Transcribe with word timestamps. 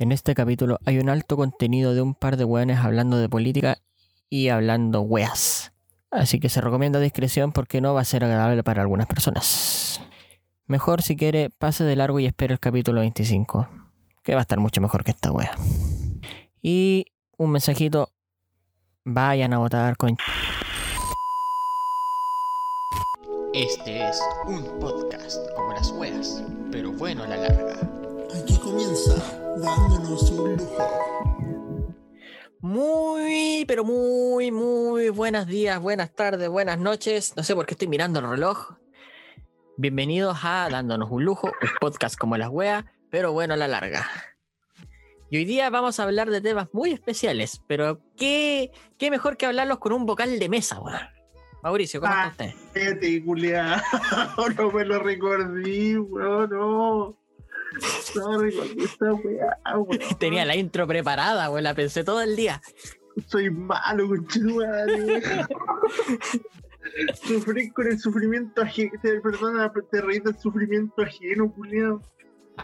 En 0.00 0.12
este 0.12 0.36
capítulo 0.36 0.78
hay 0.84 1.00
un 1.00 1.08
alto 1.08 1.36
contenido 1.36 1.92
de 1.92 2.02
un 2.02 2.14
par 2.14 2.36
de 2.36 2.44
weones 2.44 2.78
hablando 2.78 3.18
de 3.18 3.28
política 3.28 3.78
y 4.30 4.48
hablando 4.48 5.00
weas. 5.00 5.72
Así 6.12 6.38
que 6.38 6.48
se 6.48 6.60
recomienda 6.60 7.00
discreción 7.00 7.50
porque 7.50 7.80
no 7.80 7.94
va 7.94 8.02
a 8.02 8.04
ser 8.04 8.22
agradable 8.22 8.62
para 8.62 8.82
algunas 8.82 9.08
personas. 9.08 10.00
Mejor 10.66 11.02
si 11.02 11.16
quiere, 11.16 11.50
pase 11.50 11.82
de 11.82 11.96
largo 11.96 12.20
y 12.20 12.26
espere 12.26 12.52
el 12.52 12.60
capítulo 12.60 13.00
25, 13.00 13.68
que 14.22 14.34
va 14.34 14.40
a 14.40 14.42
estar 14.42 14.60
mucho 14.60 14.80
mejor 14.80 15.02
que 15.02 15.10
esta 15.10 15.32
wea. 15.32 15.50
Y 16.62 17.06
un 17.36 17.50
mensajito, 17.50 18.10
vayan 19.04 19.52
a 19.52 19.58
votar 19.58 19.96
con... 19.96 20.16
Este 23.52 24.08
es 24.08 24.22
un 24.46 24.62
podcast 24.78 25.38
como 25.56 25.72
las 25.72 25.90
weas, 25.90 26.40
pero 26.70 26.92
bueno 26.92 27.24
a 27.24 27.26
la 27.26 27.36
larga. 27.36 27.74
Aquí 28.32 28.56
comienza 28.58 29.47
dándonos 29.60 30.30
un 30.30 30.56
lujo. 30.56 30.88
Muy, 32.60 33.64
pero 33.66 33.84
muy, 33.84 34.50
muy 34.50 35.10
buenos 35.10 35.46
días, 35.46 35.80
buenas 35.80 36.14
tardes, 36.14 36.48
buenas 36.48 36.78
noches. 36.78 37.34
No 37.36 37.42
sé 37.42 37.54
por 37.54 37.66
qué 37.66 37.74
estoy 37.74 37.88
mirando 37.88 38.20
el 38.20 38.28
reloj. 38.28 38.72
Bienvenidos 39.76 40.38
a 40.42 40.68
Dándonos 40.70 41.10
un 41.10 41.24
lujo, 41.24 41.46
un 41.46 41.68
podcast 41.80 42.16
como 42.18 42.36
las 42.36 42.48
weas, 42.50 42.84
pero 43.10 43.32
bueno 43.32 43.54
a 43.54 43.56
la 43.56 43.68
larga. 43.68 44.06
Y 45.30 45.36
hoy 45.36 45.44
día 45.44 45.70
vamos 45.70 46.00
a 46.00 46.04
hablar 46.04 46.30
de 46.30 46.40
temas 46.40 46.68
muy 46.72 46.90
especiales, 46.92 47.62
pero 47.68 48.00
qué, 48.16 48.72
qué 48.96 49.10
mejor 49.10 49.36
que 49.36 49.46
hablarlos 49.46 49.78
con 49.78 49.92
un 49.92 50.06
vocal 50.06 50.38
de 50.38 50.48
mesa, 50.48 50.80
weón. 50.80 50.98
Mauricio, 51.62 52.00
¿cómo 52.00 52.12
Ah. 52.16 52.28
está 52.30 52.44
usted? 52.46 52.56
No 54.56 54.72
me 54.72 54.84
lo 54.84 54.98
recordé, 55.00 55.98
weón, 55.98 56.50
no. 56.50 57.16
No 58.16 58.38
recordé 58.38 58.82
esta 58.84 59.12
weá, 59.12 59.58
weón. 59.78 59.98
Tenía 60.18 60.44
la 60.44 60.56
intro 60.56 60.86
preparada, 60.86 61.50
weón, 61.50 61.64
la 61.64 61.74
pensé 61.74 62.02
todo 62.04 62.20
el 62.22 62.34
día. 62.36 62.60
Soy 63.26 63.50
malo, 63.50 64.06
weón. 64.08 64.26
Sufrí 67.22 67.70
con 67.70 67.86
el 67.86 67.98
sufrimiento 67.98 68.62
ajeno. 68.62 68.92
Perdona, 69.22 69.72
te 69.90 70.00
reí 70.00 70.20
del 70.20 70.38
sufrimiento 70.38 71.02
ajeno, 71.02 71.52
culiao. 71.52 72.00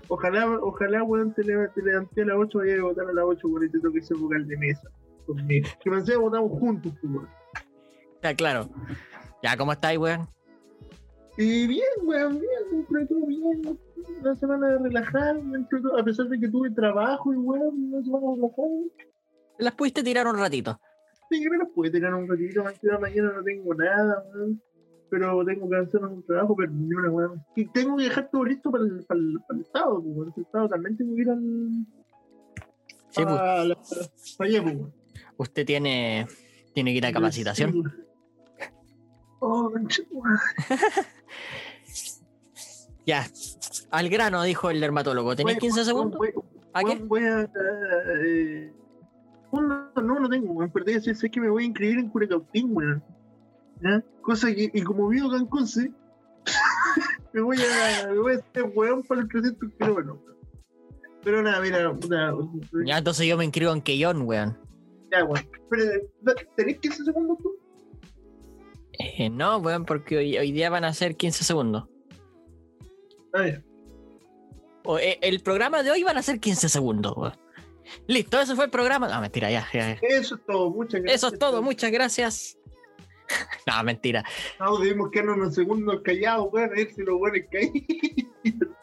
Ojalá, 0.09 0.59
ojalá, 0.61 1.03
weón, 1.05 1.35
te, 1.35 1.45
leva- 1.45 1.69
te 1.73 1.83
levanté 1.83 2.23
a 2.23 2.27
las 2.27 2.37
8, 2.39 2.59
vaya 2.59 2.75
a 2.77 2.83
votar 2.83 3.07
a 3.09 3.13
las 3.13 3.25
8, 3.27 3.47
weón, 3.49 3.67
y 3.67 3.71
te 3.71 3.79
toque 3.81 3.99
ese 3.99 4.15
vocal 4.15 4.47
de 4.47 4.57
mesa. 4.57 4.89
Conmigo. 5.27 5.69
Que 5.83 5.91
pensé 5.91 6.13
que 6.13 6.19
votamos 6.19 6.51
juntos, 6.59 6.93
pues, 7.01 7.13
weón. 7.13 7.29
Está 8.17 8.35
claro. 8.35 8.69
Ya, 9.43 9.57
¿cómo 9.57 9.73
estáis, 9.73 9.99
weón? 9.99 10.27
Y 11.37 11.67
bien, 11.67 11.83
weón, 12.03 12.41
bien, 12.41 12.87
de 12.89 13.07
todo 13.07 13.27
bien. 13.27 13.79
Una 14.21 14.37
semana 14.37 14.79
todo, 15.71 15.99
a 15.99 16.05
pesar 16.05 16.27
de 16.29 16.41
que 16.41 16.49
tuve 16.49 16.71
trabajo 16.71 17.33
y 17.33 17.37
weón, 17.37 17.93
una 17.93 18.03
semana 18.05 18.27
de 18.31 18.37
relajar. 18.37 18.67
Las 19.59 19.75
pudiste 19.75 20.03
tirar 20.03 20.27
un 20.27 20.39
ratito. 20.39 20.81
Sí, 21.31 21.43
que 21.43 21.51
me 21.51 21.59
las 21.59 21.69
pude 21.69 21.91
tener 21.91 22.13
un 22.15 22.29
ratito, 22.29 22.65
mañana 23.01 23.33
no 23.33 23.43
tengo 23.43 23.75
nada. 23.75 24.25
Pero 25.11 25.45
tengo 25.45 25.69
que 25.69 25.77
hacer 25.77 26.03
un 26.03 26.25
trabajo, 26.25 26.57
pero 26.57 26.73
ni 26.73 26.93
una. 26.95 27.33
Y 27.55 27.67
tengo 27.67 27.97
que 27.97 28.05
dejar 28.05 28.31
todo 28.31 28.45
listo 28.45 28.71
para 28.71 28.85
el, 28.85 29.05
para 29.05 29.21
el, 29.21 29.39
para 29.47 29.59
el 29.59 29.67
pues, 30.15 30.39
estado 30.39 30.69
también 30.69 30.97
tengo 30.97 31.15
que 31.15 31.23
ir 31.23 31.31
al. 31.31 31.41
Sí, 33.11 33.23
pues, 33.23 33.27
para, 33.27 33.65
la- 33.65 33.79
para 34.39 34.51
allá, 34.51 34.63
pues, 34.63 34.77
usted 35.37 35.67
tiene, 35.67 36.27
tiene 36.73 36.91
que 36.93 36.99
ir 36.99 37.07
a 37.07 37.13
capacitación. 37.13 37.73
Sí. 37.73 37.83
Oh. 39.41 39.71
Ya, 43.07 43.27
al 43.91 44.09
grano, 44.09 44.43
dijo 44.43 44.71
el 44.71 44.81
dermatólogo. 44.81 45.37
¿Tenéis 45.37 45.57
Voy- 45.57 45.61
15 45.61 45.85
segundos? 45.85 46.21
¿A 46.73 46.83
qué? 46.83 46.97
Voy 46.97 47.23
a. 47.23 47.43
eh, 48.25 48.73
no, 49.53 49.91
no, 49.95 50.21
no 50.21 50.29
tengo, 50.29 50.53
weón. 50.53 50.71
Pero 50.73 51.01
sé, 51.01 51.15
sé 51.15 51.31
que 51.31 51.41
me 51.41 51.49
voy 51.49 51.65
a 51.65 51.67
inscribir 51.67 51.99
en 51.99 52.09
Curecautín, 52.09 52.69
weón. 52.75 53.03
¿Ya? 53.83 54.03
Cosa 54.23 54.53
que, 54.55 54.71
y 54.73 54.83
como 54.83 55.09
vivo 55.09 55.29
acá 55.29 55.37
en 55.37 55.47
Conce, 55.47 55.93
me 57.33 57.41
voy 57.41 57.59
a. 57.59 58.09
Me 58.09 58.19
voy 58.19 58.35
a 58.35 58.37
hacer 58.39 58.73
weón 58.75 59.03
para 59.03 59.21
el 59.21 59.29
300 59.29 59.71
kilómetros. 59.79 60.19
Pero 61.23 61.43
nada, 61.43 61.61
mira. 61.61 61.97
Ya, 62.85 62.99
entonces 62.99 63.27
yo 63.27 63.37
me 63.37 63.45
inscribo 63.45 63.73
en 63.73 63.83
Keyon, 63.83 64.23
weón. 64.23 64.59
Ya, 65.13 65.25
weón. 65.25 65.47
Pero, 65.71 65.93
¿tenés 66.57 66.79
15 66.79 67.05
segundos 67.05 67.39
tú? 67.39 67.55
Eh, 68.99 69.31
no, 69.31 69.59
weón, 69.59 69.85
porque 69.85 70.17
hoy, 70.17 70.39
hoy 70.39 70.53
día 70.53 70.71
van 70.71 70.85
a 70.85 70.93
ser 70.93 71.17
15 71.17 71.45
segundos. 71.45 71.89
Ah, 73.35 73.47
ya. 73.47 73.63
O, 74.85 74.99
eh, 74.99 75.19
el 75.23 75.41
programa 75.41 75.83
de 75.83 75.91
hoy 75.91 76.03
van 76.03 76.17
a 76.17 76.23
ser 76.23 76.39
15 76.41 76.69
segundos. 76.69 77.33
Listo, 78.07 78.41
eso 78.41 78.55
fue 78.55 78.67
el 78.67 78.71
programa. 78.71 79.09
No, 79.09 79.21
mentira, 79.21 79.51
ya. 79.51 79.67
ya, 79.73 79.95
ya. 79.95 79.99
Eso 80.03 80.37
es 80.37 80.47
todo, 80.47 80.71
muchas 80.71 81.03
gracias. 81.03 81.17
Eso 81.17 81.35
es 81.35 81.39
todo, 81.39 81.63
muchas 81.63 81.91
gracias. 81.91 82.59
no, 83.67 83.83
mentira. 83.83 84.25
No, 84.61 84.79
debimos 84.79 85.11
quedarnos 85.11 85.37
unos 85.37 85.55
segundos 85.55 86.01
callados, 86.03 86.49
weón, 86.53 86.71
a 86.71 86.75
ver 86.75 86.93
si 86.93 87.03
los 87.03 87.19
buenos 87.19 87.41
caen. 87.51 87.73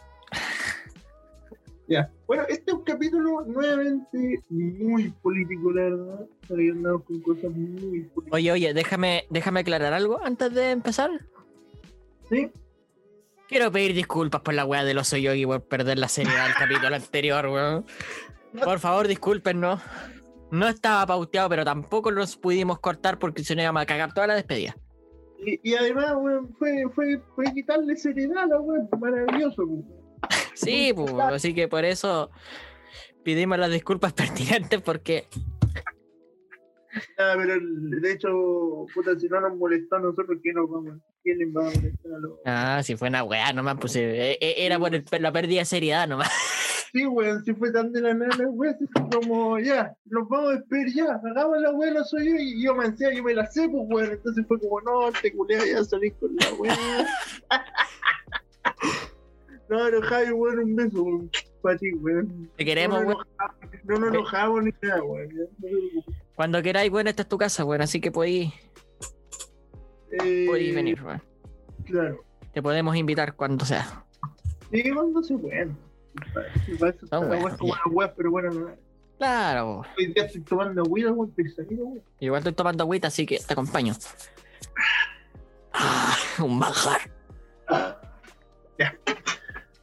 ya. 1.88 2.12
Bueno, 2.28 2.44
este 2.50 2.72
es 2.72 2.74
un 2.74 2.84
capítulo 2.84 3.42
nuevamente 3.46 4.44
muy 4.50 5.10
político, 5.22 5.72
la 5.72 5.84
verdad. 5.84 6.28
Andamos 6.50 7.04
con 7.04 7.22
cosas 7.22 7.52
muy 7.52 8.02
políticas. 8.04 8.34
Oye, 8.34 8.52
oye, 8.52 8.74
déjame, 8.74 9.26
déjame 9.30 9.62
aclarar 9.62 9.94
algo 9.94 10.20
antes 10.24 10.54
de 10.54 10.72
empezar. 10.72 11.12
¿Sí? 12.30 12.52
Quiero 13.52 13.70
pedir 13.70 13.94
disculpas 13.94 14.40
por 14.40 14.54
la 14.54 14.64
weá 14.64 14.86
del 14.86 14.98
oso 14.98 15.18
yogi 15.18 15.46
por 15.46 15.62
perder 15.68 16.00
la 16.00 16.08
seriedad 16.08 16.46
del 16.46 16.54
capítulo 16.54 16.96
anterior, 16.96 17.48
weón. 17.48 17.86
Por 18.64 18.80
favor, 18.80 19.10
discúlpenos. 19.10 19.82
No 20.52 20.70
estaba 20.70 21.06
pauteado, 21.06 21.50
pero 21.50 21.66
tampoco 21.66 22.12
los 22.12 22.38
pudimos 22.38 22.80
cortar 22.80 23.20
porque 23.20 23.44
si 23.44 23.54
no 23.54 23.62
íbamos 23.62 23.82
a 23.82 23.86
cagar 23.86 24.14
toda 24.14 24.28
la 24.28 24.36
despedida. 24.36 24.78
Y, 25.46 25.60
y 25.70 25.76
además, 25.76 26.14
weón, 26.16 26.56
fue, 26.58 26.86
fue, 26.96 27.22
fue 27.36 27.44
quitarle 27.54 27.98
seriedad 27.98 28.44
a 28.44 28.48
la 28.48 28.62
weón. 28.62 28.88
Maravilloso, 28.98 29.66
weón. 29.66 29.86
Sí, 30.54 30.94
pues, 30.96 31.12
así 31.12 31.54
que 31.54 31.68
por 31.68 31.84
eso 31.84 32.32
pedimos 33.26 33.58
las 33.60 33.70
disculpas 33.70 34.14
pertinentes 34.14 34.82
porque 34.82 35.28
Ah, 37.18 37.34
pero 37.38 37.56
de 37.60 38.12
hecho, 38.12 38.86
puta, 38.94 39.20
si 39.20 39.28
no 39.28 39.42
nos 39.42 39.58
molestó 39.58 39.98
a 39.98 40.00
nosotros, 40.00 40.40
¿qué 40.42 40.54
nos 40.54 40.70
vamos? 40.70 41.00
Ah, 42.46 42.82
si 42.84 42.96
fue 42.96 43.10
una 43.10 43.24
weá 43.24 43.54
nomás, 43.54 43.78
pues 43.80 43.96
eh, 43.96 44.38
eh, 44.42 44.56
era 44.58 44.80
por 44.80 44.94
el- 44.94 45.06
la 45.20 45.32
pérdida 45.32 45.60
de 45.60 45.66
seriedad 45.66 46.08
nomás. 46.08 46.30
Sí, 46.94 47.06
weón, 47.06 47.42
si 47.46 47.54
fue 47.54 47.72
tan 47.72 47.94
de 47.94 48.02
la 48.02 48.14
nada, 48.14 48.36
weón, 48.50 48.76
como, 49.14 49.58
ya, 49.60 49.96
nos 50.06 50.28
vamos 50.28 50.50
a 50.50 50.54
despedir 50.58 50.94
ya, 50.94 51.06
hagamos 51.24 51.62
la 51.62 51.72
weón, 51.72 51.94
no 51.94 52.04
soy 52.04 52.26
yo, 52.30 52.36
y 52.38 52.64
yo 52.66 52.76
me 52.76 52.84
ansía, 52.86 53.14
yo 53.14 53.24
me 53.24 53.34
la 53.34 53.46
sé, 53.50 53.70
pues, 53.70 53.84
weón, 53.88 54.12
entonces 54.12 54.46
fue 54.46 54.60
como, 54.60 54.82
no, 54.82 55.10
te 55.22 55.32
culea, 55.32 55.62
ya 55.66 55.84
salí 55.86 56.12
con 56.12 56.36
la 56.36 56.54
weón. 56.56 56.76
no, 59.70 59.78
pero 59.86 60.02
Javi, 60.02 60.32
weón, 60.32 60.60
un 60.60 60.76
beso, 60.76 61.02
weón, 61.04 61.32
para 61.62 61.78
ti, 61.78 61.94
weón. 61.94 62.50
Te 62.58 62.66
queremos, 62.66 63.02
no, 63.02 63.08
weón. 63.08 63.20
nos 63.20 63.28
enojamos, 63.38 63.84
no 63.86 64.00
nos 64.00 64.10
enojamos 64.10 64.64
ni 64.64 64.72
nada, 64.82 65.04
weón, 65.04 65.30
no. 65.34 66.04
Cuando 66.36 66.62
queráis, 66.62 66.92
bueno, 66.92 67.10
esta 67.10 67.22
es 67.22 67.30
tu 67.30 67.38
casa, 67.38 67.64
weón, 67.64 67.82
así 67.84 68.02
que 68.02 68.12
podéis, 68.12 68.52
Eh, 70.12 70.46
podéis 70.48 70.76
venir, 70.76 71.02
weón. 71.04 71.22
Claro. 71.86 72.24
Te 72.54 72.62
podemos 72.62 72.96
invitar 72.96 73.36
cuando 73.36 73.66
sea. 73.66 74.06
Sí, 74.72 74.90
cuando 74.92 75.24
se 75.24 75.34
está 75.36 77.18
Ah, 77.18 77.20
la 77.20 77.28
bueno, 77.28 77.44
weón, 77.46 77.58
como 77.58 77.76
la 77.76 77.82
weón, 77.92 78.12
pero 78.18 78.32
bueno, 78.32 78.52
no. 78.52 78.70
Claro, 79.18 79.84
Hoy 79.98 80.08
día 80.08 80.26
estoy 80.26 80.42
tomando 80.42 80.82
agüita, 80.82 81.12
weón, 81.12 81.34
igual 82.20 82.40
estoy 82.40 82.54
tomando 82.54 82.84
agüita, 82.84 83.08
así 83.08 83.26
que 83.26 83.40
te 83.40 83.54
acompaño. 83.54 83.94
Ah, 85.74 86.16
un 86.40 86.58
manjar. 86.58 87.00
Ya. 88.80 88.98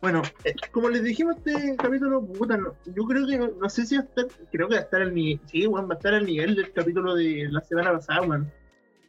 Bueno, 0.01 0.23
eh, 0.45 0.55
como 0.71 0.89
les 0.91 1.03
dijimos, 1.03 1.37
este 1.39 1.77
capítulo, 1.77 2.25
puta, 2.25 2.57
no, 2.57 2.75
yo 2.87 3.05
creo 3.05 3.27
que, 3.27 3.39
no, 3.39 3.49
no 3.61 3.69
sé 3.69 3.87
si 3.87 3.97
va 3.97 4.03
a 4.03 4.05
estar, 4.05 4.27
creo 4.51 4.69
que 4.69 4.75
va 4.75 4.81
a 4.81 4.85
estar 4.85 5.03
al 5.03 5.15
nivel, 5.15 5.41
sí, 5.47 5.67
weón, 5.67 5.89
va 5.89 5.95
a 5.95 5.97
estar 5.97 6.15
al 6.15 6.27
nivel 6.27 6.55
del 6.55 6.73
capítulo 6.73 7.15
de 7.15 7.49
la 7.51 7.61
semana 7.63 7.93
pasada, 7.93 8.23
weón. 8.23 8.53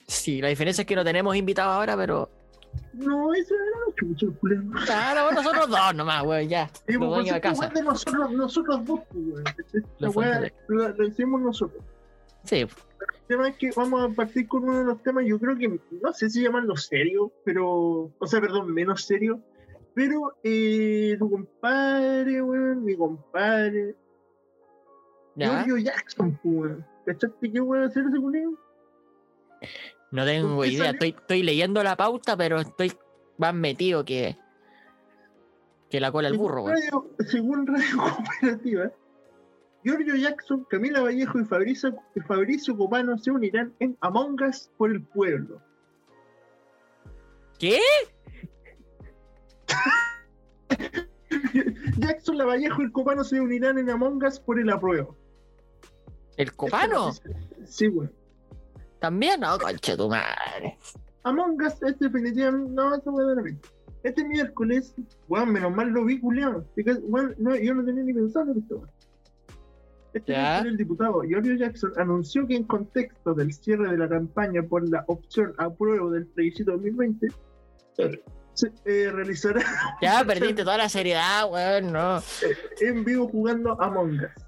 Sí, 0.09 0.41
la 0.41 0.47
diferencia 0.47 0.81
es 0.81 0.87
que 0.87 0.95
no 0.95 1.03
tenemos 1.03 1.35
invitados 1.35 1.71
ahora, 1.71 1.95
pero. 1.95 2.29
No, 2.93 3.31
eso 3.33 3.53
era 3.53 3.95
chucho, 3.95 4.25
el 4.27 4.33
culero. 4.33 4.63
Claro, 4.85 5.31
nosotros 5.31 5.69
dos 5.69 5.95
nomás, 5.95 6.23
weón, 6.23 6.49
ya. 6.49 6.67
Sí, 6.87 6.93
Los 6.93 7.09
dueños 7.09 7.25
de 7.25 7.35
esta 7.37 7.41
casa. 7.41 7.59
weá 7.61 7.69
de 7.69 7.83
nosotros, 7.83 8.31
nosotros 8.31 8.85
dos, 8.85 8.99
pues, 9.11 9.25
weón. 9.25 9.43
Los 9.99 10.15
weá 10.15 10.51
lo, 10.67 10.89
lo 10.89 11.07
hicimos 11.07 11.41
nosotros. 11.41 11.83
Sí, 12.43 12.61
El 12.61 12.69
tema 13.27 13.49
es 13.49 13.57
que 13.57 13.69
vamos 13.75 14.03
a 14.03 14.09
partir 14.15 14.47
con 14.47 14.63
uno 14.63 14.79
de 14.79 14.85
los 14.85 15.03
temas, 15.03 15.25
yo 15.27 15.37
creo 15.39 15.55
que, 15.55 15.79
no 16.01 16.13
sé 16.13 16.29
si 16.29 16.41
llamarlo 16.41 16.75
serio, 16.75 17.31
pero, 17.45 18.11
o 18.17 18.27
sea, 18.27 18.41
perdón, 18.41 18.73
menos 18.73 19.03
serio, 19.03 19.39
pero 19.93 20.33
eh, 20.43 21.15
tu 21.19 21.29
compadre, 21.29 22.41
weón, 22.41 22.83
mi 22.83 22.95
compadre, 22.97 23.95
ya. 25.35 25.63
Giorgio 25.63 25.77
Jackson, 25.77 26.39
pues, 26.41 26.55
weón. 26.55 26.85
¿Cachaste 27.05 27.51
qué 27.51 27.61
weón 27.61 27.83
hacer 27.83 28.05
ese 28.07 28.17
culero? 28.17 28.53
No 30.11 30.25
tengo 30.25 30.55
¿Por 30.55 30.65
qué 30.65 30.71
idea. 30.71 30.89
Estoy, 30.91 31.09
estoy 31.09 31.43
leyendo 31.43 31.83
la 31.83 31.95
pauta, 31.95 32.35
pero 32.35 32.59
estoy 32.59 32.91
más 33.37 33.53
metido 33.53 34.03
que. 34.03 34.37
que 35.89 35.99
la 35.99 36.11
cola 36.11 36.29
del 36.29 36.37
burro. 36.37 36.67
Radio- 36.67 37.09
según 37.27 37.67
Radio 37.67 37.97
Cooperativa, 38.41 38.91
Giorgio 39.83 40.15
Jackson, 40.15 40.65
Camila 40.69 41.01
Vallejo 41.01 41.39
y 41.39 41.45
Fabricio, 41.45 41.95
y 42.15 42.19
Fabricio 42.21 42.75
Copano 42.75 43.17
se 43.17 43.31
unirán 43.31 43.73
en 43.79 43.97
Among 44.01 44.41
Us 44.41 44.71
por 44.77 44.91
el 44.91 45.03
pueblo. 45.03 45.61
¿Qué? 47.59 47.79
Jackson, 51.97 52.37
La 52.37 52.45
Vallejo 52.45 52.81
y 52.81 52.85
el 52.85 52.91
Copano 52.91 53.23
se 53.23 53.39
unirán 53.39 53.77
en 53.77 53.89
Among 53.89 54.23
Us 54.23 54.39
por 54.39 54.59
el 54.59 54.69
apruebo. 54.69 55.15
¿El 56.37 56.53
copano? 56.55 57.11
Sí, 57.65 57.87
güey. 57.87 58.09
¿También? 58.99 59.39
No, 59.41 59.57
concha 59.57 59.95
tu 59.97 60.09
madre. 60.09 60.77
Among 61.23 61.61
Us 61.61 61.81
es 61.83 61.97
definitivamente. 61.99 62.71
No, 62.71 62.95
eso 62.95 63.11
voy 63.11 63.23
a 63.23 63.27
dar 63.27 63.39
a 63.39 63.41
mí. 63.43 63.51
Este 64.03 64.23
miércoles, 64.23 64.93
weón, 65.27 65.51
menos 65.51 65.75
mal 65.75 65.89
lo 65.89 66.05
vi, 66.05 66.19
culiado. 66.19 66.65
No, 67.37 67.55
yo 67.55 67.73
no 67.73 67.83
tenía 67.85 68.03
ni 68.03 68.13
pensado 68.13 68.51
en 68.51 68.59
esto. 68.59 68.87
Este 70.13 70.31
Ya. 70.31 70.39
miércoles 70.61 70.71
el 70.71 70.77
diputado 70.77 71.21
Giorgio 71.21 71.55
Jackson 71.55 71.91
anunció 71.97 72.47
que 72.47 72.55
en 72.55 72.63
contexto 72.63 73.33
del 73.35 73.53
cierre 73.53 73.91
de 73.91 73.97
la 73.97 74.09
campaña 74.09 74.63
por 74.63 74.87
la 74.89 75.03
opción 75.07 75.53
apruebo 75.57 76.09
del 76.11 76.25
plebiscito 76.27 76.71
2020, 76.71 77.27
se 78.53 78.71
eh, 78.85 79.11
realizará 79.11 79.61
Ya 80.01 80.23
perdiste 80.27 80.63
toda 80.63 80.77
la 80.77 80.89
seriedad, 80.89 81.51
weón, 81.51 81.91
no. 81.93 82.21
en 82.81 83.03
vivo 83.05 83.27
jugando 83.27 83.79
Among 83.81 84.13
Us. 84.13 84.45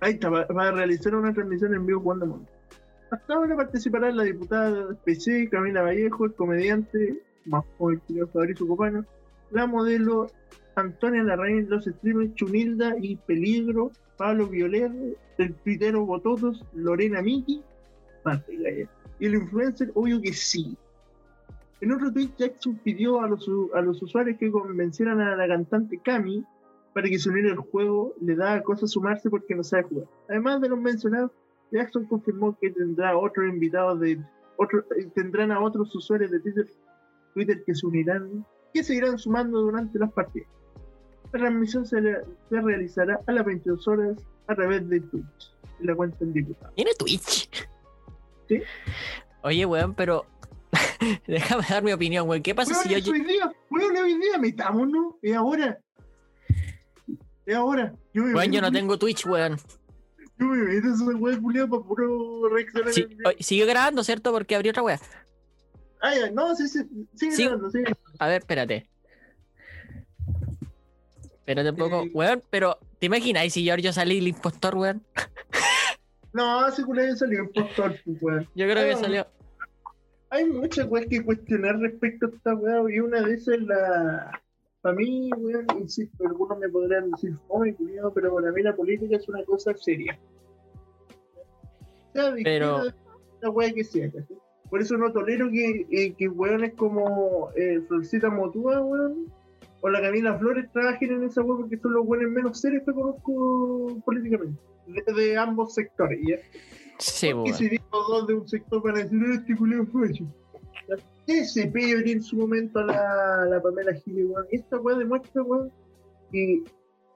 Ahí 0.00 0.12
está, 0.14 0.28
va, 0.28 0.44
va 0.46 0.68
a 0.68 0.70
realizar 0.72 1.14
una 1.14 1.32
transmisión 1.32 1.74
en 1.74 1.86
vivo 1.86 2.00
jugando 2.00 2.24
Among 2.26 2.42
Us. 2.42 2.48
Hasta 3.10 3.34
ahora 3.34 3.56
participará 3.56 4.12
la 4.12 4.22
diputada 4.22 4.94
PC, 5.04 5.48
Camila 5.50 5.82
Vallejo, 5.82 6.26
el 6.26 6.34
comediante 6.34 7.20
más 7.44 7.64
joven 7.76 8.00
que 8.06 8.14
yo, 8.14 8.28
Fabricio 8.28 8.68
Copano, 8.68 9.04
la 9.50 9.66
modelo 9.66 10.28
Antonia 10.76 11.22
Larraín, 11.22 11.68
los 11.68 11.84
streamers 11.84 12.34
Chunilda 12.34 12.94
y 13.00 13.16
Peligro, 13.16 13.90
Pablo 14.16 14.46
Violer, 14.46 14.92
el 15.38 15.54
tuitero 15.54 16.06
Bototos, 16.06 16.64
Lorena 16.74 17.20
Miki, 17.22 17.62
y 19.18 19.26
el 19.26 19.34
influencer, 19.34 19.90
obvio 19.94 20.20
que 20.20 20.32
sí. 20.32 20.76
En 21.80 21.92
otro 21.92 22.12
tweet, 22.12 22.30
Jackson 22.36 22.78
pidió 22.84 23.22
a 23.22 23.28
los, 23.28 23.48
a 23.74 23.80
los 23.80 24.02
usuarios 24.02 24.38
que 24.38 24.50
convencieran 24.50 25.20
a 25.20 25.34
la 25.34 25.48
cantante 25.48 25.98
Cami 25.98 26.44
para 26.92 27.08
que 27.08 27.18
se 27.18 27.30
uniera 27.30 27.52
al 27.52 27.58
juego, 27.58 28.14
le 28.20 28.36
da 28.36 28.62
cosa 28.62 28.86
sumarse 28.86 29.30
porque 29.30 29.54
no 29.54 29.64
sabe 29.64 29.84
jugar. 29.84 30.06
Además 30.28 30.60
de 30.60 30.68
los 30.68 30.78
mencionados, 30.78 31.30
Jackson 31.72 32.04
confirmó 32.06 32.56
que 32.60 32.70
tendrá 32.70 33.16
otros 33.16 33.48
invitados 33.48 34.00
de 34.00 34.20
otro, 34.56 34.80
eh, 34.98 35.08
tendrán 35.14 35.52
a 35.52 35.60
otros 35.60 35.94
usuarios 35.94 36.30
de 36.30 36.40
Twitter, 36.40 36.66
Twitter 37.34 37.62
que 37.64 37.74
se 37.74 37.86
unirán, 37.86 38.44
que 38.74 38.84
se 38.84 38.94
irán 38.94 39.18
sumando 39.18 39.60
durante 39.60 39.98
las 39.98 40.12
partidas. 40.12 40.48
La 41.32 41.40
transmisión 41.40 41.86
se, 41.86 42.00
se 42.02 42.60
realizará 42.60 43.20
a 43.26 43.32
las 43.32 43.44
22 43.44 43.86
horas 43.88 44.16
a 44.48 44.54
través 44.54 44.88
de 44.88 45.00
Twitch, 45.00 45.54
en 45.78 45.86
la 45.86 45.94
cuenta 45.94 46.18
del 46.20 46.32
diputado. 46.34 46.72
¿Tiene 46.74 46.90
Twitch? 46.98 47.48
Sí. 48.48 48.62
Oye, 49.42 49.64
weón, 49.64 49.94
pero. 49.94 50.26
Déjame 51.26 51.64
dar 51.68 51.82
mi 51.82 51.92
opinión, 51.92 52.28
weón. 52.28 52.42
¿Qué 52.42 52.54
pasa 52.54 52.72
Weón, 52.72 52.84
si 52.84 53.00
yo. 53.00 53.12
hoy 53.12 53.20
día, 53.20 53.52
weón, 53.70 53.96
hoy 53.96 54.14
día, 54.18 54.38
metámonos, 54.38 55.14
es 55.22 55.34
ahora. 55.36 55.78
Es 57.46 57.54
ahora. 57.56 57.94
Yo 58.12 58.24
Weón, 58.24 58.52
yo 58.52 58.60
no 58.60 58.70
tengo 58.70 58.98
Twitch, 58.98 59.24
weón. 59.26 59.56
Yo 60.40 60.46
me 60.46 60.56
meto 60.56 60.88
esa 60.94 61.04
weón 61.04 61.42
culiado 61.42 61.68
para 61.70 61.82
puro 61.82 62.48
reaccionar. 62.48 62.92
Sí, 62.94 63.02
en 63.02 63.08
vivo. 63.10 63.28
oye, 63.28 63.42
siguió 63.42 63.66
grabando, 63.66 64.02
¿cierto? 64.02 64.32
Porque 64.32 64.54
abrí 64.56 64.70
otra 64.70 64.82
weá. 64.82 64.98
Ah, 66.00 66.14
ya, 66.14 66.30
no, 66.30 66.54
sí, 66.56 66.66
sí, 66.66 66.80
sigue 67.14 67.32
Sí. 67.36 67.42
grabando, 67.44 67.70
sigue. 67.70 67.92
A 68.18 68.26
ver, 68.26 68.38
espérate. 68.40 68.86
Espérate 71.40 71.70
un 71.70 71.76
poco, 71.76 72.02
Eh. 72.04 72.10
weón, 72.14 72.42
pero 72.50 72.78
¿te 72.98 73.06
imaginas 73.06 73.52
si 73.52 73.62
Giorgio 73.64 73.92
salí 73.92 74.18
el 74.18 74.28
impostor, 74.28 74.76
weón? 74.76 75.02
No, 76.32 76.66
ese 76.68 76.84
culiado 76.84 77.16
salió 77.16 77.40
impostor, 77.44 77.96
pues, 78.04 78.16
weón. 78.22 78.48
Yo 78.54 78.66
creo 78.66 78.84
que 78.84 78.92
Ah. 78.92 78.96
salió. 78.96 79.26
Hay 80.30 80.44
muchas 80.46 80.86
weas 80.88 81.06
que 81.06 81.22
cuestionar 81.24 81.76
respecto 81.80 82.26
a 82.26 82.28
esta 82.30 82.54
weá, 82.54 82.80
y 82.94 83.00
una 83.00 83.20
de 83.22 83.34
esas 83.34 83.54
es 83.56 83.62
la. 83.62 84.40
Para 84.82 84.94
mí, 84.96 85.30
weón, 85.36 85.66
insisto, 85.78 86.26
algunos 86.26 86.58
me 86.58 86.68
podrán 86.68 87.10
decir, 87.10 87.34
fome, 87.48 87.74
culiado, 87.74 88.12
pero 88.14 88.34
para 88.34 88.50
mí 88.50 88.62
la 88.62 88.74
política 88.74 89.16
es 89.16 89.28
una 89.28 89.44
cosa 89.44 89.74
seria. 89.76 90.18
De 92.14 92.40
Pero- 92.42 92.82
la 93.42 93.50
weá 93.50 93.72
que 93.72 93.84
sea. 93.84 94.10
Por 94.68 94.80
eso 94.80 94.96
no 94.96 95.12
tolero 95.12 95.50
que, 95.50 95.86
eh, 95.90 96.14
que 96.14 96.28
weones 96.28 96.74
como 96.74 97.50
eh, 97.56 97.80
Florcita 97.88 98.30
Motúa, 98.30 98.80
weón, 98.80 99.26
o 99.80 99.88
la 99.88 100.00
Camila 100.00 100.38
Flores 100.38 100.70
trabajen 100.72 101.12
en 101.12 101.24
esa 101.24 101.42
weá 101.42 101.58
porque 101.58 101.76
son 101.78 101.94
los 101.94 102.06
weones 102.06 102.28
menos 102.30 102.60
serios 102.60 102.82
que 102.84 102.92
conozco 102.92 104.00
políticamente, 104.04 104.60
de, 104.86 105.12
de 105.14 105.36
ambos 105.36 105.74
sectores, 105.74 106.20
¿ya? 106.26 106.36
Sí, 106.98 107.32
Porque 107.32 107.54
si 107.54 107.68
digo 107.70 107.84
dos 107.90 108.26
de 108.26 108.34
un 108.34 108.46
sector 108.48 108.82
para 108.82 108.98
decir, 108.98 109.18
"Ah, 109.26 109.34
este 109.34 109.56
culiao 109.56 109.86
fue 109.86 110.08
hecho. 110.10 110.24
Ese 111.26 111.66
pebre 111.68 112.12
en 112.12 112.22
su 112.22 112.36
momento 112.36 112.80
a 112.80 112.84
la, 112.84 113.44
la 113.46 113.62
Pamela 113.62 113.92
Giles, 113.94 114.26
weón. 114.28 114.46
Esta 114.50 114.78
weá 114.78 114.96
demuestra, 114.96 115.42
weón, 115.42 115.70
que 116.32 116.62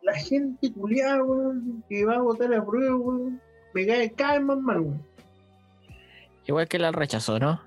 la 0.03 0.15
gente 0.15 0.73
culiada, 0.73 1.23
weón, 1.25 1.83
que 1.89 2.05
va 2.05 2.17
a 2.17 2.23
votar 2.23 2.53
a 2.55 2.65
prueba, 2.65 2.95
weón, 2.97 3.41
me 3.75 3.87
cae 3.87 4.11
cada 4.13 4.35
vez 4.35 4.43
más 4.45 4.59
mal, 4.61 4.81
weón. 4.81 5.03
Igual 6.47 6.69
que 6.69 6.79
la 6.79 6.93
rechazó, 6.93 7.39
¿no? 7.39 7.61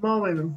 Más 0.00 0.20
o 0.20 0.24
menos. 0.24 0.52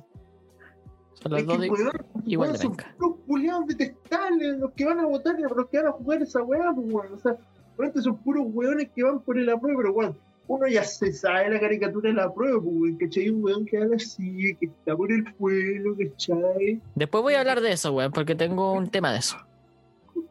Son 1.13 1.31
las 1.33 1.41
Es 1.41 1.47
dos 1.47 1.57
que, 1.57 1.61
de- 1.63 1.69
weón, 1.69 1.91
igual 2.25 2.49
weón, 2.49 2.53
de 2.53 2.63
son 2.63 2.77
puros 2.97 3.17
culiados 3.27 3.67
detestables, 3.67 4.57
los 4.59 4.71
que 4.71 4.85
van 4.85 4.99
a 4.99 5.05
votar 5.05 5.37
y 5.37 5.43
los 5.43 5.67
que 5.67 5.77
van 5.77 5.87
a 5.87 5.91
jugar 5.91 6.21
esa 6.21 6.41
weá, 6.41 6.73
pues, 6.73 6.87
weón. 6.93 7.13
O 7.13 7.17
sea, 7.19 7.37
realmente 7.77 8.01
son 8.01 8.17
puros 8.23 8.45
weones 8.47 8.89
que 8.95 9.03
van 9.03 9.19
por 9.19 9.37
el 9.37 9.49
apruebo, 9.49 9.79
pero 9.81 9.93
weón, 9.93 10.17
uno 10.49 10.67
ya 10.67 10.83
se 10.83 11.13
sabe 11.13 11.51
la 11.51 11.59
caricatura 11.59 12.09
de 12.09 12.15
la 12.15 12.33
prueba, 12.33 12.59
pues, 12.59 12.75
weón, 12.75 12.97
¿cachai? 12.97 13.29
Un 13.29 13.43
weón 13.43 13.65
que 13.65 13.77
habla 13.77 13.97
así, 13.97 14.55
que 14.59 14.65
está 14.65 14.97
por 14.97 15.11
el 15.11 15.23
pueblo, 15.35 15.95
¿cachai? 15.95 16.81
Después 16.95 17.21
voy 17.21 17.35
a 17.35 17.41
hablar 17.41 17.61
de 17.61 17.71
eso, 17.71 17.93
weón, 17.93 18.11
porque 18.11 18.33
tengo 18.33 18.73
un 18.73 18.89
tema 18.89 19.13
de 19.13 19.19
eso. 19.19 19.37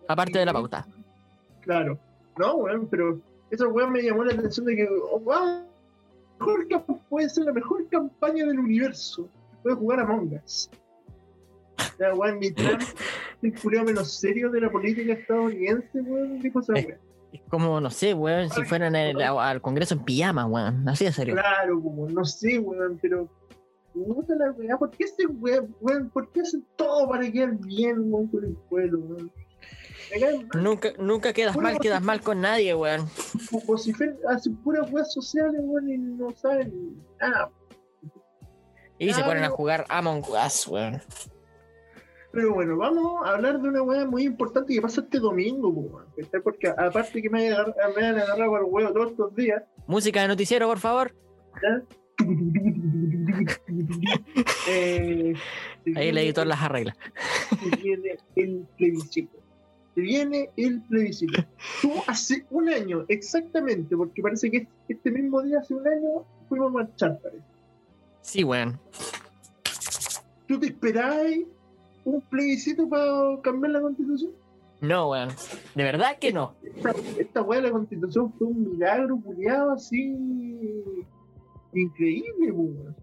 Aparte 0.08 0.40
de 0.40 0.44
la 0.44 0.52
pauta. 0.52 0.88
Claro. 1.60 1.96
No, 2.36 2.56
weón, 2.56 2.88
pero 2.90 3.20
esa 3.52 3.68
weón 3.68 3.92
me 3.92 4.02
llamó 4.02 4.24
la 4.24 4.34
atención 4.34 4.66
de 4.66 4.74
que, 4.74 4.88
oh, 4.90 5.20
wow, 5.20 5.62
mejor 6.40 6.98
puede 7.08 7.28
ser 7.28 7.44
la 7.44 7.52
mejor 7.52 7.88
campaña 7.88 8.44
del 8.44 8.58
universo. 8.58 9.28
Puede 9.62 9.76
jugar 9.76 10.00
a 10.00 10.04
Mongas. 10.04 10.68
Ya, 12.00 12.12
weón, 12.12 12.40
ni 12.40 12.50
Trump, 12.50 12.82
el 13.42 13.84
menos 13.84 14.12
serio 14.14 14.50
de 14.50 14.62
la 14.62 14.70
política 14.70 15.12
estadounidense, 15.12 16.00
weón, 16.00 16.40
dijo 16.40 16.58
esa 16.58 16.72
Eh, 16.72 16.86
weón. 16.88 17.07
Es 17.32 17.42
como, 17.50 17.80
no 17.80 17.90
sé, 17.90 18.14
weón, 18.14 18.48
si 18.50 18.64
fueran 18.64 18.96
el- 18.96 19.20
al 19.22 19.60
Congreso 19.60 19.94
en 19.94 20.04
pijama, 20.04 20.46
weón. 20.46 20.88
Así 20.88 21.04
de 21.04 21.12
serio. 21.12 21.34
Claro, 21.34 21.78
weón, 21.78 22.14
no 22.14 22.24
sé, 22.24 22.58
weón, 22.58 22.98
pero. 23.00 23.28
Puta 23.94 24.34
la 24.36 24.52
weá, 24.52 24.76
¿por 24.78 24.90
qué 24.92 25.04
ese 25.04 25.26
weón, 25.26 25.74
weón, 25.80 26.08
por 26.10 26.30
qué 26.30 26.40
hacen 26.42 26.64
todo 26.76 27.08
para 27.08 27.30
quedar 27.30 27.56
bien, 27.56 27.96
weón, 28.12 28.28
con 28.28 28.44
el 28.44 28.54
pueblo, 28.68 28.98
weón? 29.00 29.32
Nunca, 30.54 30.90
nunca 30.98 31.32
quedas 31.34 31.52
Pura 31.54 31.72
mal, 31.72 31.78
quedas 31.80 32.00
mal 32.02 32.20
con 32.22 32.40
nadie, 32.40 32.74
weón. 32.74 33.06
como 33.50 33.76
si 33.76 33.92
hacen 34.28 34.56
puras 34.58 34.90
weas 34.92 35.12
sociales, 35.12 35.60
weón, 35.64 35.90
y 35.90 35.98
no 35.98 36.30
saben 36.36 37.02
nada. 37.20 37.50
Y 38.98 39.12
se 39.12 39.22
ponen 39.22 39.44
a 39.44 39.48
jugar 39.50 39.84
Among 39.88 40.24
Us, 40.46 40.66
weón. 40.68 41.02
Pero 42.38 42.54
bueno, 42.54 42.76
vamos 42.76 43.26
a 43.26 43.30
hablar 43.30 43.60
de 43.60 43.68
una 43.68 43.82
wea 43.82 44.06
muy 44.06 44.22
importante 44.22 44.72
que 44.72 44.80
pasa 44.80 45.00
este 45.00 45.18
domingo. 45.18 45.74
Porque 46.44 46.68
aparte 46.68 47.20
que 47.20 47.28
me 47.28 47.50
me 47.50 47.56
vayan 47.96 48.16
a 48.16 48.22
agarrar 48.22 48.46
por 48.46 48.60
el 48.60 48.66
huevo 48.66 48.92
todos 48.92 49.10
estos 49.10 49.34
días, 49.34 49.64
Música 49.88 50.22
de 50.22 50.28
noticiero, 50.28 50.68
por 50.68 50.78
favor. 50.78 51.12
¿ya? 51.60 51.82
Eh, 54.70 55.34
Ahí 55.96 56.08
el 56.08 56.18
editor 56.18 56.46
las 56.46 56.62
arregla. 56.62 56.94
Se 57.50 57.76
viene 57.82 58.18
el 58.36 58.66
plebiscito. 58.76 59.38
Se 59.96 60.00
viene 60.00 60.50
el 60.56 60.80
plebiscito. 60.82 61.44
Tú 61.82 61.92
hace 62.06 62.46
un 62.50 62.68
año, 62.68 63.04
exactamente, 63.08 63.96
porque 63.96 64.22
parece 64.22 64.48
que 64.50 64.68
este 64.88 65.10
mismo 65.10 65.42
día, 65.42 65.58
hace 65.58 65.74
un 65.74 65.88
año, 65.88 66.24
fuimos 66.48 66.68
a 66.68 66.72
marchar, 66.72 67.18
parece. 67.20 67.44
Sí, 68.20 68.44
weón. 68.44 68.78
¿Tú 70.46 70.60
te 70.60 70.66
esperabas 70.66 71.26
un 72.08 72.20
plebiscito 72.22 72.88
para 72.88 73.40
cambiar 73.42 73.72
la 73.72 73.80
constitución? 73.80 74.32
No, 74.80 75.10
weón. 75.10 75.30
De 75.74 75.82
verdad 75.82 76.18
que 76.18 76.32
no. 76.32 76.54
Esta, 76.62 76.94
esta 77.18 77.42
weá 77.42 77.60
de 77.60 77.68
la 77.68 77.72
constitución 77.72 78.32
fue 78.38 78.46
un 78.46 78.70
milagro 78.70 79.20
culiado 79.20 79.72
así 79.72 80.16
increíble, 81.72 82.52
weón. 82.52 82.96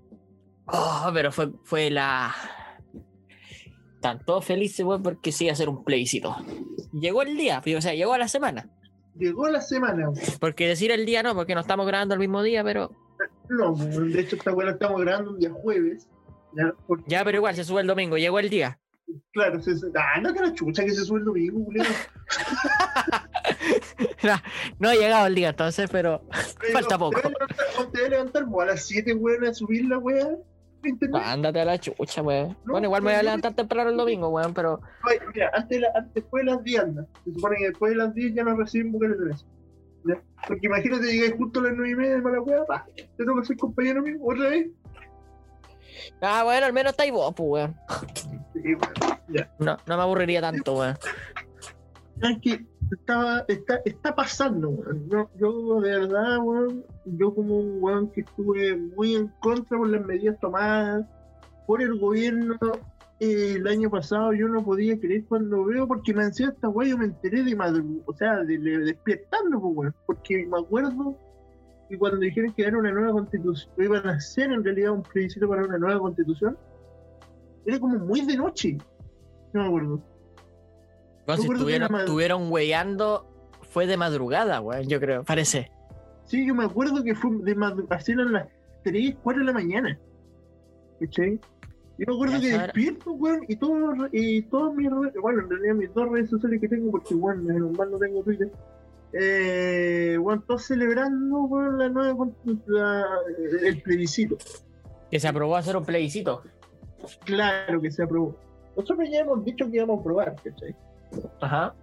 Oh, 0.67 1.12
pero 1.13 1.31
fue, 1.31 1.51
fue 1.63 1.89
la. 1.89 2.33
Están 3.95 4.24
todos 4.25 4.45
felices, 4.45 4.85
weón, 4.85 5.03
porque 5.03 5.31
sí 5.31 5.45
iba 5.45 5.53
a 5.53 5.57
ser 5.57 5.69
un 5.69 5.83
plebiscito. 5.83 6.35
Llegó 6.93 7.24
el 7.24 7.35
día, 7.38 7.62
o 7.65 7.81
sea, 7.81 7.93
llegó 7.93 8.13
a 8.13 8.17
la 8.17 8.27
semana. 8.27 8.69
Llegó 9.17 9.47
la 9.50 9.62
semana, 9.62 10.09
weón. 10.09 10.24
Porque 10.39 10.67
decir 10.67 10.91
el 10.91 11.05
día 11.05 11.24
no, 11.24 11.35
porque 11.35 11.55
no 11.55 11.62
estamos 11.62 11.85
grabando 11.85 12.13
el 12.13 12.19
mismo 12.19 12.41
día, 12.41 12.63
pero. 12.63 12.91
No, 13.50 13.74
weón, 13.74 14.12
de 14.12 14.21
hecho 14.21 14.38
esta 14.38 14.53
weá 14.53 14.67
la 14.67 14.74
estamos 14.74 15.01
grabando 15.01 15.31
un 15.31 15.39
día 15.39 15.51
jueves. 15.51 16.07
Ya, 16.53 16.74
porque, 16.88 17.03
Ya, 17.07 17.24
pero 17.25 17.38
igual, 17.38 17.55
se 17.55 17.65
sube 17.65 17.81
el 17.81 17.88
domingo, 17.88 18.17
llegó 18.17 18.39
el 18.39 18.50
día. 18.50 18.79
Claro, 19.31 19.62
se, 19.62 19.75
se- 19.77 19.88
ah, 19.95 20.21
que 20.33 20.39
la 20.39 20.53
chucha 20.53 20.83
que 20.83 20.91
se 20.91 21.03
sube 21.05 21.19
el 21.19 21.25
domingo, 21.25 21.63
culiado. 21.65 21.89
no 24.79 24.89
ha 24.89 24.93
llegado 24.95 25.27
el 25.27 25.35
día 25.35 25.50
entonces, 25.50 25.89
pero 25.91 26.21
Falta 26.74 26.97
poco. 26.97 27.19
¿Te 27.21 27.29
vas 27.29 28.05
a 28.05 28.09
levantar, 28.09 28.43
a 28.62 28.65
las 28.65 28.83
7, 28.85 29.13
weón, 29.13 29.45
a 29.45 29.53
subir 29.53 29.85
la 29.85 29.97
weá? 29.97 30.27
internet? 30.83 31.19
ándate 31.25 31.59
a 31.62 31.65
la 31.65 31.79
chucha, 31.79 32.21
weón. 32.21 32.50
No, 32.63 32.74
bueno, 32.74 32.85
igual 32.88 33.01
me 33.01 33.09
voy 33.12 33.19
a 33.19 33.24
levantar 33.24 33.53
temprano 33.55 33.89
el 33.89 33.97
domingo, 33.97 34.29
weón, 34.29 34.53
pero 34.53 34.81
Mira, 35.33 35.50
antes, 35.53 35.81
la- 35.81 35.91
antes- 35.95 36.13
después 36.13 36.45
de 36.45 36.51
las 36.51 36.63
10 36.63 36.79
anda. 36.81 37.07
Se 37.24 37.33
supone 37.33 37.57
que 37.57 37.67
después 37.69 37.89
de 37.91 37.97
las 37.97 38.13
10 38.13 38.35
ya 38.35 38.43
no 38.43 38.55
reciben 38.55 38.91
mujeres 38.91 39.19
de 39.19 39.31
eso. 39.31 39.45
¿Ya? 40.07 40.21
Porque 40.47 40.67
imagínate, 40.67 41.12
llegáis 41.12 41.33
justo 41.38 41.59
a 41.59 41.63
las 41.63 41.74
9 41.74 41.89
y 41.91 41.95
media 41.95 42.15
de 42.15 42.21
mala 42.21 42.39
weá, 42.41 42.63
pa, 42.65 42.85
te 42.95 43.25
toca 43.25 43.43
ser 43.43 43.57
compañero 43.57 44.03
mío, 44.03 44.17
otra 44.24 44.50
vez. 44.50 44.67
ah, 46.21 46.43
bueno, 46.43 46.67
al 46.67 46.74
menos 46.74 46.91
estáis 46.91 47.12
vos, 47.12 47.33
pues, 47.35 47.50
weón. 47.50 47.75
Y, 48.65 48.74
bueno, 48.74 49.48
No, 49.60 49.77
no 49.86 49.98
me 49.98 50.03
aburriría 50.03 50.41
tanto, 50.41 50.74
weón. 50.79 50.95
es 52.22 52.38
que 52.41 52.65
estaba, 52.91 53.45
está, 53.48 53.79
está 53.86 54.15
pasando, 54.15 54.69
weón. 54.69 55.07
Yo, 55.10 55.29
yo 55.39 55.81
de 55.81 56.00
verdad, 56.00 56.39
weón, 56.41 56.84
yo 57.05 57.34
como 57.34 57.60
un 57.60 57.77
weón 57.84 58.10
que 58.12 58.22
estuve 58.22 58.75
muy 58.75 59.15
en 59.15 59.27
contra 59.39 59.77
por 59.77 59.88
las 59.89 60.05
medidas 60.05 60.39
tomadas 60.39 61.05
por 61.67 61.81
el 61.81 62.00
gobierno 62.00 62.57
eh, 63.19 63.53
el 63.57 63.67
año 63.67 63.89
pasado, 63.89 64.34
yo 64.34 64.48
no 64.48 64.63
podía 64.63 65.00
creer 65.00 65.24
cuando 65.25 65.63
veo, 65.65 65.88
porque 65.88 66.13
me 66.13 66.24
ansía 66.24 66.50
esta 66.50 66.67
weá, 66.69 66.89
yo 66.89 66.98
me 66.98 67.05
enteré 67.05 67.43
de 67.43 67.55
madrugada, 67.55 68.03
o 68.07 68.13
sea, 68.13 68.36
de, 68.43 68.57
de- 68.57 68.79
despertando, 68.79 69.60
pues, 69.62 69.75
weón, 69.77 69.95
porque 70.05 70.45
me 70.45 70.57
acuerdo 70.60 71.17
que 71.89 71.98
cuando 71.98 72.17
dijeron 72.19 72.51
que 72.53 72.63
era 72.63 72.77
una 72.77 72.91
nueva 72.91 73.12
constitución, 73.13 73.72
iban 73.77 74.07
a 74.07 74.13
hacer 74.15 74.51
en 74.51 74.63
realidad 74.63 74.91
un 74.91 75.03
plebiscito 75.03 75.48
para 75.48 75.63
una 75.63 75.77
nueva 75.77 76.00
constitución, 76.00 76.57
era 77.65 77.79
como 77.79 77.98
muy 78.00 78.22
de 78.22 78.38
noche, 78.38 78.77
no 79.53 79.62
me 79.62 79.67
acuerdo. 79.67 80.01
Weón, 81.27 81.41
si 81.41 81.48
estuvieron, 81.51 81.95
estuvieron 81.95 82.51
weyando, 82.51 83.27
fue 83.72 83.88
de 83.88 83.98
madrugada, 83.98 84.62
weón, 84.62 84.88
yo 84.88 85.00
creo, 85.00 85.24
parece. 85.24 85.72
Sí, 86.25 86.45
yo 86.48 86.53
me 86.55 86.65
acuerdo 86.65 87.03
que 87.03 87.15
fue 87.15 87.31
de 87.41 87.55
madrugada, 87.55 88.01
eran 88.07 88.31
las 88.34 88.48
3, 88.84 89.15
4 89.24 89.39
de 89.41 89.45
la 89.45 89.53
mañana. 89.53 90.00
¿Cachai? 91.00 91.39
Yo 91.98 92.05
me 92.07 92.13
acuerdo 92.13 92.41
que 92.41 92.57
despierto, 92.57 93.12
weón, 93.13 93.41
y 93.48 93.55
todos 93.55 93.98
y 94.12 94.41
todas 94.43 94.74
mis 94.75 94.89
redes, 94.91 95.13
bueno, 95.22 95.41
en 95.43 95.50
realidad 95.50 95.75
mis 95.75 95.93
dos 95.93 96.10
redes 96.10 96.29
sociales 96.29 96.60
que 96.62 96.67
tengo, 96.67 96.91
porque, 96.91 97.15
bueno, 97.15 97.41
menos 97.43 97.72
mal 97.77 97.89
no 97.91 97.98
tengo 97.98 98.22
Twitter, 98.22 98.51
eh, 99.13 100.17
bueno, 100.19 100.43
todos 100.45 100.63
celebrando, 100.63 101.43
weón, 101.43 101.77
la 101.77 101.89
nueva, 101.89 102.27
la- 102.67 103.05
el 103.63 103.81
plebiscito. 103.81 104.38
Que 105.10 105.19
se 105.19 105.27
aprobó 105.27 105.55
hacer 105.55 105.77
un 105.77 105.86
plebiscito. 105.86 106.41
Claro 107.25 107.81
que 107.81 107.91
se 107.91 108.03
aprobó. 108.03 108.35
Nosotros 108.75 109.07
ya 109.12 109.19
hemos 109.19 109.43
dicho 109.45 109.65
que 109.69 109.77
íbamos 109.77 110.00
a 110.00 110.03
probar, 110.03 110.35
¿cachai? 110.43 110.75
Ajá. 111.41 111.74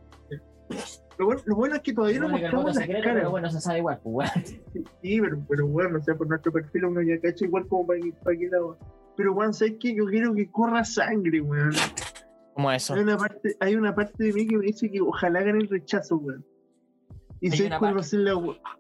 Lo 1.19 1.27
bueno, 1.27 1.43
lo 1.45 1.57
bueno 1.57 1.75
es 1.77 1.83
que 1.83 1.93
todavía 1.93 2.21
no 2.21 2.29
mostramos 2.31 2.75
las 2.77 2.87
caras. 2.87 3.03
pero 3.05 3.31
bueno, 3.31 3.51
se 3.51 3.61
sabe 3.61 3.79
igual, 3.79 4.01
pues. 4.03 4.31
Sí, 5.03 5.21
pero, 5.21 5.39
pero 5.49 5.67
bueno, 5.67 5.99
o 5.99 6.03
sea, 6.03 6.15
por 6.15 6.27
nuestro 6.29 6.51
perfil 6.53 6.87
uno 6.87 7.03
ya 7.03 7.21
cacha 7.21 7.45
igual 7.45 7.67
como 7.69 7.87
para, 7.87 8.01
que- 8.01 8.13
para 8.13 8.37
que 8.37 8.49
lado. 8.49 8.79
Pero 9.17 9.35
weón, 9.35 9.53
¿sabes 9.53 9.75
qué? 9.79 9.95
Yo 9.95 10.07
quiero 10.07 10.35
que 10.35 10.51
corra 10.51 10.85
sangre, 10.85 11.41
weón. 11.43 11.73
Como 12.55 12.71
eso. 12.73 12.95
Hay 12.95 13.01
una 13.03 13.17
parte, 13.19 13.57
hay 13.61 13.75
una 13.77 13.95
parte 13.95 14.25
de 14.25 14.33
mí 14.33 14.47
que 14.47 14.57
me 14.57 14.67
dice 14.67 14.91
que 14.91 15.01
ojalá 15.01 15.41
hagan 15.41 15.61
el 15.61 15.69
rechazo, 15.69 16.17
weón. 16.17 16.45
Y 17.41 17.47
Hay 17.51 17.57
¿sabes 17.59 17.67
una 17.67 17.79
cuál 17.79 17.97
va 17.97 18.01
a 18.01 18.05
ser 18.05 18.21
la 18.21 18.33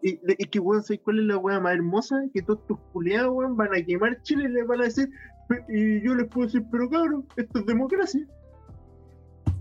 y- 0.03 0.21
Es 0.39 0.47
que 0.49 0.59
weón, 0.59 0.83
¿sabes 0.83 1.01
cuál 1.05 1.19
es 1.19 1.25
la 1.27 1.37
weá 1.37 1.61
más 1.61 1.75
hermosa? 1.75 2.17
Que 2.33 2.41
todos 2.43 2.61
estos 2.61 2.79
culiados, 2.93 3.31
weón, 3.35 3.57
van 3.57 3.75
a 3.75 3.83
quemar 3.85 4.23
Chile 4.23 4.45
y 4.49 4.53
les 4.53 4.67
van 4.67 4.81
a 4.81 4.85
decir, 4.85 5.09
"Pe- 5.09 5.42
y 5.69 6.03
yo 6.05 6.15
les 6.15 6.27
puedo 6.29 6.47
decir, 6.47 6.65
pero 6.71 6.89
cabrón, 6.89 7.27
esto 7.37 7.59
es 7.61 7.67
democracia. 7.67 8.27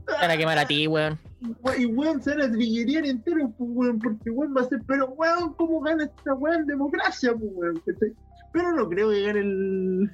Para 0.06 0.38
quemar 0.38 0.58
a 0.58 0.66
ti, 0.66 0.88
weón. 0.88 1.18
Y 1.78 1.86
weón, 1.86 2.22
se 2.22 2.32
van 2.32 2.42
a 2.42 2.52
trillerear 2.52 3.06
entero, 3.06 3.50
pues, 3.58 3.70
weón, 3.74 4.00
porque 4.00 4.30
weón 4.30 4.54
va 4.56 4.62
a 4.62 4.66
ser, 4.66 4.80
pero 4.86 5.08
weón, 5.12 5.54
¿cómo 5.54 5.80
gana 5.82 6.04
esta 6.04 6.34
weón 6.34 6.66
democracia, 6.66 7.32
pues, 7.34 7.52
weón? 7.54 7.82
Pero 8.52 8.72
no 8.74 8.90
creo 8.90 9.10
que 9.10 9.22
gane 9.24 9.40
el. 9.40 10.12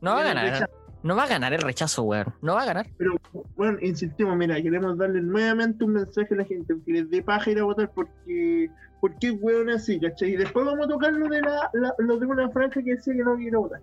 No 0.00 0.12
va 0.14 0.20
a 0.20 0.24
ganar. 0.24 0.44
rechazo. 0.52 0.72
No 1.02 1.14
va 1.14 1.24
a 1.24 1.28
ganar 1.28 1.52
el 1.52 1.60
rechazo, 1.62 2.02
weón. 2.02 2.34
No 2.42 2.54
va 2.54 2.62
a 2.62 2.66
ganar. 2.66 2.86
Pero, 2.96 3.16
bueno, 3.56 3.78
insistimos, 3.82 4.36
mira, 4.36 4.60
queremos 4.60 4.96
darle 4.98 5.20
nuevamente 5.20 5.84
un 5.84 5.92
mensaje 5.92 6.34
a 6.34 6.38
la 6.38 6.44
gente, 6.44 6.74
que 6.84 6.92
les 6.92 7.10
dé 7.10 7.22
paja 7.22 7.50
ir 7.50 7.58
a 7.60 7.64
votar 7.64 7.90
porque, 7.94 8.68
porque 9.00 9.28
es 9.28 9.34
weón 9.40 9.70
así, 9.70 10.00
¿cachai? 10.00 10.30
Y 10.32 10.36
después 10.36 10.64
vamos 10.64 10.86
a 10.86 10.88
tocar 10.88 11.12
lo 11.12 11.28
de, 11.28 11.40
la, 11.42 11.70
la- 11.74 11.94
lo 11.98 12.16
de 12.18 12.26
una 12.26 12.48
franja 12.50 12.82
que 12.82 12.94
dice 12.96 13.12
que 13.12 13.22
no 13.22 13.36
quiere 13.36 13.56
votar. 13.56 13.80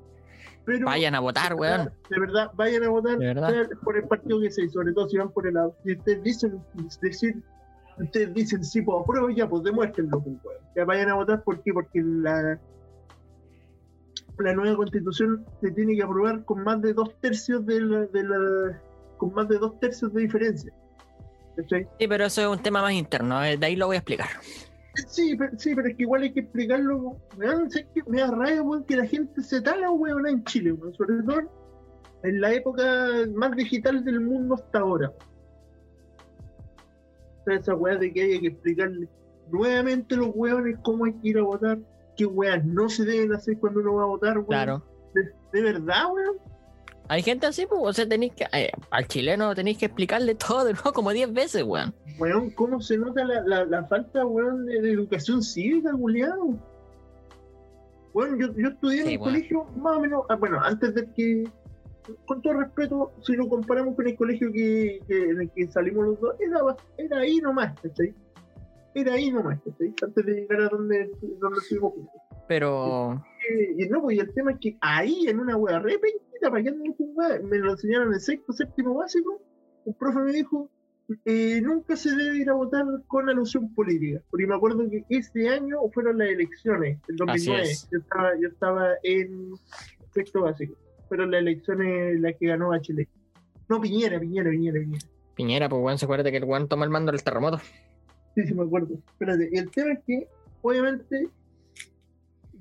Pero, 0.65 0.85
Vayan 0.85 1.13
a 1.15 1.19
votar, 1.19 1.49
de 1.49 1.55
weón. 1.55 1.91
De 2.09 2.19
verdad, 2.19 2.51
vayan 2.55 2.83
a 2.83 2.89
votar 2.89 3.17
verdad. 3.19 3.67
por 3.83 3.95
el 3.97 4.03
partido 4.07 4.39
que 4.41 4.49
sea, 4.51 4.65
y 4.65 4.69
sobre 4.69 4.93
todo 4.93 5.07
si 5.07 5.17
van 5.17 5.29
por 5.29 5.45
el 5.47 5.53
lado. 5.53 5.75
Si 5.83 5.93
ustedes 5.93 6.23
dicen, 6.23 6.59
decir, 7.01 7.35
ustedes 7.99 8.33
dicen 8.33 8.63
sí, 8.65 8.81
pues 8.81 8.97
apruebo, 9.01 9.29
ya, 9.29 9.47
pues 9.47 9.63
demuéstrenlo, 9.63 10.19
pues, 10.21 10.35
weón. 10.43 10.57
Ya 10.75 10.85
vayan 10.85 11.09
a 11.09 11.15
votar, 11.15 11.43
¿por 11.43 11.61
qué? 11.61 11.71
Porque 11.71 12.01
la, 12.03 12.59
la 14.39 14.53
nueva 14.53 14.75
constitución 14.75 15.45
se 15.61 15.71
tiene 15.71 15.95
que 15.95 16.03
aprobar 16.03 16.43
con 16.45 16.63
más 16.63 16.81
de 16.81 16.93
dos 16.93 17.09
tercios 17.21 17.65
de 17.65 17.79
la, 17.81 17.99
de 18.07 18.23
la- 18.23 18.81
con 19.17 19.33
más 19.33 19.47
de 19.47 19.57
dos 19.59 19.79
tercios 19.79 20.13
de 20.13 20.21
diferencia. 20.23 20.73
¿Cachai? 21.55 21.87
Sí, 21.99 22.07
pero 22.07 22.25
eso 22.25 22.41
es 22.41 22.47
un 22.47 22.61
tema 22.61 22.81
más 22.81 22.91
interno. 22.93 23.41
eh, 23.45 23.55
De 23.55 23.65
ahí 23.65 23.75
lo 23.77 23.85
voy 23.87 23.95
a 23.95 23.99
explicar. 23.99 24.27
Sí, 25.07 25.35
pero, 25.37 25.57
sí, 25.57 25.75
pero 25.75 25.87
es 25.87 25.95
que 25.95 26.03
igual 26.03 26.23
hay 26.23 26.33
que 26.33 26.41
explicarlo. 26.41 27.17
Que 27.93 28.03
me 28.07 28.21
da 28.21 28.31
rabia, 28.31 28.61
weón, 28.61 28.83
que 28.85 28.97
la 28.97 29.05
gente 29.05 29.41
se 29.41 29.61
tala, 29.61 29.91
weón, 29.91 30.27
en 30.27 30.43
Chile, 30.45 30.71
weón. 30.71 30.93
Sobre 30.93 31.21
todo 31.23 31.41
en 32.23 32.41
la 32.41 32.53
época 32.53 32.83
más 33.33 33.55
digital 33.55 34.03
del 34.03 34.21
mundo 34.21 34.55
hasta 34.55 34.79
ahora. 34.79 35.13
O 37.41 37.43
sea, 37.45 37.55
esa 37.55 37.75
weá 37.75 37.97
de 37.97 38.11
que 38.11 38.23
haya 38.23 38.39
que 38.39 38.47
explicarle 38.47 39.07
nuevamente 39.51 40.15
a 40.15 40.17
los 40.17 40.31
weones 40.33 40.77
cómo 40.81 41.05
hay 41.05 41.13
que 41.13 41.29
ir 41.29 41.37
a 41.37 41.43
votar, 41.43 41.77
qué 42.17 42.25
weas 42.25 42.65
no 42.65 42.89
se 42.89 43.05
deben 43.05 43.33
hacer 43.33 43.59
cuando 43.59 43.81
uno 43.81 43.95
va 43.95 44.03
a 44.03 44.07
votar, 44.07 44.37
weón. 44.37 44.47
Claro. 44.47 44.83
De, 45.13 45.31
de 45.53 45.61
verdad, 45.61 46.05
weón. 46.11 46.37
Hay 47.07 47.21
gente 47.21 47.45
así, 47.47 47.65
pues, 47.67 47.79
o 47.83 47.93
sea, 47.93 48.07
tenéis 48.07 48.33
que. 48.33 48.45
eh, 48.51 48.71
al 48.89 49.07
chileno 49.07 49.53
tenéis 49.53 49.77
que 49.77 49.85
explicarle 49.85 50.35
todo 50.47 50.65
de 50.65 50.73
nuevo 50.73 50.91
como 50.93 51.11
10 51.11 51.33
veces, 51.33 51.63
weón. 51.63 51.93
Weón, 52.17 52.49
¿cómo 52.51 52.81
se 52.81 52.97
nota 52.97 53.23
la, 53.25 53.41
la, 53.41 53.65
la 53.65 53.83
falta, 53.85 54.25
weón, 54.25 54.65
de, 54.65 54.81
de 54.81 54.91
educación 54.91 55.43
cívica, 55.43 55.91
culiado? 55.91 56.57
Bueno, 58.13 58.37
yo, 58.37 58.53
yo 58.57 58.69
estudié 58.69 59.01
en 59.01 59.07
Sí, 59.07 59.15
un 59.17 59.21
weón. 59.21 59.33
colegio 59.33 59.63
más 59.77 59.97
o 59.97 59.99
menos, 59.99 60.23
ah, 60.29 60.35
bueno, 60.35 60.59
antes 60.63 60.95
de 60.95 61.05
que, 61.13 61.43
con 62.25 62.41
todo 62.41 62.53
respeto, 62.53 63.11
si 63.21 63.33
lo 63.35 63.49
comparamos 63.49 63.95
con 63.95 64.07
el 64.07 64.15
colegio 64.15 64.51
que, 64.53 64.99
que- 65.07 65.23
en 65.31 65.41
el 65.41 65.51
que 65.51 65.67
salimos 65.71 66.05
los 66.05 66.19
dos, 66.21 66.35
era, 66.39 66.59
era 66.97 67.17
ahí 67.19 67.37
nomás, 67.37 67.77
¿cachai? 67.81 68.13
Era 68.93 69.13
ahí 69.13 69.29
nomás, 69.31 69.59
¿cachai? 69.65 69.93
Antes 70.01 70.25
de 70.25 70.31
llegar 70.33 70.61
a 70.61 70.69
donde, 70.69 71.11
donde 71.39 71.59
estuvimos 71.59 71.93
juntos. 71.93 72.15
Pero. 72.47 73.21
Y 73.77 73.85
no, 73.89 74.01
pues 74.01 74.15
y 74.17 74.19
el 74.19 74.33
tema 74.33 74.51
es 74.51 74.59
que 74.59 74.77
ahí, 74.79 75.27
en 75.27 75.39
una 75.39 75.57
wea 75.57 75.79
re 75.79 75.97
pequeñita, 76.35 76.51
para 76.51 76.63
que 76.63 76.69
anden 76.69 76.93
con 76.93 77.49
me 77.49 77.57
lo 77.57 77.71
enseñaron 77.71 78.13
en 78.13 78.19
sexto, 78.19 78.53
séptimo 78.53 78.95
básico, 78.95 79.41
un 79.85 79.93
profe 79.93 80.19
me 80.19 80.31
dijo, 80.31 80.69
eh, 81.25 81.61
nunca 81.61 81.95
se 81.95 82.15
debe 82.15 82.37
ir 82.37 82.49
a 82.49 82.53
votar 82.53 82.85
con 83.07 83.29
alusión 83.29 83.73
política, 83.73 84.21
porque 84.29 84.47
me 84.47 84.55
acuerdo 84.55 84.89
que 84.89 85.05
ese 85.09 85.49
año 85.49 85.77
fueron 85.93 86.17
las 86.17 86.29
elecciones, 86.29 86.99
el 87.07 87.15
2009, 87.15 87.61
es. 87.63 87.87
yo 87.91 87.99
estaba, 87.99 88.31
yo 88.39 88.47
estaba 88.47 88.89
en 89.03 89.53
sexto 90.11 90.41
básico, 90.41 90.75
fueron 91.07 91.31
las 91.31 91.41
elecciones 91.41 92.19
las 92.19 92.35
que 92.37 92.47
ganó 92.47 92.69
Bachelet. 92.69 93.09
No, 93.67 93.81
Piñera, 93.81 94.19
Piñera, 94.19 94.49
Piñera, 94.49 94.79
Piñera. 94.79 95.05
Piñera, 95.35 95.69
pues, 95.69 95.81
weón, 95.81 95.97
se 95.97 96.05
acuerda 96.05 96.31
que 96.31 96.37
el 96.37 96.45
weón 96.45 96.67
toma 96.67 96.85
el 96.85 96.91
mando 96.91 97.11
del 97.11 97.23
terremoto. 97.23 97.59
Sí, 98.35 98.45
sí, 98.45 98.53
me 98.53 98.63
acuerdo. 98.63 98.95
Espérate, 99.11 99.49
el 99.57 99.69
tema 99.71 99.93
es 99.93 99.99
que, 100.05 100.27
obviamente, 100.61 101.29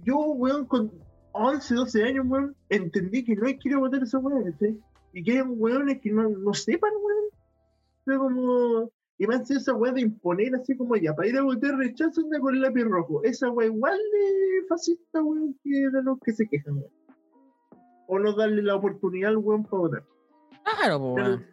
yo, 0.03 0.19
weón, 0.19 0.67
con 0.67 0.91
11, 1.35 1.75
12 1.75 2.05
años, 2.05 2.27
weón, 2.29 2.57
entendí 2.69 3.25
que 3.25 3.35
no 3.35 3.47
hay 3.47 3.59
que 3.59 3.69
ir 3.69 3.75
a 3.75 3.79
votar 3.79 4.03
esos 4.03 4.23
weones, 4.23 4.55
¿sí? 4.61 4.79
Y 5.13 5.23
que 5.25 5.33
hay 5.33 5.41
weones 5.43 6.01
que 6.01 6.11
no, 6.11 6.29
no 6.29 6.55
sepan, 6.55 6.93
weón. 7.03 7.25
O 7.33 8.05
sea, 8.05 8.19
como. 8.19 8.91
Y 9.17 9.27
más 9.27 9.49
esa 9.51 9.75
weá 9.75 9.93
de 9.93 10.01
imponer 10.01 10.55
así 10.57 10.77
como 10.77 10.97
ya, 10.97 11.15
para 11.15 11.29
ir 11.29 11.37
a 11.37 11.43
votar 11.43 11.77
rechazo 11.77 12.21
anda 12.21 12.41
con 12.41 12.55
el 12.55 12.63
lápiz 12.63 12.85
rojo. 12.85 13.23
Esa 13.25 13.51
weá 13.51 13.67
igual 13.67 13.97
de 13.97 14.67
fascista, 14.69 15.23
weón, 15.23 15.59
que 15.63 15.71
de 15.71 16.03
los 16.03 16.19
que 16.21 16.33
se 16.33 16.49
quejan, 16.49 16.75
weón. 16.75 16.93
O 18.07 18.19
no 18.19 18.33
darle 18.35 18.63
la 18.63 18.77
oportunidad 18.77 19.31
al 19.31 19.39
weón 19.39 19.65
para 19.65 19.79
votar. 19.79 20.05
Claro, 20.79 20.99
weón. 20.99 21.47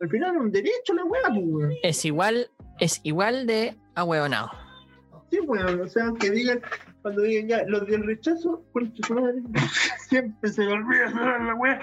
al 0.00 0.08
final 0.08 0.34
es 0.34 0.40
un 0.40 0.52
derecho 0.52 0.94
la 0.94 1.04
weá, 1.04 1.28
weón. 1.30 1.72
Es 1.82 2.04
igual, 2.06 2.48
es 2.80 3.00
igual 3.02 3.46
de 3.46 3.76
ahueonado. 3.94 4.50
Sí, 5.30 5.40
bueno, 5.40 5.82
o 5.82 5.88
sea, 5.88 6.12
que 6.18 6.30
digan, 6.30 6.60
cuando 7.06 7.22
digan 7.22 7.46
ya, 7.46 7.64
los 7.68 7.86
del 7.86 8.02
rechazo, 8.04 8.64
con 8.72 8.92
su 8.96 9.14
madre, 9.14 9.40
siempre 10.08 10.50
se 10.50 10.60
me 10.62 10.72
olvida 10.72 11.08
cerrar 11.12 11.40
la 11.40 11.54
wea. 11.54 11.80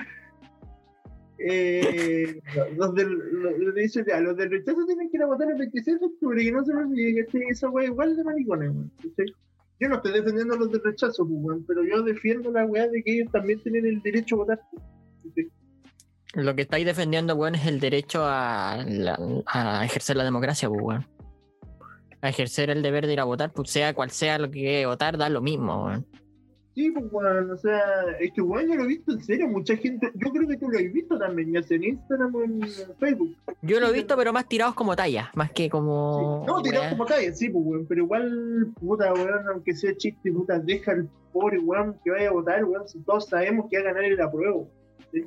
Eh, 1.38 2.42
los 2.76 2.94
del, 2.94 3.10
los, 3.32 3.58
los 3.58 3.94
ya, 4.06 4.20
los 4.20 4.36
del 4.36 4.50
rechazo 4.52 4.86
tienen 4.86 5.10
que 5.10 5.16
ir 5.16 5.24
a 5.24 5.28
votar 5.28 5.50
el 5.50 5.58
26 5.60 5.98
de 6.02 6.06
octubre, 6.08 6.44
que 6.44 6.52
no 6.52 6.66
se 6.66 6.74
me 6.74 6.82
olvide 6.82 7.26
que 7.26 7.40
esa 7.50 7.70
wea 7.70 7.86
igual 7.86 8.18
de 8.18 8.24
maricones, 8.26 8.70
weón, 8.72 8.92
¿cachai? 8.98 9.34
Yo 9.80 9.88
no 9.88 9.96
estoy 9.96 10.12
defendiendo 10.12 10.56
a 10.56 10.58
los 10.58 10.70
del 10.74 10.84
rechazo, 10.84 11.26
pues, 11.26 11.40
weón, 11.42 11.66
pero 11.66 11.86
yo 11.86 12.04
defiendo 12.04 12.52
la 12.52 12.66
wea 12.66 12.90
de 12.90 13.02
que 13.02 13.14
ellos 13.20 13.32
también 13.32 13.62
tienen 13.64 13.86
el 13.86 14.02
derecho 14.02 14.36
a 14.36 14.40
votar. 14.40 14.60
Lo 16.34 16.54
que 16.54 16.64
estáis 16.64 16.86
defendiendo, 16.86 17.34
weón, 17.36 17.56
es 17.56 17.66
el 17.66 17.80
derecho 17.80 18.26
a, 18.26 18.84
la- 18.86 19.18
a 19.46 19.86
ejercer 19.86 20.18
la 20.18 20.26
democracia, 20.26 20.68
pues, 20.68 20.82
weón. 20.84 21.06
A 22.24 22.30
ejercer 22.30 22.70
el 22.70 22.82
deber 22.82 23.06
de 23.06 23.14
ir 23.14 23.20
a 23.20 23.26
votar, 23.26 23.52
pues 23.52 23.70
sea 23.70 23.94
cual 23.94 24.10
sea 24.10 24.40
lo 24.40 24.50
que 24.50 24.86
votar, 24.86 25.18
da 25.18 25.28
lo 25.30 25.42
mismo, 25.42 25.86
weón. 25.86 26.06
Sí, 26.74 26.90
pues, 26.90 27.06
weón, 27.12 27.52
o 27.52 27.58
sea, 27.58 27.82
es 28.20 28.32
que, 28.32 28.42
weón, 28.42 28.68
yo 28.68 28.76
lo 28.76 28.86
he 28.86 28.88
visto 28.88 29.12
en 29.12 29.22
serio, 29.22 29.48
mucha 29.48 29.76
gente, 29.76 30.10
yo 30.16 30.32
creo 30.32 30.48
que 30.48 30.58
tú 30.58 30.70
lo 30.70 30.78
has 30.80 30.92
visto 30.92 31.20
también, 31.20 31.52
ya 31.52 31.62
sea 31.62 31.76
en 31.78 31.84
Instagram 31.84 32.34
o 32.34 32.44
en 32.44 32.62
Facebook. 32.98 33.36
Yo 33.62 33.80
lo 33.82 33.90
he 33.90 33.94
visto, 33.94 34.16
pero 34.16 34.32
más 34.32 34.48
tirados 34.48 34.74
como 34.74 34.96
talla, 34.96 35.30
más 35.36 35.52
que 35.52 35.64
Sí. 35.64 35.70
como. 35.70 36.46
No, 36.48 36.62
tirado 36.62 36.84
weá. 36.86 36.92
como 36.92 37.06
calle, 37.06 37.34
sí, 37.34 37.50
pues, 37.50 37.64
weón, 37.66 37.86
pero 37.88 38.04
igual, 38.04 38.72
puta, 38.80 39.14
weón, 39.14 39.48
aunque 39.50 39.76
sea 39.76 39.96
chiste, 39.98 40.32
puta, 40.32 40.60
deja 40.60 40.94
al 40.94 41.10
pobre, 41.34 41.60
weón, 41.60 42.00
que 42.06 42.10
vaya 42.12 42.30
a 42.30 42.32
votar, 42.32 42.64
weón, 42.64 42.88
si 42.88 43.00
todos 43.04 43.28
sabemos 43.28 43.68
que 43.70 43.78
va 43.78 43.90
a 43.90 43.94
ganar 43.94 44.06
el 44.06 44.20
apruebo. 44.22 44.72
¿sí? 45.12 45.26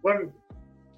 Bueno, 0.00 0.32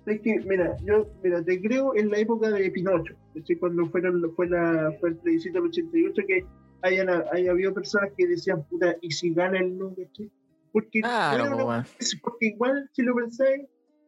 es 0.07 0.21
que, 0.21 0.40
mira, 0.40 0.76
yo, 0.85 1.07
mira, 1.23 1.42
te 1.45 1.61
creo 1.61 1.95
en 1.95 2.11
la 2.11 2.19
época 2.19 2.50
de 2.50 2.71
Pinocho, 2.71 3.14
¿sí? 3.45 3.57
cuando 3.57 3.87
fueron, 3.90 4.23
fue, 4.35 4.49
la, 4.49 4.92
fue 5.00 5.11
el 5.11 5.16
plebiscito 5.16 5.61
del 5.61 5.69
88, 5.71 6.23
que 6.26 6.45
hayan, 6.83 7.09
haya 7.33 7.50
habido 7.50 7.75
personas 7.75 8.11
que 8.16 8.26
decían, 8.26 8.64
puta, 8.69 8.97
¿y 9.02 9.11
si 9.11 9.33
gana 9.35 9.59
el 9.59 9.76
no, 9.76 9.90
¿cachai? 9.95 10.30
Porque, 10.73 11.00
Claro, 11.00 11.35
era 11.35 11.45
pues, 11.45 11.54
una- 11.54 11.64
weón. 11.66 11.85
porque 12.23 12.47
igual, 12.47 12.90
si 12.92 13.02
lo 13.02 13.14
pensáis, 13.16 13.62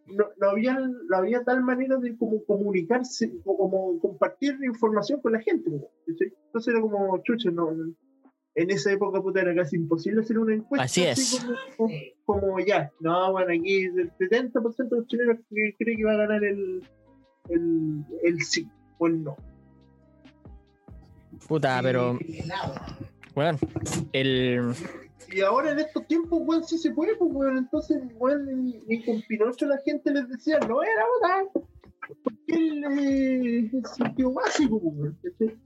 no, 0.06 0.26
no 0.40 0.48
había, 0.50 0.78
no 0.78 1.16
había 1.16 1.44
tal 1.44 1.62
manera 1.62 1.96
de 1.98 2.16
como 2.16 2.42
comunicarse 2.44 3.30
como 3.44 4.00
compartir 4.00 4.56
información 4.64 5.20
con 5.20 5.32
la 5.32 5.40
gente. 5.40 5.70
¿no? 5.70 5.80
¿Cachai? 6.06 6.32
Entonces 6.46 6.72
era 6.74 6.80
como, 6.80 7.18
chucha, 7.22 7.50
no, 7.50 7.70
no. 7.72 7.92
En 8.54 8.70
esa 8.70 8.92
época 8.92 9.20
puta, 9.22 9.40
era 9.40 9.54
casi 9.54 9.76
imposible 9.76 10.20
hacer 10.20 10.38
una 10.38 10.54
encuesta. 10.54 10.84
Así 10.84 11.02
es. 11.02 11.46
Como, 11.76 11.94
como 12.24 12.60
ya, 12.60 12.92
no, 13.00 13.32
bueno, 13.32 13.52
aquí 13.52 13.84
el 13.84 14.12
70% 14.12 14.88
de 14.88 14.96
los 14.96 15.06
chilenos 15.06 15.38
cree 15.48 15.74
que 15.96 16.04
va 16.04 16.12
a 16.12 16.16
ganar 16.16 16.44
el, 16.44 16.82
el, 17.48 18.04
el 18.22 18.40
sí 18.42 18.68
o 18.98 19.06
el 19.06 19.24
no. 19.24 19.36
Puta, 21.48 21.80
pero. 21.82 22.18
Weón, 23.34 23.58
el. 24.12 24.74
Y 25.30 25.40
ahora 25.40 25.72
en 25.72 25.78
estos 25.78 26.06
tiempos, 26.06 26.40
weón, 26.44 26.64
sí 26.64 26.76
se 26.76 26.90
puede, 26.90 27.16
pues, 27.16 27.30
weón. 27.32 27.56
Entonces, 27.56 28.02
weón, 28.18 28.64
ni, 28.64 28.78
ni 28.86 29.04
con 29.04 29.22
Pinocho 29.22 29.66
la 29.66 29.78
gente 29.78 30.12
les 30.12 30.28
decía, 30.28 30.58
no 30.60 30.82
era 30.82 31.04
votar. 31.14 31.64
Porque 32.22 32.54
él 32.54 32.84
eh, 32.84 33.70
es 33.72 33.94
sentido 33.94 34.32
básico, 34.34 34.80
pues, 34.80 34.94
weón. 35.38 35.60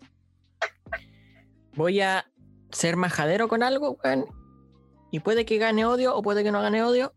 Voy 1.75 2.01
a 2.01 2.25
ser 2.71 2.97
majadero 2.97 3.49
con 3.49 3.63
algo, 3.63 3.99
weón. 4.03 4.27
Y 5.11 5.21
puede 5.21 5.45
que 5.45 5.59
gane 5.59 5.85
odio 5.85 6.17
o 6.17 6.23
puede 6.23 6.43
que 6.43 6.53
no 6.53 6.61
gane 6.61 6.83
odio. 6.83 7.15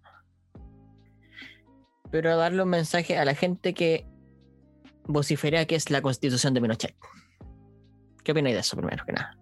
Pero 2.12 2.38
darle 2.38 2.64
un 2.64 2.70
mensaje 2.70 3.18
a 3.18 3.26
la 3.26 3.36
gente 3.36 3.74
que 3.74 4.08
vociferea 5.06 5.66
que 5.66 5.76
es 5.76 5.90
la 5.90 6.02
constitución 6.02 6.54
de 6.54 6.62
Pinochet. 6.62 6.96
¿Qué 8.24 8.32
opináis 8.32 8.56
de 8.56 8.62
eso, 8.62 8.78
primero 8.78 9.04
que 9.06 9.14
nada? 9.14 9.38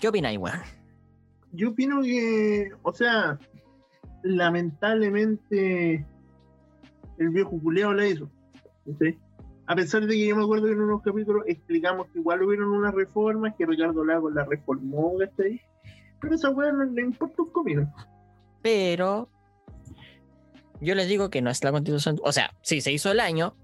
¿Qué 0.00 0.08
opináis, 0.08 0.38
weón? 0.38 0.60
Yo 1.52 1.70
opino 1.70 2.02
que, 2.02 2.70
o 2.82 2.92
sea, 2.92 3.38
lamentablemente 4.22 6.06
el 7.18 7.30
viejo 7.30 7.58
culeado 7.60 7.94
la 7.94 8.06
hizo. 8.06 8.30
¿cachai? 8.86 9.18
A 9.66 9.74
pesar 9.74 10.06
de 10.06 10.14
que 10.14 10.26
yo 10.26 10.36
me 10.36 10.44
acuerdo 10.44 10.66
que 10.66 10.72
en 10.72 10.80
unos 10.80 11.02
capítulos 11.02 11.42
explicamos 11.46 12.06
que 12.08 12.20
igual 12.20 12.42
hubieron 12.42 12.68
unas 12.68 12.94
reformas, 12.94 13.54
que 13.56 13.66
Ricardo 13.66 14.04
Lagos 14.04 14.32
la 14.32 14.44
reformó, 14.44 15.14
¿cachai? 15.18 15.60
Pero 16.20 16.32
a 16.32 16.36
esa 16.36 16.50
weá 16.50 16.72
no 16.72 16.84
le 16.84 17.02
importa 17.02 17.42
un 17.42 17.50
comino. 17.50 17.94
Pero 18.62 19.28
yo 20.80 20.94
les 20.94 21.08
digo 21.08 21.30
que 21.30 21.42
no 21.42 21.50
es 21.50 21.62
la 21.64 21.72
constitución. 21.72 22.20
O 22.22 22.32
sea, 22.32 22.54
sí, 22.62 22.80
se 22.80 22.92
hizo 22.92 23.10
el 23.10 23.20
año, 23.20 23.56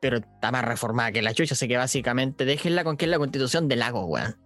pero 0.00 0.18
está 0.18 0.52
más 0.52 0.64
reformada 0.64 1.12
que 1.12 1.22
la 1.22 1.32
chucha. 1.32 1.54
Así 1.54 1.68
que 1.68 1.76
básicamente 1.76 2.44
déjenla 2.44 2.84
con 2.84 2.96
que 2.96 3.06
es 3.06 3.10
la 3.10 3.18
constitución 3.18 3.68
del 3.68 3.80
lago, 3.80 4.04
weón. 4.04 4.36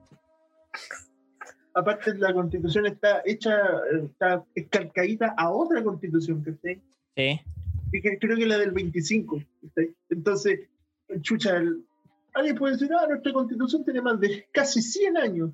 aparte 1.74 2.14
la 2.14 2.32
constitución 2.32 2.86
está 2.86 3.22
hecha, 3.24 3.56
está 4.04 4.44
escalcadita 4.54 5.34
a 5.36 5.50
otra 5.50 5.82
constitución, 5.82 6.42
¿cachai? 6.42 6.80
Sí. 7.16 7.40
Que 7.92 8.18
creo 8.18 8.36
que 8.36 8.46
la 8.46 8.56
del 8.58 8.70
25, 8.72 9.38
¿cachai? 9.62 9.94
Entonces, 10.08 10.60
chucha, 11.20 11.58
el- 11.58 11.84
alguien 12.34 12.56
puede 12.56 12.72
decir, 12.74 12.88
ah, 12.98 13.06
nuestra 13.06 13.32
constitución 13.34 13.84
tiene 13.84 14.00
más 14.00 14.18
de 14.18 14.46
casi 14.50 14.80
100 14.80 15.16
años. 15.18 15.50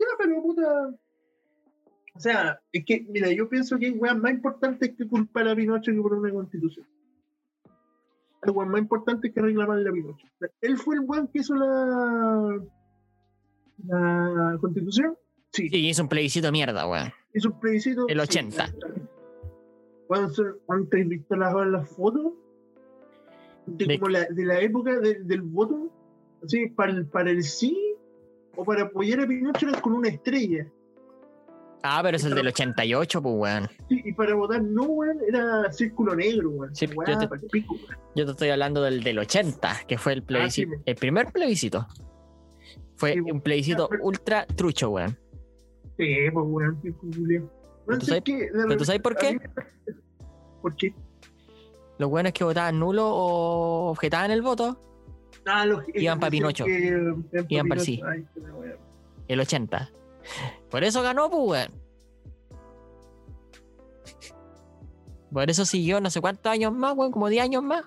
Ya, 0.00 0.06
pero 0.18 0.42
puta... 0.42 0.88
O 2.14 2.18
sea, 2.20 2.58
es 2.72 2.82
que, 2.86 3.04
mira, 3.10 3.30
yo 3.30 3.46
pienso 3.46 3.78
que 3.78 3.86
hay 3.86 3.92
weas 3.92 4.16
más 4.16 4.32
importantes 4.32 4.94
que 4.96 5.06
culpar 5.06 5.46
a 5.48 5.54
Pinocho 5.54 5.92
que 5.92 6.00
por 6.00 6.14
una 6.14 6.32
constitución. 6.32 6.86
Hay 8.42 8.50
weas 8.52 8.70
más 8.70 8.80
importantes 8.80 9.32
que 9.34 9.40
reclamarle 9.42 9.88
a 9.88 9.92
Pinocho. 9.92 10.26
Él 10.62 10.78
fue 10.78 10.94
el 10.94 11.02
weón 11.02 11.28
que 11.28 11.40
hizo 11.40 11.54
la... 11.54 12.58
la 13.86 14.56
constitución. 14.60 15.16
Sí, 15.52 15.68
Sí, 15.68 15.88
hizo 15.88 16.02
un 16.02 16.08
plebiscito 16.08 16.46
de 16.46 16.52
mierda, 16.52 16.86
weón. 16.88 17.12
hizo 17.34 17.50
un 17.50 17.60
plebiscito. 17.60 18.08
El 18.08 18.16
sí. 18.20 18.22
80. 18.22 18.66
¿Cuándo 18.72 19.15
te 20.08 21.00
has 21.02 21.08
visto 21.08 21.36
las, 21.36 21.54
las 21.68 21.88
fotos? 21.90 22.32
De, 23.66 23.84
De- 23.86 23.98
como 23.98 24.10
la, 24.10 24.24
de 24.26 24.44
la 24.44 24.60
época 24.60 24.98
de- 25.00 25.22
del 25.24 25.42
voto, 25.42 25.90
así, 26.44 26.68
para 26.68 26.92
el, 26.92 27.06
para 27.06 27.30
el 27.30 27.42
sí 27.42 27.76
o 28.54 28.64
para 28.64 28.82
apoyar 28.84 29.20
a 29.20 29.26
Pinocho 29.26 29.66
con 29.82 29.92
una 29.94 30.08
estrella. 30.08 30.66
Ah, 31.82 32.00
pero 32.02 32.16
es 32.16 32.24
el 32.24 32.34
del 32.34 32.46
88, 32.48 33.22
pues, 33.22 33.34
weón. 33.36 33.68
Sí, 33.88 34.02
y 34.04 34.12
para 34.12 34.34
votar 34.34 34.62
no, 34.62 34.84
weón, 34.84 35.18
era 35.28 35.70
círculo 35.72 36.14
negro, 36.16 36.50
weón. 36.50 36.74
Sí, 36.74 36.86
yo 36.86 37.18
te- 37.18 37.28
pico, 37.48 37.74
weón. 37.74 37.98
Yo 38.14 38.24
te 38.24 38.30
estoy 38.30 38.48
hablando 38.50 38.82
del 38.82 39.02
del 39.02 39.18
80, 39.18 39.82
que 39.86 39.98
fue 39.98 40.14
el 40.14 40.22
plebiscito. 40.22 40.72
Ah, 40.72 40.76
sí. 40.78 40.82
El 40.86 40.96
primer 40.96 41.32
plebiscito. 41.32 41.86
Fue 42.94 43.12
Sí, 43.14 43.20
un 43.20 43.40
plebiscito 43.40 43.88
pero- 43.90 44.04
ultra 44.04 44.46
trucho, 44.46 44.90
weón. 44.90 45.18
Sí, 45.96 46.14
pues, 46.32 46.46
weón, 46.48 46.80
Weón, 47.86 48.00
tú 48.00 48.06
sabes- 48.06 48.22
que 48.24 48.48
¿Pero 48.52 48.76
tú 48.76 48.84
sabes 48.84 49.00
por 49.00 49.16
qué? 49.16 49.38
¿Por 50.62 50.76
qué? 50.76 50.94
Los 51.98 52.10
weones 52.10 52.32
que 52.32 52.44
votaban 52.44 52.78
nulo 52.78 53.06
o 53.08 53.90
objetaban 53.90 54.30
el 54.30 54.42
voto, 54.42 54.78
Ah, 55.48 55.64
los, 55.64 55.84
Iban 55.94 56.18
pa' 56.18 56.26
decían 56.26 56.30
Pinocho. 56.30 56.64
que, 56.64 56.78
iban 56.88 57.22
pa' 57.22 57.36
Iban 57.48 57.68
pa'l 57.68 57.78
Pinocho. 57.78 57.80
sí. 57.84 58.02
Ay, 58.04 58.26
el 59.28 59.40
80. 59.40 59.90
Por 60.70 60.82
eso 60.82 61.02
ganó, 61.02 61.30
pues, 61.30 61.68
weón. 61.70 61.82
Por 65.32 65.50
eso 65.50 65.64
siguió 65.64 66.00
no 66.00 66.10
sé 66.10 66.20
cuántos 66.20 66.50
años 66.50 66.72
más, 66.72 66.96
weón, 66.96 67.12
como 67.12 67.28
10 67.28 67.44
años 67.44 67.62
más. 67.62 67.84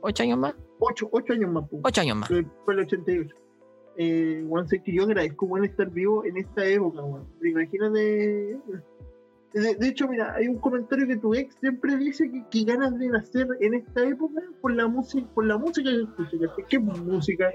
8 0.00 0.22
años 0.22 0.38
más. 0.38 0.54
Ocho, 0.80 1.08
ocho 1.12 1.32
años 1.32 1.50
más, 1.50 1.64
pues. 1.68 1.82
8 1.84 2.00
años 2.02 2.16
más. 2.18 2.28
Fue 2.28 2.74
el 2.74 2.80
88. 2.80 3.34
Eh, 3.96 4.44
Juan, 4.48 4.68
sé 4.68 4.80
que 4.82 4.92
yo 4.94 5.02
agradezco 5.02 5.46
bueno, 5.46 5.64
estar 5.66 5.90
vivo 5.90 6.24
en 6.24 6.36
esta 6.36 6.64
época, 6.64 7.02
Juan. 7.02 7.24
Imagínate. 7.42 8.58
De, 9.54 9.74
de 9.76 9.88
hecho, 9.88 10.06
mira, 10.08 10.34
hay 10.34 10.46
un 10.46 10.58
comentario 10.58 11.06
que 11.06 11.16
tu 11.16 11.34
ex 11.34 11.54
siempre 11.56 11.96
dice 11.96 12.30
que, 12.30 12.44
que 12.50 12.64
ganas 12.64 12.98
de 12.98 13.08
nacer 13.08 13.46
en 13.60 13.74
esta 13.74 14.06
época 14.06 14.42
por 14.60 14.72
la 14.74 14.86
música, 14.86 15.26
por 15.34 15.46
la 15.46 15.56
música 15.56 15.90
que 15.90 16.02
escucha. 16.02 16.64
¿Qué 16.68 16.78
música? 16.78 17.50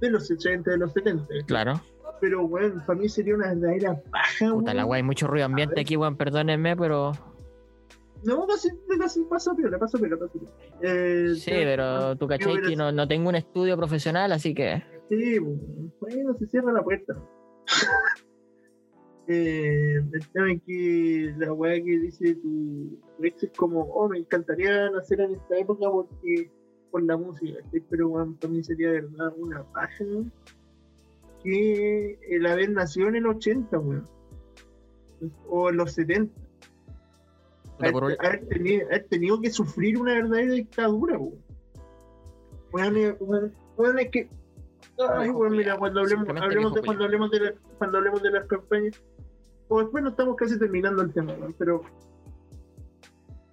De 0.00 0.10
los 0.10 0.26
60, 0.26 0.70
de 0.72 0.78
los 0.78 0.92
70. 0.92 1.24
Claro. 1.46 1.80
Pero, 2.20 2.48
bueno, 2.48 2.82
para 2.86 2.98
mí 2.98 3.08
sería 3.08 3.34
una 3.34 3.54
verdadera 3.54 4.00
paja, 4.10 4.50
Puta 4.52 4.72
la 4.74 4.84
hay 4.90 5.02
mucho 5.02 5.26
ruido 5.26 5.46
ambiente 5.46 5.80
aquí, 5.80 5.96
weón, 5.96 6.16
perdónenme, 6.16 6.76
pero. 6.76 7.12
No, 8.24 8.46
casi, 8.46 8.70
casi 8.98 9.22
pasa 9.24 9.54
piola, 9.54 9.78
pasa 9.78 9.98
piola, 9.98 10.16
pasa 10.16 10.32
piola. 10.32 10.50
Eh, 10.82 11.34
Sí, 11.36 11.50
te- 11.50 11.64
pero 11.64 12.16
tú 12.16 12.24
yo 12.24 12.28
cachai 12.28 12.60
que 12.62 12.74
no, 12.74 12.90
no 12.90 13.06
tengo 13.06 13.28
un 13.28 13.36
estudio 13.36 13.76
profesional, 13.76 14.32
así 14.32 14.54
que. 14.54 14.82
Sí, 15.10 15.38
bueno, 15.38 16.34
se 16.38 16.46
cierra 16.46 16.72
la 16.72 16.82
puerta. 16.82 17.14
Eh, 19.28 19.96
el 20.12 20.28
tema 20.28 20.52
es 20.52 20.62
que 20.62 21.34
la 21.38 21.52
weá 21.52 21.74
que 21.76 21.98
dice 21.98 22.34
tu, 22.36 22.98
ex 23.22 23.42
es 23.44 23.50
como, 23.56 23.80
oh, 23.82 24.08
me 24.08 24.18
encantaría 24.18 24.90
nacer 24.90 25.20
en 25.20 25.32
esta 25.32 25.58
época 25.58 25.90
porque 25.90 26.50
por 26.90 27.02
la 27.02 27.16
música, 27.16 27.58
¿sí? 27.72 27.80
pero 27.90 28.08
bueno, 28.08 28.36
para 28.40 28.52
mí 28.52 28.62
sería 28.62 28.90
de 28.92 29.02
verdad 29.02 29.32
una 29.36 29.64
¿no? 30.00 30.30
que 31.42 32.18
el 32.28 32.46
haber 32.46 32.70
nacido 32.70 33.08
en 33.08 33.16
el 33.16 33.26
80, 33.26 33.78
weón. 33.78 34.04
O 35.48 35.70
en 35.70 35.76
los 35.76 35.92
70. 35.92 36.32
Puta, 37.78 37.92
por 37.92 38.04
un- 38.04 38.16
Haber, 38.18 38.46
tenido, 38.48 38.86
haber 38.86 39.04
tenido 39.04 39.40
que 39.40 39.50
sufrir 39.50 39.98
una 39.98 40.14
verdadera 40.14 40.52
dictadura, 40.52 41.18
weón. 41.18 41.34
Eh, 42.72 43.16
es 43.98 44.10
que. 44.10 44.28
Ay, 44.98 45.30
weón, 45.30 45.56
mira, 45.56 45.76
cuando 45.76 46.00
hablemos, 46.00 46.28
hablemos 46.28 46.74
de, 46.74 46.82
cuando, 46.82 47.04
hablemos 47.04 47.30
de 47.30 47.40
la- 47.40 47.54
cuando 47.78 47.98
hablemos 47.98 48.22
de 48.22 48.30
las 48.30 48.46
campañas. 48.46 49.02
Pues 49.68 49.90
bueno, 49.90 50.10
estamos 50.10 50.36
casi 50.36 50.58
terminando 50.58 51.02
el 51.02 51.12
tema, 51.12 51.34
weón, 51.34 51.54
pero. 51.58 51.82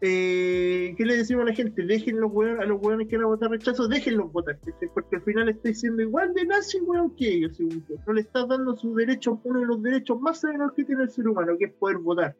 Eh, 0.05 0.93
¿Qué 0.97 1.05
le 1.05 1.15
decimos 1.15 1.43
a 1.43 1.47
la 1.47 1.55
gente? 1.55 1.85
Dejen 1.85 2.19
los 2.19 2.31
weón, 2.31 2.61
a 2.61 2.65
los 2.65 2.81
weones 2.81 3.07
que 3.07 3.15
van 3.15 3.25
a 3.25 3.29
votar 3.29 3.49
rechazo, 3.49 3.87
déjenlos 3.87 4.31
votar, 4.33 4.59
¿cachai? 4.59 4.89
porque 4.93 5.15
al 5.15 5.21
final 5.21 5.47
estáis 5.47 5.79
siendo 5.79 6.01
igual 6.01 6.33
de 6.33 6.45
nazi, 6.45 6.81
weón, 6.81 7.15
que 7.15 7.35
ellos, 7.35 7.55
según 7.55 7.85
yo. 7.87 7.95
No 8.05 8.13
le 8.13 8.21
estás 8.21 8.47
dando 8.47 8.75
su 8.75 8.93
derecho, 8.93 9.39
uno 9.45 9.61
de 9.61 9.65
los 9.65 9.81
derechos 9.81 10.19
más 10.19 10.41
sagrados 10.41 10.73
que 10.73 10.83
tiene 10.83 11.03
el 11.03 11.09
ser 11.09 11.27
humano, 11.27 11.57
que 11.57 11.65
es 11.65 11.73
poder 11.73 11.99
votar. 11.99 12.35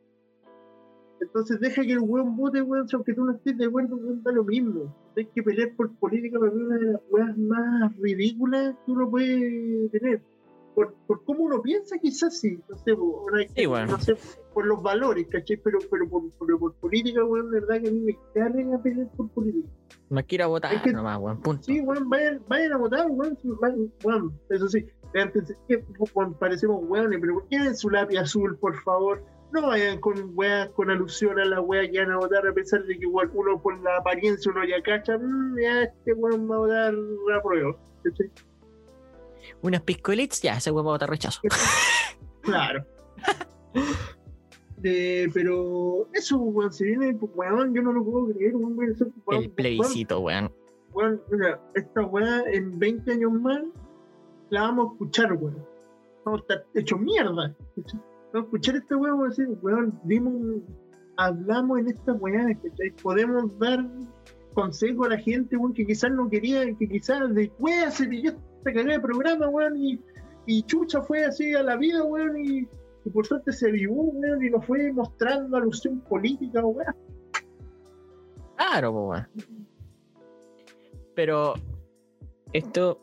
Entonces 1.21 1.57
deja 1.61 1.83
que 1.83 1.93
el 1.93 2.01
weón 2.01 2.35
vote, 2.35 2.61
weón, 2.61 2.85
aunque 2.93 3.13
tú 3.13 3.23
no 3.23 3.31
estés 3.31 3.57
de 3.57 3.65
acuerdo, 3.65 3.95
weón, 3.95 4.21
da 4.23 4.33
lo 4.33 4.43
mismo. 4.43 4.93
Hay 5.15 5.25
que 5.27 5.41
pelear 5.41 5.73
por 5.77 5.89
política 5.95 6.37
para 6.37 6.51
mí 6.51 6.63
una 6.63 6.77
de 6.77 6.91
las 6.91 7.01
weas 7.09 7.37
más 7.37 7.97
ridículas 7.97 8.75
que 8.85 8.91
uno 8.91 9.09
puede 9.09 9.87
tener. 9.87 10.21
Por, 10.75 10.93
por 11.07 11.23
cómo 11.23 11.43
uno 11.43 11.61
piensa, 11.61 11.97
quizás 11.99 12.39
sí, 12.39 12.59
no 12.67 12.75
sé, 12.77 12.95
por, 12.95 13.31
Sí, 13.55 13.65
bueno. 13.65 13.91
no 13.91 13.99
sé, 13.99 14.15
por 14.53 14.65
los 14.65 14.81
valores, 14.81 15.27
¿cachai? 15.27 15.57
Pero, 15.57 15.79
pero 15.91 16.09
por, 16.09 16.29
por, 16.31 16.59
por 16.59 16.73
política, 16.75 17.23
weón, 17.23 17.51
de 17.51 17.59
verdad 17.59 17.81
que 17.81 17.89
a 17.89 17.91
mí 17.91 17.99
me 17.99 18.17
carga 18.33 18.81
pelear 18.81 19.07
por 19.15 19.29
política. 19.29 19.67
No 20.09 20.21
quiero 20.25 20.49
votar 20.49 20.73
Es 20.73 20.81
que- 20.81 20.93
nomás, 20.93 21.19
weón. 21.19 21.41
Punto. 21.41 21.63
Sí, 21.63 21.79
weón, 21.81 22.09
vayan, 22.09 22.41
vayan 22.47 22.73
a 22.73 22.77
votar, 22.77 23.07
weón. 23.09 23.37
sí. 23.41 23.49
Eso 24.49 24.67
sí, 24.67 24.85
antes, 25.15 25.55
que 25.67 25.83
weón, 26.15 26.33
parecemos 26.35 26.81
weones, 26.87 27.19
pero 27.21 27.45
lleven 27.49 27.75
su 27.75 27.89
lápiz 27.89 28.17
azul, 28.17 28.57
por 28.57 28.75
favor. 28.81 29.23
No 29.51 29.67
vayan 29.67 29.99
con 29.99 30.31
weas, 30.35 30.69
con 30.71 30.89
alusión 30.89 31.39
a 31.39 31.45
la 31.45 31.61
wea 31.61 31.87
que 31.91 31.99
van 31.99 32.11
a 32.11 32.17
votar, 32.17 32.47
a 32.47 32.53
pesar 32.53 32.83
de 32.85 32.97
que 32.97 33.03
igual 33.05 33.29
uno 33.35 33.61
por 33.61 33.79
la 33.83 33.97
apariencia 33.97 34.51
uno 34.51 34.65
ya 34.65 34.81
cacha, 34.81 35.15
"Mm, 35.19 35.59
ya 35.61 35.83
este 35.83 36.13
weón 36.13 36.49
va 36.49 36.55
a 36.55 36.57
votar 36.57 36.93
a 37.37 37.41
prueba. 37.43 37.75
¿cachai? 38.03 38.31
Unas 39.61 39.81
piscolits, 39.81 40.41
ya, 40.41 40.57
ese 40.57 40.71
weón 40.71 40.85
va 40.87 40.91
a 40.91 40.93
votar 40.93 41.09
rechazo. 41.09 41.41
Claro. 42.41 42.85
De- 44.77 45.29
pero 45.33 46.09
eso, 46.13 46.37
weón, 46.37 46.73
se 46.73 46.83
viene, 46.85 47.17
weón, 47.35 47.73
yo 47.73 47.81
no 47.81 47.93
lo 47.93 48.03
puedo 48.03 48.27
creer, 48.33 48.55
weón, 48.55 48.77
weón, 48.77 48.91
eso, 48.91 49.05
weón, 49.25 49.43
El 49.43 49.49
plebiscito, 49.51 50.19
weón. 50.19 50.51
weón, 50.93 51.21
mira, 51.31 51.61
esta 51.75 52.01
weá 52.05 52.43
en 52.51 52.77
20 52.77 53.13
años 53.13 53.31
más 53.31 53.61
la 54.49 54.63
vamos 54.63 54.89
a 54.89 54.91
escuchar, 54.93 55.33
weón. 55.33 55.65
Vamos 56.25 56.41
a 56.41 56.43
estar 56.53 56.65
hechos 56.75 56.99
mierda. 56.99 57.55
Vamos 57.75 57.95
a 58.33 58.39
escuchar 58.39 58.75
esta 58.75 58.97
weá, 58.97 59.11
vamos 59.11 59.25
a 59.25 59.29
decir, 59.29 59.57
weón, 59.61 59.99
dimos, 60.03 60.33
hablamos 61.17 61.79
en 61.79 61.87
esta 61.87 62.13
weá. 62.13 62.45
Podemos 63.01 63.57
dar 63.59 63.87
consejo 64.53 65.05
a 65.05 65.09
la 65.09 65.17
gente, 65.17 65.55
weón, 65.55 65.73
que 65.73 65.85
quizás 65.85 66.11
no 66.11 66.29
quería, 66.29 66.65
que 66.75 66.89
quizás 66.89 67.33
de 67.33 67.49
weá 67.57 67.89
se 67.89 68.05
pilló 68.05 68.33
esta 68.63 68.73
cagada 68.73 68.93
de 68.93 68.99
programa, 69.01 69.49
weón, 69.49 69.77
y, 69.77 69.99
y 70.45 70.63
chucha 70.63 71.01
fue 71.01 71.25
así 71.25 71.53
a 71.53 71.63
la 71.63 71.75
vida, 71.75 72.03
weón, 72.03 72.37
y, 72.43 72.67
y 73.05 73.09
por 73.11 73.25
suerte 73.25 73.51
se 73.51 73.67
avivó, 73.69 74.03
weón, 74.03 74.43
y 74.43 74.49
nos 74.49 74.65
fue 74.65 74.91
mostrando 74.93 75.57
alusión 75.57 75.99
política, 76.01 76.63
weón. 76.65 76.95
Claro, 78.55 78.91
weón. 78.91 79.27
Pero 81.15 81.53
esto 82.53 82.99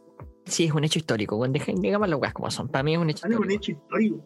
sí 0.46 0.64
es 0.64 0.72
un 0.72 0.84
hecho 0.84 0.98
histórico, 0.98 1.36
weón. 1.36 1.52
Dejen, 1.52 1.80
digamos 1.80 2.08
las 2.08 2.18
weas 2.20 2.32
como 2.34 2.50
son. 2.50 2.68
Para 2.68 2.82
mí 2.82 2.94
es 2.94 2.98
un 2.98 3.10
hecho 3.10 3.26
Algo 3.26 3.42
un 3.42 3.50
histórico. 3.50 3.62
hecho 3.62 3.72
histórico. 3.72 4.24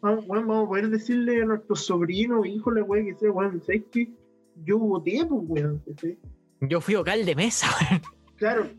Vamos, 0.00 0.26
bueno, 0.26 0.46
vamos 0.46 0.64
a 0.66 0.68
poder 0.68 0.88
decirle 0.90 1.42
a 1.42 1.46
nuestros 1.46 1.84
sobrinos, 1.84 2.46
hijos, 2.46 2.74
la 2.74 2.82
weá 2.84 3.04
que 3.04 3.14
sea, 3.16 3.30
weón, 3.32 3.60
¿sabes 3.64 3.82
qué? 3.90 4.08
Yo 4.64 4.78
voté, 4.78 5.24
pues, 5.28 5.42
weón. 5.46 5.82
Yo 6.60 6.80
fui 6.80 6.94
vocal 6.94 7.24
de 7.26 7.34
mesa, 7.34 7.66
weón. 7.90 8.02
Claro. 8.36 8.68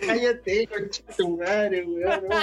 Cállate, 0.00 0.66
conchito, 0.66 1.28
madre, 1.30 1.84
weón. 1.86 2.28
No. 2.28 2.36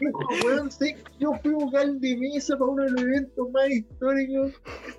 Hijo, 0.00 0.28
weón, 0.44 0.70
sé 0.70 0.94
que 0.94 1.02
yo 1.18 1.32
fui 1.42 1.52
vocal 1.52 2.00
de 2.00 2.16
mesa 2.16 2.56
para 2.56 2.70
uno 2.70 2.84
de 2.84 2.90
los 2.90 3.02
eventos 3.02 3.50
más 3.50 3.70
históricos 3.70 4.52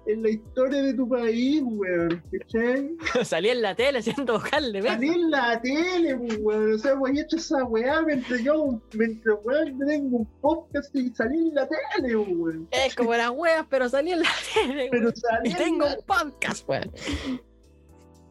en 0.08 0.24
la 0.24 0.30
historia 0.30 0.82
de 0.82 0.94
tu 0.94 1.08
país, 1.08 1.62
weón. 1.66 2.24
¿Cachai? 2.32 2.96
Salí 3.26 3.50
en 3.50 3.62
la 3.62 3.76
tele 3.76 4.02
siendo 4.02 4.34
vocal 4.34 4.72
de 4.72 4.82
mesa. 4.82 4.96
Salí 4.96 5.08
en 5.10 5.32
la 5.32 5.62
tele, 5.62 6.16
pues, 6.16 6.38
weón. 6.42 6.74
O 6.74 6.78
sea, 6.78 6.96
weón, 6.96 7.18
he 7.18 7.22
hecho 7.22 7.38
esa 7.38 7.64
weá 7.64 8.02
mientras 8.02 8.42
yo, 8.44 8.82
mientras 8.94 9.38
weón, 9.44 9.80
tengo 9.80 10.18
un 10.18 10.26
podcast 10.42 10.96
y 10.96 11.10
salí 11.16 11.50
en 11.50 11.56
la 11.56 11.68
tele, 11.68 12.16
pues, 12.16 12.28
weón. 12.30 12.68
Es 12.72 12.96
como 12.96 13.14
las 13.14 13.32
weas, 13.32 13.66
pero 13.70 13.90
salí 13.90 14.12
en 14.12 14.20
la 14.20 14.30
tele, 14.54 14.90
Pero 14.92 15.12
salí 15.16 15.50
Y 15.50 15.52
en 15.54 15.58
tengo 15.58 15.86
la... 15.86 15.96
un 15.98 16.06
podcast, 16.06 16.70
weón. 16.70 16.92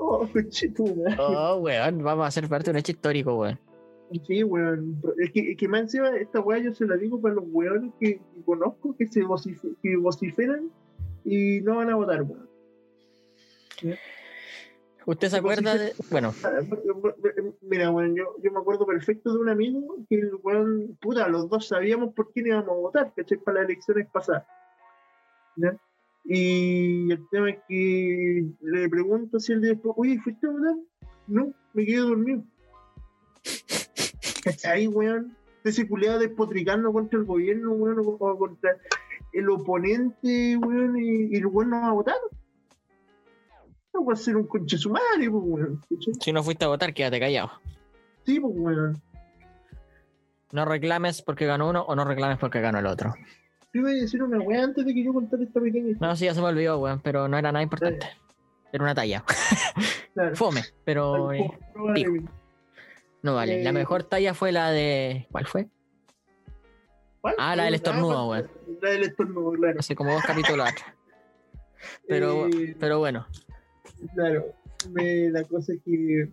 Oh. 0.04 0.28
Oh, 1.18 1.56
weón. 1.58 2.02
Vamos 2.02 2.26
a 2.26 2.30
ser 2.30 2.48
parte 2.48 2.66
de 2.66 2.70
un 2.72 2.76
hecho 2.78 2.92
histórico, 2.92 3.34
weón. 3.38 3.58
Sí, 4.26 4.42
weón. 4.42 5.00
Es 5.18 5.30
que, 5.32 5.52
es 5.52 5.56
que 5.56 5.68
más 5.68 5.82
encima, 5.82 6.10
esta 6.16 6.40
weá 6.40 6.58
yo 6.58 6.74
se 6.74 6.86
la 6.86 6.96
digo 6.96 7.20
para 7.20 7.34
los 7.36 7.44
weones 7.46 7.92
que, 8.00 8.18
que 8.18 8.42
conozco 8.44 8.96
que 8.96 9.06
se 9.06 9.22
vocif- 9.22 9.76
que 9.82 9.96
vociferan 9.96 10.70
y 11.24 11.60
no 11.62 11.76
van 11.76 11.90
a 11.90 11.96
votar, 11.96 12.22
weón. 12.22 12.48
¿Usted 15.06 15.28
se 15.28 15.36
acuerda 15.36 15.76
de.? 15.76 15.94
Bueno, 16.10 16.32
Mira, 17.62 17.90
weón, 17.90 18.14
yo, 18.14 18.36
yo 18.42 18.52
me 18.52 18.58
acuerdo 18.58 18.86
perfecto 18.86 19.32
de 19.32 19.40
un 19.40 19.48
amigo 19.48 19.96
que 20.08 20.16
el 20.16 20.32
weón, 20.42 20.96
puta, 21.00 21.26
los 21.28 21.48
dos 21.48 21.68
sabíamos 21.68 22.12
por 22.14 22.32
quién 22.32 22.48
íbamos 22.48 22.68
a 22.68 22.72
votar, 22.72 23.12
¿cachai? 23.16 23.38
Para 23.38 23.60
las 23.60 23.70
elecciones 23.70 24.08
pasadas. 24.12 24.46
¿ya? 25.56 25.76
Y 26.24 27.10
el 27.10 27.28
tema 27.30 27.50
es 27.50 27.58
que 27.68 28.46
le 28.60 28.88
pregunto 28.88 29.40
si 29.40 29.52
él 29.52 29.60
después, 29.60 29.94
oye, 29.96 30.20
¿fuiste 30.22 30.46
a 30.46 30.50
votar? 30.50 30.76
No, 31.26 31.52
me 31.72 31.84
quedé 31.84 31.98
dormido. 31.98 32.44
¿Cachai, 34.44 34.86
weón? 34.86 35.36
Ese 35.64 35.88
culeado 35.88 36.18
despotricando 36.18 36.92
contra 36.92 37.18
el 37.18 37.24
gobierno, 37.24 37.72
weón, 37.72 37.98
o 38.00 38.38
contra 38.38 38.76
el 39.32 39.48
oponente, 39.50 40.56
weón, 40.56 40.96
y, 40.98 41.34
y 41.34 41.36
el 41.36 41.46
weón 41.46 41.70
no 41.70 41.80
va 41.80 41.88
a 41.88 41.92
votar. 41.92 42.16
No 43.94 44.04
va 44.04 44.12
a 44.14 44.16
ser 44.16 44.36
un 44.36 44.46
conche 44.46 44.78
su 44.78 44.90
madre, 44.90 45.30
pues, 45.30 45.44
weón. 45.44 45.82
si 46.20 46.32
no 46.32 46.42
fuiste 46.42 46.64
a 46.64 46.68
votar, 46.68 46.94
quédate 46.94 47.20
callado. 47.20 47.50
Sí, 48.24 48.40
pues, 48.40 48.54
weón. 48.56 49.02
No 50.52 50.64
reclames 50.66 51.22
porque 51.22 51.46
ganó 51.46 51.70
uno 51.70 51.82
o 51.82 51.96
no 51.96 52.04
reclames 52.04 52.38
porque 52.38 52.60
ganó 52.60 52.78
el 52.78 52.86
otro. 52.86 53.14
Yo 53.74 53.80
iba 53.80 53.90
a 53.90 53.92
decir 53.94 54.22
una 54.22 54.38
weá 54.40 54.64
antes 54.64 54.84
de 54.84 54.92
que 54.94 55.02
yo 55.04 55.12
contara 55.12 55.42
esta 55.42 55.60
pequeña 55.60 55.88
historia. 55.90 56.08
No, 56.08 56.16
sí, 56.16 56.24
ya 56.26 56.34
se 56.34 56.40
me 56.40 56.48
olvidó, 56.48 56.78
weón, 56.78 57.00
pero 57.00 57.26
no 57.28 57.38
era 57.38 57.50
nada 57.52 57.62
importante. 57.62 58.06
Era 58.72 58.84
una 58.84 58.94
talla. 58.94 59.24
Claro. 60.14 60.36
Fome, 60.36 60.60
pero 60.84 61.32
eh, 61.32 61.50
Probablemente. 61.72 62.30
no 63.22 63.34
vale. 63.34 63.62
La 63.64 63.70
Eh, 63.70 63.72
mejor 63.72 64.02
talla 64.04 64.34
fue 64.34 64.52
la 64.52 64.70
de. 64.70 65.26
¿Cuál 65.32 65.46
fue? 65.46 65.68
¿Cuál? 67.22 67.34
Ah, 67.38 67.56
la 67.56 67.64
del 67.64 67.76
estornudo, 67.76 68.28
weón. 68.28 68.50
La 68.82 68.90
del 68.90 69.04
estornudo, 69.04 69.52
claro. 69.52 69.80
Hace 69.80 69.96
como 69.96 70.12
dos 70.12 70.22
capítulos 70.22 70.68
atrás. 70.68 70.94
Pero, 72.06 72.46
Eh, 72.48 72.76
pero 72.78 72.98
bueno. 72.98 73.26
Claro, 74.14 74.52
me- 74.90 75.30
la 75.30 75.44
cosa 75.44 75.72
es 75.72 75.80
que 75.82 76.28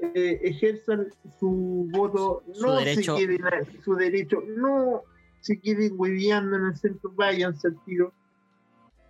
eh, 0.00 0.40
ejerzan 0.44 1.06
su 1.40 1.88
voto, 1.90 2.42
Su 2.52 2.66
no 2.66 2.74
derecho. 2.76 3.16
se 3.16 3.26
queden, 3.26 3.40
su 3.82 3.94
derecho, 3.94 4.42
no 4.58 5.04
se 5.48 5.58
queden 5.58 5.94
hueveando 5.96 6.56
en 6.56 6.66
el 6.66 6.76
centro, 6.76 7.10
váyanse 7.16 7.68
al 7.68 7.84
tiro. 7.84 8.12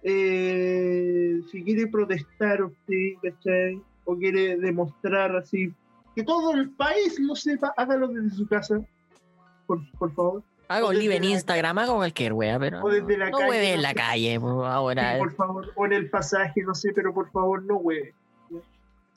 Eh, 0.04 1.40
si 1.50 1.64
quiere 1.64 1.88
protestar 1.88 2.62
usted, 2.62 3.14
¿cachai? 3.20 3.82
O 4.04 4.16
quiere 4.16 4.56
demostrar 4.56 5.34
así, 5.34 5.74
que 6.14 6.22
todo 6.22 6.54
el 6.54 6.70
país 6.70 7.18
lo 7.18 7.34
sepa, 7.34 7.74
hágalo 7.76 8.06
desde 8.06 8.36
su 8.36 8.46
casa, 8.46 8.80
por, 9.66 9.80
por 9.98 10.14
favor. 10.14 10.42
Hago 10.68 10.92
live 10.92 11.16
en 11.16 11.24
Instagram, 11.24 11.76
hago 11.78 11.96
cualquier 11.96 12.32
wea, 12.34 12.56
pero. 12.60 12.84
o 12.84 12.88
desde 12.88 13.18
la 13.18 13.30
no 13.30 13.38
calle, 13.38 13.50
hueve 13.50 13.72
en 13.72 13.82
la 13.82 13.94
calle, 13.94 14.34
ahora. 14.36 15.14
Sí, 15.14 15.18
por 15.18 15.34
favor, 15.34 15.72
o 15.74 15.86
en 15.86 15.92
el 15.92 16.08
pasaje, 16.08 16.62
no 16.62 16.74
sé, 16.76 16.92
pero 16.94 17.12
por 17.12 17.32
favor, 17.32 17.64
no 17.64 17.78
hueve. 17.78 18.14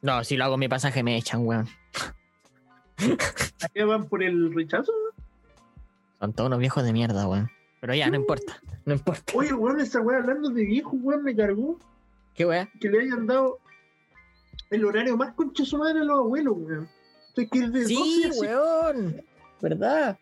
No, 0.02 0.24
si 0.24 0.38
lo 0.38 0.46
hago 0.46 0.56
en 0.56 0.62
mi 0.62 0.68
pasaje 0.68 1.04
me 1.04 1.18
echan, 1.18 1.46
weón. 1.46 1.68
Allá 2.98 3.86
van 3.86 4.10
por 4.10 4.24
el 4.24 4.52
rechazo. 4.56 4.92
Son 6.22 6.32
todos 6.34 6.48
unos 6.48 6.60
viejos 6.60 6.84
de 6.86 6.94
mierda, 6.94 7.28
weón. 7.28 7.50
Pero 7.82 7.94
ya, 7.96 8.10
no 8.10 8.16
importa. 8.16 8.62
No 8.86 8.94
importa. 8.94 9.34
Oye, 9.36 9.52
weón, 9.54 9.80
esa 9.82 10.00
weá 10.02 10.20
hablando 10.20 10.50
de 10.52 10.64
viejo, 10.64 10.92
weón, 11.02 11.24
me 11.24 11.36
cargó 11.36 11.78
¿Qué 12.36 12.46
wea? 12.46 12.70
que 12.80 12.90
le 12.90 13.02
hayan 13.02 13.26
dado 13.28 13.58
el 14.70 14.86
horario 14.86 15.18
más 15.18 15.34
concha 15.34 15.66
su 15.66 15.78
madre 15.78 16.00
a 16.00 16.04
los 16.04 16.20
abuelos, 16.20 16.54
weón. 16.58 16.88
Sea, 17.36 17.46
que 17.48 17.60
el 17.60 17.72
de 17.74 17.86
Sí, 17.86 18.24
12 18.28 18.50
a 18.50 18.56
weón. 18.62 19.22
¿Verdad? 19.62 20.18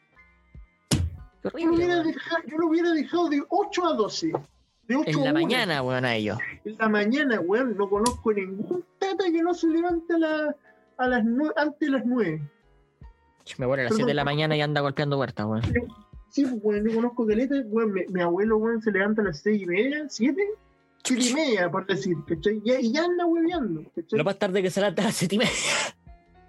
Qué 0.89 0.97
Yo 0.97 1.49
lo, 1.49 1.49
horrible, 1.51 1.75
hubiera 1.75 1.93
weón. 1.95 2.07
dejado, 2.07 2.43
yo 2.47 2.57
lo 2.57 2.67
hubiera 2.67 2.91
dejado 2.91 3.29
de 3.29 3.43
8 3.49 3.85
a 3.85 3.93
12. 3.93 4.27
De 4.87 4.95
8 4.95 5.03
En 5.09 5.15
la 5.23 5.31
1. 5.31 5.33
mañana, 5.33 5.81
weón, 5.83 6.05
a 6.05 6.15
ellos. 6.15 6.37
En 6.65 6.77
la 6.77 6.89
mañana, 6.89 7.39
weón. 7.41 7.75
No 7.77 7.89
conozco 7.89 8.31
ningún 8.33 8.83
tata 8.99 9.25
que 9.31 9.41
no 9.43 9.53
se 9.53 9.67
levante 9.67 10.13
a, 10.13 10.17
la, 10.17 10.55
a 10.97 11.07
las 11.07 11.25
antes 11.57 11.79
de 11.79 11.89
las 11.89 12.05
9. 12.05 12.41
Me 13.57 13.65
pone 13.67 13.81
a 13.81 13.85
las 13.85 13.95
7 13.95 14.07
de 14.07 14.13
la 14.13 14.23
mañana 14.23 14.55
y 14.55 14.61
anda 14.61 14.81
golpeando 14.81 15.17
puertas, 15.17 15.45
weón. 15.45 15.61
Sí, 16.29 16.43
pues, 16.45 16.55
weón, 16.61 16.87
yo 16.87 16.95
conozco 16.95 17.25
caleta, 17.25 17.55
weón. 17.65 17.93
Mi, 17.93 18.05
mi 18.09 18.21
abuelo, 18.21 18.57
weón, 18.57 18.81
se 18.81 18.91
levanta 18.91 19.21
a 19.21 19.25
las 19.25 19.39
6 19.41 19.61
y 19.61 19.65
media, 19.65 20.05
7. 20.07 20.41
7 21.03 21.23
y 21.29 21.33
media, 21.33 21.71
por 21.71 21.85
decir, 21.87 22.15
Y 22.53 22.91
ya 22.93 23.03
anda 23.05 23.25
hueveando. 23.25 23.83
Lo 24.11 24.23
más 24.23 24.37
tarde 24.37 24.61
que 24.61 24.69
se 24.69 24.79
levanta 24.81 25.01
a 25.01 25.05
las 25.05 25.15
7 25.15 25.35
y 25.35 25.37
media. 25.39 25.51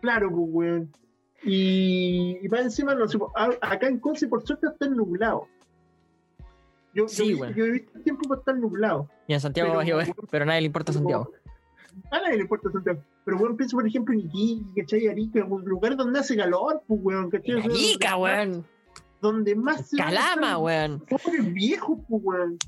Claro, 0.02 0.30
pues, 0.30 0.44
weón. 0.50 0.92
Y, 1.42 2.38
y 2.42 2.48
para 2.48 2.62
encima, 2.62 2.94
no 2.94 3.08
sé, 3.08 3.18
pues, 3.18 3.30
acá 3.62 3.86
en 3.88 3.98
Conce, 3.98 4.28
por 4.28 4.46
suerte, 4.46 4.66
está 4.66 4.86
nublado. 4.88 5.46
Yo, 6.92 7.06
Sí, 7.08 7.36
yo, 7.38 7.48
yo 7.50 7.64
he 7.66 7.70
visto 7.70 8.00
tiempo 8.00 8.28
para 8.28 8.40
estar 8.40 8.56
nublado. 8.56 9.08
Y 9.28 9.34
en 9.34 9.40
Santiago 9.40 9.68
Pero- 9.68 9.76
va 9.78 9.82
a 9.82 9.86
llover, 9.86 10.14
pero 10.30 10.42
a 10.42 10.46
nadie 10.46 10.60
le 10.62 10.66
importa 10.66 10.92
Santiago. 10.92 11.30
A 12.11 12.18
nadie 12.20 12.37
le 12.37 12.42
importa 12.42 12.70
Santiago. 12.70 13.03
Pero, 13.24 13.37
weón, 13.38 13.57
pienso, 13.57 13.76
por 13.76 13.87
ejemplo, 13.87 14.14
en 14.14 14.20
Iquique, 14.20 14.81
¿cachai? 14.83 15.09
Arica, 15.09 15.44
un 15.44 15.64
lugar 15.64 15.96
donde 15.96 16.18
hace 16.20 16.37
calor, 16.37 16.83
pues, 16.87 17.00
weón, 17.03 17.31
¿cachai? 17.31 17.55
O 17.55 17.62
sea, 17.62 17.70
Arica, 17.70 18.11
donde- 18.12 18.22
weón. 18.22 18.66
Donde 19.20 19.55
más 19.55 19.88
se 19.90 19.96
Calama, 19.98 20.59
weón. 20.59 21.00
Pobres 21.00 21.53
viejos, 21.53 21.98
pues, 22.09 22.22
weón. 22.24 22.59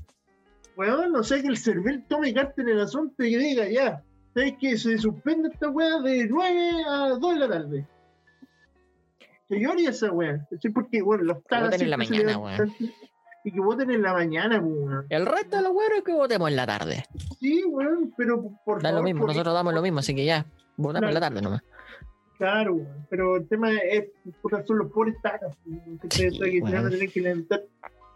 weón, 0.77 1.11
no 1.11 1.23
sé 1.23 1.41
que 1.41 1.47
el 1.47 1.57
CERVEL 1.57 2.05
tome 2.07 2.33
carta 2.33 2.61
en 2.61 2.69
el 2.69 2.81
asunto 2.81 3.23
y 3.23 3.35
diga 3.35 3.67
ya, 3.69 4.03
¿sabes 4.33 4.53
que 4.59 4.77
se 4.77 4.97
suspende 4.97 5.49
esta 5.49 5.69
weá 5.69 5.99
de 5.99 6.27
9 6.27 6.71
a 6.87 7.09
2 7.19 7.33
de 7.33 7.39
la 7.39 7.47
tarde? 7.49 7.87
Que 9.49 9.59
yo 9.59 9.71
haría 9.71 9.89
esa 9.89 10.11
weá, 10.11 10.45
¿cachai? 10.49 10.71
Porque, 10.71 11.01
bueno, 11.01 11.23
los 11.23 11.43
talas 11.45 11.79
en 11.81 11.89
la 11.89 11.97
mañana, 11.97 12.31
levantan 12.33 12.73
Y 13.45 13.51
que 13.51 13.59
voten 13.59 13.91
en 13.91 14.01
la 14.01 14.13
mañana, 14.13 14.61
pues, 14.61 14.73
weón. 14.73 15.05
El 15.09 15.25
resto 15.25 15.57
de 15.57 15.63
los 15.63 15.73
weones 15.73 16.03
que 16.03 16.13
votemos 16.13 16.49
en 16.49 16.55
la 16.55 16.65
tarde. 16.65 17.03
Sí, 17.39 17.63
weón, 17.65 18.13
pero 18.15 18.41
por 18.63 18.81
Da 18.81 18.91
lo 18.91 19.03
mismo, 19.03 19.27
nosotros 19.27 19.53
damos 19.53 19.73
lo 19.73 19.81
mismo, 19.81 19.99
así 19.99 20.15
que 20.15 20.23
ya, 20.25 20.45
votamos 20.77 21.09
en 21.09 21.13
la 21.13 21.19
tarde 21.19 21.41
nomás. 21.41 21.61
Claro, 22.37 22.75
weón, 22.75 23.07
pero 23.09 23.35
el 23.35 23.47
tema 23.47 23.73
es, 23.73 24.05
puta, 24.41 24.65
son 24.65 24.77
los 24.77 24.91
pobres 24.91 25.15
taras, 25.21 25.57
weón, 25.65 25.99
que 25.99 26.09
Sí, 26.09 26.39
que 26.39 26.61
van 26.61 26.85
a 26.85 26.89
tener 26.89 27.11
que 27.11 27.21
levantar. 27.21 27.63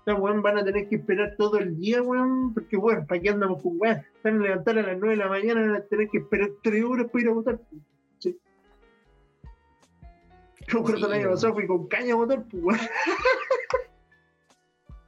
Weón, 0.05 0.41
van 0.41 0.57
a 0.59 0.63
tener 0.63 0.87
que 0.87 0.95
esperar 0.95 1.35
todo 1.37 1.57
el 1.57 1.77
día, 1.77 2.01
weón, 2.01 2.53
porque, 2.53 2.77
weón, 2.77 3.05
¿para 3.05 3.19
qué 3.19 3.29
andamos 3.29 3.61
con 3.61 3.73
weón? 3.77 4.01
Van 4.23 4.39
a 4.39 4.43
levantar 4.43 4.77
a 4.77 4.81
las 4.81 4.97
9 4.97 5.09
de 5.09 5.17
la 5.17 5.27
mañana, 5.27 5.59
van 5.59 5.75
a 5.75 5.81
tener 5.81 6.07
que 6.07 6.19
esperar 6.19 6.49
3 6.63 6.83
horas 6.85 7.07
para 7.11 7.21
ir 7.21 7.29
a 7.29 7.33
votar. 7.33 7.59
Sí. 8.19 8.39
Yo 10.67 10.77
recuerdo 10.77 10.97
Sí, 10.99 11.03
el 11.05 11.19
año 11.19 11.29
pasado 11.31 11.53
fui 11.53 11.67
con 11.67 11.87
caña 11.89 12.13
a 12.13 12.15
votar, 12.15 12.43
pues, 12.49 12.63
weón. 12.63 12.79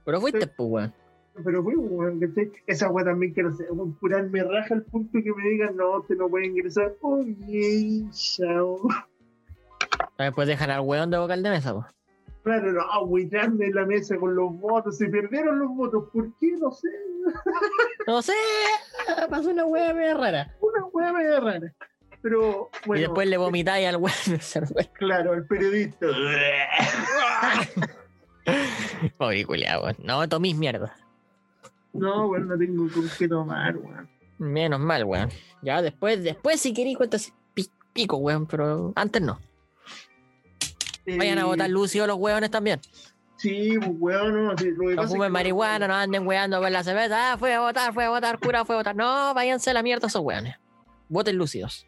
Pero 0.10 0.22
fuiste, 0.22 0.48
pues, 0.48 0.70
weón. 0.70 0.94
Pero 1.46 1.64
fui, 1.64 1.76
weón, 1.76 2.20
¿cachai? 2.20 2.52
Esa 2.66 2.90
weón 2.90 3.06
también 3.06 3.32
quiero 3.32 3.50
hacer, 3.50 3.68
weón, 3.70 3.94
curarme 4.00 4.44
raja 4.44 4.74
al 4.74 4.82
punto 4.82 5.20
que 5.24 5.32
me 5.32 5.50
digan, 5.50 5.76
no, 5.76 6.00
usted 6.00 6.16
no 6.18 6.28
puede 6.28 6.48
ingresar. 6.48 6.96
Oye, 7.02 8.06
chao. 8.12 8.88
Después 10.18 10.48
dejan 10.48 10.72
al 10.72 10.82
weón 10.82 11.12
de 11.12 11.20
vocal 11.20 11.44
de 11.44 11.52
mesa, 11.52 11.76
pues. 11.76 11.86
Claro, 12.42 12.74
no, 12.74 12.82
agüitando 12.92 13.64
en 13.64 13.76
la 13.76 13.86
mesa 13.86 14.18
con 14.18 14.34
los 14.34 14.60
votos, 14.60 14.98
se 14.98 15.10
perdieron 15.10 15.60
los 15.60 15.70
votos, 15.76 16.06
¿por 16.12 16.36
qué? 16.40 16.54
No 16.60 16.72
sé, 16.72 16.88
No 18.08 18.24
sé, 18.24 18.34
pasó 19.30 19.52
una 19.52 19.66
wea 19.66 19.94
media 19.94 20.16
rara. 20.16 20.56
una 20.60 20.86
hueá 20.86 21.14
media 21.14 21.40
rara. 21.40 21.72
Pero, 22.24 22.72
bueno, 22.88 23.00
y 23.00 23.04
después 23.04 23.30
le 23.30 23.38
vomitáis 23.38 23.88
al 23.88 23.98
weón 23.98 24.90
claro, 24.94 25.36
el 25.36 25.46
periodista. 25.46 26.08
Pobre 29.18 29.46
culiao, 29.46 29.84
weón. 29.84 29.96
No 30.04 30.28
tomís 30.30 30.56
mierda. 30.56 30.96
No, 31.94 32.28
bueno, 32.28 32.46
no 32.46 32.58
tengo 32.58 32.88
con 32.94 33.10
qué 33.18 33.28
tomar, 33.28 33.78
weón. 33.78 34.10
Menos 34.38 34.80
mal, 34.80 35.04
weón. 35.06 35.30
Ya 35.62 35.82
después, 35.82 36.24
después 36.24 36.60
si 36.62 36.74
queréis 36.74 36.98
cuentas 36.98 37.34
pi- 37.54 37.70
pico, 37.94 38.18
weón, 38.18 38.46
pero 38.48 38.94
antes 38.96 39.22
no. 39.22 39.40
Vayan 41.06 41.40
a 41.40 41.42
Eh, 41.42 41.46
votar 41.46 41.70
Lucio 41.70 42.06
los 42.08 42.18
weones 42.18 42.52
también. 42.52 42.80
Sí, 43.38 43.78
pues, 43.80 43.92
weón, 44.00 44.46
no, 44.48 44.58
sí, 44.58 44.70
lo 44.72 44.90
que 44.90 44.90
No 44.90 44.96
pasa 44.98 45.08
es 45.08 45.12
fumen 45.14 45.28
que- 45.30 45.34
marihuana, 45.34 45.88
no 45.88 45.96
anden 45.96 46.28
weando 46.28 46.60
con 46.62 46.72
la 46.72 46.84
cerveza. 46.84 47.34
Ah, 47.34 47.38
fue 47.38 47.54
a 47.54 47.62
votar, 47.62 47.94
fue 47.94 48.06
a 48.06 48.10
votar, 48.10 48.38
cura, 48.40 48.66
fue 48.66 48.76
a 48.76 48.80
votar. 48.80 48.96
No, 48.96 49.34
váyanse 49.34 49.72
a 49.72 49.74
la 49.74 49.82
mierda 49.84 50.08
esos 50.08 50.22
weones. 50.22 50.56
Voten 51.08 51.38
lúcidos. 51.38 51.88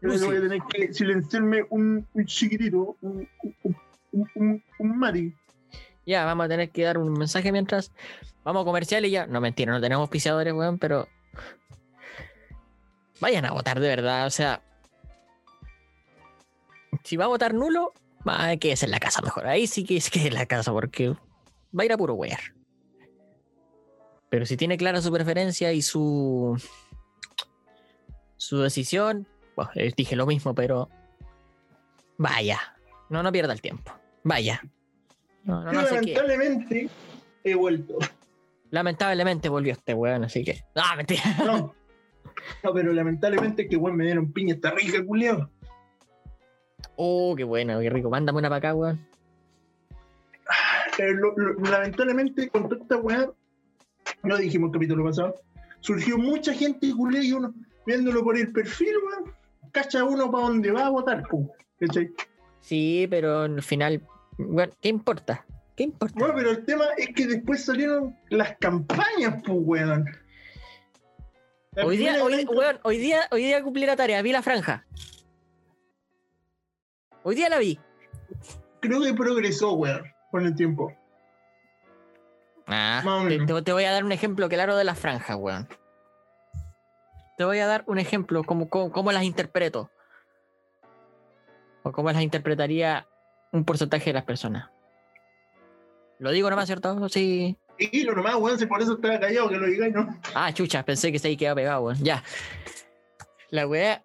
Yo 0.00 0.26
voy 0.26 0.36
a 0.36 0.40
tener 0.40 0.60
que 0.70 0.92
silenciarme 0.94 1.64
un, 1.70 2.06
un 2.12 2.24
chiquitito, 2.24 2.96
un, 3.00 3.28
un, 3.42 3.56
un, 3.64 3.76
un, 4.34 4.64
un 4.78 4.98
Mari. 4.98 5.34
Ya, 6.08 6.24
vamos 6.24 6.46
a 6.46 6.48
tener 6.48 6.70
que 6.70 6.84
dar 6.84 6.96
un 6.96 7.12
mensaje 7.12 7.52
mientras. 7.52 7.92
Vamos 8.42 8.62
a 8.62 8.64
comercial 8.64 9.04
y 9.04 9.10
ya. 9.10 9.26
No, 9.26 9.42
mentira, 9.42 9.72
no 9.72 9.80
tenemos 9.80 10.00
auspiciadores, 10.02 10.54
weón, 10.54 10.78
pero. 10.78 11.06
Vayan 13.20 13.44
a 13.44 13.52
votar 13.52 13.78
de 13.78 13.88
verdad, 13.88 14.26
o 14.26 14.30
sea. 14.30 14.62
Si 17.04 17.18
va 17.18 17.26
a 17.26 17.28
votar 17.28 17.52
nulo, 17.52 17.92
va 18.26 18.48
a 18.48 18.56
quedarse 18.56 18.86
en 18.86 18.92
la 18.92 19.00
casa 19.00 19.20
mejor. 19.20 19.46
Ahí 19.46 19.66
sí 19.66 19.84
que 19.84 19.98
es 19.98 20.08
que 20.08 20.28
en 20.28 20.34
la 20.34 20.46
casa, 20.46 20.72
porque 20.72 21.10
va 21.10 21.82
a 21.82 21.84
ir 21.84 21.92
a 21.92 21.98
puro 21.98 22.14
wear. 22.14 22.40
Pero 24.30 24.46
si 24.46 24.56
tiene 24.56 24.78
clara 24.78 25.02
su 25.02 25.12
preferencia 25.12 25.74
y 25.74 25.82
su. 25.82 26.58
su 28.38 28.60
decisión. 28.60 29.26
Bueno, 29.56 29.72
eh, 29.74 29.92
dije 29.94 30.16
lo 30.16 30.24
mismo, 30.24 30.54
pero. 30.54 30.88
Vaya. 32.16 32.60
No, 33.10 33.22
no 33.22 33.30
pierda 33.30 33.52
el 33.52 33.60
tiempo. 33.60 33.97
Vaya. 34.24 34.60
No, 35.44 35.62
no, 35.64 35.72
Yo 35.72 35.80
no 35.80 35.86
sé 35.86 36.00
qué. 36.00 36.14
lamentablemente 36.14 36.88
he 37.44 37.54
vuelto. 37.54 37.98
Lamentablemente 38.70 39.48
volvió 39.48 39.72
este 39.72 39.94
weón, 39.94 40.24
así 40.24 40.44
que. 40.44 40.62
Ah, 40.74 40.94
mentira. 40.96 41.22
No, 41.44 41.74
no 42.64 42.74
pero 42.74 42.92
lamentablemente 42.92 43.68
que 43.68 43.76
weón 43.76 43.96
me 43.96 44.04
dieron 44.04 44.32
piña 44.32 44.54
esta 44.54 44.70
rica, 44.72 45.04
culiao. 45.04 45.48
Oh, 46.96 47.34
qué 47.36 47.44
bueno, 47.44 47.80
qué 47.80 47.90
rico. 47.90 48.10
Mándame 48.10 48.38
una 48.38 48.48
para 48.48 48.58
acá, 48.58 48.74
weón. 48.74 49.06
Eh, 50.98 51.12
lo- 51.14 51.34
lo- 51.36 51.54
lamentablemente 51.70 52.48
con 52.48 52.68
toda 52.68 52.82
esta 52.82 52.96
weá, 52.96 53.30
lo 54.24 54.36
dijimos 54.36 54.68
el 54.68 54.72
capítulo 54.72 55.04
pasado, 55.04 55.34
surgió 55.80 56.18
mucha 56.18 56.52
gente 56.52 56.92
culiao 56.94 57.22
y 57.22 57.32
uno 57.32 57.54
viéndolo 57.86 58.24
por 58.24 58.36
el 58.36 58.50
perfil, 58.52 58.94
weón, 59.06 59.32
cacha 59.70 60.02
uno 60.04 60.30
para 60.30 60.44
dónde 60.44 60.70
va 60.72 60.86
a 60.86 60.90
votar, 60.90 61.22
pu, 61.28 61.50
¿cachai? 61.78 62.10
Sí, 62.68 63.06
pero 63.08 63.40
al 63.44 63.62
final, 63.62 64.02
weón, 64.36 64.74
¿qué 64.82 64.90
importa? 64.90 65.46
¿Qué 65.74 65.84
importa? 65.84 66.14
Bueno, 66.18 66.34
pero 66.36 66.50
el 66.50 66.66
tema 66.66 66.84
es 66.98 67.08
que 67.14 67.26
después 67.26 67.64
salieron 67.64 68.14
las 68.28 68.58
campañas, 68.58 69.42
pues, 69.42 69.58
weón. 69.62 70.04
La 71.72 71.86
hoy 71.86 71.96
día, 71.96 72.22
hoy, 72.22 72.44
weón, 72.44 72.78
hoy 72.82 72.98
día, 72.98 73.22
hoy 73.30 73.44
día 73.44 73.62
cumplí 73.62 73.86
la 73.86 73.96
tarea, 73.96 74.20
vi 74.20 74.32
la 74.32 74.42
franja. 74.42 74.84
Hoy 77.22 77.36
día 77.36 77.48
la 77.48 77.56
vi. 77.58 77.80
creo 78.80 79.00
que 79.00 79.14
progresó, 79.14 79.72
weón, 79.72 80.02
con 80.30 80.44
el 80.44 80.54
tiempo. 80.54 80.92
Ah, 82.66 83.02
te, 83.28 83.62
te- 83.62 83.72
voy 83.72 83.84
a 83.84 83.92
dar 83.92 84.04
un 84.04 84.12
ejemplo 84.12 84.46
claro 84.50 84.76
de 84.76 84.84
las 84.84 84.98
franjas, 84.98 85.38
weón. 85.40 85.66
Te 87.38 87.44
voy 87.44 87.60
a 87.60 87.66
dar 87.66 87.84
un 87.86 87.98
ejemplo, 87.98 88.44
como, 88.44 88.68
como, 88.68 88.92
cómo 88.92 89.10
las 89.10 89.22
interpreto. 89.22 89.90
O 91.88 91.92
cómo 91.92 92.12
las 92.12 92.22
interpretaría 92.22 93.06
un 93.50 93.64
porcentaje 93.64 94.10
de 94.10 94.12
las 94.12 94.24
personas. 94.24 94.68
Lo 96.18 96.30
digo 96.30 96.50
nomás, 96.50 96.66
¿cierto? 96.66 97.08
Sí. 97.08 97.56
Y 97.78 98.02
lo 98.02 98.14
nomás, 98.14 98.34
weón, 98.36 98.58
si 98.58 98.66
por 98.66 98.82
eso 98.82 98.94
estaba 98.94 99.18
callado, 99.18 99.48
que 99.48 99.56
lo 99.56 99.66
digáis, 99.66 99.94
¿no? 99.94 100.20
Ah, 100.34 100.52
chucha, 100.52 100.84
pensé 100.84 101.10
que 101.10 101.18
se 101.18 101.28
ahí 101.28 101.36
quedaba 101.36 101.54
pegado, 101.54 101.82
weón. 101.82 101.98
Ya. 102.02 102.22
La 103.50 103.66
weá. 103.66 104.04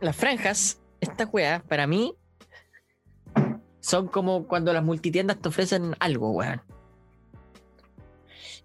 Las 0.00 0.14
franjas, 0.14 0.80
estas 1.00 1.28
weas, 1.32 1.60
para 1.64 1.88
mí, 1.88 2.14
son 3.80 4.06
como 4.06 4.46
cuando 4.46 4.72
las 4.72 4.84
multitiendas 4.84 5.40
te 5.40 5.48
ofrecen 5.48 5.96
algo, 5.98 6.30
weón. 6.30 6.62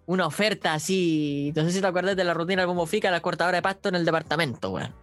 Una 0.05 0.27
oferta 0.27 0.75
así. 0.75 1.51
No 1.55 1.63
sé 1.63 1.71
si 1.71 1.81
te 1.81 1.87
acuerdas 1.87 2.15
de 2.15 2.23
la 2.23 2.35
rutina 2.35 2.67
como 2.67 2.85
fica 2.85 3.09
la 3.09 3.21
cortadora 3.21 3.55
de 3.55 3.61
pasto 3.63 3.89
en 3.89 3.95
el 3.95 4.05
departamento, 4.05 4.69
weón. 4.69 4.93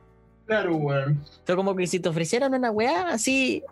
Claro, 0.50 0.74
weón. 0.74 1.24
Fue 1.46 1.54
como 1.54 1.76
que 1.76 1.86
si 1.86 2.00
te 2.00 2.08
ofrecieran 2.08 2.52
una 2.52 2.72
weá 2.72 3.10
así. 3.10 3.62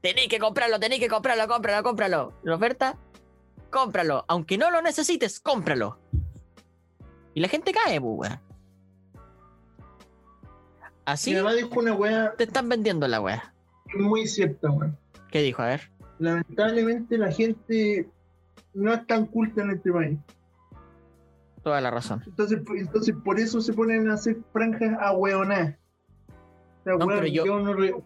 Tenéis 0.00 0.28
que 0.28 0.38
comprarlo, 0.38 0.78
tenéis 0.78 1.00
que 1.00 1.08
comprarlo, 1.08 1.48
cómpralo, 1.48 1.82
cómpralo. 1.82 2.32
La 2.44 2.54
oferta, 2.54 2.96
cómpralo. 3.70 4.24
Aunque 4.28 4.56
no 4.56 4.70
lo 4.70 4.80
necesites, 4.82 5.40
cómpralo. 5.40 5.98
Y 7.34 7.40
la 7.40 7.48
gente 7.48 7.72
cae, 7.72 8.00
pues, 8.00 8.30
weón. 8.30 8.40
Así 11.06 11.30
Mi 11.32 11.38
mamá 11.38 11.54
dijo 11.54 11.80
una 11.80 11.92
weá 11.92 12.34
te 12.36 12.44
están 12.44 12.68
vendiendo 12.68 13.08
la 13.08 13.20
weá. 13.20 13.52
muy 13.98 14.28
cierta, 14.28 14.70
weón. 14.70 14.96
¿Qué 15.32 15.42
dijo? 15.42 15.60
A 15.62 15.66
ver. 15.66 15.90
Lamentablemente 16.20 17.18
la 17.18 17.32
gente 17.32 18.08
no 18.74 18.94
es 18.94 19.04
tan 19.08 19.26
culta 19.26 19.62
en 19.62 19.72
este 19.72 19.90
país. 19.90 20.18
Toda 21.64 21.80
la 21.80 21.90
razón. 21.90 22.22
Entonces, 22.24 22.60
entonces 22.76 23.12
por 23.24 23.40
eso 23.40 23.60
se 23.60 23.72
ponen 23.72 24.08
a 24.08 24.14
hacer 24.14 24.36
franjas 24.52 24.96
a 25.00 25.10
weonar. 25.10 25.76
Sea, 26.86 26.94
No, 26.94 27.04
weón, 27.06 27.18
pero 27.18 27.26
yo- 27.26 27.44
yo... 27.44 27.58
no 27.58 27.74
re- 27.74 27.96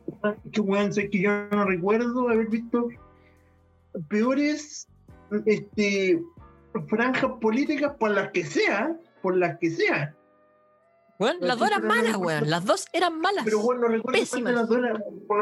que 0.53 0.61
weón, 0.63 0.91
sé 0.95 1.11
que 1.11 1.21
yo 1.21 1.31
no 1.51 1.67
recuerdo 1.67 2.31
haber 2.31 2.47
visto 2.47 2.89
peores 4.09 4.89
este 5.45 6.19
franjas 6.89 7.33
políticas 7.43 7.93
por 7.99 8.13
las 8.13 8.31
que 8.31 8.43
sea, 8.43 8.97
por 9.21 9.37
las 9.37 9.59
que 9.59 9.69
sea. 9.71 10.15
Pero 11.19 11.35
las 11.41 11.59
dos 11.59 11.69
eran 11.69 11.87
malas, 11.87 12.17
weón. 12.17 12.49
Las 12.49 12.65
dos 12.65 12.87
eran 12.95 13.21
malas. 13.21 13.45
Pero 13.45 13.59
bueno, 13.61 13.83
no 13.83 13.89
recuerdo 13.89 14.19
Pésimas. 14.19 14.55
las 14.55 14.67
dos 14.67 14.79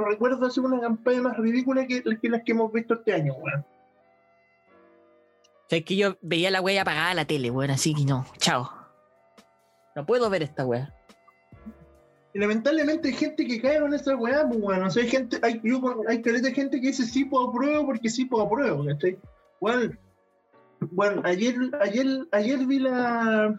recuerdo 0.08 0.44
hacer 0.44 0.64
una 0.64 0.80
campaña 0.80 1.22
más 1.22 1.36
ridícula 1.36 1.86
que, 1.86 2.02
que 2.02 2.28
las 2.28 2.42
que 2.42 2.50
hemos 2.50 2.72
visto 2.72 2.94
este 2.94 3.12
año, 3.14 3.34
weón. 3.34 3.60
O 3.60 3.64
sea, 5.68 5.78
es 5.78 5.84
que 5.84 5.94
yo 5.94 6.16
veía 6.22 6.50
la 6.50 6.60
weá 6.60 6.82
apagada 6.82 7.14
la 7.14 7.24
tele, 7.24 7.52
weón. 7.52 7.70
Así 7.70 7.94
que 7.94 8.04
no. 8.04 8.26
Chao. 8.38 8.68
No 9.94 10.04
puedo 10.04 10.28
ver 10.28 10.42
esta 10.42 10.66
weá. 10.66 10.92
Y 12.38 12.40
lamentablemente 12.40 13.08
hay 13.08 13.14
gente 13.14 13.44
que 13.44 13.60
cae 13.60 13.80
con 13.80 13.92
esa 13.92 14.14
weá, 14.14 14.46
pues 14.46 14.60
bueno, 14.60 14.86
o 14.86 14.90
sea, 14.90 15.02
hay 15.02 15.08
gente, 15.08 15.40
hay, 15.42 15.60
yo, 15.64 15.82
hay 16.06 16.22
caleta 16.22 16.46
de 16.46 16.54
gente 16.54 16.80
que 16.80 16.86
dice 16.86 17.04
sí 17.04 17.24
puedo 17.24 17.48
apruebo 17.48 17.84
porque 17.86 18.08
sí 18.08 18.26
puedo 18.26 18.44
apruebo, 18.44 18.86
¿cachai? 18.86 19.18
Bueno, 19.60 19.92
bueno, 20.92 21.20
ayer, 21.24 21.56
ayer, 21.80 22.06
ayer 22.30 22.58
vi 22.64 22.78
la 22.78 23.58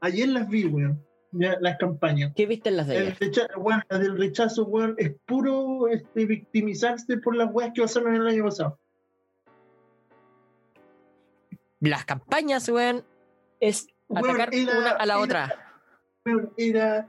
ayer 0.00 0.28
las 0.30 0.48
vi, 0.48 0.64
weón, 0.64 1.04
ya, 1.32 1.58
las 1.60 1.76
campañas. 1.76 2.32
¿Qué 2.34 2.46
viste 2.46 2.70
en 2.70 2.78
las 2.78 2.86
de 2.86 2.96
El 2.96 3.02
ayer? 3.08 3.18
recha- 3.20 3.48
bueno, 3.58 3.82
la 3.90 3.98
del 3.98 4.16
rechazo, 4.16 4.64
weón, 4.64 4.94
es 4.96 5.12
puro 5.26 5.88
este, 5.88 6.24
victimizarse 6.24 7.18
por 7.18 7.36
las 7.36 7.52
weas 7.52 7.72
que 7.74 7.82
pasaron 7.82 8.14
el 8.14 8.26
año 8.26 8.44
pasado. 8.44 8.78
las 11.80 12.06
campañas, 12.06 12.66
weón, 12.70 13.04
es 13.60 13.86
Weón, 14.08 14.30
atacar 14.30 14.54
era- 14.54 14.78
una 14.78 14.90
a 14.92 15.04
la 15.04 15.12
era- 15.14 15.22
otra. 15.22 15.74
Weón, 16.24 16.52
Era. 16.56 17.06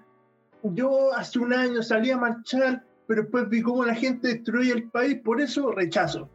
Yo 0.63 1.13
hace 1.13 1.39
un 1.39 1.54
año 1.54 1.82
salí 1.82 2.12
a 2.12 2.17
marchar, 2.17 2.86
pero 3.08 3.24
después 3.24 3.50
vi 3.50 3.62
cómo 3.62 3.84
la 3.84 3.95
gente 3.95 4.28
destruye 4.28 4.71
el 4.71 4.89
país, 4.89 5.19
por 5.24 5.41
eso 5.41 5.71
rechazo. 5.71 6.30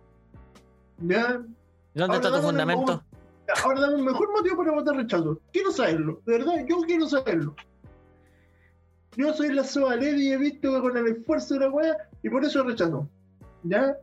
¿Ya? 0.99 1.43
¿Dónde 1.95 2.17
está 2.17 2.35
tu 2.35 2.43
fundamento? 2.43 3.03
Ahora 3.63 3.81
dame 3.81 3.97
un 3.97 4.05
mejor 4.05 4.33
motivo 4.33 4.57
para 4.57 4.73
votar 4.73 4.97
rechazo. 4.97 5.41
Quiero 5.53 5.71
saberlo, 5.71 6.21
de 6.27 6.39
verdad, 6.39 6.65
yo 6.69 6.81
quiero 6.81 7.07
saberlo. 7.07 7.55
Yo 9.17 9.33
soy 9.33 9.53
la 9.53 9.65
Soa 9.65 9.97
Lady 9.97 10.29
y 10.29 10.33
he 10.33 10.37
visto 10.37 10.75
que 10.75 10.81
con 10.81 10.97
el 10.97 11.07
esfuerzo 11.07 11.55
de 11.55 11.61
la 11.61 11.71
wea 11.71 11.97
y 12.23 12.29
por 12.29 12.45
eso 12.45 12.63
rechazo. 12.65 13.09
¿Ya? 13.63 13.97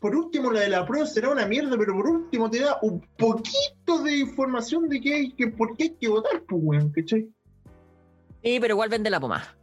Por 0.00 0.16
último, 0.16 0.50
la 0.50 0.60
de 0.60 0.68
la 0.68 0.86
prueba 0.86 1.06
será 1.06 1.30
una 1.30 1.46
mierda, 1.46 1.76
pero 1.78 1.94
por 1.94 2.08
último 2.08 2.50
te 2.50 2.60
da 2.60 2.78
un 2.82 3.00
poquito 3.16 4.02
de 4.02 4.16
información 4.16 4.88
de 4.88 5.00
que 5.00 5.14
hay 5.14 5.32
que, 5.32 5.48
por 5.48 5.76
qué 5.76 5.84
hay 5.84 5.90
que 5.94 6.08
votar, 6.08 6.42
pues 6.48 6.62
weón, 6.64 6.90
¿cachai? 6.90 7.28
Sí, 8.42 8.58
pero 8.60 8.74
igual 8.74 8.88
vende 8.88 9.10
la 9.10 9.20
pomada. 9.20 9.56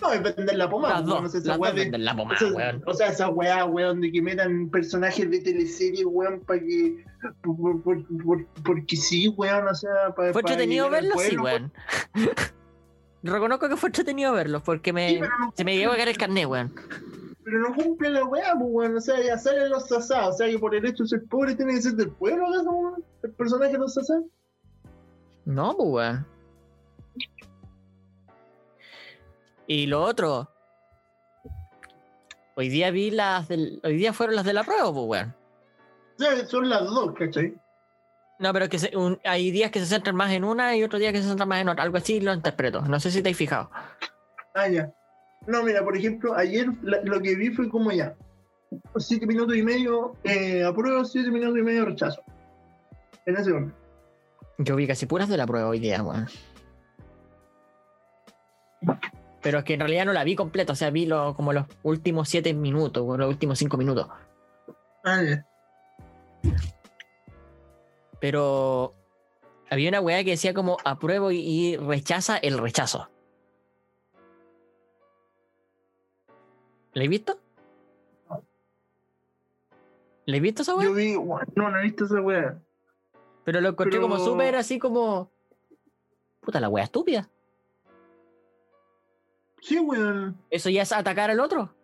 No, 0.00 0.12
es 0.12 0.22
vender 0.22 0.54
la 0.56 0.70
pomada, 0.70 0.94
Las 1.00 1.02
pues, 1.02 1.32
dos, 1.32 1.34
esa 1.34 1.56
las 1.58 1.74
de- 1.74 1.98
la 1.98 2.14
pomada, 2.16 2.36
o 2.36 2.38
sea, 2.38 2.52
weón. 2.56 2.82
o 2.86 2.94
sea, 2.94 3.06
esa 3.08 3.28
weá, 3.30 3.64
weón, 3.64 4.00
de 4.00 4.12
que 4.12 4.22
metan 4.22 4.70
personajes 4.70 5.28
de 5.28 5.40
teleserie, 5.40 6.04
weón, 6.04 6.40
para 6.46 6.60
que. 6.60 7.04
por- 7.42 7.82
por- 7.82 8.04
por- 8.24 8.46
porque 8.64 8.94
sí, 8.96 9.26
weón, 9.36 9.66
o 9.66 9.74
sea, 9.74 10.14
para. 10.14 10.32
Fue 10.32 10.42
entretenido 10.42 10.88
verlos, 10.88 11.20
sí, 11.20 11.36
weón. 11.36 11.72
weón. 12.14 12.14
Reconozco 13.24 13.68
que 13.68 13.76
fue 13.76 13.88
entretenido 13.88 14.32
verlos 14.32 14.62
porque 14.62 14.92
me, 14.92 15.08
Sí, 15.08 15.16
pero 15.18 15.32
no, 15.40 15.52
se 15.56 15.64
me 15.64 15.76
llegó 15.76 15.92
a 15.92 15.96
caer 15.96 16.08
el 16.10 16.16
carnet, 16.16 16.46
weón. 16.46 16.72
pero 17.42 17.58
no 17.58 17.74
cumple 17.74 18.10
la 18.10 18.24
weá, 18.24 18.52
pues, 18.54 18.68
weón. 18.70 18.96
O 18.96 19.00
sea, 19.00 19.20
ya 19.20 19.36
salen 19.36 19.68
los 19.68 19.88
sasá. 19.88 20.28
O 20.28 20.32
sea, 20.32 20.46
que 20.48 20.58
por 20.60 20.76
el 20.76 20.86
hecho 20.86 21.02
de 21.02 21.08
ser 21.08 21.24
pobre 21.28 21.56
tiene 21.56 21.74
que 21.74 21.82
ser 21.82 21.94
del 21.94 22.10
pueblo, 22.10 22.46
¿acaso, 22.46 22.70
weón? 22.70 23.04
El 23.24 23.32
personaje 23.32 23.72
de 23.72 23.78
los 23.78 23.94
sasá. 23.94 24.14
No, 25.44 25.76
pues, 25.76 25.88
weón. 25.88 26.26
Y 29.68 29.86
lo 29.86 30.02
otro. 30.02 30.50
Hoy 32.56 32.68
día 32.68 32.90
vi 32.90 33.10
las 33.12 33.46
del. 33.48 33.80
Hoy 33.84 33.96
día 33.96 34.12
fueron 34.12 34.34
las 34.34 34.44
de 34.44 34.52
la 34.54 34.64
prueba, 34.64 34.92
pues, 34.92 35.06
weón. 35.06 35.34
Sea, 36.18 36.46
son 36.46 36.68
las 36.68 36.82
dos, 36.84 37.12
¿cachai? 37.16 37.54
No, 38.40 38.52
pero 38.52 38.68
que 38.68 38.78
se- 38.78 38.96
un- 38.96 39.20
hay 39.24 39.50
días 39.50 39.70
que 39.70 39.78
se 39.80 39.86
centran 39.86 40.16
más 40.16 40.32
en 40.32 40.42
una 40.44 40.76
y 40.76 40.82
otros 40.82 41.00
días 41.00 41.12
que 41.12 41.20
se 41.22 41.28
centran 41.28 41.48
más 41.48 41.60
en 41.60 41.68
otra. 41.68 41.84
Algo 41.84 41.98
así 41.98 42.20
lo 42.20 42.32
interpreto. 42.34 42.80
No 42.82 42.98
sé 42.98 43.10
si 43.10 43.22
te 43.22 43.30
has 43.30 43.36
fijado. 43.36 43.70
Ah, 44.54 44.68
ya. 44.68 44.92
No, 45.46 45.62
mira, 45.62 45.84
por 45.84 45.96
ejemplo, 45.96 46.34
ayer 46.36 46.66
la- 46.82 47.00
lo 47.04 47.20
que 47.20 47.34
vi 47.36 47.50
fue 47.50 47.68
como 47.68 47.92
ya. 47.92 48.14
Siete 48.96 49.26
minutos 49.26 49.56
y 49.56 49.62
medio 49.62 50.14
eh, 50.24 50.64
apruebo, 50.64 51.04
siete 51.04 51.30
minutos 51.30 51.58
y 51.58 51.62
medio 51.62 51.84
rechazo. 51.84 52.22
En 53.26 53.36
ese 53.36 53.52
orden. 53.52 53.74
Yo 54.58 54.74
vi 54.74 54.86
casi 54.88 55.06
puras 55.06 55.28
de 55.28 55.36
la 55.36 55.46
prueba 55.46 55.68
hoy 55.68 55.78
día, 55.78 56.02
weón. 56.02 56.26
Pero 59.48 59.60
es 59.60 59.64
que 59.64 59.72
en 59.72 59.80
realidad 59.80 60.04
no 60.04 60.12
la 60.12 60.24
vi 60.24 60.36
completa, 60.36 60.74
o 60.74 60.76
sea, 60.76 60.90
vi 60.90 61.06
lo- 61.06 61.32
como 61.34 61.54
los 61.54 61.64
últimos 61.82 62.28
siete 62.28 62.52
minutos, 62.52 63.02
o 63.06 63.16
los 63.16 63.26
últimos 63.30 63.58
cinco 63.58 63.78
minutos. 63.78 64.06
Ah, 65.04 65.22
ya. 65.22 65.46
Pero 68.20 68.92
había 69.70 69.88
una 69.88 70.02
weá 70.02 70.22
que 70.22 70.32
decía 70.32 70.52
como 70.52 70.76
apruebo 70.84 71.30
y, 71.30 71.38
y 71.38 71.76
rechaza 71.78 72.36
el 72.36 72.58
rechazo. 72.58 73.08
¿La 76.92 77.04
he 77.04 77.08
visto? 77.08 77.38
¿La 80.26 80.36
he 80.36 80.40
visto 80.40 80.60
esa 80.60 80.74
weá? 80.74 80.84
Yo 80.88 80.92
vi, 80.92 81.14
no, 81.14 81.70
no 81.70 81.78
he 81.78 81.82
visto 81.84 82.04
esa 82.04 82.20
weá. 82.20 82.60
Pero 83.44 83.62
lo 83.62 83.70
encontré 83.70 83.98
como 83.98 84.16
pero- 84.16 84.26
súper 84.26 84.56
así 84.56 84.78
como. 84.78 85.30
Puta 86.42 86.60
la 86.60 86.68
weá 86.68 86.84
estúpida. 86.84 87.30
Sí, 89.60 89.78
weón. 89.78 90.36
Eso 90.50 90.70
ya 90.70 90.82
es 90.82 90.92
atacar 90.92 91.30
al 91.30 91.40
otro. 91.40 91.74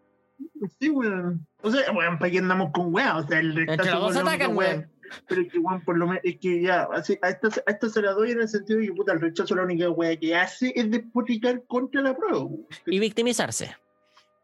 Sí, 0.81 0.89
weón. 0.91 1.47
O 1.63 1.71
sea, 1.71 1.93
weón, 1.93 2.19
¿para 2.19 2.31
qué 2.31 2.39
andamos 2.39 2.71
con 2.73 2.93
weá? 2.95 3.17
O 3.17 3.27
sea, 3.27 3.39
el 3.39 3.59
Entre 3.59 3.77
rechazo 3.77 4.01
los 4.01 4.15
dos 4.15 4.25
la 4.25 4.33
atacan, 4.33 4.57
weón. 4.57 4.91
Pero 5.29 5.43
es 5.43 5.53
que, 5.53 5.59
weón, 5.59 5.85
por 5.85 5.99
lo 5.99 6.07
menos, 6.07 6.23
es 6.25 6.39
que 6.39 6.63
ya, 6.63 6.89
así, 6.93 7.19
a 7.23 7.29
esta, 7.29 7.49
a 7.67 7.71
esta 7.71 7.89
se 7.89 8.03
la 8.03 8.13
doy 8.13 8.33
en 8.33 8.41
el 8.41 8.49
sentido 8.49 8.81
de 8.81 8.87
que, 8.87 8.93
puta, 8.93 9.13
el 9.13 9.21
rechazo 9.21 9.55
la 9.55 9.63
única 9.63 9.89
weá 9.91 10.17
que 10.17 10.35
hace 10.35 10.73
es 10.75 10.91
despotricar 10.91 11.63
contra 11.67 12.03
la 12.03 12.17
prueba, 12.17 12.39
weón. 12.41 12.67
Y 12.87 12.99
victimizarse. 12.99 13.77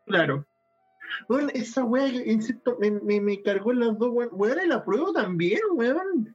Claro. 0.06 0.46
Bueno, 1.28 1.48
esa 1.54 1.84
weá 1.84 2.10
que, 2.10 2.30
insisto, 2.30 2.76
me, 2.80 2.90
me, 2.90 3.20
me 3.20 3.42
cargó 3.42 3.72
en 3.72 3.80
las 3.80 3.98
dos, 3.98 4.10
weón. 4.10 4.30
Weón, 4.32 4.60
el 4.60 4.72
apruebo 4.72 5.12
también, 5.12 5.60
weón. 5.72 6.34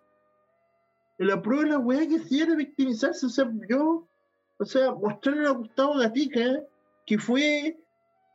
El 1.17 1.31
apruebo 1.31 1.63
es 1.63 1.69
la 1.69 1.79
weá 1.79 2.07
que 2.07 2.19
sí 2.19 2.41
era 2.41 2.55
victimizarse. 2.55 3.25
O 3.25 3.29
sea, 3.29 3.49
yo, 3.69 4.07
o 4.57 4.65
sea, 4.65 4.91
mostrarle 4.91 5.47
a 5.47 5.51
Gustavo 5.51 5.97
Gatica 5.97 6.61
que 7.05 7.17
fue. 7.19 7.77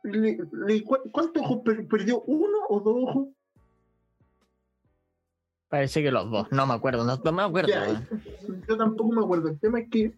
le- 0.03 0.37
le- 0.51 0.83
¿cu- 0.83 0.97
¿Cuántos 1.11 1.43
ojos 1.43 1.59
per- 1.63 1.87
perdió? 1.87 2.21
¿Uno 2.21 2.57
o 2.69 2.79
dos 2.79 2.95
ojos? 3.07 3.27
Parece 5.69 6.01
que 6.03 6.11
los 6.11 6.29
dos. 6.29 6.47
No 6.51 6.65
me 6.65 6.73
acuerdo, 6.73 7.03
no, 7.05 7.17
no 7.23 7.31
me 7.31 7.43
acuerdo. 7.43 7.69
Ya, 7.69 8.07
yo 8.67 8.77
tampoco 8.77 9.11
me 9.13 9.21
acuerdo. 9.23 9.49
El 9.49 9.59
tema 9.59 9.79
es 9.79 9.89
que 9.89 10.13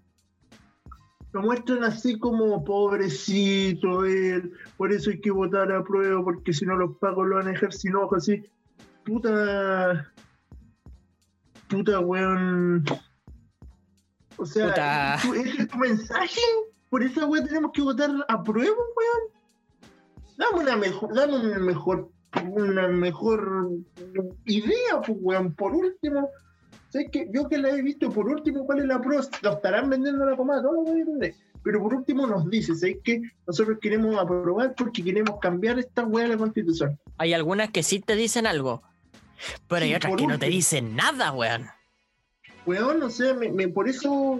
lo 1.31 1.41
muestran 1.41 1.83
así 1.83 2.17
como 2.17 2.63
pobrecito 2.63 4.05
él, 4.05 4.53
por 4.77 4.91
eso 4.93 5.09
hay 5.11 5.19
que 5.19 5.31
votar 5.31 5.71
a 5.71 5.83
prueba, 5.83 6.23
porque 6.23 6.53
si 6.53 6.65
no 6.65 6.75
los 6.75 6.97
pagos 6.97 7.27
lo 7.27 7.35
van 7.35 7.47
a 7.47 7.51
dejar 7.51 7.73
sin 7.73 7.95
ojos, 7.95 8.17
así. 8.19 8.43
Puta. 9.05 10.11
Puta, 11.67 11.99
weón. 11.99 12.83
O 14.37 14.45
sea, 14.45 14.67
Puta. 14.69 15.17
¿tu- 15.21 15.33
¿ese 15.33 15.61
es 15.63 15.67
tu 15.67 15.77
mensaje? 15.77 16.41
¿Por 16.93 17.01
esa 17.01 17.25
weón 17.25 17.47
tenemos 17.47 17.71
que 17.73 17.81
votar 17.81 18.11
a 18.27 18.43
prueba, 18.43 18.69
weón? 18.69 19.33
Dame 20.37 20.59
una 20.63 20.75
mejor, 20.75 21.15
dame 21.15 21.37
una 21.39 21.57
mejor, 21.57 22.09
una 22.51 22.87
mejor 22.87 23.69
idea, 24.45 25.01
pues, 25.03 25.17
weón. 25.19 25.55
Por 25.55 25.73
último, 25.73 26.29
¿sabes 26.89 27.07
qué? 27.11 27.27
Yo 27.33 27.49
que 27.49 27.57
la 27.57 27.69
he 27.71 27.81
visto, 27.81 28.11
por 28.11 28.27
último, 28.29 28.67
¿cuál 28.67 28.81
es 28.81 28.85
la 28.85 29.01
prueba? 29.01 29.23
Lo 29.41 29.53
estarán 29.53 29.89
vendiendo 29.89 30.23
la 30.23 30.35
pomada, 30.37 30.61
todo 30.61 30.73
lo 30.73 30.81
voy 30.83 30.99
a 30.99 31.01
entender. 31.01 31.33
Pero 31.63 31.81
por 31.81 31.95
último 31.95 32.27
nos 32.27 32.47
dice, 32.47 32.75
¿sabes 32.75 32.97
qué? 33.03 33.23
Nosotros 33.47 33.79
queremos 33.81 34.15
aprobar 34.15 34.75
porque 34.75 35.03
queremos 35.03 35.39
cambiar 35.39 35.79
esta 35.79 36.03
weá 36.03 36.25
de 36.25 36.29
la 36.29 36.37
constitución. 36.37 36.99
Hay 37.17 37.33
algunas 37.33 37.71
que 37.71 37.81
sí 37.81 38.01
te 38.01 38.15
dicen 38.15 38.45
algo. 38.45 38.83
Pero 39.67 39.81
hay 39.83 39.89
Sí, 39.89 39.95
otras 39.95 40.15
que 40.15 40.27
no 40.27 40.37
te 40.37 40.45
dicen 40.45 40.95
nada, 40.95 41.31
weón. 41.31 41.65
Weón, 42.67 43.01
o 43.01 43.09
sea, 43.09 43.33
me, 43.33 43.51
me- 43.51 43.67
por 43.67 43.89
eso, 43.89 44.39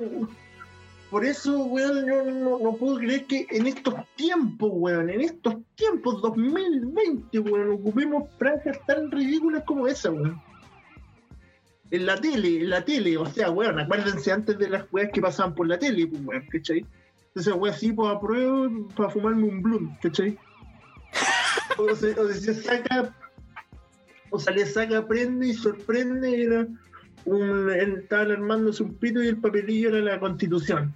por 1.13 1.23
eso, 1.23 1.65
weón, 1.65 2.07
no, 2.07 2.57
no 2.57 2.75
puedo 2.75 2.97
creer 2.97 3.25
que 3.25 3.45
en 3.51 3.67
estos 3.67 3.93
tiempos, 4.15 4.71
weón, 4.73 5.11
en 5.11 5.21
estos 5.21 5.57
tiempos 5.75 6.19
2020, 6.23 7.37
weón, 7.37 7.73
ocupemos 7.73 8.23
franjas 8.39 8.79
tan 8.87 9.11
ridículas 9.11 9.61
como 9.67 9.85
esa, 9.85 10.09
weón. 10.09 10.41
En 11.91 12.07
la 12.07 12.19
tele, 12.19 12.61
en 12.61 12.69
la 12.71 12.83
tele, 12.83 13.15
o 13.15 13.27
sea, 13.27 13.51
weón, 13.51 13.79
acuérdense 13.79 14.31
antes 14.31 14.57
de 14.57 14.67
las 14.67 14.91
weas 14.91 15.11
que 15.13 15.21
pasaban 15.21 15.53
por 15.53 15.67
la 15.67 15.77
tele, 15.77 16.07
pues, 16.07 16.19
weón, 16.25 16.47
¿cachai? 16.51 16.83
Entonces, 17.27 17.53
weón, 17.53 17.75
sí, 17.75 17.93
pues 17.93 18.09
apruebo 18.11 18.87
para 18.95 19.11
fumarme 19.11 19.43
un 19.43 19.61
blunt, 19.61 19.99
¿cachai? 20.01 20.35
O 21.77 21.95
se, 21.95 22.19
o 22.19 22.27
se 22.27 22.55
saca, 22.55 23.15
o 24.31 24.39
se 24.39 24.51
le 24.51 24.65
saca, 24.65 25.07
prende 25.07 25.49
y 25.49 25.53
sorprende, 25.53 26.43
era 26.43 26.67
un, 27.25 27.69
él 27.69 27.99
estaban 28.01 28.31
armándose 28.31 28.81
un 28.81 28.95
pito 28.95 29.21
y 29.23 29.27
el 29.27 29.37
papelillo 29.37 29.89
era 29.89 29.99
la 29.99 30.19
constitución. 30.19 30.93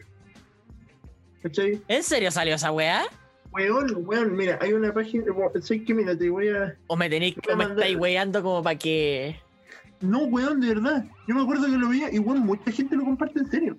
¿Cachai? 1.41 1.81
¿En 1.87 2.03
serio 2.03 2.31
salió 2.31 2.55
esa 2.55 2.71
weá? 2.71 3.03
Weón, 3.51 4.05
weón, 4.05 4.35
mira, 4.35 4.59
hay 4.61 4.73
una 4.73 4.93
página, 4.93 5.25
sé 5.61 5.83
que 5.83 5.93
mira, 5.93 6.17
te 6.17 6.29
voy 6.29 6.49
a... 6.49 6.75
¿O 6.87 6.95
me 6.95 7.09
tenéis 7.09 7.35
o 7.51 7.55
me 7.55 7.63
estáis 7.63 7.97
weando 7.97 8.43
como 8.43 8.61
para 8.61 8.77
que. 8.77 9.39
No, 10.01 10.25
weón, 10.25 10.61
de 10.61 10.67
verdad. 10.67 11.05
Yo 11.27 11.35
me 11.35 11.41
acuerdo 11.41 11.65
que 11.65 11.77
lo 11.77 11.89
veía 11.89 12.13
y, 12.13 12.19
weón, 12.19 12.41
mucha 12.41 12.71
gente 12.71 12.95
lo 12.95 13.05
comparte 13.05 13.39
en 13.39 13.49
serio. 13.49 13.77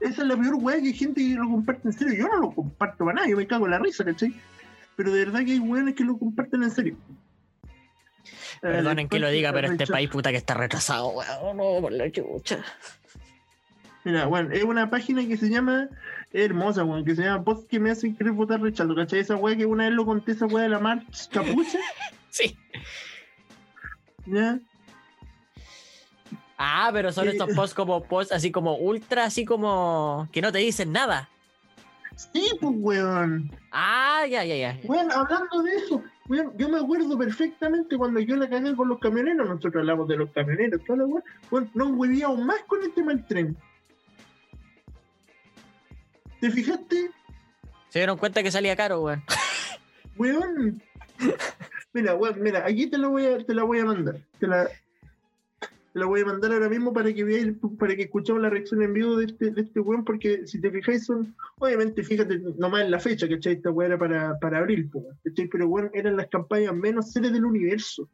Esa 0.00 0.22
es 0.22 0.28
la 0.28 0.36
peor 0.36 0.54
weá 0.56 0.80
que 0.80 0.88
hay 0.88 0.94
gente 0.94 1.20
que 1.20 1.34
lo 1.34 1.48
comparte 1.48 1.88
en 1.88 1.92
serio. 1.92 2.14
Yo 2.14 2.28
no 2.28 2.38
lo 2.38 2.52
comparto 2.52 3.04
para 3.04 3.16
nada, 3.16 3.28
yo 3.28 3.36
me 3.36 3.46
cago 3.46 3.64
en 3.66 3.72
la 3.72 3.78
risa, 3.78 4.04
¿cachai? 4.04 4.34
Pero 4.96 5.12
de 5.12 5.24
verdad 5.24 5.44
que 5.44 5.52
hay 5.52 5.58
weones 5.58 5.94
que 5.94 6.04
lo 6.04 6.16
comparten 6.18 6.62
en 6.62 6.70
serio. 6.70 6.96
Perdonen 8.60 9.08
que 9.08 9.18
lo 9.18 9.28
diga, 9.28 9.52
pero 9.52 9.72
este 9.72 9.86
país 9.86 10.08
puta 10.08 10.30
que 10.30 10.38
está 10.38 10.54
retrasado, 10.54 11.08
weón. 11.08 11.56
No, 11.56 11.80
por 11.80 11.92
la 11.92 12.10
chucha. 12.10 12.64
Mira, 14.04 14.26
bueno, 14.26 14.52
es 14.52 14.62
una 14.64 14.90
página 14.90 15.26
que 15.26 15.36
se 15.36 15.48
llama, 15.48 15.88
hermosa, 16.42 16.84
weón, 16.84 17.04
que 17.04 17.14
se 17.14 17.22
llama 17.22 17.44
Post 17.44 17.68
que 17.68 17.78
me 17.80 17.90
hacen 17.90 18.16
querer 18.16 18.32
votar 18.32 18.60
rechazo, 18.60 18.94
¿cachai? 18.94 19.20
Esa 19.20 19.36
weá 19.36 19.56
que 19.56 19.64
una 19.66 19.84
vez 19.84 19.92
lo 19.94 20.04
conté, 20.04 20.32
esa 20.32 20.46
weá 20.46 20.64
de 20.64 20.70
la 20.70 20.80
marcha 20.80 21.06
capucha, 21.30 21.78
Sí. 22.30 22.58
¿ya? 24.26 24.58
Ah, 26.58 26.90
pero 26.92 27.12
son 27.12 27.24
Sí. 27.24 27.30
estos 27.30 27.54
posts 27.54 27.74
como 27.74 28.02
posts 28.04 28.32
así 28.32 28.50
como 28.50 28.76
ultra, 28.76 29.24
así 29.24 29.44
como 29.44 30.28
que 30.32 30.40
no 30.42 30.50
te 30.52 30.58
dicen 30.58 30.92
nada. 30.92 31.28
Sí, 32.16 32.48
pues, 32.60 32.72
weón. 32.78 33.50
Ah, 33.72 34.24
ya, 34.28 34.44
ya, 34.44 34.54
ya. 34.56 34.78
Weón, 34.84 35.10
hablando 35.12 35.62
de 35.62 35.74
eso, 35.76 36.02
Weón, 36.26 36.52
yo 36.56 36.70
me 36.70 36.78
acuerdo 36.78 37.18
perfectamente 37.18 37.98
cuando 37.98 38.18
yo 38.18 38.34
la 38.36 38.48
cagué 38.48 38.74
con 38.74 38.88
los 38.88 38.98
camioneros, 38.98 39.46
nosotros 39.46 39.76
hablamos 39.82 40.08
de 40.08 40.16
los 40.16 40.30
camioneros, 40.30 40.82
toda 40.86 41.00
la 41.00 41.04
weá, 41.06 41.22
weón, 41.50 41.70
nos 41.74 41.90
huevíamos 41.92 42.38
más 42.38 42.62
con 42.66 42.82
el 42.82 42.92
tema 42.94 43.12
del 43.12 43.26
tren. 43.26 43.56
¿Te 46.44 46.50
fijaste? 46.50 47.10
Se 47.88 48.00
dieron 48.00 48.18
cuenta 48.18 48.42
que 48.42 48.50
salía 48.50 48.76
caro, 48.76 49.00
weón. 49.00 49.22
Weón. 50.18 50.82
Mira, 51.94 52.16
weón, 52.16 52.42
mira, 52.42 52.66
aquí 52.66 52.86
te 52.86 52.98
la 52.98 53.08
voy 53.08 53.24
a, 53.24 53.38
te 53.38 53.54
la 53.54 53.62
voy 53.62 53.78
a 53.78 53.86
mandar. 53.86 54.20
Te 54.38 54.46
la, 54.46 54.66
te 54.68 55.98
la 55.98 56.04
voy 56.04 56.20
a 56.20 56.26
mandar 56.26 56.52
ahora 56.52 56.68
mismo 56.68 56.92
para 56.92 57.14
que 57.14 57.24
veáis, 57.24 57.54
para 57.78 57.96
que 57.96 58.02
escuchemos 58.02 58.42
la 58.42 58.50
reacción 58.50 58.82
en 58.82 58.92
vivo 58.92 59.16
de 59.16 59.24
este, 59.24 59.52
de 59.52 59.62
este 59.62 59.80
weón, 59.80 60.04
porque 60.04 60.46
si 60.46 60.60
te 60.60 60.70
fijáis 60.70 61.06
son, 61.06 61.34
obviamente 61.56 62.02
fíjate 62.02 62.40
nomás 62.58 62.82
en 62.82 62.90
la 62.90 63.00
fecha, 63.00 63.26
¿cachai? 63.26 63.54
Esta 63.54 63.70
weá 63.70 63.86
era 63.86 63.98
para, 63.98 64.38
para 64.38 64.58
abril, 64.58 64.90
¿cachai? 65.24 65.48
Pero 65.48 65.66
weón, 65.66 65.90
eran 65.94 66.18
las 66.18 66.26
campañas 66.26 66.74
menos 66.74 67.10
serias 67.10 67.32
del 67.32 67.46
universo. 67.46 68.06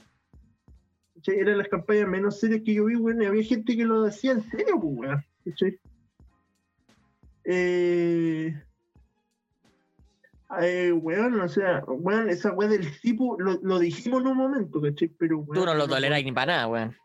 ¿cachai? 1.17 1.41
Eran 1.41 1.59
las 1.59 1.67
campañas 1.67 2.07
menos 2.07 2.39
serias 2.39 2.63
que 2.65 2.75
yo 2.75 2.85
vi, 2.85 2.95
weón, 2.95 3.23
y 3.23 3.27
había 3.27 3.43
gente 3.43 3.77
que 3.77 3.85
lo 3.85 4.05
hacía 4.05 4.31
en 4.31 4.49
serio, 4.53 4.77
weón. 4.77 5.21
¿cachai? 5.45 5.81
Eh, 7.53 8.55
eh, 10.61 10.93
weón, 10.93 11.41
o 11.41 11.49
sea, 11.49 11.83
weón, 11.85 12.31
esa 12.31 12.53
weá 12.53 12.69
del 12.69 12.87
tipo 13.01 13.37
lo, 13.41 13.59
lo 13.61 13.81
dijimos 13.81 14.21
en 14.21 14.29
un 14.29 14.37
momento, 14.37 14.81
¿cachai? 14.81 15.09
Pero, 15.19 15.39
weón, 15.39 15.55
Tú 15.55 15.67
no 15.67 15.75
lo 15.75 15.89
toleráis 15.89 16.25
ni 16.25 16.31
para 16.31 16.53
nada, 16.53 16.69
weón. 16.69 16.97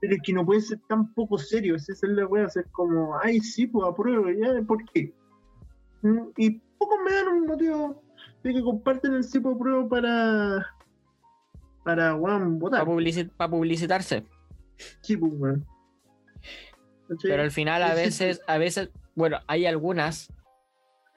Pero 0.00 0.14
es 0.14 0.20
que 0.22 0.32
no 0.32 0.46
puede 0.46 0.60
ser 0.60 0.78
tan 0.88 1.12
poco 1.12 1.38
serio, 1.38 1.74
esa 1.74 1.92
es 1.92 2.02
la 2.04 2.24
weá, 2.24 2.46
hacer 2.46 2.66
como, 2.70 3.18
ay, 3.18 3.40
sí, 3.40 3.66
pues 3.66 3.84
apruebo, 3.84 4.30
ya, 4.30 4.62
¿por 4.64 4.84
qué? 4.92 5.12
Mm, 6.02 6.28
Y 6.36 6.50
pocos 6.78 6.98
me 7.04 7.12
dan 7.12 7.28
un 7.28 7.46
motivo 7.46 8.00
de 8.44 8.54
que 8.54 8.62
comparten 8.62 9.14
el 9.14 9.24
pues 9.24 9.56
apruebo 9.56 9.88
para, 9.88 10.66
para, 11.84 12.14
weón, 12.14 12.60
votar. 12.60 12.86
Para 13.36 13.50
publicitarse. 13.50 14.24
Sí, 15.00 15.16
pues, 15.16 15.32
weón. 15.34 15.66
¿Cachai? 17.08 17.30
Pero 17.32 17.42
al 17.42 17.50
final 17.50 17.82
a 17.82 17.94
veces, 17.94 18.40
a 18.46 18.56
veces, 18.56 18.90
bueno, 19.14 19.38
hay 19.46 19.66
algunas 19.66 20.32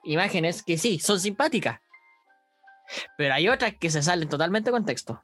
imágenes 0.03 0.63
que 0.63 0.77
sí, 0.77 0.99
son 0.99 1.19
simpáticas. 1.19 1.79
Pero 3.17 3.33
hay 3.33 3.47
otras 3.47 3.75
que 3.75 3.89
se 3.89 4.01
salen 4.01 4.29
totalmente 4.29 4.69
de 4.69 4.73
contexto. 4.73 5.21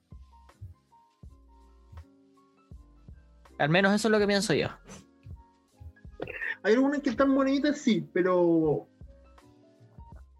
Al 3.58 3.70
menos 3.70 3.94
eso 3.94 4.08
es 4.08 4.12
lo 4.12 4.20
que 4.20 4.28
pienso 4.28 4.54
yo. 4.54 4.70
Hay 6.64 6.74
algunas 6.74 7.02
que 7.02 7.10
están 7.10 7.36
bonitas, 7.36 7.78
sí, 7.80 8.08
pero. 8.14 8.88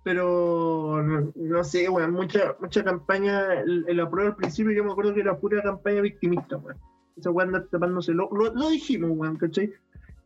Pero. 0.04 1.04
No, 1.36 1.64
sé, 1.64 1.90
weón. 1.90 2.14
Mucha, 2.14 2.56
mucha 2.60 2.84
campaña. 2.84 3.54
El, 3.62 3.86
el 3.88 4.00
apruebo 4.00 4.30
al 4.30 4.36
principio, 4.36 4.72
yo 4.72 4.84
me 4.84 4.92
acuerdo 4.92 5.14
que 5.14 5.22
era 5.22 5.38
pura 5.38 5.62
campaña 5.62 6.02
victimista, 6.02 6.58
weón. 6.58 6.78
Esa 7.18 7.32
weón 7.32 7.68
tapándose. 7.70 8.14
Lo, 8.14 8.30
lo, 8.32 8.54
lo 8.54 8.70
dijimos, 8.70 9.12
weón, 9.14 9.38
¿cachai? 9.38 9.74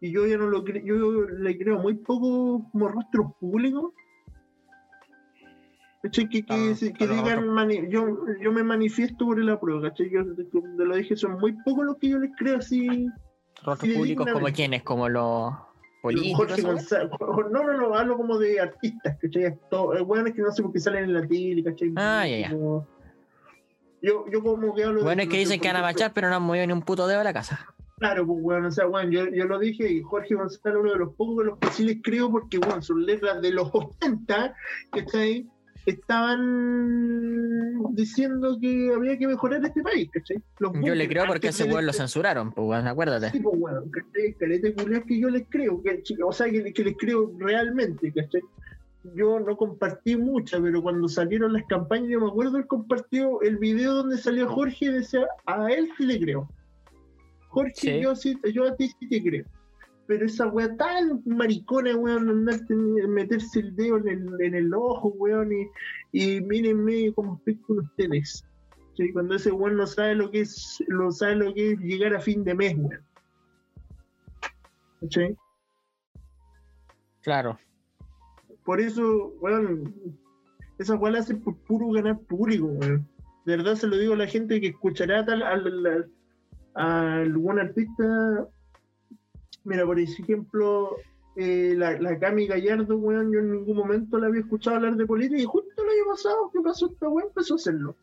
Y 0.03 0.11
yo 0.11 0.27
ya 0.27 0.37
no 0.37 0.47
lo 0.47 0.65
creo. 0.65 0.83
Yo 0.83 1.21
le 1.29 1.57
creo 1.57 1.79
muy 1.79 1.93
poco 1.93 2.67
como 2.73 2.89
rostros 2.89 3.27
públicos. 3.39 3.93
¿Cachai? 6.01 6.27
Que, 6.27 6.43
que, 6.45 6.53
Ah, 6.53 6.73
que 6.97 7.07
digan. 7.07 7.47
mani- 7.47 7.87
yo, 7.89 8.05
yo 8.41 8.51
me 8.51 8.63
manifiesto 8.63 9.25
por 9.25 9.39
el 9.39 9.47
apruebo, 9.49 9.81
¿cachai? 9.81 10.09
Yo 10.09 10.25
te, 10.35 10.45
lo 10.51 10.95
dije, 10.97 11.15
son 11.15 11.39
muy 11.39 11.53
pocos 11.63 11.85
los 11.85 11.95
que 11.99 12.09
yo 12.09 12.19
les 12.19 12.31
creo 12.37 12.57
así. 12.57 13.07
Rostros 13.63 13.93
públicos 13.93 14.27
como 14.29 14.45
quienes, 14.47 14.83
como 14.83 15.07
los 15.07 15.53
políticos. 16.01 16.47
Jorge. 16.49 16.61
No, 17.49 17.63
no, 17.63 17.77
no, 17.77 17.95
hablo 17.95 18.17
como 18.17 18.37
de 18.37 18.59
artistas, 18.59 19.17
¿cachai? 19.21 19.43
Eh, 19.45 19.57
Bueno, 20.05 20.27
es 20.27 20.33
que 20.33 20.41
no 20.41 20.51
sé 20.51 20.61
por 20.63 20.73
qué 20.73 20.81
salen 20.81 21.05
en 21.05 21.13
la 21.13 21.25
tele, 21.25 21.63
¿cachai? 21.63 21.93
Ah, 21.95 22.27
ya, 22.27 22.39
ya. 22.39 22.49
Como- 22.49 22.85
Yo, 24.01 24.25
yo 24.29 24.43
como 24.43 24.75
que 24.75 24.83
hablo 24.83 24.99
de- 24.99 25.05
Bueno, 25.05 25.21
es 25.21 25.29
que 25.29 25.37
dicen 25.37 25.61
que 25.61 25.69
van 25.69 25.77
a 25.77 25.81
marchar, 25.81 26.11
pero 26.13 26.27
no 26.29 26.35
han 26.35 26.43
movido 26.43 26.67
ni 26.67 26.73
un 26.73 26.81
puto 26.81 27.07
dedo 27.07 27.21
a 27.21 27.23
la 27.23 27.31
casa. 27.31 27.72
Claro, 28.03 28.27
pues, 28.27 28.41
bueno, 28.41 28.67
o 28.67 28.71
sea, 28.71 28.85
bueno, 28.85 29.09
yo, 29.11 29.29
yo 29.29 29.45
lo 29.45 29.57
dije 29.57 29.89
y 29.89 30.01
Jorge 30.01 30.35
González, 30.35 30.77
uno 30.77 30.91
de 30.91 30.97
los 30.99 31.15
pocos 31.15 31.37
de 31.37 31.45
los 31.45 31.57
que 31.57 31.69
sí 31.69 31.85
les 31.85 32.01
creo, 32.01 32.29
porque, 32.29 32.57
bueno, 32.57 32.81
sus 32.81 32.99
letras 32.99 33.41
de 33.41 33.53
los 33.53 33.69
80, 33.73 34.53
¿cachai? 34.91 35.47
Estaban 35.85 36.35
diciendo 37.95 38.57
que 38.59 38.91
había 38.93 39.17
que 39.17 39.25
mejorar 39.25 39.63
este 39.63 39.81
país, 39.81 40.09
¿cachai? 40.11 40.35
Los 40.59 40.73
Yo 40.83 40.93
le 40.95 41.07
creo 41.07 41.25
porque 41.25 41.47
ese 41.47 41.63
weón 41.63 41.85
lo 41.85 41.93
censuraron, 41.93 42.51
pues 42.51 42.67
weón, 42.67 42.87
acuérdate. 42.87 43.31
Sí, 43.31 43.39
pues, 43.39 43.57
bueno, 43.57 43.83
¿cachai? 43.89 44.33
Caleta 44.33 45.03
que 45.07 45.19
yo 45.21 45.29
les 45.29 45.45
creo, 45.47 45.81
que, 45.81 46.03
o 46.25 46.33
sea, 46.33 46.49
que, 46.49 46.73
que 46.73 46.83
les 46.83 46.97
creo 46.97 47.31
realmente, 47.39 48.11
¿cachai? 48.11 48.41
Yo 49.15 49.39
no 49.39 49.55
compartí 49.55 50.17
mucha, 50.17 50.59
pero 50.61 50.81
cuando 50.81 51.07
salieron 51.07 51.53
las 51.53 51.63
campañas, 51.67 52.09
yo 52.09 52.19
me 52.19 52.27
acuerdo, 52.27 52.57
él 52.57 52.67
compartió 52.67 53.41
el 53.43 53.59
video 53.59 53.93
donde 53.93 54.17
salió 54.17 54.49
Jorge 54.49 54.87
y 54.87 54.89
decía, 54.89 55.25
a 55.45 55.71
él 55.71 55.89
sí 55.97 56.05
le 56.05 56.19
creo. 56.19 56.49
Jorge, 57.53 57.73
Sí. 57.75 58.01
yo, 58.01 58.15
sí, 58.15 58.35
yo 58.53 58.65
a 58.67 58.75
ti 58.75 58.87
sí 58.99 59.07
te 59.07 59.21
creo. 59.21 59.45
Pero 60.07 60.25
esa 60.25 60.47
weá 60.47 60.75
tan 60.75 61.21
maricona, 61.25 61.95
weón, 61.95 62.43
meterse 63.09 63.59
el 63.61 63.75
dedo 63.75 63.97
en 63.99 64.07
el, 64.09 64.41
en 64.41 64.55
el 64.55 64.73
ojo, 64.73 65.09
weón, 65.17 65.49
y, 65.53 65.67
y 66.11 66.41
mírenme 66.41 67.13
cómo 67.13 67.35
estoy 67.37 67.55
con 67.57 67.79
ustedes. 67.79 68.43
¿sí? 68.97 69.13
Cuando 69.13 69.35
ese 69.35 69.51
weón 69.51 69.77
no 69.77 69.87
sabe 69.87 70.15
lo 70.15 70.29
que 70.29 70.41
es, 70.41 70.83
no 70.89 71.11
sabe 71.11 71.35
lo 71.37 71.53
que 71.53 71.71
es 71.71 71.79
llegar 71.79 72.13
a 72.15 72.19
fin 72.19 72.43
de 72.43 72.53
mes, 72.55 72.75
weón. 72.77 73.01
¿Sí? 75.09 75.35
Claro. 77.21 77.57
Por 78.65 78.81
eso, 78.81 79.27
weón, 79.41 79.93
esa 80.79 80.95
weá 80.95 81.11
la 81.13 81.19
hace 81.19 81.35
por 81.35 81.55
puro 81.59 81.89
ganar 81.91 82.19
público, 82.19 82.65
weón. 82.65 83.07
De 83.45 83.57
verdad 83.57 83.75
se 83.75 83.87
lo 83.87 83.97
digo 83.97 84.13
a 84.13 84.17
la 84.17 84.27
gente 84.27 84.59
que 84.61 84.67
escuchará 84.67 85.23
tal 85.25 85.43
al, 85.43 85.67
al- 85.67 85.87
a 85.87 86.05
algún 86.75 87.59
artista. 87.59 88.47
Mira, 89.63 89.85
por 89.85 89.99
ejemplo, 89.99 90.97
eh, 91.35 91.73
la, 91.75 91.99
la 91.99 92.19
Cami 92.19 92.47
Gallardo, 92.47 92.97
weón, 92.97 93.31
yo 93.31 93.39
en 93.39 93.51
ningún 93.51 93.77
momento 93.77 94.19
la 94.19 94.27
había 94.27 94.41
escuchado 94.41 94.75
hablar 94.75 94.95
de 94.95 95.05
política 95.05 95.41
y 95.41 95.45
justo 95.45 95.83
el 95.83 95.89
año 95.89 96.11
pasado, 96.11 96.51
¿qué 96.53 96.61
pasó? 96.61 96.87
Esta 96.91 97.09
weá 97.09 97.25
empezó 97.25 97.55
a 97.55 97.57
hacerlo. 97.57 97.95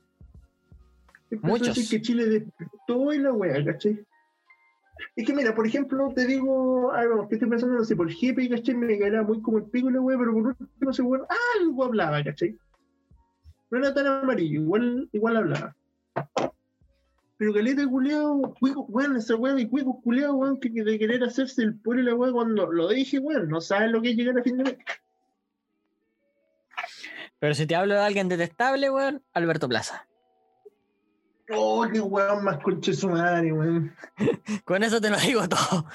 Empezó 1.30 1.52
Muchos. 1.52 1.68
a 1.68 1.70
decir 1.70 1.88
que 1.88 2.02
Chile 2.02 2.26
despertó 2.26 3.12
y 3.12 3.18
la 3.18 3.32
weá, 3.32 3.64
¿cachai? 3.64 4.04
Es 5.16 5.26
que 5.26 5.32
mira, 5.32 5.54
por 5.54 5.66
ejemplo, 5.66 6.12
te 6.14 6.26
digo, 6.26 6.88
vamos, 6.88 7.28
que 7.28 7.36
estoy 7.36 7.48
pensando, 7.48 7.76
no 7.76 7.84
sé, 7.84 7.94
por 7.94 8.10
jefe, 8.10 8.48
¿cachai? 8.48 8.74
Me 8.74 8.98
caerá 8.98 9.22
muy 9.22 9.40
como 9.40 9.58
el 9.58 9.64
pico 9.64 9.90
y 9.90 9.92
la 9.92 10.00
weá, 10.00 10.18
pero 10.18 10.32
por 10.32 10.56
último 10.58 10.90
ese 10.90 11.02
weón, 11.02 11.26
algo 11.58 11.84
hablaba, 11.84 12.22
¿cachai? 12.24 12.58
No 13.70 13.78
era 13.78 13.94
tan 13.94 14.06
amarillo, 14.06 14.60
igual, 14.60 15.08
igual 15.12 15.36
hablaba. 15.36 15.76
Pero 17.40 17.54
caleta 17.54 17.88
culeado, 17.88 18.54
cuico, 18.60 18.82
weón, 18.90 19.16
esa 19.16 19.34
weá 19.34 19.54
de 19.54 19.66
cuico 19.66 19.98
culeado, 20.02 20.34
weón, 20.34 20.60
que, 20.60 20.70
que 20.70 20.84
de 20.84 20.98
querer 20.98 21.24
hacerse 21.24 21.62
el 21.62 21.80
y 21.82 22.02
la 22.02 22.14
weá 22.14 22.30
cuando 22.32 22.70
lo 22.70 22.88
dije, 22.88 23.18
weón, 23.18 23.48
no 23.48 23.62
sabes 23.62 23.90
lo 23.90 24.02
que 24.02 24.10
es 24.10 24.16
llegar 24.16 24.38
a 24.38 24.42
fin 24.42 24.58
de 24.58 24.64
mes. 24.64 24.76
Pero 27.38 27.54
si 27.54 27.66
te 27.66 27.74
hablo 27.74 27.94
de 27.94 28.00
alguien 28.00 28.28
detestable, 28.28 28.90
weón, 28.90 29.24
Alberto 29.32 29.70
Plaza. 29.70 30.06
Oh, 31.50 31.88
qué 31.90 31.98
weón 32.02 32.44
más 32.44 32.58
conche 32.58 32.92
su 32.92 33.08
madre, 33.08 33.54
weón. 33.54 33.96
Con 34.66 34.84
eso 34.84 35.00
te 35.00 35.08
lo 35.08 35.16
digo 35.16 35.48
todo. 35.48 35.86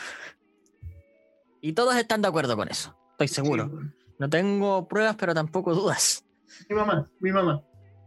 Y 1.62 1.74
todos 1.74 1.96
están 1.96 2.24
de 2.24 2.28
acuerdo 2.28 2.58
con 2.58 2.70
eso. 2.70 2.98
Estoy 3.12 3.28
seguro. 3.28 3.70
Sí. 3.70 3.88
No 4.18 4.30
tengo 4.32 4.88
pruebas, 4.88 5.16
pero 5.16 5.36
tampoco 5.36 5.76
dudas. 5.76 6.26
mi 6.68 6.76
mamá, 6.76 7.08
mi 7.20 7.32
mamá. 7.32 7.64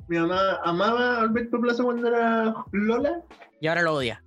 Mi 0.08 0.18
mamá 0.18 0.58
amaba 0.64 1.16
a 1.18 1.20
Alberto 1.22 1.60
Plaza 1.60 1.82
cuando 1.82 2.08
era 2.08 2.54
Lola, 2.72 3.22
Y 3.60 3.66
ahora 3.66 3.82
lo 3.82 3.94
odia. 3.94 4.24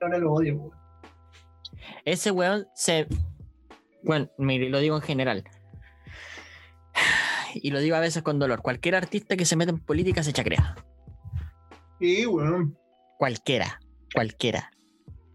ahora 0.00 0.18
lo 0.18 0.32
odio, 0.32 0.56
weón. 0.56 0.78
Ese 2.04 2.30
weón 2.30 2.66
se. 2.74 3.06
Bueno, 4.02 4.28
mire, 4.38 4.68
lo 4.68 4.78
digo 4.80 4.96
en 4.96 5.02
general. 5.02 5.44
Y 7.54 7.70
lo 7.70 7.78
digo 7.78 7.94
a 7.96 8.00
veces 8.00 8.22
con 8.22 8.38
dolor. 8.38 8.62
Cualquier 8.62 8.96
artista 8.96 9.36
que 9.36 9.44
se 9.44 9.54
meta 9.56 9.70
en 9.70 9.78
política 9.78 10.22
se 10.24 10.32
chacrea. 10.32 10.74
Sí, 12.00 12.26
weón. 12.26 12.76
Cualquiera. 13.18 13.80
Cualquiera. 14.12 14.70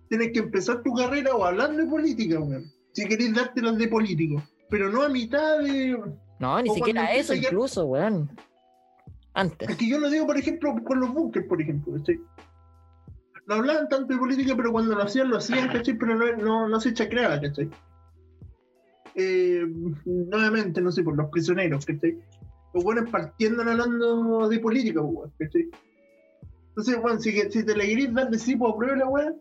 Tienes 0.09 0.32
que 0.34 0.39
empezar 0.39 0.82
tu 0.84 0.93
carrera 0.93 1.34
o 1.34 1.45
hablando 1.45 1.82
de 1.84 1.89
política, 1.89 2.39
weón. 2.39 2.65
Si 2.93 3.05
querés 3.07 3.34
dártelas 3.34 3.77
de 3.77 3.88
político. 3.88 4.43
Pero 4.69 4.89
no 4.89 5.01
a 5.03 5.09
mitad 5.09 5.59
de. 5.59 5.97
No, 6.39 6.61
ni 6.61 6.69
O 6.69 6.73
siquiera 6.75 7.13
eso, 7.13 7.34
incluso, 7.34 7.86
weón. 7.86 8.30
Antes. 9.39 9.69
Es 9.69 9.77
que 9.77 9.87
yo 9.87 9.99
lo 9.99 10.09
digo, 10.09 10.27
por 10.27 10.37
ejemplo, 10.37 10.75
con 10.83 10.99
los 10.99 11.13
bunkers, 11.13 11.47
por 11.47 11.61
ejemplo, 11.61 11.93
¿cachai? 11.93 12.19
No 13.47 13.55
hablaban 13.55 13.87
tanto 13.87 14.13
de 14.13 14.19
política, 14.19 14.53
pero 14.53 14.73
cuando 14.73 14.95
lo 14.95 15.01
hacían, 15.01 15.29
lo 15.29 15.37
hacían, 15.37 15.69
¿cachai? 15.69 15.97
Pero 15.97 16.15
no, 16.15 16.35
no, 16.35 16.67
no 16.67 16.79
se 16.81 16.93
chacreaba, 16.93 17.39
¿cachai? 17.39 17.69
Eh, 19.15 19.65
nuevamente, 20.03 20.81
no 20.81 20.91
sé, 20.91 21.03
por 21.03 21.15
los 21.15 21.29
prisioneros, 21.29 21.85
¿cachai? 21.85 22.17
Los 22.73 22.83
buenos 22.83 23.09
partiendo 23.09 23.61
hablando 23.61 24.49
de 24.49 24.59
política, 24.59 25.01
pues, 25.01 25.13
weón, 25.13 25.33
¿cachai? 25.39 25.69
Entonces, 26.67 27.01
bueno, 27.01 27.19
si, 27.21 27.31
si 27.49 27.65
te 27.65 27.77
la 27.77 27.85
querés 27.85 28.13
dar 28.13 28.29
de 28.29 28.39
sí, 28.39 28.57
pues 28.57 28.73
aprueba 28.73 28.97
la 28.97 29.07
weá, 29.07 29.33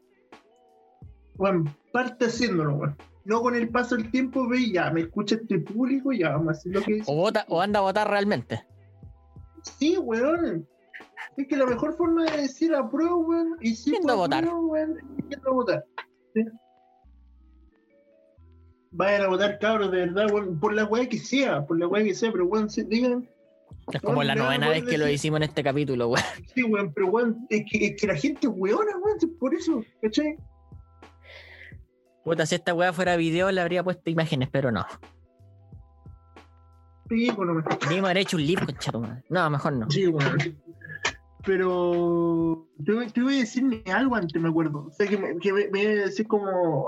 bueno, 1.34 1.64
parte 1.92 2.26
haciéndolo, 2.26 2.76
weón. 2.76 2.96
No 3.24 3.42
con 3.42 3.56
el 3.56 3.68
paso 3.68 3.96
del 3.96 4.12
tiempo, 4.12 4.48
ve, 4.48 4.70
ya, 4.70 4.92
me 4.92 5.00
escucha 5.00 5.34
este 5.34 5.58
público, 5.58 6.12
ya, 6.12 6.30
vamos 6.30 6.48
a 6.48 6.50
hacer 6.52 6.72
lo 6.72 6.82
que 6.82 6.92
dice. 6.94 7.12
O, 7.12 7.16
vota, 7.16 7.44
o 7.48 7.60
anda 7.60 7.80
a 7.80 7.82
votar 7.82 8.08
realmente. 8.08 8.64
Sí, 9.62 9.96
weón. 9.98 10.66
Es 11.36 11.46
que 11.46 11.56
la 11.56 11.66
mejor 11.66 11.96
forma 11.96 12.24
de 12.24 12.42
decir 12.42 12.74
apruebo, 12.74 13.18
weón, 13.18 13.56
y 13.60 13.74
sí 13.74 13.92
Yendo 13.92 14.12
a 14.12 14.16
votar. 14.16 14.44
weón, 14.52 14.96
yendo 15.28 15.50
a 15.50 15.52
votar. 15.52 15.84
¿sí? 16.34 16.44
Vayan 18.90 19.22
a 19.22 19.28
votar, 19.28 19.58
cabros, 19.58 19.90
de 19.92 19.98
verdad, 20.06 20.32
weón, 20.32 20.58
por 20.58 20.72
la 20.74 20.84
weá 20.84 21.08
que 21.08 21.18
sea, 21.18 21.64
por 21.66 21.78
la 21.78 21.86
weá 21.86 22.02
que 22.02 22.14
sea, 22.14 22.32
pero 22.32 22.46
weón, 22.46 22.68
sí, 22.70 22.82
digan, 22.84 23.28
Es 23.92 24.00
como 24.00 24.22
la 24.24 24.34
novena 24.34 24.68
vez 24.68 24.84
que 24.84 24.98
lo 24.98 25.08
hicimos 25.08 25.38
en 25.38 25.44
este 25.44 25.62
capítulo, 25.62 26.08
weón. 26.08 26.24
sí, 26.54 26.62
weón, 26.64 26.92
pero 26.92 27.06
weón, 27.08 27.46
es 27.50 27.64
que, 27.70 27.86
es 27.86 28.00
que 28.00 28.06
la 28.06 28.16
gente 28.16 28.46
es 28.48 28.52
weona, 28.56 28.96
weón, 28.98 29.18
por 29.38 29.54
eso, 29.54 29.84
¿cachai? 30.02 30.36
Puta, 32.24 32.46
si 32.46 32.56
esta 32.56 32.74
weá 32.74 32.92
fuera 32.92 33.16
video 33.16 33.50
le 33.50 33.60
habría 33.60 33.84
puesto 33.84 34.10
imágenes, 34.10 34.48
pero 34.50 34.72
no. 34.72 34.84
Me- 37.08 37.62
Debimos 37.88 38.04
haber 38.10 38.18
hecho 38.18 38.36
un 38.36 38.46
libro, 38.46 38.66
madre. 39.00 39.22
No, 39.28 39.50
mejor 39.50 39.72
no. 39.74 39.90
Sí, 39.90 40.06
bueno. 40.06 40.30
Pero 41.44 42.66
te, 42.84 42.92
te 43.12 43.22
voy 43.22 43.36
a 43.36 43.38
decirme 43.40 43.82
algo 43.92 44.16
antes, 44.16 44.40
me 44.40 44.48
acuerdo. 44.48 44.86
O 44.88 44.90
sea, 44.92 45.06
que 45.06 45.16
me, 45.16 45.38
que 45.38 45.52
me, 45.52 45.68
me 45.70 45.82
iba 45.82 45.92
a 45.92 46.06
decir 46.06 46.26
como. 46.26 46.86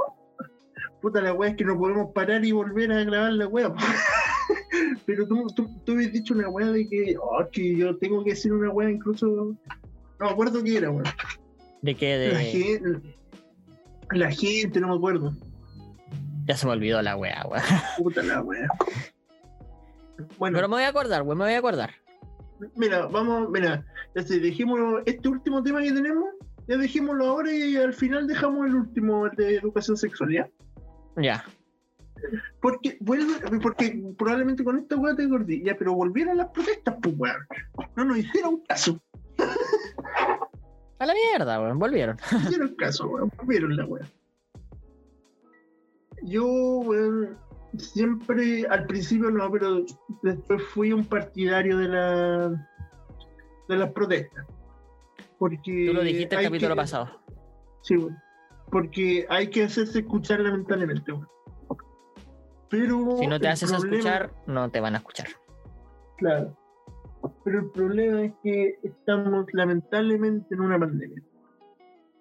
Puta, 1.00 1.22
la 1.22 1.32
wea 1.32 1.50
es 1.50 1.56
que 1.56 1.64
no 1.64 1.78
podemos 1.78 2.12
parar 2.14 2.44
y 2.44 2.52
volver 2.52 2.92
a 2.92 3.04
grabar 3.04 3.32
la 3.32 3.46
wea. 3.46 3.72
Pero 5.06 5.26
tú, 5.26 5.46
tú, 5.56 5.66
tú 5.84 5.92
habías 5.92 6.12
dicho 6.12 6.34
una 6.34 6.48
wea 6.50 6.66
de 6.66 6.86
que, 6.88 7.16
oh, 7.18 7.42
que 7.50 7.74
yo 7.76 7.96
tengo 7.96 8.22
que 8.22 8.30
decir 8.30 8.52
una 8.52 8.70
wea 8.70 8.90
incluso. 8.90 9.26
No 9.26 9.56
me 10.26 10.28
acuerdo 10.30 10.62
qué 10.62 10.76
era, 10.76 10.90
weón. 10.90 11.04
De 11.80 11.94
La, 11.94 12.38
de... 12.38 12.44
gente, 12.44 13.16
la 14.10 14.30
gente, 14.30 14.80
no 14.80 14.88
me 14.88 14.94
acuerdo. 14.96 15.32
Ya 16.46 16.56
se 16.56 16.66
me 16.66 16.72
olvidó 16.72 17.00
la 17.00 17.16
weá, 17.16 17.46
weón. 17.48 17.64
Puta 17.96 18.22
la 18.22 18.42
wea. 18.42 18.68
Bueno, 20.38 20.56
Pero 20.56 20.68
me 20.68 20.76
voy 20.76 20.84
a 20.84 20.88
acordar, 20.88 21.22
weón, 21.22 21.38
me 21.38 21.44
voy 21.44 21.54
a 21.54 21.58
acordar. 21.58 21.90
Mira, 22.76 23.06
vamos, 23.06 23.48
mira, 23.50 23.84
ya 24.14 24.22
sé, 24.22 24.38
dejémoslo, 24.38 25.02
este 25.06 25.28
último 25.28 25.62
tema 25.62 25.80
que 25.82 25.92
tenemos, 25.92 26.26
ya 26.68 26.76
dejémoslo 26.76 27.26
ahora 27.26 27.52
y 27.52 27.76
al 27.76 27.94
final 27.94 28.26
dejamos 28.26 28.66
el 28.66 28.74
último, 28.74 29.26
el 29.26 29.36
de 29.36 29.56
educación 29.56 29.96
sexual, 29.96 30.30
¿ya? 30.30 30.48
Ya. 31.16 31.44
Porque, 32.60 32.98
vuelve, 33.00 33.32
porque 33.62 34.02
probablemente 34.18 34.62
con 34.62 34.78
esta 34.78 34.96
weá 34.96 35.14
te 35.16 35.24
acordé, 35.24 35.62
ya, 35.62 35.74
pero 35.78 35.94
volvieron 35.94 36.36
las 36.36 36.48
protestas, 36.50 36.96
pues 37.02 37.14
weón. 37.16 37.46
No 37.96 38.04
nos 38.04 38.18
hicieron 38.18 38.60
caso, 38.68 39.00
A 40.98 41.06
la 41.06 41.14
mierda, 41.14 41.60
weón, 41.62 41.78
volvieron. 41.78 42.18
no 42.30 42.38
hicieron 42.40 42.74
caso, 42.74 43.08
weón, 43.08 43.32
volvieron 43.38 43.74
la 43.74 43.86
weá. 43.86 44.04
Yo, 46.22 46.44
weón, 46.46 47.38
siempre, 47.76 48.66
al 48.68 48.86
principio 48.86 49.30
no, 49.30 49.50
pero 49.50 49.84
después 50.22 50.62
fui 50.74 50.92
un 50.92 51.04
partidario 51.04 51.78
de 51.78 51.88
la 51.88 52.48
de 53.68 53.76
las 53.76 53.90
protestas. 53.92 54.46
Porque 55.38 55.86
Tú 55.88 55.94
lo 55.94 56.02
dijiste 56.02 56.36
el 56.36 56.44
capítulo 56.44 56.74
que- 56.74 56.80
pasado. 56.80 57.08
Sí, 57.82 57.96
güey. 57.96 58.14
Porque 58.70 59.26
hay 59.28 59.48
que 59.48 59.64
hacerse 59.64 60.00
escuchar 60.00 60.40
lamentablemente. 60.40 61.12
Pero. 62.68 63.16
Si 63.18 63.26
no 63.26 63.40
te 63.40 63.48
haces 63.48 63.70
problema- 63.72 63.96
escuchar, 63.96 64.30
no 64.46 64.70
te 64.70 64.80
van 64.80 64.94
a 64.94 64.98
escuchar. 64.98 65.26
Claro. 66.18 66.56
Pero 67.44 67.58
el 67.60 67.70
problema 67.70 68.22
es 68.22 68.32
que 68.42 68.78
estamos 68.82 69.46
lamentablemente 69.52 70.54
en 70.54 70.60
una 70.60 70.78
pandemia. 70.78 71.22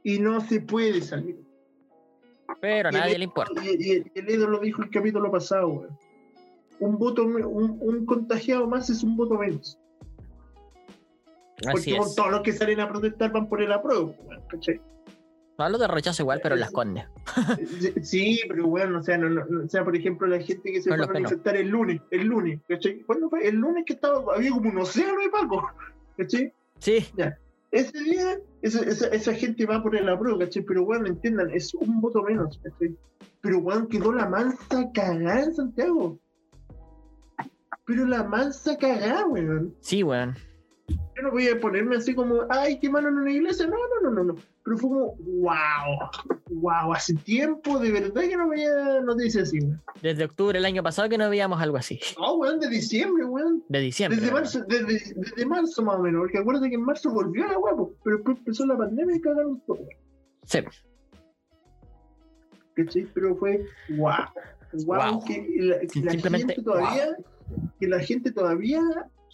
Y 0.03 0.19
no 0.19 0.39
se 0.41 0.61
puede 0.61 1.01
salir. 1.01 1.37
Pero 2.61 2.89
a 2.89 2.91
el- 2.91 2.97
nadie 2.97 3.17
le 3.17 3.23
importa. 3.25 3.61
Y 3.65 4.03
el 4.15 4.29
Edo 4.29 4.47
lo 4.47 4.59
dijo 4.59 4.81
el 4.83 4.89
capítulo 4.89 5.31
pasado, 5.31 5.67
güey. 5.69 5.89
Un 6.79 6.97
voto, 6.97 7.23
un, 7.25 7.77
un 7.81 8.05
contagiado 8.05 8.65
más 8.67 8.89
es 8.89 9.03
un 9.03 9.17
voto 9.17 9.35
menos. 9.35 9.77
Así 11.67 11.91
Porque 11.91 11.97
es. 11.97 12.15
todos 12.15 12.31
los 12.31 12.41
que 12.41 12.53
salen 12.53 12.79
a 12.79 12.87
protestar 12.87 13.31
van 13.33 13.49
por 13.49 13.61
el 13.61 13.71
apruebo, 13.73 14.15
güey, 14.23 14.39
¿cachai? 14.47 14.79
Hablo 15.57 15.77
de 15.77 15.89
rechazo 15.89 16.23
igual, 16.23 16.39
pero 16.41 16.55
las 16.55 16.71
condes. 16.71 17.03
Sí, 18.01 18.39
pero 18.47 18.65
bueno, 18.67 18.99
o 18.99 19.03
sea, 19.03 19.17
no, 19.17 19.29
no- 19.29 19.65
o 19.65 19.67
sea, 19.67 19.83
por 19.83 19.93
ejemplo, 19.93 20.25
la 20.25 20.39
gente 20.39 20.71
que 20.71 20.81
se 20.81 20.89
fue 20.89 21.03
a 21.03 21.07
manifestar 21.07 21.57
el 21.57 21.67
lunes, 21.67 22.01
el 22.11 22.27
lunes, 22.27 22.61
¿cachai? 22.65 23.01
¿Cuándo 23.01 23.29
fue? 23.29 23.45
El 23.45 23.55
lunes 23.57 23.83
que 23.85 23.91
estaba, 23.93 24.23
había 24.35 24.51
como 24.51 24.69
un 24.69 24.77
océano 24.77 25.19
de 25.19 25.29
Paco, 25.29 25.69
¿cachai? 26.17 26.53
Sí, 26.79 27.05
Ese 27.71 27.99
día, 28.03 28.39
esa, 28.61 28.81
esa, 28.81 29.33
gente 29.33 29.65
va 29.65 29.83
por 29.83 29.95
el 29.95 30.09
apruebo, 30.09 30.39
¿cachai? 30.39 30.63
Pero 30.63 30.85
bueno, 30.85 31.07
entiendan, 31.07 31.51
es 31.51 31.73
un 31.75 32.01
voto 32.01 32.23
menos, 32.23 32.59
¿cachai? 32.63 32.95
Pero 33.41 33.61
bueno, 33.61 33.87
quedó 33.87 34.11
la 34.11 34.27
mansa 34.27 34.89
cagada 34.93 35.43
en 35.43 35.53
Santiago. 35.53 36.19
Pero 37.85 38.05
la 38.05 38.23
mansa 38.23 38.77
cagada, 38.77 39.25
weón. 39.27 39.75
sí, 39.81 40.03
weón. 40.03 40.35
Yo 40.89 41.23
no 41.23 41.31
voy 41.31 41.47
a 41.47 41.59
ponerme 41.59 41.97
así 41.97 42.15
como, 42.15 42.43
ay, 42.49 42.79
qué 42.79 42.89
malo 42.89 43.09
en 43.09 43.15
una 43.15 43.31
iglesia. 43.31 43.67
No, 43.67 43.75
no, 43.75 44.09
no, 44.09 44.11
no, 44.11 44.23
no. 44.23 44.35
Pero 44.63 44.77
fue 44.77 44.89
como, 44.89 45.15
wow, 45.15 46.09
wow, 46.49 46.93
hace 46.93 47.13
tiempo 47.15 47.79
de 47.79 47.91
verdad 47.91 48.21
que 48.21 48.37
no 48.37 48.49
veía 48.49 49.01
noticias 49.03 49.49
así, 49.49 49.59
weón. 49.59 49.81
Desde 50.01 50.23
octubre 50.25 50.57
del 50.57 50.65
año 50.65 50.83
pasado 50.83 51.09
que 51.09 51.17
no 51.17 51.29
veíamos 51.29 51.61
algo 51.61 51.77
así. 51.77 51.99
No, 52.17 52.35
weón, 52.35 52.59
de 52.59 52.69
diciembre, 52.69 53.25
weón. 53.25 53.63
De 53.67 53.79
diciembre. 53.79 54.19
Desde 54.19 54.33
marzo, 54.33 54.63
desde, 54.67 55.13
desde 55.15 55.45
marzo 55.45 55.83
más 55.83 55.95
o 55.95 55.99
menos, 55.99 56.21
porque 56.21 56.37
acuérdate 56.37 56.69
que 56.69 56.75
en 56.75 56.83
marzo 56.83 57.11
volvió 57.11 57.45
la 57.47 57.55
guapo, 57.55 57.93
pero 58.03 58.17
después 58.17 58.37
empezó 58.37 58.65
la 58.65 58.77
pandemia 58.77 59.15
y 59.15 59.21
cagaron 59.21 59.61
todo. 59.67 59.79
Sí. 60.45 60.59
¿Cachai? 62.75 63.07
Pero 63.13 63.35
fue 63.35 63.65
wow. 63.97 64.13
Wow, 64.85 65.23
que 65.25 65.47
la, 65.57 65.79
que 65.79 66.29
gente 66.29 66.61
todavía, 66.61 67.17
que 67.79 67.87
la 67.87 67.99
gente 67.99 68.31
todavía 68.31 68.81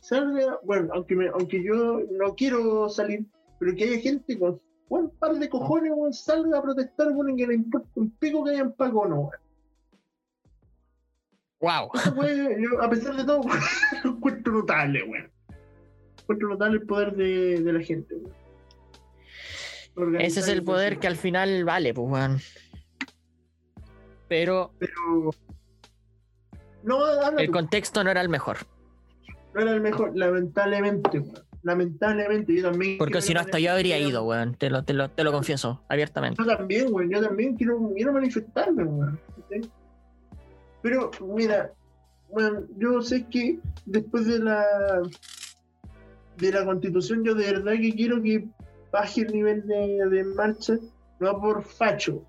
salga, 0.08 0.60
bueno, 0.64 0.90
aunque 0.94 1.16
me, 1.16 1.28
aunque 1.30 1.64
yo 1.64 2.02
no 2.12 2.36
quiero 2.36 2.90
salir, 2.90 3.26
pero 3.60 3.76
que 3.76 3.86
haya 3.86 4.00
gente 4.00 4.38
con 4.38 4.62
un 4.90 5.10
par 5.18 5.34
de 5.34 5.50
cojones, 5.50 5.92
weón, 5.96 6.14
salga 6.14 6.60
a 6.60 6.62
protestar, 6.62 7.12
bueno, 7.12 7.36
que 7.36 7.48
le 7.48 7.56
importa 7.56 7.90
un 7.96 8.12
pico 8.12 8.44
que 8.44 8.52
hayan 8.52 8.74
pago 8.74 9.02
o 9.02 9.08
no, 9.08 9.20
weón. 9.22 9.42
Wow. 11.62 11.90
Yo, 12.60 12.82
a 12.82 12.90
pesar 12.90 13.16
de 13.16 13.24
todo, 13.24 13.42
lo 14.04 14.12
encuentro 14.12 14.54
notable, 14.54 15.04
weón. 15.04 15.32
Encuentro 16.22 16.50
notable 16.50 16.78
el 16.78 16.86
poder 16.86 17.16
de, 17.16 17.62
de 17.62 17.74
la 17.74 17.82
gente, 17.82 18.16
weón. 19.96 20.16
Ese 20.20 20.42
es 20.42 20.48
el 20.50 20.64
poder 20.64 21.00
que 21.00 21.08
al 21.08 21.16
final 21.16 21.64
vale, 21.64 21.94
pues, 21.94 22.08
weón. 22.08 22.40
Pero 24.28 24.72
Pero. 24.78 25.32
No, 26.84 27.40
el 27.40 27.48
tú. 27.48 27.52
contexto 27.54 28.04
no 28.04 28.12
era 28.12 28.22
el 28.22 28.30
mejor. 28.30 28.58
No 29.56 29.62
era 29.62 29.72
el 29.72 29.82
mejor, 29.82 30.12
lamentablemente, 30.16 31.20
weón. 31.20 31.46
Lamentablemente, 31.64 32.54
yo 32.56 32.70
también. 32.70 32.98
Porque 33.00 33.22
si 33.22 33.34
no, 33.34 33.40
hasta 33.40 33.58
yo 33.58 33.72
habría 33.72 33.98
ido, 33.98 34.24
weón. 34.24 34.54
Te 34.54 34.70
lo, 34.70 34.84
te 34.84 34.94
lo, 34.94 35.10
te 35.10 35.24
lo 35.24 35.32
confieso 35.32 35.82
abiertamente. 35.88 36.40
Yo 36.44 36.56
también, 36.58 36.94
weón. 36.94 37.10
Yo 37.10 37.22
también 37.22 37.56
quiero, 37.56 37.92
quiero 37.96 38.14
manifestarme, 38.14 38.84
weón. 38.84 39.20
¿sí? 39.50 39.62
Pero, 40.84 41.10
mira, 41.22 41.72
bueno, 42.30 42.64
yo 42.78 43.02
sé 43.02 43.26
que 43.28 43.58
después 43.86 44.28
de 44.28 44.40
la 44.40 44.64
de 46.38 46.52
la 46.52 46.66
constitución, 46.66 47.24
yo 47.24 47.34
de 47.34 47.54
verdad 47.54 47.74
que 47.82 47.96
quiero 47.96 48.22
que 48.22 48.46
baje 48.92 49.22
el 49.22 49.32
nivel 49.32 49.66
de, 49.66 50.06
de 50.10 50.24
marcha, 50.24 50.74
no 51.20 51.40
por 51.40 51.64
facho, 51.64 52.22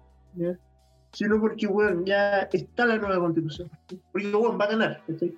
sino 1.13 1.41
porque, 1.41 1.67
weón, 1.67 2.07
ya 2.07 2.43
está 2.53 2.87
la 2.87 2.97
nueva 2.97 3.19
constitución. 3.19 3.69
Porque, 4.13 4.35
weón, 4.35 4.59
va 4.59 4.65
a 4.65 4.69
ganar. 4.69 5.03
¿cachai? 5.07 5.37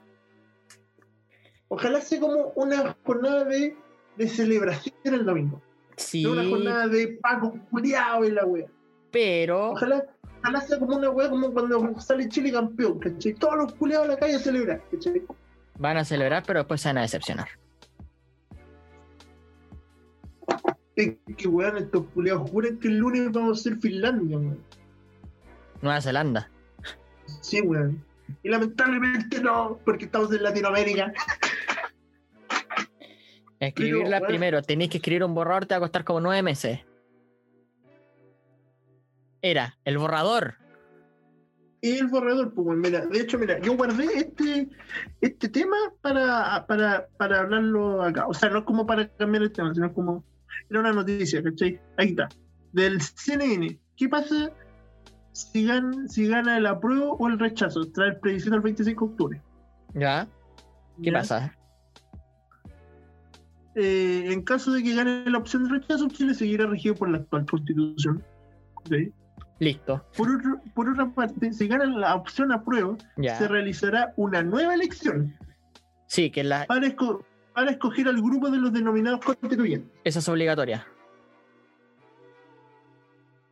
Ojalá 1.68 2.00
sea 2.00 2.20
como 2.20 2.52
una 2.56 2.96
jornada 3.04 3.44
de, 3.44 3.76
de 4.16 4.28
celebración 4.28 4.94
el 5.04 5.24
domingo. 5.24 5.60
Sí, 5.96 6.22
No 6.22 6.32
una 6.32 6.48
jornada 6.48 6.88
de 6.88 7.18
Paco 7.20 7.58
culiao 7.70 8.24
en 8.24 8.34
la 8.36 8.44
wea. 8.46 8.66
pero 9.10 9.70
Ojalá, 9.72 10.04
ojalá 10.40 10.60
sea 10.60 10.78
como 10.78 10.96
una 10.96 11.10
wea 11.10 11.28
como 11.28 11.52
cuando 11.52 12.00
sale 12.00 12.28
Chile 12.28 12.52
campeón, 12.52 12.98
¿cachai? 13.00 13.34
Todos 13.34 13.56
los 13.56 13.74
culiados 13.74 14.06
a 14.06 14.12
la 14.12 14.16
calle 14.18 14.36
a 14.36 14.38
celebrar, 14.38 14.82
¿cachai? 14.90 15.22
van 15.78 15.96
a 15.96 16.04
celebrar, 16.04 16.42
pero 16.46 16.60
después 16.60 16.80
se 16.80 16.88
van 16.88 16.98
a 16.98 17.02
decepcionar. 17.02 17.48
Es 20.96 21.14
que 21.36 21.46
weón, 21.46 21.76
estos 21.76 22.06
culiados 22.14 22.50
juran 22.50 22.78
que 22.78 22.88
el 22.88 22.96
lunes 22.98 23.30
vamos 23.30 23.60
a 23.60 23.62
ser 23.62 23.76
Finlandia, 23.78 24.36
weón. 24.38 24.58
Nueva 25.82 26.00
Zelanda. 26.00 26.50
Sí, 27.40 27.60
weón. 27.60 28.02
Y 28.42 28.48
lamentablemente 28.48 29.40
no, 29.40 29.78
porque 29.84 30.06
estamos 30.06 30.32
en 30.32 30.42
Latinoamérica. 30.42 31.12
Escribirla 33.60 34.20
primero, 34.20 34.62
tenéis 34.62 34.90
que 34.90 34.98
escribir 34.98 35.24
un 35.24 35.34
borrador, 35.34 35.66
te 35.66 35.74
va 35.74 35.78
a 35.78 35.80
costar 35.80 36.04
como 36.04 36.20
nueve 36.20 36.42
meses. 36.42 36.80
Era 39.42 39.76
el 39.84 39.98
borrador. 39.98 40.54
El 41.80 42.08
borrador, 42.08 42.52
pues, 42.54 42.76
mira, 42.76 43.06
de 43.06 43.20
hecho, 43.20 43.38
mira, 43.38 43.60
yo 43.60 43.76
guardé 43.76 44.06
este, 44.16 44.68
este 45.20 45.48
tema 45.48 45.76
para, 46.00 46.66
para, 46.66 47.06
para 47.16 47.40
hablarlo 47.40 48.02
acá. 48.02 48.26
O 48.26 48.34
sea, 48.34 48.48
no 48.50 48.60
es 48.60 48.64
como 48.64 48.84
para 48.84 49.08
cambiar 49.08 49.44
el 49.44 49.52
tema, 49.52 49.72
sino 49.74 49.92
como. 49.92 50.24
Era 50.68 50.80
una 50.80 50.92
noticia, 50.92 51.42
¿cachai? 51.42 51.80
Ahí 51.96 52.08
está. 52.08 52.28
Del 52.72 53.00
CNN. 53.00 53.78
¿Qué 53.96 54.08
pasa 54.08 54.50
si 55.32 55.66
gana, 55.66 56.08
si 56.08 56.26
gana 56.26 56.58
el 56.58 56.66
apruebo 56.66 57.16
o 57.16 57.28
el 57.28 57.38
rechazo? 57.38 57.90
Trae 57.92 58.08
el 58.08 58.16
plebiscito 58.16 58.56
el 58.56 58.60
25 58.60 59.04
de 59.04 59.10
octubre. 59.12 59.42
¿Ya? 59.94 60.26
¿Qué 61.00 61.10
¿Ya? 61.10 61.18
pasa? 61.18 61.57
Eh, 63.80 64.32
en 64.32 64.42
caso 64.42 64.72
de 64.72 64.82
que 64.82 64.94
gane 64.94 65.24
la 65.30 65.38
opción 65.38 65.64
de 65.64 65.70
rechazo, 65.78 66.08
Chile 66.08 66.34
seguirá 66.34 66.66
regido 66.66 66.94
por 66.94 67.08
la 67.10 67.18
actual 67.18 67.46
constitución. 67.46 68.24
Listo. 69.60 70.04
Por, 70.16 70.30
otro- 70.36 70.60
por 70.74 70.88
otra 70.88 71.08
parte, 71.10 71.52
si 71.52 71.66
gana 71.68 71.84
la 71.86 72.14
opción 72.14 72.52
aprueba, 72.52 72.96
Ya. 73.16 73.36
se 73.36 73.48
realizará 73.48 74.12
una 74.16 74.42
nueva 74.42 74.74
elección 74.74 75.36
Sí, 76.06 76.30
que 76.30 76.42
la, 76.44 76.64
para, 76.66 76.86
esco- 76.86 77.24
para 77.54 77.70
escoger 77.72 78.08
al 78.08 78.22
grupo 78.22 78.50
de 78.50 78.58
los 78.58 78.72
denominados 78.72 79.20
constituyentes. 79.24 79.90
esa 80.04 80.18
es 80.20 80.28
obligatoria. 80.28 80.86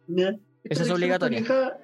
¿ya? 0.09 0.37
Esa 0.65 0.83
es 0.83 0.91
obligatoria. 0.91 1.39
Está 1.41 1.55
fijada, 1.55 1.81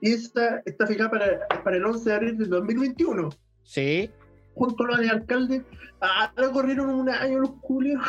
esta 0.00 0.62
está 0.66 0.86
fijada 0.86 1.10
para, 1.10 1.48
para 1.64 1.76
el 1.76 1.84
11 1.84 2.08
de 2.10 2.14
abril 2.16 2.38
del 2.38 2.50
2021. 2.50 3.28
Sí. 3.62 4.10
Junto 4.56 4.84
a 4.84 4.92
la 4.92 4.98
de 4.98 5.10
alcalde, 5.10 5.62
ahora 6.00 6.50
corrieron 6.52 6.88
un 6.90 7.08
año 7.10 7.40
los 7.40 7.52
culios. 7.60 8.02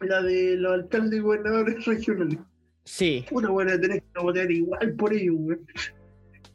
La 0.00 0.22
de 0.22 0.56
los 0.56 0.72
alcaldes 0.72 1.18
y 1.18 1.22
gobernadores 1.22 1.84
regionales. 1.86 2.38
Sí. 2.84 3.24
Puta, 3.28 3.50
bueno, 3.50 3.78
tenés 3.78 4.02
que 4.02 4.20
votar 4.22 4.50
igual 4.50 4.94
por 4.94 5.12
ellos, 5.12 5.36
güey. 5.38 5.58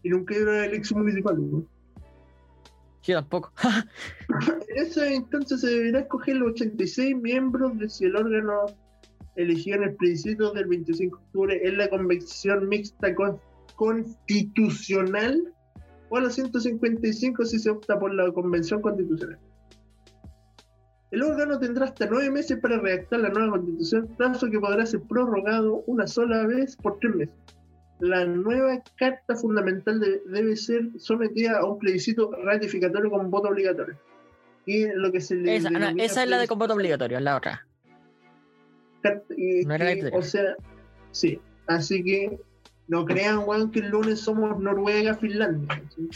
Y 0.01 0.09
nunca 0.09 0.35
era 0.35 0.51
la 0.53 0.65
elección 0.65 1.01
municipal, 1.01 1.35
güey. 1.37 1.63
Yo 3.03 3.15
tampoco. 3.15 3.53
En 4.69 4.77
esa 4.87 5.11
instancia 5.13 5.55
se 5.57 5.67
deberá 5.67 5.99
escoger 5.99 6.37
los 6.37 6.53
86 6.53 7.15
miembros 7.17 7.77
de 7.77 7.87
si 7.89 8.05
el 8.05 8.15
órgano 8.15 8.65
elegido 9.35 9.77
en 9.77 9.83
el 9.83 9.95
plebiscito 9.95 10.51
del 10.51 10.65
25 10.65 11.15
de 11.17 11.23
octubre 11.23 11.61
es 11.63 11.73
la 11.77 11.89
convención 11.89 12.67
mixta 12.67 13.13
con- 13.13 13.39
constitucional 13.75 15.53
o 16.13 16.17
a 16.17 16.21
los 16.21 16.35
155 16.35 17.43
si 17.43 17.57
se 17.57 17.71
opta 17.71 17.97
por 17.99 18.13
la 18.13 18.31
convención 18.31 18.81
constitucional. 18.81 19.39
El 21.09 21.23
órgano 21.23 21.57
tendrá 21.59 21.85
hasta 21.85 22.05
nueve 22.05 22.29
meses 22.29 22.59
para 22.59 22.77
redactar 22.79 23.19
la 23.21 23.29
nueva 23.29 23.51
constitución, 23.51 24.07
plazo 24.15 24.47
que 24.51 24.59
podrá 24.59 24.85
ser 24.85 25.01
prorrogado 25.01 25.83
una 25.87 26.05
sola 26.05 26.45
vez 26.45 26.75
por 26.77 26.99
tres 26.99 27.15
meses. 27.15 27.35
La 27.99 28.25
nueva 28.25 28.81
carta 28.95 29.35
fundamental 29.35 29.99
de- 29.99 30.21
debe 30.27 30.55
ser 30.55 30.89
sometida 30.97 31.57
a 31.59 31.65
un 31.65 31.79
plebiscito 31.79 32.31
ratificatorio 32.43 33.09
con 33.09 33.31
voto 33.31 33.49
obligatorio. 33.49 33.95
Y 34.67 34.85
lo 34.93 35.11
que 35.11 35.19
se 35.19 35.35
le 35.35 35.55
Esa, 35.55 35.69
no, 35.71 35.87
esa 35.97 36.23
es 36.23 36.29
la 36.29 36.37
de 36.37 36.47
con 36.47 36.59
voto 36.59 36.73
obligatorio, 36.75 37.19
la 37.19 37.37
otra. 37.37 37.65
y 39.35 39.65
No 39.65 39.73
era 39.75 39.93
que. 39.95 40.11
O 40.13 40.21
sea, 40.21 40.55
sí. 41.11 41.39
Así 41.67 42.03
que 42.03 42.39
no 42.87 43.05
crean, 43.05 43.39
weón, 43.45 43.71
que 43.71 43.79
el 43.79 43.89
lunes 43.89 44.19
somos 44.21 44.59
Noruega, 44.59 45.15
Finlandia. 45.15 45.81
¿sí? 45.95 46.09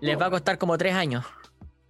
Les 0.00 0.18
va 0.20 0.26
a 0.26 0.30
costar 0.30 0.58
como 0.58 0.76
tres 0.78 0.94
años. 0.94 1.24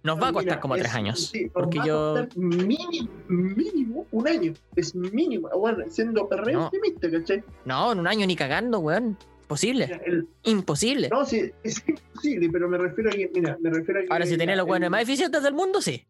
Nos 0.03 0.17
va 0.19 0.29
a 0.29 0.33
costar 0.33 0.53
Mira, 0.55 0.59
como 0.61 0.75
tres 0.75 0.87
es- 0.87 0.95
años. 0.95 1.27
sí, 1.27 1.49
porque 1.53 1.77
va 1.79 1.85
yo. 1.85 2.27
Mínimo, 2.35 3.09
mínimo 3.27 4.07
un 4.11 4.27
año. 4.27 4.53
Es 4.75 4.95
mínimo. 4.95 5.47
Bueno, 5.55 5.83
siendo 5.89 6.27
re 6.29 6.53
No. 6.53 6.65
optimista, 6.67 7.09
¿cachai? 7.11 7.43
No, 7.65 7.91
en 7.91 7.99
un 7.99 8.07
año 8.07 8.25
ni 8.25 8.35
cagando, 8.35 8.79
weón. 8.79 9.17
Imposible. 9.43 9.85
Mira, 9.87 10.01
el- 10.05 10.27
Imposible. 10.43 11.09
no, 11.09 11.25
sí, 11.25 11.51
es 11.63 11.83
imposible, 11.87 12.49
pero 12.51 12.69
me 12.69 12.77
refiero 12.77 13.09
a 13.09 13.13
que, 13.13 13.29
mira, 13.35 13.57
me 13.61 13.69
refiero 13.69 13.99
a 13.99 14.03
que. 14.03 14.07
Ahora, 14.09 14.25
si 14.25 14.37
tenés 14.37 14.55
los 14.57 14.65
el- 14.65 14.71
weones 14.71 14.89
más 14.89 15.01
eficientes 15.03 15.43
del 15.43 15.53
mundo, 15.53 15.81
sí. 15.81 16.03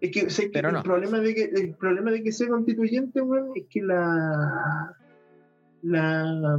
Es 0.00 0.10
que, 0.12 0.26
que 0.26 0.50
Pero 0.52 0.68
el, 0.68 0.74
no. 0.74 0.82
problema 0.82 1.18
de 1.20 1.34
que, 1.34 1.44
el 1.44 1.74
problema 1.74 2.10
de 2.10 2.22
que 2.22 2.32
sea 2.32 2.48
constituyente, 2.48 3.20
weón, 3.20 3.50
es 3.56 3.64
que 3.70 3.82
la, 3.82 4.94
la, 5.82 6.58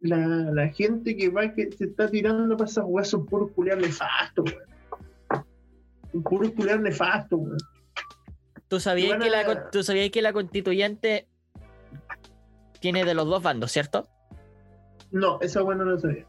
la, 0.00 0.16
la 0.26 0.68
gente 0.68 1.16
que 1.16 1.28
va, 1.28 1.52
que 1.52 1.70
se 1.72 1.84
está 1.84 2.08
tirando 2.10 2.56
para 2.56 2.68
esas 2.70 2.84
weas 2.86 3.08
son 3.08 3.26
puros 3.26 3.50
culiar 3.52 3.78
nefastos, 3.78 4.44
weón. 4.50 5.44
Son 6.12 6.22
puros 6.22 6.50
culiar 6.52 6.80
nefastos, 6.80 7.38
weón. 7.40 7.58
¿Tú 8.68 8.80
sabías, 8.80 9.18
que 9.22 9.30
la, 9.30 9.40
a- 9.40 9.70
tú 9.70 9.82
sabías 9.82 10.10
que 10.10 10.22
la 10.22 10.32
constituyente 10.32 11.28
tiene 12.80 13.04
de 13.04 13.14
los 13.14 13.26
dos 13.26 13.42
bandos, 13.42 13.70
¿cierto? 13.72 14.08
No, 15.12 15.38
esa 15.40 15.62
wea 15.62 15.76
no 15.76 15.84
lo 15.84 15.98
sabía. 16.00 16.26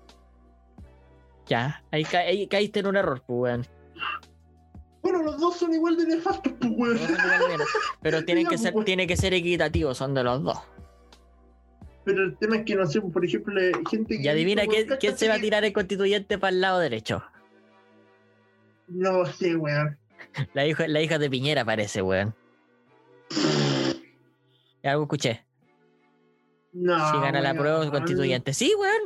Ya, 1.48 1.84
ahí, 1.92 2.04
ca- 2.04 2.20
ahí 2.20 2.46
caíste 2.48 2.82
en 2.82 2.88
un 2.88 2.98
error, 2.98 3.24
pues, 3.26 3.40
weón. 3.40 3.66
Bueno, 5.02 5.24
los 5.24 5.40
dos 5.40 5.56
son 5.58 5.74
igual 5.74 5.96
de 5.98 6.06
nefastos, 6.06 6.54
pues, 6.60 6.72
weón. 6.76 7.00
Pero 8.02 8.24
tienen 8.26 8.46
que 8.50 8.58
ser, 8.58 8.74
pues. 8.74 8.86
tiene 8.86 9.08
que 9.08 9.16
ser 9.18 9.34
equitativo, 9.34 9.94
son 9.96 10.14
de 10.14 10.24
los 10.24 10.44
dos. 10.44 10.58
Pero 12.08 12.24
el 12.24 12.38
tema 12.38 12.56
es 12.56 12.64
que, 12.64 12.74
no 12.74 12.86
sé, 12.88 13.02
por 13.02 13.26
ejemplo, 13.26 13.60
gente 13.92 14.16
que. 14.16 14.24
Y 14.24 14.28
adivina 14.30 14.64
quién, 14.66 15.18
se 15.18 15.28
va 15.28 15.34
a 15.36 15.40
tirar 15.40 15.66
el 15.66 15.74
constituyente 15.74 16.38
para 16.38 16.52
el 16.52 16.62
lado 16.62 16.80
derecho. 16.80 17.22
No 18.88 19.26
sé, 19.26 19.58
weón. 19.58 20.00
La 20.54 20.66
hija, 20.66 20.88
la 20.88 21.02
hija 21.02 21.20
de 21.20 21.30
Piñera 21.30 21.66
parece, 21.66 22.02
weón. 22.02 22.34
Algo 24.86 25.04
escuché. 25.04 25.46
No. 26.72 27.12
si 27.12 27.18
gana 27.20 27.42
la 27.42 27.54
prueba 27.54 27.92
constituyente. 27.92 28.54
Sí, 28.54 28.74
weón. 28.80 29.02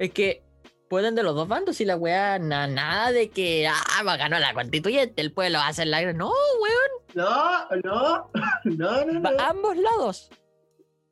Es 0.00 0.10
que 0.10 0.42
pueden 0.88 1.14
de 1.14 1.22
los 1.22 1.36
dos 1.36 1.46
bandos 1.46 1.80
y 1.80 1.84
la 1.84 1.94
weá, 1.94 2.40
na- 2.40 2.66
nada 2.66 3.12
de 3.12 3.30
que 3.30 3.68
ah, 3.68 4.02
va 4.04 4.14
a 4.14 4.16
ganar 4.16 4.40
la 4.40 4.54
constituyente, 4.54 5.22
el 5.22 5.32
pueblo 5.32 5.58
va 5.58 5.66
a 5.66 5.68
hacer 5.68 5.86
la. 5.86 6.12
No, 6.14 6.32
weón. 6.32 6.90
No, 7.14 7.68
no, 7.84 8.30
no, 8.64 9.04
no, 9.04 9.20
no. 9.20 9.30
ambos 9.38 9.76
lados. 9.76 10.30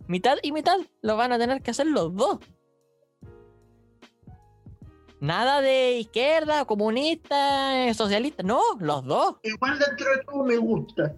Mitad 0.08 0.36
y 0.42 0.52
mitad 0.52 0.76
lo 1.02 1.16
van 1.16 1.32
a 1.32 1.38
tener 1.38 1.62
que 1.62 1.70
hacer 1.72 1.86
los 1.86 2.14
dos. 2.14 2.38
Nada 5.20 5.60
de 5.62 5.98
izquierda, 5.98 6.64
comunista, 6.66 7.92
socialista. 7.94 8.42
No, 8.42 8.60
los 8.78 9.04
dos. 9.04 9.36
Igual 9.42 9.78
dentro 9.78 10.10
de 10.10 10.24
todo 10.24 10.44
me 10.44 10.56
gusta. 10.58 11.16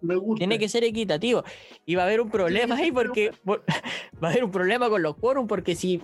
Me 0.00 0.14
gusta. 0.14 0.38
Tiene 0.38 0.58
que 0.58 0.68
ser 0.68 0.84
equitativo. 0.84 1.42
Y 1.84 1.96
va 1.96 2.02
a 2.02 2.06
haber 2.06 2.20
un 2.20 2.30
problema 2.30 2.76
ahí 2.76 2.92
porque 2.92 3.32
por- 3.44 3.64
va 4.22 4.28
a 4.28 4.30
haber 4.30 4.44
un 4.44 4.52
problema 4.52 4.88
con 4.88 5.02
los 5.02 5.16
quórum 5.16 5.46
porque 5.48 5.74
si 5.74 6.00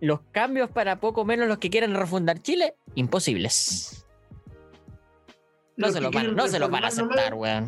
los 0.00 0.20
cambios 0.30 0.70
para 0.70 1.00
poco 1.00 1.24
menos 1.24 1.48
los 1.48 1.58
que 1.58 1.70
quieran 1.70 1.94
refundar 1.94 2.40
Chile, 2.42 2.76
imposibles. 2.94 4.06
No 5.76 5.86
Los 5.86 5.94
se 5.94 6.00
los 6.00 6.12
van, 6.12 6.34
no 6.36 6.46
se 6.48 6.58
los 6.58 6.70
van 6.70 6.84
a 6.84 6.88
aceptar, 6.88 7.34
weón. 7.34 7.66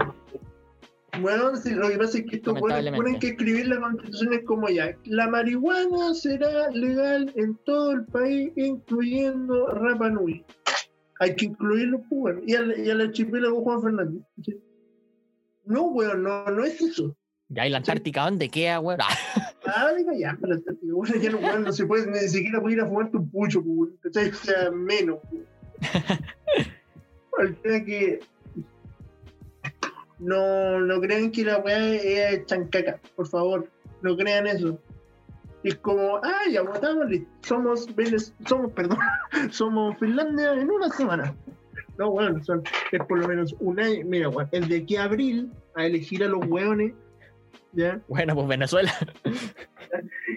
Bueno, 1.21 1.57
sí, 1.57 1.71
lo 1.71 1.89
que 1.89 1.99
pasa 1.99 2.19
es 2.19 2.25
que 2.27 2.37
estos 2.37 2.59
buenos 2.59 2.81
tienen 2.81 3.19
que 3.19 3.29
escribir 3.29 3.69
la 3.69 3.81
constitución 3.81 4.35
es 4.35 4.45
como 4.45 4.69
ya. 4.69 4.97
La 5.05 5.29
marihuana 5.29 6.15
será 6.15 6.71
legal 6.71 7.33
en 7.37 7.57
todo 7.65 7.93
el 7.93 8.05
país, 8.07 8.53
incluyendo 8.57 9.67
Rapa 9.69 10.11
Nui. 10.11 10.45
Hay 11.19 11.35
que 11.37 11.47
incluirlo, 11.47 11.99
pues, 12.09 12.21
bueno. 12.21 12.41
Y 12.47 12.55
al, 12.55 12.79
y 12.79 12.91
al 12.91 13.01
archipiélago 13.01 13.63
Juan 13.63 13.83
Fernández. 13.83 14.23
¿sí? 14.45 14.59
No, 15.65 15.89
weón, 15.89 16.23
no, 16.23 16.45
no 16.47 16.65
es 16.65 16.81
eso. 16.81 17.17
Ya, 17.49 17.67
¿y 17.67 17.71
la 17.71 17.79
Antártica 17.79 18.25
dónde 18.25 18.49
queda, 18.49 18.81
weón? 18.81 19.01
Ah, 19.03 19.53
Ah, 19.67 19.93
venga, 19.95 20.13
ya, 20.17 20.37
para 20.41 20.57
estar, 20.57 20.75
bueno, 20.83 21.15
ya 21.17 21.31
no, 21.31 21.39
weón, 21.39 21.65
no 21.65 21.73
se 21.73 21.85
puede 21.87 22.11
ni 22.11 22.29
siquiera 22.29 22.61
puede 22.61 22.77
ir 22.77 22.81
a 22.81 22.87
fumar 22.87 23.11
tu 23.11 23.29
pucho, 23.29 23.63
pues, 23.63 23.91
weón. 24.15 24.33
O 24.33 24.35
sea, 24.37 24.71
menos. 24.71 25.19
pues. 25.31 25.43
El 27.39 27.57
tema 27.57 27.77
es 27.77 27.85
que 27.85 28.21
no, 30.21 30.81
no 30.81 31.01
crean 31.01 31.31
que 31.31 31.45
la 31.45 31.59
weá 31.59 31.95
es 31.95 32.47
chancaca, 32.47 33.01
por 33.17 33.27
favor, 33.27 33.69
no 34.03 34.17
crean 34.17 34.47
eso. 34.47 34.79
Es 35.63 35.77
como, 35.77 36.17
ah, 36.23 36.43
ya 36.51 36.63
votamos, 36.63 37.07
somos, 37.43 37.87
somos, 38.47 38.73
perdón, 38.73 38.99
somos 39.51 39.99
Finlandia 39.99 40.55
en 40.55 40.71
una 40.71 40.89
semana. 40.91 41.35
No, 41.99 42.13
bueno, 42.13 42.43
son, 42.45 42.63
es 42.93 43.05
por 43.07 43.19
lo 43.19 43.29
menos 43.29 43.55
un 43.61 43.79
año. 43.79 44.05
Mira, 44.07 44.29
weón, 44.31 44.49
es 44.53 44.69
de 44.69 44.79
aquí 44.79 44.97
a 44.97 45.05
abril 45.05 45.53
a 45.75 45.85
elegir 45.85 46.25
a 46.25 46.29
los 46.29 46.47
weones, 46.47 46.95
¿ya? 47.73 48.01
Bueno, 48.09 48.35
pues 48.35 48.49
Venezuela. 48.49 48.93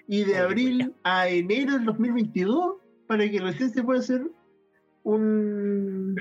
y 0.08 0.24
de 0.26 0.38
abril 0.38 0.94
a 1.04 1.30
enero 1.30 1.74
del 1.74 1.86
2022 1.86 2.76
para 3.08 3.30
que 3.30 3.40
recién 3.40 3.70
se 3.70 3.84
pueda 3.84 4.00
hacer 4.00 4.24
un, 5.04 6.16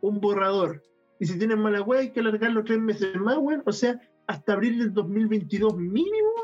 un 0.00 0.20
borrador. 0.20 0.82
Y 1.24 1.26
si 1.26 1.38
tienen 1.38 1.58
mala 1.58 1.80
wea 1.80 2.00
hay 2.00 2.10
que 2.10 2.20
alargarlo 2.20 2.62
tres 2.64 2.78
meses 2.78 3.16
más, 3.16 3.38
weón. 3.38 3.62
O 3.64 3.72
sea, 3.72 3.98
hasta 4.26 4.52
abril 4.52 4.78
del 4.78 4.92
2022 4.92 5.74
mínimo 5.74 6.34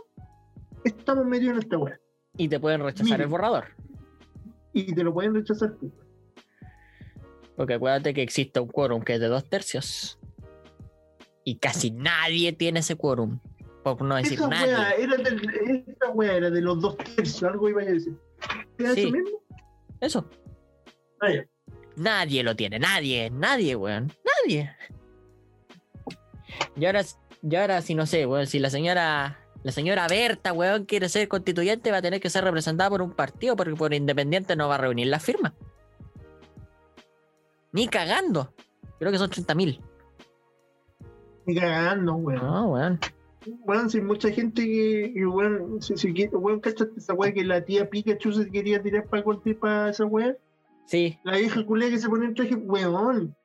estamos 0.86 1.26
metidos 1.26 1.52
en 1.56 1.58
esta 1.64 1.76
wea. 1.76 2.00
Y 2.38 2.48
te 2.48 2.58
pueden 2.58 2.80
rechazar 2.82 3.20
el 3.20 3.26
borrador. 3.26 3.64
Y 4.72 4.94
te 4.94 5.04
lo 5.04 5.12
pueden 5.12 5.34
rechazar 5.34 5.76
tú. 5.78 5.92
Porque 7.56 7.74
acuérdate 7.74 8.14
que 8.14 8.22
existe 8.22 8.58
un 8.58 8.68
quórum 8.68 9.02
que 9.02 9.16
es 9.16 9.20
de 9.20 9.26
dos 9.28 9.44
tercios. 9.50 10.18
Y 11.44 11.56
casi 11.56 11.90
nadie 11.90 12.54
tiene 12.54 12.80
ese 12.80 12.96
quórum. 12.96 13.38
Por 13.84 14.00
no 14.00 14.14
decir 14.16 14.38
Esa 14.38 14.48
nadie. 14.48 14.72
wea, 14.72 14.90
era 14.92 15.14
esa 15.16 16.10
wea 16.14 16.36
era 16.36 16.48
de 16.48 16.62
los 16.62 16.80
dos 16.80 16.96
tercios, 16.96 17.42
algo 17.42 17.68
iba 17.68 17.82
a 17.82 17.84
decir. 17.84 18.14
¿Era 18.78 18.94
Sí. 18.94 19.00
eso 19.02 19.10
mismo? 19.10 19.38
Eso. 20.00 20.30
Ah, 21.20 21.30
ya. 21.34 21.44
Nadie 21.96 22.42
lo 22.42 22.56
tiene, 22.56 22.78
nadie, 22.78 23.28
nadie, 23.28 23.76
weón. 23.76 24.10
Nadie. 24.42 24.70
Y 26.76 26.84
ahora, 26.84 27.02
y 27.42 27.56
ahora 27.56 27.82
si 27.82 27.94
no 27.94 28.06
sé, 28.06 28.26
weón, 28.26 28.46
si 28.46 28.58
la 28.58 28.70
señora. 28.70 29.36
La 29.62 29.72
señora 29.72 30.08
Berta, 30.08 30.54
weón, 30.54 30.86
quiere 30.86 31.10
ser 31.10 31.28
constituyente, 31.28 31.90
va 31.90 31.98
a 31.98 32.02
tener 32.02 32.18
que 32.18 32.30
ser 32.30 32.44
representada 32.44 32.88
por 32.88 33.02
un 33.02 33.12
partido, 33.12 33.56
porque 33.56 33.74
por 33.74 33.92
independiente 33.92 34.56
no 34.56 34.68
va 34.68 34.76
a 34.76 34.78
reunir 34.78 35.08
las 35.08 35.22
firmas. 35.22 35.52
Ni 37.72 37.86
cagando. 37.86 38.54
Creo 38.98 39.12
que 39.12 39.18
son 39.18 39.28
30.000. 39.28 39.78
Ni 41.44 41.54
cagando, 41.54 42.14
weón. 42.14 42.42
No, 42.42 42.68
weón. 42.68 43.00
Weón, 43.66 43.90
si 43.90 44.00
mucha 44.00 44.30
gente 44.30 44.64
que, 44.64 45.12
que 45.14 45.26
weón, 45.26 45.80
si, 45.82 45.96
si, 45.96 46.14
¿cachaste 46.14 46.98
esa 46.98 47.12
weá 47.12 47.32
que 47.32 47.44
la 47.44 47.62
tía 47.62 47.88
Pikachu 47.88 48.32
se 48.32 48.50
quería 48.50 48.82
tirar 48.82 49.06
para 49.08 49.22
corte 49.22 49.54
para 49.54 49.90
esa 49.90 50.06
weá? 50.06 50.36
Sí, 50.86 51.18
La 51.22 51.36
vieja 51.36 51.64
culea 51.64 51.90
que 51.90 51.98
se 51.98 52.08
pone 52.08 52.26
el 52.26 52.34
traje, 52.34 52.54
weón. 52.54 53.36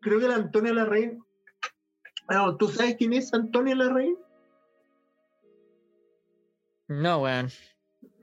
Creo 0.00 0.20
que 0.20 0.28
la 0.28 0.36
Antonia 0.36 0.72
Larraín. 0.72 1.22
Ah, 2.28 2.54
¿Tú 2.58 2.68
sabes 2.68 2.96
quién 2.96 3.12
es 3.14 3.32
Antonia 3.34 3.74
Larraín? 3.74 4.16
no, 6.88 7.22
weón. 7.22 7.48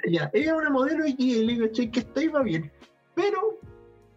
Ya, 0.07 0.29
ella 0.33 0.51
es 0.51 0.57
una 0.57 0.69
modelo 0.69 1.05
XL, 1.05 1.59
¿cachai? 1.67 1.91
Que 1.91 1.99
está 1.99 2.23
y 2.23 2.27
va 2.29 2.41
bien. 2.43 2.71
Pero, 3.13 3.59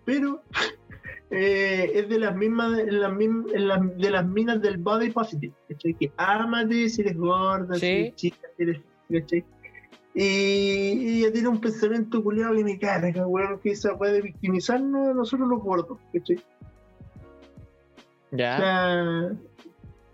pero, 0.05 0.43
eh, 1.31 1.91
es 1.95 2.09
de 2.09 2.19
las 2.19 2.35
mismas, 2.37 2.79
en 2.79 3.01
las 3.01 3.13
mismas- 3.13 3.53
en 3.53 3.69
las- 3.69 3.97
de 3.99 4.11
las 4.11 4.27
minas 4.27 4.63
del 4.63 4.79
body 4.79 5.11
positive, 5.11 5.55
¿cachai? 5.69 5.95
Que 5.95 6.13
ámate 6.17 6.89
si 6.89 7.01
eres 7.03 7.17
gorda, 7.17 7.75
si 7.75 7.81
Sí. 7.81 7.87
eres 7.87 8.15
chica, 8.17 8.49
si 8.57 8.63
eres, 8.63 8.81
¿cachai? 9.11 9.45
Y, 10.15 10.23
y 10.25 11.19
ella 11.25 11.33
tiene 11.33 11.49
un 11.49 11.61
pensamiento 11.61 12.23
culiado 12.23 12.55
que 12.57 12.65
me 12.65 12.79
carga, 12.79 13.27
weón, 13.27 13.61
que 13.61 13.71
esa 13.71 13.95
weá 13.95 14.13
de 14.13 14.23
victimizarnos 14.23 15.09
a 15.09 15.15
nosotros 15.15 15.49
los 15.49 15.61
gordos, 15.63 15.99
¿cachai? 16.13 16.43
O 18.33 18.37
Ya. 18.37 18.57
sea, 18.59 19.33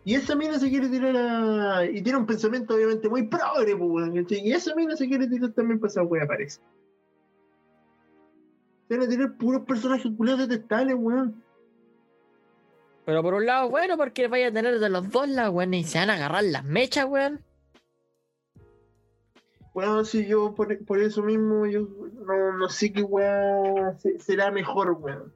y 0.04 0.14
esa 0.14 0.34
mina 0.36 0.58
se 0.58 0.68
quiere 0.70 0.88
tirar 0.88 1.16
a. 1.16 1.84
Y 1.86 2.02
tiene 2.02 2.18
un 2.18 2.26
pensamiento 2.26 2.74
obviamente 2.74 3.08
muy 3.08 3.26
progre, 3.26 3.76
pues, 3.76 3.90
weón. 3.90 4.26
Y 4.30 4.52
esa 4.52 4.74
mina 4.74 4.96
se 4.96 5.08
quiere 5.08 5.26
tirar 5.26 5.50
también 5.52 5.80
para 5.80 5.90
esa 5.90 6.02
wea, 6.02 6.26
parece. 6.26 6.60
Se 8.88 8.96
van 8.98 9.06
a 9.06 9.08
tirar 9.08 9.32
puros 9.36 9.62
personajes 9.66 10.12
culiados 10.16 10.46
detestables, 10.48 10.94
weón. 10.98 11.42
Pero 13.06 13.22
por 13.22 13.34
un 13.34 13.44
lado, 13.46 13.68
bueno, 13.70 13.96
porque 13.96 14.28
vaya 14.28 14.48
a 14.48 14.52
tener 14.52 14.78
de 14.78 14.88
los 14.90 15.10
dos 15.10 15.28
lados, 15.28 15.54
weón, 15.54 15.74
y 15.74 15.84
se 15.84 15.98
van 15.98 16.10
a 16.10 16.14
agarrar 16.14 16.44
las 16.44 16.64
mechas, 16.64 17.06
weón. 17.06 17.40
Weón, 19.74 20.04
si 20.06 20.26
yo 20.26 20.54
por, 20.54 20.84
por 20.84 21.00
eso 21.00 21.22
mismo, 21.22 21.66
yo 21.66 21.88
no, 22.26 22.52
no 22.58 22.68
sé 22.68 22.92
qué 22.92 23.04
se- 23.98 24.18
será 24.20 24.50
mejor, 24.52 24.92
weón. 24.92 25.32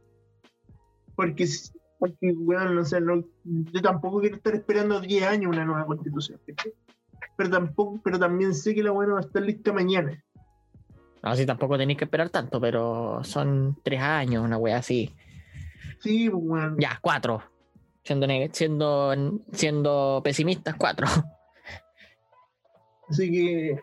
Porque, 1.17 1.45
s- 1.45 1.73
porque 1.99 2.33
weón, 2.37 2.75
no 2.75 2.85
sé, 2.85 3.01
no, 3.01 3.25
yo 3.45 3.83
tampoco 3.83 4.21
quiero 4.21 4.37
estar 4.37 4.55
esperando 4.55 5.01
10 5.01 5.25
años 5.25 5.53
una 5.53 5.65
nueva 5.65 5.87
constitución. 5.87 6.41
Pero 7.37 7.51
tampoco, 7.51 8.01
pero 8.03 8.19
también 8.19 8.55
sé 8.55 8.75
que 8.75 8.83
la 8.83 8.91
no 8.91 9.15
va 9.15 9.19
a 9.19 9.23
estar 9.23 9.43
lista 9.43 9.73
mañana. 9.73 10.23
No, 11.23 11.35
sí, 11.35 11.45
tampoco 11.45 11.77
tenéis 11.77 11.99
que 11.99 12.05
esperar 12.05 12.31
tanto, 12.31 12.61
pero 12.61 13.23
son 13.25 13.77
tres 13.83 14.01
años, 14.01 14.45
una 14.45 14.57
wea 14.57 14.77
así. 14.79 15.15
Sí, 16.01 16.31
pues, 16.31 16.43
weón. 16.45 16.77
Ya, 16.79 16.99
cuatro. 17.03 17.43
Siendo, 18.05 18.27
neg- 18.27 18.51
siendo, 18.53 19.13
siendo 19.53 20.21
pesimistas, 20.23 20.77
cuatro. 20.79 21.07
Así 23.09 23.31
que, 23.31 23.81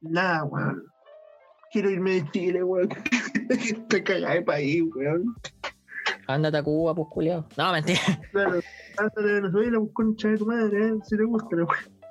nada, 0.00 0.44
weón. 0.44 0.84
Quiero 1.70 1.90
irme 1.90 2.12
de 2.22 2.30
Chile, 2.30 2.62
weón. 2.64 2.88
Estoy 3.50 4.02
cagada 4.02 4.34
de 4.34 4.42
país, 4.42 4.82
weón. 4.94 5.34
Ándate 6.26 6.56
a 6.58 6.62
Cuba, 6.62 6.94
pues 6.94 7.08
culiao. 7.10 7.44
No, 7.56 7.72
mentira. 7.72 8.00
Claro, 8.32 8.60
ándale 8.98 9.30
a 9.30 9.34
Venezuela, 9.40 9.78
pues 9.80 9.90
concha 9.92 10.28
de 10.28 10.36
tu 10.38 10.46
madre, 10.46 10.88
¿eh? 10.88 10.92
si 11.04 11.16
te 11.16 11.24
gusta 11.24 11.48
la 11.56 11.64
weón. 11.64 12.02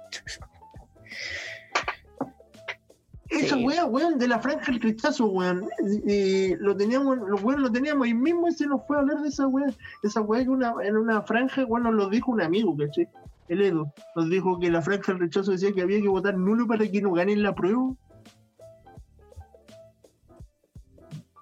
Esa 3.30 3.56
Sí. 3.56 3.64
weá, 3.64 3.86
weón, 3.86 4.20
de 4.20 4.28
la 4.28 4.40
franja 4.40 4.72
del 4.72 4.82
rechazo, 4.82 5.26
weón. 5.28 5.68
eh, 6.08 6.58
lo 6.60 6.76
teníamos, 6.76 7.18
los 7.18 7.42
weón 7.42 7.62
lo 7.62 7.72
teníamos 7.72 8.06
ahí 8.06 8.14
mismo 8.14 8.50
y 8.50 8.52
se 8.52 8.68
nos 8.68 8.86
fue 8.86 8.98
a 8.98 9.00
hablar 9.00 9.22
de 9.22 9.30
esa 9.30 9.48
weá. 9.48 9.68
Esa 10.04 10.20
weá 10.22 10.44
que 10.44 10.50
una, 10.50 10.74
en 10.84 10.98
una 10.98 11.22
franja, 11.22 11.64
weón, 11.66 11.84
nos 11.84 11.94
lo 11.94 12.10
dijo 12.10 12.32
un 12.32 12.42
amigo, 12.42 12.76
¿cachai? 12.78 13.08
El 13.48 13.62
Edo. 13.62 13.94
Nos 14.16 14.30
dijo 14.30 14.60
que 14.60 14.70
la 14.70 14.82
franja 14.82 15.14
del 15.14 15.22
rechazo 15.22 15.52
decía 15.52 15.72
que 15.72 15.82
había 15.82 16.02
que 16.02 16.08
votar 16.10 16.38
nulo 16.38 16.68
para 16.68 16.86
que 16.88 17.02
no 17.02 17.12
ganen 17.14 17.42
la 17.42 17.56
prueba. 17.56 17.94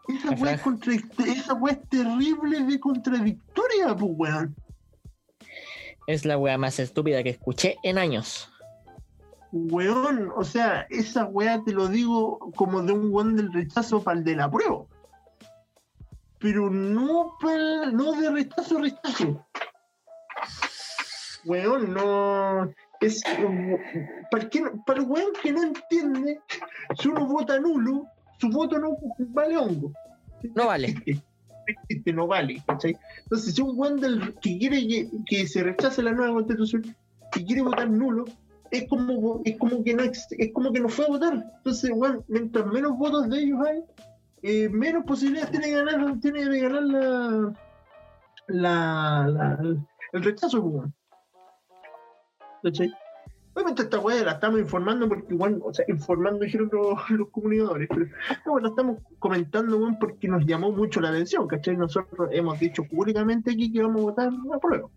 Esa 0.09 0.31
weá, 0.31 0.53
es 0.53 1.37
esa 1.37 1.53
weá 1.53 1.73
es 1.73 1.89
terrible 1.89 2.61
de 2.63 2.79
contradictoria, 2.79 3.95
pues, 3.95 4.11
weón. 4.15 4.55
Es 6.07 6.25
la 6.25 6.37
wea 6.37 6.57
más 6.57 6.79
estúpida 6.79 7.21
que 7.21 7.29
escuché 7.29 7.77
en 7.83 7.99
años. 7.99 8.51
Weón, 9.51 10.31
o 10.35 10.43
sea, 10.43 10.87
esa 10.89 11.25
weá 11.25 11.63
te 11.63 11.73
lo 11.73 11.87
digo 11.87 12.39
como 12.55 12.81
de 12.81 12.93
un 12.93 13.13
weón 13.13 13.35
del 13.35 13.53
rechazo 13.53 14.03
para 14.03 14.17
el 14.17 14.23
de 14.23 14.35
la 14.35 14.49
prueba. 14.49 14.85
Pero 16.39 16.71
no 16.71 17.35
para 17.39 17.91
no 17.91 18.13
de 18.13 18.31
rechazo 18.31 18.79
rechazo. 18.79 19.45
Weón, 21.45 21.93
no. 21.93 22.71
Es 23.01 23.23
para 23.23 23.39
no- 23.49 24.83
para 24.85 24.99
el 24.99 25.05
weón 25.05 25.33
que 25.41 25.51
no 25.51 25.63
entiende, 25.63 26.41
si 26.99 27.07
uno 27.07 27.25
vota 27.27 27.59
nulo, 27.59 28.07
su 28.39 28.49
voto 28.49 28.79
no 28.79 28.97
vale 29.29 29.57
hongo. 29.57 29.91
No 30.55 30.67
vale. 30.67 30.87
existe, 31.05 31.13
no 31.13 31.63
existe, 31.67 32.13
no 32.13 32.27
vale, 32.27 32.63
¿cachai? 32.65 32.97
Entonces, 33.23 33.53
si 33.53 33.61
un 33.61 33.99
del, 33.99 34.33
que 34.41 34.57
quiere 34.57 34.87
que, 34.87 35.09
que 35.25 35.47
se 35.47 35.63
rechace 35.63 36.01
la 36.01 36.11
nueva 36.13 36.33
constitución 36.33 36.95
y 37.35 37.45
quiere 37.45 37.61
votar 37.61 37.89
nulo, 37.89 38.25
es 38.71 38.87
como, 38.87 39.41
es 39.45 39.57
como 39.57 39.83
que 39.83 39.93
no 39.93 40.03
es 40.03 40.27
como 40.53 40.71
que 40.71 40.79
no 40.79 40.89
fue 40.89 41.05
a 41.05 41.09
votar. 41.09 41.51
Entonces, 41.57 41.91
weón, 41.93 42.23
mientras 42.27 42.65
menos 42.67 42.97
votos 42.97 43.29
de 43.29 43.39
ellos 43.39 43.59
hay, 43.67 43.83
eh, 44.41 44.69
menos 44.69 45.05
posibilidades 45.05 45.51
tiene 45.51 45.67
de 45.67 45.73
ganar, 45.73 46.19
tiene 46.21 46.45
de 46.45 46.59
ganar 46.59 46.83
la, 46.83 47.53
la, 48.47 49.27
la- 49.27 49.75
el 50.13 50.23
rechazo. 50.23 50.91
¿Cachai? 52.63 52.91
Obviamente 53.59 53.81
esta 53.81 53.99
weá 53.99 54.23
la 54.23 54.31
estamos 54.31 54.59
informando 54.61 55.09
porque 55.09 55.33
igual, 55.33 55.59
o 55.65 55.73
sea, 55.73 55.83
informando 55.89 56.45
dijeron 56.45 56.69
los, 56.71 57.09
los 57.09 57.29
comunicadores, 57.29 57.89
pero 57.89 58.05
no, 58.45 58.51
bueno, 58.53 58.69
estamos 58.69 59.01
comentando, 59.19 59.77
weón, 59.77 59.99
porque 59.99 60.29
nos 60.29 60.45
llamó 60.45 60.71
mucho 60.71 61.01
la 61.01 61.09
atención, 61.09 61.45
¿cachai? 61.45 61.75
Nosotros 61.75 62.29
hemos 62.31 62.57
dicho 62.57 62.83
públicamente 62.85 63.51
aquí 63.51 63.69
que 63.69 63.81
vamos 63.81 63.99
a 63.99 64.03
votar 64.05 64.29
a 64.29 64.59
prueba. 64.59 64.87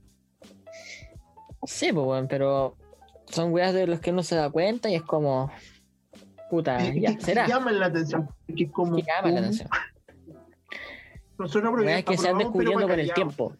Sí, 1.67 1.93
pues 1.93 2.07
weón, 2.07 2.29
pero 2.29 2.77
son 3.27 3.53
weas 3.53 3.75
de 3.75 3.89
los 3.89 3.99
que 3.99 4.11
uno 4.13 4.23
se 4.23 4.37
da 4.37 4.49
cuenta 4.51 4.89
y 4.89 4.95
es 4.95 5.03
como. 5.03 5.51
Puta, 6.49 6.85
Y- 6.85 7.01
ya, 7.01 7.17
que- 7.17 7.21
será. 7.23 7.45
que 7.47 7.51
llaman 7.51 7.81
la 7.81 7.87
atención. 7.87 8.29
Que 8.55 8.65
es 8.65 8.71
como, 8.71 8.95
Que 8.95 9.03
llaman 9.03 9.35
la 9.35 9.41
como- 9.41 9.47
atención. 9.47 9.69
Nosotros 11.39 11.75
Weas 11.83 12.05
que 12.05 12.17
se 12.17 12.29
van 12.31 12.39
descubriendo 12.39 12.87
con 12.87 13.01
el 13.01 13.13
tiempo. 13.13 13.57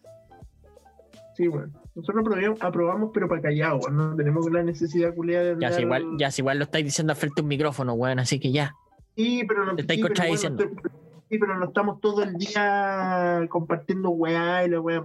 Sí, 1.35 1.47
bueno. 1.47 1.73
Nosotros 1.95 2.21
aprobamos, 2.25 2.61
aprobamos 2.61 3.11
pero 3.13 3.27
para 3.27 3.41
callado, 3.41 3.77
weón. 3.77 3.95
No 3.97 4.15
tenemos 4.15 4.51
la 4.51 4.63
necesidad 4.63 5.13
culiada 5.13 5.43
de 5.43 5.49
Ya, 5.51 5.67
andar... 5.67 5.73
si 5.73 5.81
igual, 5.83 6.05
ya, 6.17 6.31
si 6.31 6.41
igual 6.41 6.57
lo 6.57 6.63
estáis 6.65 6.85
diciendo 6.85 7.13
al 7.13 7.17
frente 7.17 7.35
de 7.37 7.43
un 7.43 7.47
micrófono, 7.49 7.93
weón, 7.93 8.19
así 8.19 8.39
que 8.39 8.51
ya. 8.51 8.73
Sí, 9.15 9.43
pero 9.47 9.65
no, 9.65 9.75
Te 9.75 9.81
estáis 9.81 9.99
sí, 9.99 10.03
pero 10.03 10.13
contradiciendo. 10.15 10.63
bueno, 10.65 10.81
estoy- 10.81 10.91
sí, 11.29 11.37
pero 11.37 11.57
no 11.59 11.65
estamos 11.65 12.01
todo 12.01 12.23
el 12.23 12.33
día 12.35 13.45
compartiendo 13.49 14.09
weá 14.09 14.65
y 14.65 14.69
la 14.69 14.81
weá. 14.81 15.03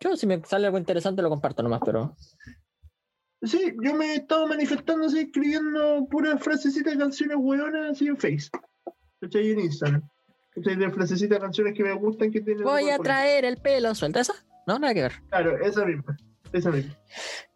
Yo, 0.00 0.16
si 0.16 0.26
me 0.26 0.42
sale 0.44 0.66
algo 0.66 0.78
interesante, 0.78 1.22
lo 1.22 1.28
comparto 1.30 1.62
nomás, 1.62 1.80
pero. 1.84 2.14
Sí, 3.42 3.72
yo 3.82 3.94
me 3.94 4.06
he 4.06 4.16
estado 4.16 4.46
manifestando 4.48 5.06
así, 5.06 5.20
escribiendo 5.20 6.06
puras 6.10 6.42
frasecitas 6.42 6.92
de 6.94 6.98
canciones 6.98 7.36
weonas 7.40 7.92
así 7.92 8.08
en 8.08 8.16
Face. 8.16 8.50
¿Cachai? 9.20 9.52
En 9.52 9.60
Instagram. 9.60 10.02
¿Cachai? 10.50 10.74
De 10.76 10.90
frasecitas 10.90 11.38
de 11.38 11.40
canciones 11.40 11.74
que 11.74 11.84
me 11.84 11.92
gustan 11.94 12.32
que 12.32 12.40
tienen. 12.40 12.64
Voy 12.64 12.90
a 12.90 12.98
traer 12.98 13.44
el 13.44 13.56
pelo, 13.58 13.94
suelta 13.94 14.20
esa. 14.20 14.34
No, 14.68 14.78
nada 14.78 14.92
que 14.92 15.00
ver. 15.00 15.12
Claro, 15.30 15.56
esa 15.64 15.86
misma. 15.86 16.14
Esa 16.52 16.70
misma. 16.70 16.94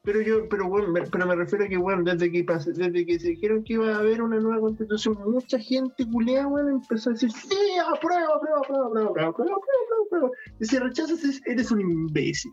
Pero 0.03 0.23
yo, 0.23 0.49
pero 0.49 0.67
bueno, 0.67 0.89
me, 0.89 1.03
pero 1.03 1.27
me 1.27 1.37
refiero 1.37 1.67
a 1.67 1.69
que 1.69 1.77
bueno, 1.77 2.03
desde 2.05 2.33
que 2.33 2.45
pas- 2.47 2.65
desde 2.65 3.05
que 3.05 3.21
se 3.21 3.29
dijeron 3.29 3.63
que 3.65 3.75
iba 3.75 3.95
a 3.95 3.99
haber 3.99 4.23
una 4.23 4.41
nueva 4.41 4.61
constitución, 4.61 5.19
mucha 5.31 5.59
gente 5.59 6.07
culeada, 6.11 6.47
bueno, 6.47 6.71
empezó 6.71 7.11
a 7.11 7.13
decir, 7.13 7.31
sí, 7.31 7.55
aprueba, 7.95 8.29
aprueba, 8.35 8.59
aprueba, 8.65 8.87
aprueba, 8.87 9.09
aprueba, 9.11 9.29
aprueba, 9.31 9.57
aprueba, 9.57 10.05
aprueba. 10.07 10.31
Y 10.59 10.65
si 10.65 10.79
rechazas 10.79 11.23
es- 11.23 11.43
eres 11.47 11.71
un 11.71 11.83
imbécil. 11.83 12.51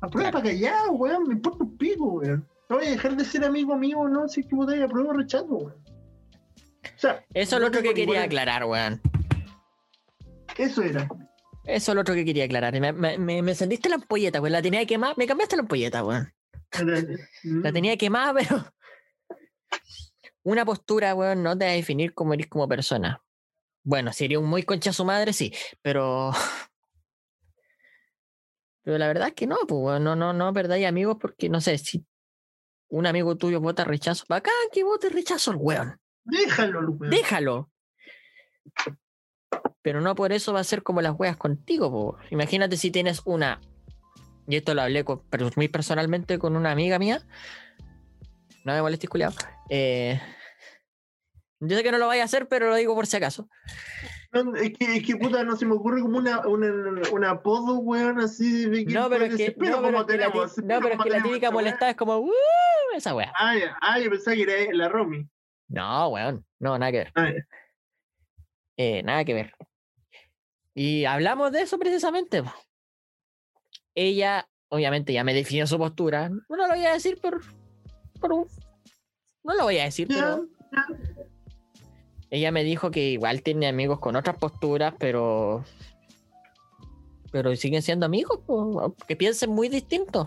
Aprueba 0.00 0.30
para 0.32 0.44
callado, 0.44 0.92
weón, 0.92 1.24
me 1.28 1.34
importa 1.34 1.62
un 1.64 1.76
pico, 1.76 2.04
weón. 2.06 2.48
No 2.70 2.76
voy 2.76 2.86
a 2.86 2.90
dejar 2.90 3.16
de 3.16 3.24
ser 3.26 3.44
amigo 3.44 3.76
mío, 3.76 4.08
no, 4.08 4.26
si 4.28 4.40
es 4.40 4.46
que 4.46 4.56
votáis 4.56 4.82
aprueba 4.82 5.10
o 5.10 5.12
rechazo, 5.12 5.44
weón. 5.46 5.74
O 5.74 6.98
sea, 6.98 7.22
Eso 7.34 7.56
es 7.56 7.60
lo 7.60 7.68
otro 7.68 7.82
que 7.82 7.92
quería 7.92 8.22
aclarar, 8.22 8.64
weón. 8.64 8.98
Eso 10.56 10.82
era. 10.82 11.06
Eso 11.64 11.92
es 11.92 11.94
lo 11.94 12.00
otro 12.00 12.14
que 12.14 12.24
quería 12.24 12.44
aclarar. 12.44 12.72
Me, 12.80 12.92
me, 12.92 13.18
me, 13.18 13.42
me 13.42 13.50
encendiste 13.52 13.88
la 13.88 13.96
ampolleta, 13.96 14.40
weón. 14.40 14.52
La 14.52 14.62
tenía 14.62 14.84
quemada. 14.86 15.14
Me 15.16 15.26
cambiaste 15.26 15.56
la 15.56 15.62
ampolleta, 15.62 16.04
weón. 16.04 16.32
Era- 16.72 17.02
La 17.42 17.72
tenía 17.72 17.96
quemada, 17.96 18.34
pero. 18.48 18.64
Una 20.42 20.64
postura, 20.64 21.14
weón, 21.14 21.42
no 21.42 21.56
te 21.56 21.66
va 21.66 21.70
a 21.72 21.74
definir 21.74 22.14
cómo 22.14 22.34
eres 22.34 22.46
como 22.48 22.66
persona. 22.66 23.22
Bueno, 23.82 24.12
sería 24.12 24.38
un 24.38 24.46
muy 24.46 24.62
concha 24.62 24.92
su 24.92 25.04
madre, 25.04 25.32
sí, 25.32 25.52
pero. 25.82 26.30
Pero 28.82 28.96
la 28.96 29.08
verdad 29.08 29.28
es 29.28 29.34
que 29.34 29.46
no, 29.46 29.56
pues, 29.68 29.78
weón, 29.78 30.02
no, 30.04 30.16
no, 30.16 30.32
no 30.32 30.52
perdáis 30.54 30.86
amigos 30.86 31.18
porque, 31.20 31.50
no 31.50 31.60
sé, 31.60 31.76
si 31.76 32.02
un 32.88 33.06
amigo 33.06 33.36
tuyo 33.36 33.60
vota 33.60 33.84
rechazo, 33.84 34.24
bacán 34.26 34.54
que 34.72 34.82
vote 34.84 35.10
rechazo 35.10 35.50
el 35.50 35.58
weón. 35.60 36.00
Déjalo, 36.24 36.80
weón. 36.92 37.10
Déjalo. 37.10 37.70
Pero 39.82 40.00
no 40.00 40.14
por 40.14 40.32
eso 40.32 40.52
va 40.52 40.60
a 40.60 40.64
ser 40.64 40.82
como 40.82 41.00
las 41.00 41.18
weas 41.18 41.36
contigo, 41.36 41.90
po. 41.90 42.18
Imagínate 42.30 42.76
si 42.76 42.90
tienes 42.90 43.22
una 43.24 43.60
y 44.46 44.56
esto 44.56 44.74
lo 44.74 44.82
hablé 44.82 45.04
con- 45.04 45.22
muy 45.56 45.68
personalmente 45.68 46.38
con 46.38 46.56
una 46.56 46.72
amiga 46.72 46.98
mía. 46.98 47.22
No 48.64 48.72
me 48.72 48.82
molestes, 48.82 49.08
culiao. 49.08 49.32
Eh, 49.68 50.20
yo 51.60 51.76
sé 51.76 51.82
que 51.82 51.92
no 51.92 51.98
lo 51.98 52.06
vaya 52.08 52.22
a 52.22 52.24
hacer, 52.24 52.48
pero 52.48 52.68
lo 52.68 52.74
digo 52.74 52.94
por 52.94 53.06
si 53.06 53.16
acaso. 53.16 53.48
No, 54.32 54.54
es, 54.56 54.72
que, 54.76 54.96
es 54.96 55.06
que 55.06 55.16
puta, 55.16 55.42
no 55.44 55.56
se 55.56 55.66
me 55.66 55.74
ocurre 55.74 56.00
como 56.02 56.18
una, 56.18 56.46
una, 56.46 56.68
un 57.12 57.24
apodo, 57.24 57.78
weón, 57.78 58.20
así 58.20 58.68
de 58.68 58.84
que 58.84 58.92
No, 58.94 59.08
pero 59.08 59.24
es 59.24 59.36
que, 59.36 59.54
no, 59.58 59.82
pero 59.82 60.00
es 60.00 60.06
que 60.06 60.16
la, 60.16 60.28
no, 60.28 60.80
pero 60.80 60.94
es 60.94 61.00
que 61.02 61.10
la 61.10 61.22
típica 61.22 61.50
molestada 61.50 61.90
es 61.90 61.96
como, 61.96 62.18
"Uh", 62.18 62.30
esa 62.94 63.14
weá. 63.14 63.32
Ah, 63.38 63.56
ya, 63.56 63.76
ah, 63.80 63.98
yo 63.98 64.10
pensaba 64.10 64.36
que 64.36 64.42
era 64.42 64.72
la 64.72 64.88
Romy. 64.88 65.28
No, 65.68 66.08
weón. 66.08 66.44
No, 66.58 66.78
nada 66.78 66.92
que 66.92 66.98
ver. 66.98 67.12
Ah. 67.14 67.30
Eh, 68.82 69.02
nada 69.02 69.26
que 69.26 69.34
ver. 69.34 69.52
Y 70.74 71.04
hablamos 71.04 71.52
de 71.52 71.60
eso 71.60 71.78
precisamente. 71.78 72.42
Ella, 73.94 74.48
obviamente, 74.70 75.12
ya 75.12 75.22
me 75.22 75.34
definió 75.34 75.66
su 75.66 75.76
postura. 75.76 76.30
No 76.30 76.56
lo 76.56 76.66
voy 76.66 76.86
a 76.86 76.94
decir 76.94 77.20
por. 77.20 77.42
por 78.18 78.32
un- 78.32 78.46
No 79.44 79.54
lo 79.54 79.64
voy 79.64 79.76
a 79.80 79.84
decir, 79.84 80.08
pero. 80.08 80.46
Ella 82.30 82.52
me 82.52 82.64
dijo 82.64 82.90
que 82.90 83.10
igual 83.10 83.42
tiene 83.42 83.66
amigos 83.68 83.98
con 84.00 84.16
otras 84.16 84.38
posturas, 84.38 84.94
pero. 84.98 85.62
Pero 87.32 87.54
siguen 87.56 87.82
siendo 87.82 88.06
amigos, 88.06 88.40
que 89.06 89.14
piensen 89.14 89.50
muy 89.50 89.68
distintos. 89.68 90.26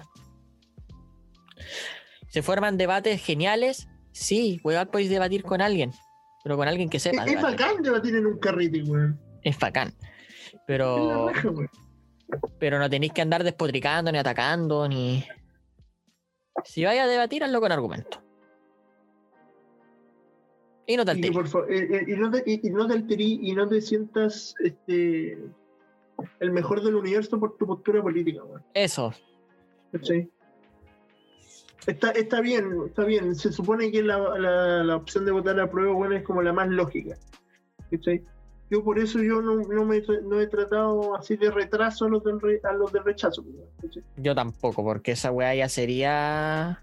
Se 2.29 2.43
forman 2.43 2.77
debates 2.77 3.19
geniales. 3.23 3.87
Sí, 4.11 4.61
weón, 4.63 4.87
podéis 4.89 5.09
debatir 5.09 5.41
con 5.43 5.59
alguien. 5.59 5.91
Pero 6.43 6.57
con 6.57 6.67
alguien 6.67 6.89
que 6.89 6.97
Es, 6.97 7.03
sepa. 7.03 7.23
es 7.25 7.31
debatir. 7.31 7.57
bacán 7.59 7.81
debatir 7.81 8.15
en 8.15 8.25
un 8.25 8.37
carrete, 8.37 8.83
weón. 8.83 9.19
Es 9.41 9.57
bacán. 9.57 9.93
Es 9.99 10.53
la 10.53 10.59
Pero, 10.67 11.27
raja, 11.29 11.49
pero 12.59 12.79
no 12.79 12.89
tenéis 12.89 13.13
que 13.13 13.21
andar 13.21 13.43
despotricando, 13.43 14.11
ni 14.11 14.17
atacando, 14.17 14.87
ni. 14.87 15.23
Si 16.65 16.83
vais 16.83 16.99
a 16.99 17.07
debatir, 17.07 17.43
hazlo 17.43 17.59
con 17.61 17.71
argumento. 17.71 18.21
Y 20.85 20.97
no 20.97 21.05
te 21.05 21.17
Y, 21.17 21.21
que, 21.21 21.31
por 21.31 21.47
favor, 21.47 21.71
eh, 21.71 21.87
eh, 21.91 22.05
y 22.07 22.13
no 22.17 22.29
te, 22.29 22.43
y, 22.45 22.67
y 22.67 22.69
no 22.71 22.87
te 22.87 22.93
alterí 22.93 23.39
y 23.41 23.53
no 23.53 23.67
te 23.67 23.79
sientas 23.81 24.53
este 24.59 25.37
el 26.39 26.51
mejor 26.51 26.83
del 26.83 26.95
universo 26.95 27.39
por 27.39 27.57
tu 27.57 27.65
postura 27.65 28.01
política, 28.01 28.43
weón. 28.43 28.63
Eso. 28.73 29.13
¿Cachai? 29.91 30.29
Está, 31.85 32.11
está 32.11 32.41
bien, 32.41 32.77
está 32.87 33.03
bien. 33.03 33.35
Se 33.35 33.51
supone 33.51 33.91
que 33.91 34.01
la, 34.03 34.17
la, 34.83 34.95
opción 34.95 35.25
de 35.25 35.31
votar 35.31 35.59
a 35.59 35.69
prueba 35.69 35.93
bueno, 35.93 36.15
es 36.15 36.23
como 36.23 36.41
la 36.41 36.53
más 36.53 36.69
lógica. 36.69 37.17
Yo 38.69 38.83
por 38.83 38.97
eso 38.97 39.21
yo 39.21 39.41
no, 39.41 39.55
no, 39.57 39.85
me, 39.85 40.01
no 40.23 40.39
he 40.39 40.47
tratado 40.47 41.15
así 41.15 41.35
de 41.35 41.51
retraso 41.51 42.05
a 42.05 42.09
los 42.09 42.23
del, 42.23 42.39
a 42.63 42.73
los 42.73 42.91
rechazo. 42.91 43.45
Yo 44.17 44.33
tampoco, 44.33 44.83
porque 44.83 45.11
esa 45.11 45.31
weá 45.31 45.53
ya 45.53 45.69
sería. 45.69 46.81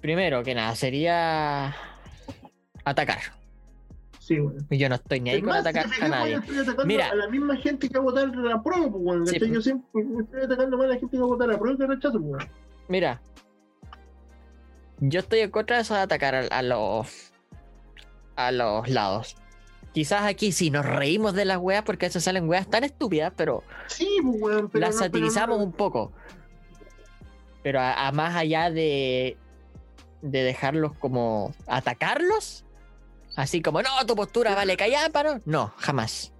Primero 0.00 0.42
que 0.42 0.54
nada, 0.54 0.74
sería. 0.74 1.74
Atacar. 2.84 3.41
Sí, 4.22 4.38
bueno. 4.38 4.60
Yo 4.70 4.88
no 4.88 4.94
estoy 4.94 5.18
ni 5.18 5.30
ahí 5.30 5.42
con 5.42 5.50
atacar 5.50 5.88
si 5.88 6.00
a 6.00 6.06
nadie. 6.08 6.32
yo 6.34 6.38
Estoy 6.38 6.58
atacando 6.58 6.86
Mira. 6.86 7.08
a 7.10 7.14
la 7.16 7.26
misma 7.28 7.56
gente 7.56 7.88
que 7.88 7.94
va 7.98 8.00
a 8.00 8.04
votar 8.04 8.28
a 8.52 8.62
prueba, 8.62 8.88
pues, 8.92 9.30
Sí, 9.30 9.34
¿cachai? 9.34 9.38
pues. 9.40 9.50
Yo 9.52 9.60
siempre 9.62 10.02
estoy 10.20 10.42
atacando 10.42 10.76
más 10.78 10.84
a 10.86 10.88
la 10.90 10.94
gente 10.98 11.10
que 11.10 11.18
va 11.18 11.24
a 11.24 11.28
votar 11.28 11.50
a 11.50 11.58
prueba 11.58 11.76
que 11.76 11.86
rechazo, 11.88 12.20
pues. 12.20 12.46
Mira. 12.86 13.20
Yo 15.00 15.18
estoy 15.20 15.40
en 15.40 15.50
contra 15.50 15.76
de 15.76 15.82
eso 15.82 15.94
de 15.94 16.00
atacar 16.00 16.34
a, 16.36 16.40
a 16.46 16.62
los. 16.62 17.32
a 18.36 18.52
los 18.52 18.88
lados. 18.88 19.34
Quizás 19.92 20.22
aquí 20.22 20.52
sí 20.52 20.70
nos 20.70 20.86
reímos 20.86 21.34
de 21.34 21.44
las 21.44 21.58
weas 21.58 21.82
porque 21.82 22.06
a 22.06 22.08
veces 22.08 22.22
salen 22.24 22.48
weas 22.48 22.70
tan 22.70 22.84
estúpidas, 22.84 23.32
pero 23.36 23.64
Sí, 23.88 24.08
pues, 24.22 24.62
pero 24.72 24.86
las 24.86 24.94
no- 24.94 25.00
satirizamos 25.02 25.58
un 25.58 25.72
poco. 25.72 26.12
Pero 27.64 27.80
a, 27.80 28.06
a 28.06 28.12
más 28.12 28.36
allá 28.36 28.70
de, 28.70 29.36
de 30.22 30.42
dejarlos 30.44 30.92
como 30.94 31.52
atacarlos, 31.66 32.61
así 33.36 33.60
como, 33.62 33.82
no, 33.82 33.88
tu 34.06 34.14
postura 34.14 34.54
vale 34.54 34.76
calláparo. 34.76 35.40
No, 35.44 35.72
jamás. 35.78 36.32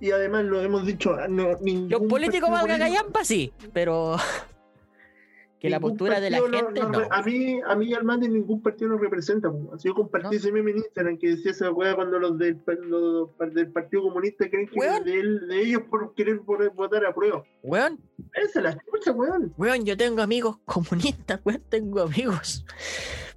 Y 0.00 0.10
además 0.10 0.44
lo 0.44 0.60
hemos 0.60 0.84
dicho, 0.84 1.16
no, 1.28 1.56
ningún 1.62 1.88
Los 1.88 2.02
políticos 2.02 2.50
valga 2.50 2.78
callampa, 2.78 3.24
sí, 3.24 3.52
pero 3.72 4.16
que 5.58 5.70
la 5.70 5.80
postura 5.80 6.20
de 6.20 6.28
la 6.30 6.38
no- 6.40 6.48
gente, 6.50 6.80
no 6.82 7.00
A 7.10 7.22
mí, 7.22 7.60
a 7.66 7.74
mí 7.74 7.94
Armando 7.94 8.28
ningún 8.28 8.60
partido 8.60 8.90
nos 8.90 9.00
representa. 9.00 9.50
yo 9.82 9.94
compartí 9.94 10.36
ese 10.36 10.52
meme 10.52 10.72
en 10.72 10.76
Instagram 10.78 11.16
que 11.16 11.28
decía 11.30 11.50
esa 11.52 11.70
weá 11.72 11.94
cuando 11.94 12.18
los 12.18 12.36
del, 12.36 12.60
los 12.82 13.30
del 13.54 13.72
Partido 13.72 14.02
Comunista 14.02 14.50
creen 14.50 14.68
que 14.68 14.78
Weón. 14.78 15.04
de, 15.04 15.18
él- 15.18 15.48
de 15.48 15.60
ellos 15.62 15.82
por 15.88 16.14
querer 16.14 16.40
por- 16.42 16.70
votar 16.74 17.06
a 17.06 17.14
prueba. 17.14 17.42
Weón, 17.62 17.98
Esa 18.34 18.58
es 18.58 18.64
la 18.64 18.76
chucha, 18.92 19.12
weón. 19.12 19.54
Weón, 19.56 19.84
yo 19.86 19.96
tengo 19.96 20.20
amigos 20.20 20.58
comunistas, 20.66 21.40
weón, 21.42 21.62
tengo 21.70 22.02
amigos 22.02 22.66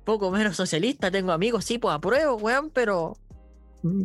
poco 0.10 0.32
menos 0.32 0.56
socialistas, 0.56 1.12
tengo 1.12 1.32
amigos, 1.32 1.66
sí, 1.66 1.78
pues 1.78 1.94
apruebo, 1.94 2.36
weón, 2.38 2.72
pero. 2.72 3.14
mm. 3.84 4.04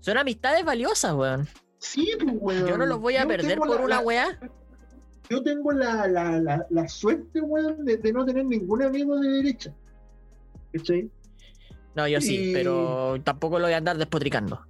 Son 0.00 0.18
amistades 0.18 0.64
valiosas, 0.64 1.14
weón. 1.14 1.48
Sí, 1.78 2.10
pues, 2.20 2.36
weón. 2.40 2.66
Yo 2.66 2.76
no 2.76 2.86
los 2.86 3.00
voy 3.00 3.16
a 3.16 3.22
Yo 3.22 3.28
perder 3.28 3.58
por 3.58 3.68
la- 3.70 3.76
una 3.76 3.96
la- 3.96 4.00
weá. 4.00 4.38
Yo 5.30 5.42
tengo 5.42 5.72
la, 5.72 6.06
la, 6.08 6.38
la, 6.40 6.66
la 6.68 6.88
suerte, 6.88 7.40
weón, 7.40 7.84
de, 7.84 7.96
de 7.96 8.12
no 8.12 8.24
tener 8.26 8.44
ningún 8.44 8.82
amigo 8.82 9.18
de 9.18 9.28
derecha. 9.30 9.74
¿Cachai? 10.72 11.10
No, 11.94 12.06
yo 12.08 12.20
sí, 12.20 12.50
Y- 12.50 12.52
pero 12.52 13.16
tampoco 13.24 13.58
lo 13.58 13.66
voy 13.66 13.74
a 13.74 13.78
andar 13.78 13.96
despotricando. 13.96 14.60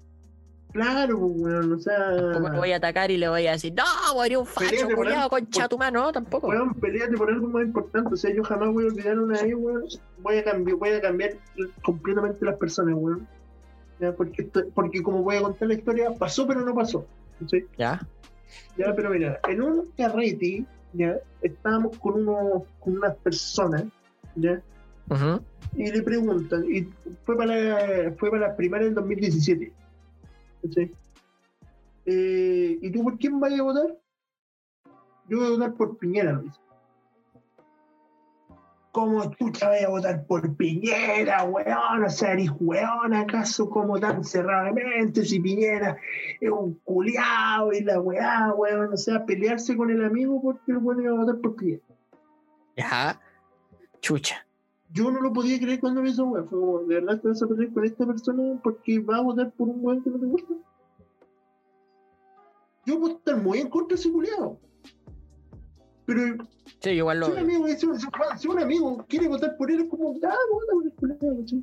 Claro, 0.72 1.18
pues, 1.18 1.32
weón, 1.36 1.72
o 1.72 1.78
sea. 1.78 2.16
Tampoco 2.16 2.48
lo 2.48 2.58
voy 2.58 2.72
a 2.72 2.76
atacar 2.76 3.10
y 3.10 3.16
le 3.18 3.28
voy 3.28 3.46
a 3.46 3.52
decir, 3.52 3.74
no, 3.74 4.26
ir 4.26 4.38
un 4.38 4.46
facho, 4.46 4.88
culiado, 4.94 5.28
concha 5.28 5.60
por- 5.62 5.68
tu 5.68 5.78
mano, 5.78 6.10
tampoco. 6.12 6.48
Weón, 6.48 6.74
peleate 6.74 7.14
por 7.16 7.30
algo 7.30 7.48
más 7.48 7.64
importante. 7.64 8.14
O 8.14 8.16
sea, 8.16 8.32
yo 8.34 8.42
jamás 8.42 8.70
voy 8.72 8.84
a 8.84 8.86
olvidar 8.88 9.18
una 9.18 9.40
vez, 9.42 9.54
weón. 9.54 9.84
Voy 10.18 10.38
a 10.38 10.44
cambiar, 10.44 10.76
voy 10.78 10.90
a 10.90 11.00
cambiar 11.00 11.32
completamente 11.82 12.44
las 12.44 12.56
personas, 12.56 12.94
weón. 12.96 13.26
Ya, 14.00 14.12
porque, 14.12 14.48
porque 14.74 15.02
como 15.02 15.22
voy 15.22 15.36
a 15.36 15.42
contar 15.42 15.68
la 15.68 15.74
historia, 15.74 16.10
pasó 16.18 16.46
pero 16.46 16.62
no 16.62 16.74
pasó. 16.74 17.06
¿sí? 17.50 17.64
Ya, 17.76 18.00
Ya, 18.76 18.94
pero 18.96 19.10
mira, 19.10 19.38
en 19.48 19.62
un 19.62 19.90
carrete, 19.96 20.64
ya, 20.92 21.16
estábamos 21.40 21.96
con 21.98 22.14
unos, 22.26 22.62
con 22.80 22.96
unas 22.98 23.14
personas, 23.16 23.84
ya, 24.34 24.60
ujú, 25.08 25.40
y 25.76 25.90
le 25.90 26.02
preguntan, 26.02 26.64
y 26.70 26.86
fue 27.24 27.36
para 27.36 27.54
la, 27.56 28.12
fue 28.18 28.30
para 28.30 28.48
la 28.48 28.56
primaria 28.56 28.86
del 28.86 28.94
2017. 28.94 29.72
¿Sí? 30.70 30.92
Eh, 32.06 32.78
¿Y 32.80 32.90
tú 32.90 33.02
por 33.04 33.18
quién 33.18 33.38
vas 33.40 33.52
a 33.58 33.62
votar? 33.62 33.98
Yo 35.28 35.38
voy 35.38 35.46
a 35.46 35.50
votar 35.50 35.74
por 35.74 35.98
Piñera, 35.98 36.38
dice. 36.38 36.58
¿Cómo 38.90 39.24
chucha 39.34 39.68
voy 39.68 39.78
a 39.78 39.88
votar 39.88 40.26
por 40.26 40.54
Piñera, 40.56 41.44
weón? 41.44 42.04
O 42.04 42.10
sea, 42.10 42.32
eres 42.32 42.50
weón, 42.60 43.14
¿acaso 43.14 43.70
como 43.70 43.98
tan 43.98 44.22
cerradamente? 44.24 45.24
Si 45.24 45.40
Piñera 45.40 45.96
es 46.40 46.50
un 46.50 46.74
culiao 46.84 47.72
y 47.72 47.82
la 47.84 48.00
weá, 48.00 48.52
weón. 48.52 48.92
O 48.92 48.96
sea, 48.96 49.24
pelearse 49.24 49.76
con 49.76 49.90
el 49.90 50.04
amigo 50.04 50.42
porque 50.42 50.72
el 50.72 50.78
weón 50.78 51.02
iba 51.02 51.12
a 51.12 51.24
votar 51.24 51.40
por 51.40 51.56
Piñera. 51.56 51.82
ya, 52.76 53.20
chucha. 54.00 54.44
Yo 54.92 55.10
no 55.10 55.20
lo 55.20 55.32
podía 55.32 55.58
creer 55.58 55.80
cuando 55.80 56.02
me 56.02 56.10
hizo 56.10 56.24
weón. 56.24 56.48
Fue 56.48 56.58
como, 56.58 56.80
¿de 56.80 56.96
verdad 56.96 57.20
te 57.20 57.28
vas 57.28 57.42
a 57.42 57.46
pelear 57.46 57.72
con 57.72 57.84
esta 57.84 58.06
persona 58.06 58.60
porque 58.62 58.98
va 58.98 59.16
a 59.16 59.22
votar 59.22 59.50
por 59.52 59.68
un 59.68 59.78
weón 59.84 60.02
que 60.02 60.10
no 60.10 60.18
te 60.18 60.26
gusta? 60.26 60.54
Yo 62.84 62.98
puedo 63.00 63.16
estar 63.16 63.40
muy 63.40 63.58
en 63.58 63.68
contra 63.68 63.96
de 63.96 64.00
ese 64.00 64.12
culiao. 64.12 64.58
Pero 66.04 66.36
Sí, 66.80 66.90
igual 66.90 67.20
lo. 67.20 67.26
si 67.26 67.32
un 67.32 67.38
amigo, 67.38 67.66
si 67.68 67.86
un, 67.86 67.98
si 68.36 68.48
un 68.48 68.58
amigo 68.58 69.04
quiere 69.08 69.28
votar 69.28 69.56
por 69.56 69.70
él, 69.70 69.82
es 69.82 69.88
como, 69.88 70.10
ah, 70.10 70.36
vota 70.50 70.72
por 70.72 70.84
el 70.84 70.92
culiao, 70.92 71.38
¿cachai? 71.38 71.62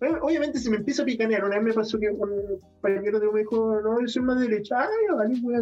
Eh, 0.00 0.18
Obviamente, 0.20 0.58
si 0.58 0.68
me 0.68 0.76
empieza 0.76 1.02
a 1.02 1.06
picanear, 1.06 1.44
una 1.44 1.56
vez 1.56 1.64
me 1.64 1.72
pasó 1.72 1.98
que 1.98 2.10
un 2.10 2.60
compañero 2.80 3.20
de 3.20 3.30
me 3.30 3.40
dijo, 3.40 3.80
no, 3.80 4.00
yo 4.00 4.08
soy 4.08 4.22
más 4.22 4.40
derecha, 4.40 4.80
ay, 4.80 5.16
vale, 5.16 5.40
voy 5.40 5.54
a. 5.54 5.60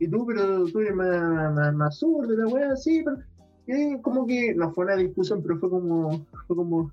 Y 0.00 0.08
tú, 0.08 0.24
pero 0.26 0.64
tú 0.66 0.80
eres 0.80 0.94
más, 0.94 1.54
más, 1.54 1.74
más 1.74 1.98
zurdo, 1.98 2.32
la 2.32 2.46
weá, 2.46 2.76
sí, 2.76 3.02
pero. 3.04 3.18
Eh, 3.68 3.98
como 4.00 4.26
que 4.26 4.54
no 4.54 4.72
fue 4.72 4.86
una 4.86 4.96
discusión, 4.96 5.42
pero 5.42 5.58
fue 5.58 5.68
como, 5.68 6.26
fue 6.46 6.56
como, 6.56 6.90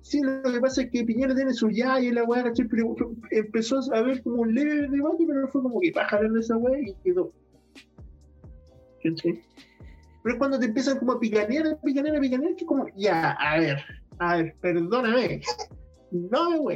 sí, 0.00 0.22
lo 0.22 0.42
que 0.42 0.60
pasa 0.60 0.82
es 0.82 0.90
que 0.90 1.04
Piñera 1.04 1.34
tiene 1.34 1.52
su 1.52 1.68
ya 1.70 2.00
y 2.00 2.10
la 2.10 2.24
weá, 2.24 2.44
¿cachai? 2.44 2.66
Pero 2.66 2.96
empezó 3.30 3.80
a 3.92 3.98
haber 3.98 4.22
como 4.22 4.42
un 4.42 4.54
leve 4.54 4.88
debate, 4.88 5.24
pero 5.26 5.48
fue 5.48 5.62
como 5.62 5.80
que 5.80 5.92
jalar 5.92 6.30
de 6.30 6.40
esa 6.40 6.56
weá 6.56 6.80
y 6.80 6.94
quedó. 7.04 7.30
¿Cachai? 9.02 9.42
Pero 10.22 10.34
es 10.34 10.38
cuando 10.38 10.58
te 10.58 10.64
empiezan 10.64 10.98
como 10.98 11.12
a 11.12 11.20
picanear, 11.20 11.78
picanear, 11.84 12.18
picanear, 12.18 12.56
que 12.56 12.64
como, 12.64 12.86
ya, 12.96 13.32
a 13.32 13.58
ver, 13.58 13.84
a 14.18 14.36
ver, 14.36 14.56
perdóname. 14.62 15.42
No. 16.10 16.66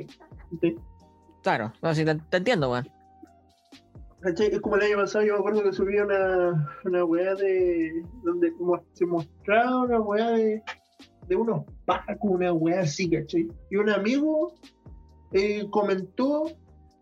¿Cachai? 0.50 0.76
Claro, 1.42 1.72
no, 1.80 1.94
sí, 1.94 2.04
te, 2.04 2.14
te 2.16 2.36
entiendo, 2.36 2.70
weón. 2.70 2.97
¿Cachai? 4.20 4.48
Es 4.48 4.60
como 4.60 4.76
el 4.76 4.82
año 4.82 4.96
pasado, 4.96 5.24
yo 5.24 5.34
me 5.34 5.38
acuerdo 5.38 5.62
que 5.62 5.72
subí 5.72 5.96
una, 5.98 6.68
una 6.84 7.04
weá 7.04 7.34
de. 7.34 8.02
donde 8.24 8.52
como 8.54 8.82
se 8.92 9.06
mostraba 9.06 9.84
una 9.84 10.00
weá 10.00 10.30
de. 10.32 10.62
de 11.28 11.36
unos 11.36 11.64
pacos, 11.84 12.18
una 12.22 12.52
weá 12.52 12.80
así, 12.80 13.08
¿cachai? 13.08 13.48
Y 13.70 13.76
un 13.76 13.90
amigo 13.90 14.54
eh, 15.32 15.68
comentó 15.70 16.46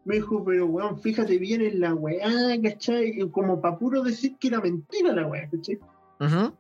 Me 0.04 0.16
dijo, 0.16 0.44
pero 0.44 0.66
weón, 0.66 0.98
fíjate 0.98 1.38
bien 1.38 1.62
en 1.62 1.80
la 1.80 1.94
weá, 1.94 2.60
¿cachai? 2.62 3.18
Y 3.20 3.30
como 3.30 3.60
para 3.60 3.78
puro 3.78 4.02
decir 4.02 4.36
que 4.38 4.48
era 4.48 4.60
mentira 4.60 5.12
la 5.12 5.26
weá, 5.26 5.48
¿cachai? 5.48 5.78
Ujú. 6.20 6.52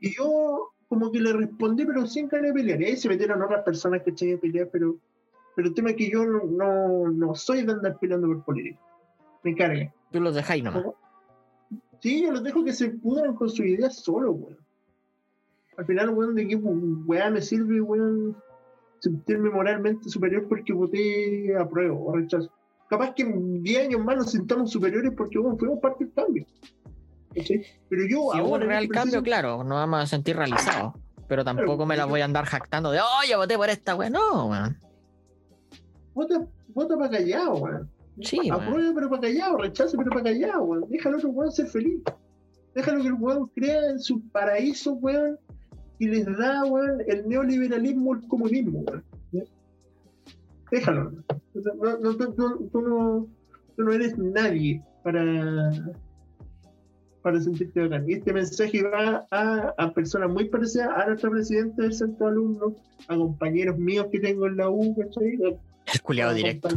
Y 0.00 0.14
yo 0.14 0.70
como 0.88 1.10
que 1.10 1.20
le 1.20 1.32
respondí, 1.32 1.84
pero 1.84 2.06
sin 2.06 2.28
ganas 2.28 2.48
de 2.48 2.52
pelear. 2.52 2.80
Y 2.80 2.86
ahí 2.86 2.96
se 2.96 3.08
metieron 3.08 3.42
otras 3.42 3.62
personas 3.62 4.02
que 4.02 4.10
a 4.10 4.38
pelear, 4.38 4.68
pero, 4.70 4.96
pero 5.54 5.68
el 5.68 5.74
tema 5.74 5.90
es 5.90 5.96
que 5.96 6.10
yo 6.10 6.24
no, 6.24 6.44
no, 6.44 7.10
no 7.10 7.34
soy 7.34 7.62
de 7.62 7.72
andar 7.72 7.98
peleando 7.98 8.26
por 8.26 8.44
política. 8.44 8.80
Me 9.44 9.54
carga. 9.54 9.92
Tú 10.10 10.20
los 10.20 10.34
dejáis 10.34 10.62
nomás. 10.64 10.84
Sí, 12.00 12.22
yo 12.22 12.30
los 12.32 12.42
dejo 12.42 12.64
que 12.64 12.72
se 12.72 12.90
pudran 12.90 13.34
con 13.34 13.48
sus 13.50 13.66
ideas 13.66 13.96
solo, 13.96 14.32
weón. 14.32 14.58
Al 15.76 15.84
final, 15.86 16.10
weón, 16.10 16.34
de 16.34 16.46
qué 16.48 16.56
weá 16.56 17.30
me 17.30 17.40
sirve, 17.40 17.80
weón, 17.80 18.36
sentirme 19.00 19.50
moralmente 19.50 20.08
superior 20.08 20.46
porque 20.48 20.72
voté 20.72 21.56
a 21.56 21.68
prueba 21.68 21.94
o 21.94 22.12
rechazo. 22.16 22.50
Capaz 22.88 23.14
que 23.14 23.22
en 23.22 23.62
10 23.62 23.86
años 23.86 24.04
más 24.04 24.16
nos 24.16 24.30
sintamos 24.32 24.70
superiores 24.70 25.12
porque, 25.16 25.38
weón, 25.38 25.58
fuimos 25.58 25.78
parte 25.80 26.04
del 26.04 26.14
cambio. 26.14 26.46
¿Cachai? 27.34 27.64
Pero 27.88 28.02
yo 28.02 28.08
Si 28.08 28.16
hubo 28.16 28.32
ahora 28.32 28.56
un 28.56 28.62
en 28.62 28.68
real 28.68 28.88
cambio, 28.88 29.22
claro, 29.22 29.58
nos 29.62 29.76
vamos 29.78 30.00
a 30.00 30.06
sentir 30.06 30.36
realizados. 30.36 30.94
Pero 31.28 31.44
tampoco 31.44 31.84
me 31.84 31.94
la 31.96 32.04
pero- 32.04 32.10
voy 32.10 32.20
a 32.22 32.24
andar 32.24 32.46
jactando 32.46 32.90
de, 32.90 33.00
oye, 33.22 33.36
voté 33.36 33.56
por 33.56 33.68
esta 33.68 33.94
weá. 33.94 34.08
No, 34.08 34.46
weón. 34.46 34.78
Vota, 36.14 36.46
vota 36.68 36.96
para 36.96 37.10
callado, 37.10 37.54
weón. 37.56 37.90
Sí, 38.22 38.38
pero 38.94 39.08
para 39.08 39.22
callado, 39.22 39.58
rechazo, 39.58 39.96
pero 39.96 40.10
para 40.10 40.24
callado, 40.24 40.62
weón. 40.64 40.84
Déjalo 40.88 41.16
al 41.16 41.20
otro 41.20 41.30
weón 41.30 41.52
ser 41.52 41.66
feliz. 41.66 42.02
Déjalo 42.74 43.02
que 43.02 43.08
el 43.08 43.14
weón 43.14 43.46
crea 43.54 43.90
en 43.90 44.00
su 44.00 44.20
paraíso, 44.28 44.92
weón, 44.94 45.38
y 45.98 46.06
les 46.08 46.26
da, 46.36 46.64
weón, 46.64 47.02
el 47.06 47.28
neoliberalismo, 47.28 48.14
el 48.14 48.28
comunismo, 48.28 48.80
weón. 48.80 49.04
Déjalo. 50.70 51.12
No, 51.54 51.98
no, 51.98 52.16
tú, 52.16 52.34
no, 52.72 53.26
tú 53.76 53.82
no 53.82 53.92
eres 53.92 54.18
nadie 54.18 54.82
para, 55.02 55.70
para 57.22 57.40
sentirte 57.40 57.80
bacán. 57.80 58.08
Y 58.08 58.14
este 58.14 58.32
mensaje 58.32 58.82
va 58.82 59.26
a, 59.30 59.74
a 59.78 59.92
personas 59.94 60.30
muy 60.30 60.44
parecidas 60.46 60.90
a 60.94 61.06
nuestra 61.06 61.30
presidenta 61.30 61.82
del 61.82 61.94
centro 61.94 62.26
de 62.26 62.32
alumnos, 62.32 62.72
a 63.08 63.16
compañeros 63.16 63.78
míos 63.78 64.06
que 64.12 64.20
tengo 64.20 64.46
en 64.46 64.56
la 64.56 64.68
U, 64.68 64.94
¿cachai? 64.96 65.38
El 65.94 66.02
culiado 66.02 66.34
directo. 66.34 66.68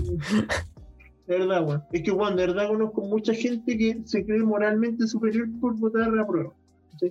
De 1.31 1.37
verdad, 1.39 1.65
weón. 1.65 1.83
Es 1.93 2.03
que, 2.03 2.11
weón, 2.11 2.35
de 2.35 2.47
verdad 2.47 2.67
conozco 2.67 3.01
mucha 3.03 3.33
gente 3.33 3.77
que 3.77 4.01
se 4.03 4.25
cree 4.25 4.43
moralmente 4.43 5.07
superior 5.07 5.47
por 5.61 5.75
votar 5.77 6.01
a 6.03 6.11
la 6.11 6.27
prueba. 6.27 6.51
¿sí? 6.99 7.09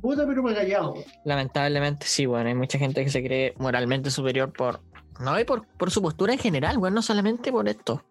Vota, 0.00 0.24
pero 0.28 0.44
para 0.44 0.54
callado. 0.54 0.92
weón. 0.92 1.04
Lamentablemente 1.24 2.06
sí, 2.06 2.24
bueno, 2.24 2.48
hay 2.48 2.54
mucha 2.54 2.78
gente 2.78 3.02
que 3.02 3.10
se 3.10 3.20
cree 3.20 3.54
moralmente 3.58 4.12
superior 4.12 4.52
por. 4.52 4.78
No, 5.20 5.40
y 5.40 5.44
por, 5.44 5.66
por 5.76 5.90
su 5.90 6.00
postura 6.00 6.32
en 6.34 6.38
general, 6.38 6.78
bueno, 6.78 6.94
no 6.96 7.02
solamente 7.02 7.50
por 7.50 7.68
esto. 7.68 8.04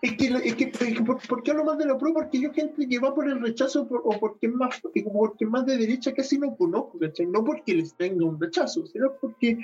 Es 0.00 0.16
que, 0.16 0.26
es 0.28 0.54
que, 0.54 0.64
es 0.64 0.78
que 0.78 1.02
¿por, 1.02 1.18
por 1.28 1.42
qué 1.42 1.50
hablo 1.50 1.64
más 1.64 1.76
de 1.76 1.84
la 1.84 1.98
prueba? 1.98 2.20
Porque 2.22 2.40
yo, 2.40 2.50
gente 2.54 2.88
que 2.88 2.98
va 2.98 3.14
por 3.14 3.28
el 3.28 3.38
rechazo 3.42 3.86
por- 3.86 4.00
o 4.06 4.18
porque 4.18 4.46
es 4.46 4.52
más, 4.54 4.80
porque 4.80 5.04
es 5.44 5.50
más 5.50 5.66
de 5.66 5.76
derecha, 5.76 6.14
casi 6.14 6.38
no 6.38 6.56
conozco, 6.56 6.98
¿cachai? 6.98 7.26
No 7.26 7.44
porque 7.44 7.74
les 7.74 7.94
tenga 7.94 8.24
un 8.24 8.40
rechazo, 8.40 8.86
sino 8.86 9.12
porque, 9.20 9.58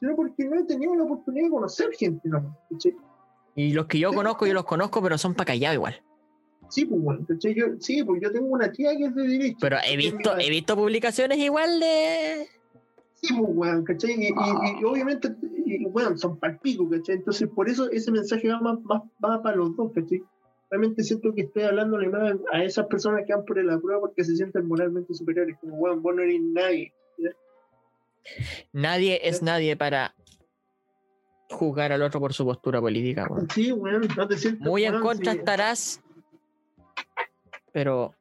sino 0.00 0.16
porque 0.16 0.44
no 0.46 0.58
he 0.58 0.64
tenido 0.64 0.96
la 0.96 1.04
oportunidad 1.04 1.44
de 1.46 1.50
conocer 1.50 1.90
gente, 1.96 2.28
¿no? 2.28 2.56
¿cachai? 2.70 2.96
Y 3.54 3.72
los 3.72 3.86
que 3.86 3.98
yo 3.98 4.12
conozco, 4.12 4.46
yo 4.46 4.54
los 4.54 4.64
conozco, 4.64 5.02
pero 5.02 5.18
son 5.18 5.34
para 5.34 5.46
callado 5.46 5.74
igual. 5.74 6.00
Sí, 6.68 6.86
pues, 6.86 7.02
bueno. 7.02 7.26
Yo, 7.28 7.66
sí, 7.80 8.02
pues 8.02 8.22
yo 8.22 8.32
tengo 8.32 8.46
una 8.46 8.72
tía 8.72 8.96
que 8.96 9.04
es 9.04 9.14
de 9.14 9.22
derecha. 9.28 9.58
Pero 9.60 9.76
he 9.86 9.96
visto, 9.96 10.38
he 10.38 10.48
visto 10.48 10.74
publicaciones 10.74 11.36
igual 11.38 11.78
de. 11.80 12.46
Sí, 13.14 13.34
pues, 13.34 13.50
weón, 13.54 13.84
¿cachai? 13.84 14.12
Y, 14.12 14.28
y- 14.28 14.34
Ah. 14.36 14.78
y 14.80 14.84
obviamente, 14.84 15.28
y, 15.66 15.84
weón, 15.86 16.18
son 16.18 16.38
palpico, 16.38 16.88
¿cachai? 16.88 17.16
Entonces, 17.16 17.48
por 17.54 17.68
eso 17.68 17.90
ese 17.90 18.10
mensaje 18.10 18.48
va 18.48 18.60
más, 18.60 18.80
más 18.84 19.02
va 19.22 19.42
para 19.42 19.56
los 19.56 19.76
dos, 19.76 19.92
¿cachai? 19.94 20.22
Realmente 20.70 21.02
siento 21.04 21.34
que 21.34 21.42
estoy 21.42 21.64
hablándole 21.64 22.08
más 22.08 22.34
a 22.52 22.64
esas 22.64 22.86
personas 22.86 23.24
que 23.26 23.34
van 23.34 23.44
por 23.44 23.62
la 23.62 23.78
prueba 23.78 24.00
porque 24.00 24.24
se 24.24 24.34
sienten 24.34 24.66
moralmente 24.66 25.12
superiores. 25.12 25.56
Como, 25.60 25.74
weón, 25.76 26.00
vos 26.00 26.14
no 26.16 26.22
eres 26.22 26.40
nadie. 26.40 26.92
Nadie 28.72 29.20
es 29.28 29.42
nadie 29.42 29.76
para 29.76 30.14
juzgar 31.52 31.92
al 31.92 32.02
otro 32.02 32.20
por 32.20 32.32
su 32.32 32.44
postura 32.44 32.80
política. 32.80 33.26
weón. 33.30 33.48
Sí, 33.50 33.72
weón, 33.72 34.08
no 34.16 34.28
te 34.28 34.36
sientes. 34.36 34.66
Muy 34.66 34.84
en 34.84 34.94
weón, 34.94 35.06
contra 35.06 35.32
sí, 35.32 35.38
estarás, 35.38 36.02
pero 37.72 38.14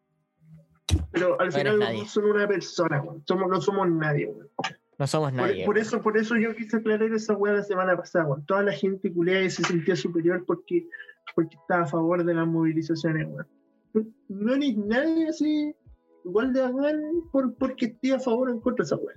Pero 1.11 1.39
al 1.39 1.47
no 1.47 1.51
final 1.51 1.79
dos 1.79 2.11
son 2.11 2.25
una 2.25 2.47
persona, 2.47 3.01
weón. 3.01 3.23
Somos, 3.27 3.49
no 3.49 3.61
somos 3.61 3.89
nadie, 3.89 4.27
weón. 4.27 4.49
no 4.97 5.07
somos 5.07 5.33
nadie. 5.33 5.65
por 5.65 5.77
eso, 5.77 6.01
por 6.01 6.17
eso 6.17 6.35
yo 6.37 6.55
quise 6.55 6.77
aclarar 6.77 7.11
esa 7.13 7.33
weá 7.33 7.53
la 7.53 7.63
semana 7.63 7.97
pasada, 7.97 8.25
weón. 8.25 8.45
Toda 8.45 8.63
la 8.63 8.73
gente 8.73 9.11
culiada 9.11 9.49
se 9.49 9.63
sentía 9.63 9.95
superior 9.95 10.43
porque, 10.45 10.87
porque 11.35 11.55
estaba 11.55 11.83
a 11.83 11.87
favor 11.87 12.23
de 12.23 12.33
las 12.33 12.47
movilizaciones, 12.47 13.27
weón. 13.27 13.47
No 14.29 14.53
eres 14.53 14.77
nadie 14.77 15.27
así, 15.27 15.75
igual 16.23 16.53
de 16.53 16.61
bacán 16.61 17.01
por, 17.31 17.53
porque 17.55 17.87
esté 17.87 18.13
a 18.13 18.19
favor 18.19 18.49
o 18.49 18.51
en 18.53 18.61
contra 18.61 18.83
de 18.83 18.87
esa 18.87 18.95
weá. 18.95 19.15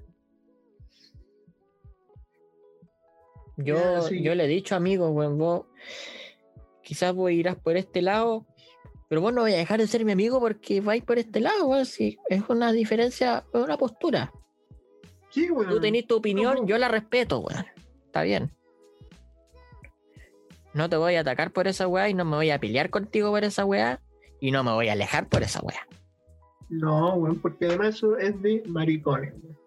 Yo, 3.57 4.02
sí. 4.02 4.22
yo 4.22 4.34
le 4.34 4.44
he 4.44 4.48
dicho, 4.48 4.74
amigo, 4.74 5.11
weón, 5.11 5.38
vos 5.38 5.66
quizás 6.82 7.14
vos 7.14 7.30
irás 7.30 7.57
por 7.57 7.76
este 7.76 8.02
lado, 8.02 8.46
pero 9.09 9.20
vos 9.20 9.32
no 9.32 9.42
vais 9.42 9.55
a 9.55 9.59
dejar 9.59 9.80
de 9.80 9.86
ser 9.86 10.05
mi 10.05 10.12
amigo 10.12 10.40
porque 10.40 10.80
vais 10.80 11.02
por 11.02 11.18
este 11.18 11.40
lado, 11.40 11.66
weón. 11.66 11.86
Si 11.86 12.18
es 12.28 12.42
una 12.48 12.72
diferencia, 12.72 13.44
es 13.52 13.61
una 13.61 13.76
postura. 13.76 14.32
Sí, 15.30 15.50
weón. 15.50 15.70
Tú 15.70 15.80
tenés 15.80 16.07
tu 16.07 16.16
opinión, 16.16 16.57
no. 16.61 16.66
yo 16.66 16.78
la 16.78 16.88
respeto, 16.88 17.40
weón. 17.40 17.64
Está 18.07 18.22
bien. 18.22 18.50
No 20.72 20.88
te 20.88 20.96
voy 20.96 21.14
a 21.14 21.20
atacar 21.20 21.52
por 21.52 21.68
esa 21.68 21.86
weá 21.86 22.09
y 22.09 22.14
no 22.14 22.24
me 22.24 22.36
voy 22.36 22.50
a 22.50 22.59
pelear 22.59 22.90
contigo 22.90 23.30
por 23.30 23.44
esa 23.44 23.64
weá 23.64 24.00
y 24.40 24.50
no 24.50 24.64
me 24.64 24.72
voy 24.72 24.88
a 24.88 24.92
alejar 24.92 25.28
por 25.28 25.42
esa 25.42 25.61
weá. 25.61 25.86
No, 26.68 27.14
weón, 27.14 27.38
porque 27.40 27.66
además 27.66 27.96
eso 27.96 28.16
es 28.18 28.40
de 28.42 28.64
maricones, 28.66 29.32
weón. 29.42 29.64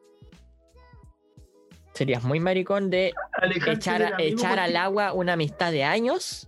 Serías 1.98 2.24
muy 2.24 2.40
maricón 2.40 2.92
de 2.92 3.12
echar, 3.66 4.14
echar 4.22 4.60
al 4.60 4.76
agua 4.76 5.14
una 5.14 5.34
amistad 5.34 5.72
de 5.72 5.84
años, 5.84 6.48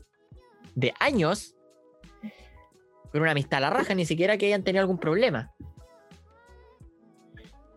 de 0.76 0.94
años, 1.00 1.56
con 3.12 3.22
una 3.22 3.32
amistad 3.32 3.58
a 3.58 3.62
la 3.62 3.70
raja, 3.72 3.96
ni 3.96 4.06
siquiera 4.06 4.38
que 4.38 4.46
hayan 4.46 4.64
tenido 4.64 4.82
algún 4.82 5.00
problema. 5.00 5.52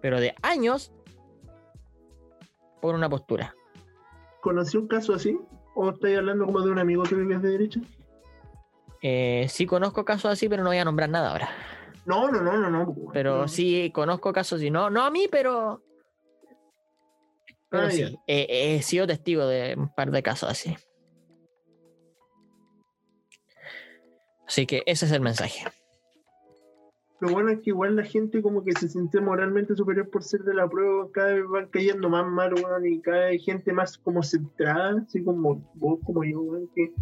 Pero 0.03 0.21
de 0.21 0.35
años 0.43 0.93
por 2.83 2.95
una 2.95 3.09
postura. 3.09 3.55
¿Conocí 4.43 4.77
un 4.77 4.87
caso 4.87 5.15
así? 5.15 5.39
¿O 5.75 5.89
estáis 5.89 6.19
hablando 6.19 6.45
como 6.45 6.61
de 6.61 6.71
un 6.71 6.79
amigo 6.79 7.05
que 7.05 7.15
vive 7.15 7.39
de 7.39 7.49
derecha? 7.49 7.81
Eh, 9.01 9.47
sí 9.49 9.65
conozco 9.65 10.05
casos 10.05 10.31
así, 10.31 10.47
pero 10.47 10.63
no 10.63 10.69
voy 10.69 10.79
a 10.79 10.85
nombrar 10.85 11.09
nada 11.09 11.31
ahora. 11.31 11.49
No, 12.05 12.31
no, 12.31 12.43
no, 12.43 12.59
no, 12.59 12.69
no. 12.69 12.83
weón. 12.83 13.13
Pero 13.15 13.39
No. 13.43 13.49
sí 13.49 13.91
conozco 13.95 14.31
casos 14.35 14.61
y 14.63 14.71
no, 14.71 14.91
no 14.91 15.03
a 15.05 15.11
mí, 15.11 15.27
pero. 15.31 15.83
Pero 17.73 17.85
Ah, 17.85 17.91
sí, 17.91 18.19
he, 18.27 18.77
he 18.77 18.83
sido 18.83 19.07
testigo 19.07 19.47
de 19.47 19.75
un 19.77 19.89
par 19.93 20.11
de 20.11 20.23
casos 20.23 20.49
así. 20.51 20.77
Así 24.47 24.67
que 24.67 24.83
ese 24.85 25.07
es 25.07 25.13
el 25.13 25.23
mensaje. 25.23 25.65
Lo 27.21 27.31
bueno 27.31 27.51
es 27.51 27.61
que 27.61 27.71
igual 27.71 27.97
la 27.97 28.05
gente 28.05 28.43
como 28.43 28.63
que 28.63 28.73
se 28.73 28.89
siente 28.91 29.21
moralmente 29.21 29.75
superior 29.75 30.11
por 30.11 30.23
ser 30.23 30.41
de 30.43 30.53
la 30.53 30.69
prueba, 30.69 31.09
cada 31.13 31.33
vez 31.33 31.45
van 31.49 31.69
cayendo 31.69 32.11
más 32.11 32.27
mal, 32.27 32.53
weón, 32.53 32.85
y 32.85 33.01
cada 33.01 33.27
vez 33.27 33.43
gente 33.43 33.73
más 33.73 33.97
como 33.97 34.23
centrada, 34.23 35.03
así 35.07 35.25
como 35.25 35.55
vos, 35.75 36.01
como 36.05 36.25
yo, 36.25 36.41
weón, 36.43 36.69
que, 36.75 36.93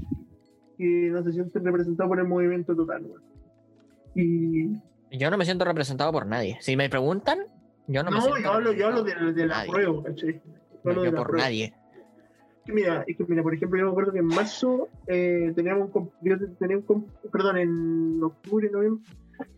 que 0.78 0.84
no 1.10 1.24
se 1.24 1.32
sienten 1.32 1.64
representados 1.64 2.08
por 2.08 2.20
el 2.20 2.28
movimiento 2.28 2.76
total, 2.76 3.06
weón. 3.06 3.22
Y 4.14 5.18
Yo 5.18 5.30
no 5.30 5.36
me 5.38 5.44
siento 5.44 5.64
representado 5.64 6.12
por 6.12 6.26
nadie. 6.26 6.58
Si 6.60 6.76
me 6.76 6.88
preguntan, 6.88 7.38
yo 7.88 8.04
no, 8.04 8.10
me 8.10 8.18
no, 8.18 8.22
siento 8.22 8.40
yo 8.40 8.52
hablo, 8.52 8.72
yo 8.72 8.86
hablo 8.86 9.02
de, 9.02 9.32
de 9.32 9.46
la 9.46 9.64
prueba, 9.64 10.04
¿cachai? 10.04 10.40
No, 10.84 10.94
por 10.94 11.26
prueba. 11.28 11.44
nadie. 11.44 11.74
mira, 12.66 13.04
es 13.06 13.16
que 13.16 13.24
mira, 13.26 13.42
por 13.42 13.54
ejemplo, 13.54 13.78
yo 13.78 13.86
me 13.86 13.90
acuerdo 13.90 14.12
que 14.12 14.18
en 14.20 14.26
marzo 14.26 14.88
eh, 15.06 15.52
teníamos 15.56 15.90
un, 15.94 16.10
yo 16.22 16.36
tenía 16.58 16.76
un 16.78 16.86
comp- 16.86 17.10
perdón, 17.32 17.56
en 17.58 18.22
octubre, 18.22 18.70
noviembre, 18.70 19.04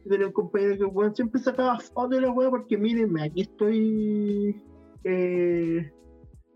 yo 0.04 0.10
tenía 0.10 0.26
un 0.28 0.32
compañero 0.32 0.76
que 0.76 0.84
weón, 0.84 1.14
siempre 1.14 1.40
sacaba 1.40 1.78
fotos 1.78 2.10
de 2.10 2.20
la 2.20 2.30
weá 2.32 2.48
porque 2.50 2.76
mírenme, 2.78 3.22
aquí 3.24 3.42
estoy 3.42 4.62
eh, 5.04 5.90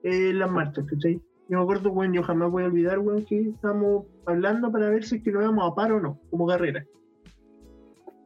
en 0.03 0.39
las 0.39 0.51
marchas, 0.51 0.85
¿cachai? 0.87 1.21
Yo 1.49 1.59
me 1.59 1.63
acuerdo, 1.63 1.91
weón, 1.93 2.13
yo 2.13 2.23
jamás 2.23 2.51
voy 2.51 2.65
a 2.65 2.67
olvidar, 2.67 2.99
weón, 2.99 3.25
que 3.25 3.41
estábamos 3.51 4.07
hablando 4.25 4.73
para 4.73 4.91
ver 4.91 5.05
si 5.05 5.17
es 5.17 5.23
que 5.23 5.31
nos 5.33 5.43
íbamos 5.43 5.71
a 5.71 5.75
paro 5.75 5.97
o 5.99 6.01
no, 6.01 6.21
como 6.31 6.47
carrera. 6.47 6.85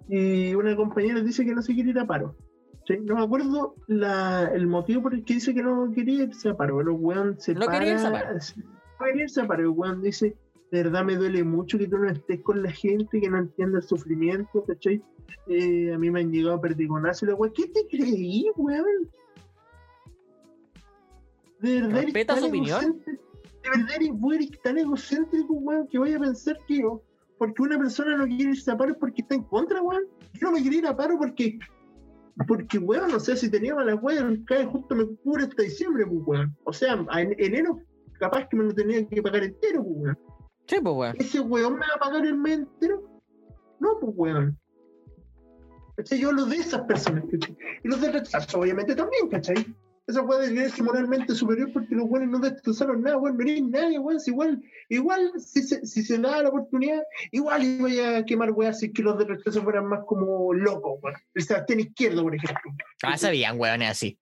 Y 0.09 0.55
una 0.55 0.75
compañera 0.77 1.21
dice 1.21 1.45
que 1.45 1.55
no 1.55 1.63
se 1.63 1.75
quiere 1.75 1.91
ir 1.91 1.99
a 1.99 2.07
paro. 2.07 2.35
¿Sí? 2.87 2.97
No 3.03 3.17
me 3.17 3.23
acuerdo 3.25 3.75
la, 3.87 4.51
el 4.55 4.67
motivo 4.67 5.03
por 5.03 5.15
el 5.15 5.25
que 5.25 5.35
dice 5.35 5.55
que 5.55 5.63
no 5.63 5.91
quería 5.93 6.25
irse 6.25 6.49
a 6.49 6.57
paro, 6.57 6.79
pero 6.79 6.95
weón 6.95 7.39
se 7.41 7.55
No 7.55 7.67
quería 7.67 7.93
irse 7.93 8.07
a 8.07 8.13
para- 8.13 8.25
paro. 8.29 8.39
No 8.99 9.07
quería 9.07 9.23
irse 9.25 9.41
a 9.41 9.47
paro, 9.47 9.63
el 9.63 9.69
weón 9.69 10.03
dice, 10.03 10.37
de 10.71 10.83
verdad 10.83 11.05
me 11.05 11.17
duele 11.17 11.43
mucho 11.45 11.79
que 11.79 11.87
tú 11.89 11.99
no 11.99 12.09
estés 12.11 12.41
con 12.43 12.63
la 12.63 12.71
gente, 12.71 13.21
que 13.21 13.31
no 13.31 13.39
entienda 13.39 13.79
el 13.79 13.85
sufrimiento, 13.85 14.65
¿cachai? 14.67 15.03
Eh, 15.47 15.93
a 15.95 15.99
mí 15.99 16.11
me 16.11 16.21
han 16.21 16.31
llegado 16.33 16.61
perdigonazos 16.61 17.23
y 17.23 17.27
la 17.27 17.35
weón, 17.35 17.53
¿qué 17.55 17.67
te 17.69 17.87
creí, 17.89 18.47
weón? 18.57 19.09
De 21.61 21.75
verdad, 21.81 21.91
eres 21.99 22.05
Respeta 22.07 22.35
tan 22.35 22.43
su 22.43 22.49
opinión. 22.49 23.03
de 23.05 23.69
verdad 23.71 23.97
eres, 23.97 24.11
vos 24.15 24.35
eres 24.35 24.51
tan 24.63 24.79
egocéntrico, 24.79 25.53
weón, 25.55 25.87
que 25.89 25.99
vaya 25.99 26.17
a 26.17 26.21
pensar 26.21 26.59
que 26.67 26.79
yo, 26.79 27.03
porque 27.39 27.63
una 27.63 27.79
persona 27.79 28.17
no 28.17 28.27
quiere 28.27 28.51
irse 28.53 28.71
a 28.71 28.77
paro 28.77 28.97
porque 28.99 29.23
está 29.23 29.35
en 29.35 29.43
contra, 29.45 29.83
weón. 29.83 30.05
Yo 30.35 30.49
no 30.49 30.53
me 30.53 30.63
quiero 30.63 30.77
ir 30.79 30.87
a 30.87 30.97
paro 30.97 31.19
porque, 31.19 31.59
porque, 32.47 32.79
weón, 32.79 33.11
no 33.11 33.21
sé, 33.21 33.37
si 33.37 33.51
teníamos 33.51 33.85
la 33.85 33.95
weón, 33.95 34.45
cae 34.45 34.65
justo 34.65 34.95
me 34.95 35.07
cubre 35.17 35.45
hasta 35.45 35.63
diciembre, 35.63 36.07
pues, 36.07 36.21
weón. 36.27 36.57
O 36.65 36.73
sea, 36.73 36.95
en 36.95 37.35
enero 37.39 37.81
capaz 38.19 38.49
que 38.49 38.57
me 38.57 38.65
lo 38.65 38.75
tenía 38.75 39.07
que 39.07 39.23
pagar 39.23 39.45
entero, 39.45 39.83
pues, 39.83 39.97
weón. 39.97 40.19
Sí, 40.67 40.77
pues, 40.81 40.95
weón. 40.95 41.17
¿Ese 41.19 41.41
weón 41.41 41.75
me 41.75 41.87
va 41.87 41.95
a 41.97 41.99
pagar 41.99 42.27
el 42.27 42.37
mes 42.37 42.59
entero? 42.61 43.03
No, 43.81 43.99
pues, 44.01 44.13
weón. 44.17 44.59
¿Cachai? 45.97 46.21
Yo 46.21 46.29
hablo 46.29 46.47
de 46.47 46.57
esas 46.57 46.83
personas, 46.83 47.25
¿cachai? 47.31 47.57
Y 47.85 47.89
los 47.89 48.01
de 48.01 48.13
rechazo, 48.13 48.61
obviamente, 48.61 48.95
también, 48.95 49.29
¿cachai? 49.29 49.67
Esa 50.11 50.23
weá 50.23 50.39
de 50.41 50.49
creerse 50.53 50.83
moralmente 50.83 51.35
superior 51.35 51.71
porque 51.73 51.95
los 51.95 52.05
weones 52.09 52.31
no 52.31 52.39
destrozaron 52.41 53.03
nada, 53.03 53.17
weón, 53.19 53.37
no 53.37 53.43
eres 53.45 53.63
nadie, 53.63 53.99
weón. 53.99 54.19
Si 54.21 54.31
igual, 54.31 54.61
igual, 54.89 55.33
si 55.39 55.63
se, 55.63 55.87
si 55.87 56.03
se 56.03 56.19
da 56.19 56.43
la 56.43 56.49
oportunidad, 56.49 57.03
igual 57.31 57.63
iba 57.63 58.17
a 58.19 58.25
quemar 58.25 58.51
weas 58.51 58.81
si 58.81 58.87
es 58.87 58.93
que 58.93 59.03
los 59.03 59.17
de 59.19 59.25
rechazo 59.27 59.63
fueran 59.63 59.87
más 59.87 60.01
como 60.07 60.53
locos, 60.53 60.99
weón. 61.03 61.17
El 61.35 61.43
Sebastián 61.45 61.81
Izquierdo, 61.81 62.23
por 62.25 62.35
ejemplo. 62.35 62.73
Ah, 63.03 63.17
sabían, 63.17 63.59
weones 63.59 63.91
así. 63.91 64.19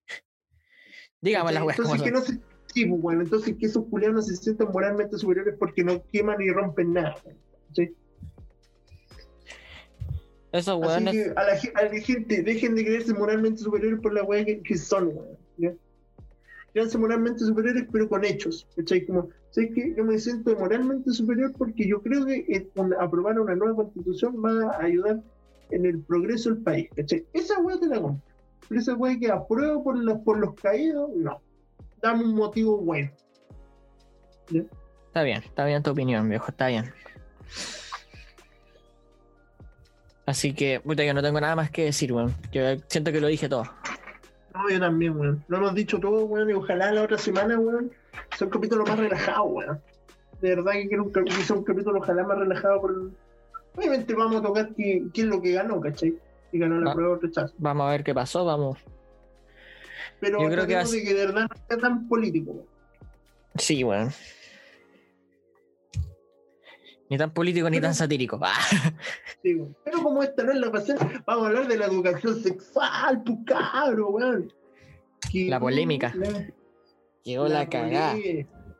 Digamos 1.20 1.52
las 1.52 1.62
weas 1.64 1.78
Entonces, 1.78 2.02
que 2.02 2.10
no 2.10 2.20
se. 2.20 2.38
Sí, 2.74 2.84
pues, 2.84 3.00
bueno, 3.00 3.22
entonces 3.22 3.56
que 3.58 3.64
esos 3.66 3.86
culianos 3.86 4.26
se 4.26 4.36
sientan 4.36 4.68
moralmente 4.70 5.16
superiores 5.16 5.54
porque 5.58 5.82
no 5.82 6.04
queman 6.12 6.36
ni 6.38 6.50
rompen 6.50 6.92
nada. 6.92 7.16
weón. 7.24 7.38
¿sí? 7.72 7.88
Esos 10.52 10.82
Así 10.82 10.86
weones. 11.04 11.14
que 11.14 11.32
a 11.34 11.44
la, 11.44 11.56
ge- 11.56 11.72
a 11.74 11.82
la 11.84 12.00
gente, 12.00 12.42
dejen 12.42 12.74
de 12.74 12.84
creerse 12.84 13.14
moralmente 13.14 13.62
superiores 13.62 14.00
por 14.00 14.12
la 14.12 14.22
weá 14.22 14.44
que, 14.44 14.60
que 14.62 14.76
son, 14.76 15.08
weón. 15.08 15.37
¿Ya? 15.58 15.72
Moralmente 16.98 17.40
superiores, 17.40 17.86
pero 17.90 18.08
con 18.08 18.24
hechos. 18.24 18.66
¿Cachai? 18.76 19.04
Como, 19.06 19.28
¿sabes 19.50 19.70
qué? 19.74 19.94
Yo 19.96 20.04
me 20.04 20.18
siento 20.18 20.56
moralmente 20.56 21.10
superior 21.12 21.52
porque 21.56 21.88
yo 21.88 22.00
creo 22.02 22.24
que 22.24 22.70
aprobar 23.00 23.40
una 23.40 23.56
nueva 23.56 23.74
constitución 23.74 24.36
va 24.44 24.72
a 24.76 24.84
ayudar 24.84 25.20
en 25.70 25.86
el 25.86 26.00
progreso 26.00 26.50
del 26.50 26.62
país. 26.62 26.88
¿Cachai? 26.94 27.26
Esa 27.32 27.60
weá 27.60 27.78
te 27.78 27.86
la 27.86 28.00
compro. 28.00 28.22
Pero 28.68 28.80
esa 28.80 28.94
weá 28.94 29.18
que 29.18 29.30
apruebo 29.30 29.82
por, 29.82 29.98
los 29.98 30.18
por 30.18 30.38
los 30.38 30.54
caídos, 30.54 31.10
no. 31.16 31.40
Dame 32.00 32.24
un 32.24 32.34
motivo 32.34 32.78
bueno. 32.78 33.10
Está 34.48 35.22
bien, 35.22 35.42
está 35.42 35.64
bien 35.64 35.82
tu 35.82 35.90
opinión, 35.90 36.28
viejo, 36.28 36.46
está 36.48 36.68
bien. 36.68 36.92
Así 40.26 40.52
que, 40.52 40.80
puta, 40.80 41.04
yo 41.04 41.14
no 41.14 41.22
tengo 41.22 41.40
nada 41.40 41.56
más 41.56 41.70
que 41.70 41.84
decir, 41.84 42.12
weón. 42.12 42.34
Yo 42.52 42.62
siento 42.86 43.10
que 43.10 43.20
lo 43.20 43.28
dije 43.28 43.48
todo. 43.48 43.64
No, 44.58 44.68
yo 44.68 44.80
también, 44.80 45.16
weón. 45.18 45.44
Lo 45.46 45.58
hemos 45.58 45.74
dicho 45.74 46.00
todo, 46.00 46.24
weón, 46.24 46.50
y 46.50 46.52
ojalá 46.52 46.90
la 46.92 47.02
otra 47.02 47.16
semana, 47.16 47.58
weón, 47.58 47.92
sea 48.36 48.46
un 48.46 48.50
capítulo 48.52 48.84
más 48.84 48.98
relajado, 48.98 49.44
weón. 49.44 49.80
De 50.40 50.54
verdad 50.56 50.72
que 50.72 50.88
quiero 50.88 51.04
un, 51.04 51.12
que 51.12 51.30
sea 51.32 51.56
un 51.56 51.64
capítulo 51.64 51.98
ojalá 52.00 52.24
más 52.24 52.38
relajado. 52.38 52.80
Por... 52.80 53.10
Obviamente 53.76 54.14
vamos 54.14 54.40
a 54.40 54.42
tocar 54.42 54.70
qué 54.76 55.04
es 55.14 55.24
lo 55.24 55.40
que 55.40 55.52
ganó, 55.52 55.80
¿cachai? 55.80 56.14
Si 56.50 56.58
ganó 56.58 56.80
la 56.80 56.90
Ah. 56.90 56.94
prueba 56.94 57.12
o 57.12 57.16
rechazo. 57.16 57.54
Vamos 57.58 57.86
a 57.86 57.90
ver 57.90 58.02
qué 58.02 58.14
pasó, 58.14 58.44
vamos. 58.44 58.78
Pero 60.20 60.40
Yo 60.42 60.48
creo 60.48 60.66
que 60.66 60.74
va 60.74 60.80
a 60.80 60.84
de 60.84 61.02
que 61.04 61.14
de 61.14 61.26
verdad 61.26 61.42
no 61.48 61.56
sea 61.68 61.78
tan 61.78 62.08
político, 62.08 62.50
weón. 62.50 62.66
Sí, 63.56 63.84
weón. 63.84 64.10
Ni 67.10 67.16
tan 67.16 67.32
político 67.32 67.70
ni 67.70 67.80
tan 67.80 67.94
satírico. 67.94 68.38
Ah, 68.42 68.52
Sí, 69.42 69.54
weón. 69.54 69.74
Pero 69.84 70.02
como 70.02 70.22
esta 70.22 70.42
no 70.44 70.52
es 70.52 70.58
la 70.58 70.70
pasión, 70.70 70.98
vamos 71.26 71.44
a 71.44 71.48
hablar 71.48 71.68
de 71.68 71.78
la 71.78 71.86
educación 71.86 72.36
sexual, 72.42 73.22
tu 73.24 73.44
cabro, 73.44 74.08
weón. 74.10 74.52
La 75.32 75.58
polémica. 75.60 76.12
la- 76.14 76.46
Quedó 77.24 77.48
la 77.48 77.68
cagada. 77.68 78.14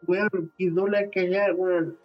Weón, 0.07 0.53
quedó 0.59 0.87
la 0.87 1.09
cagada, 1.11 1.55
weón. 1.55 1.99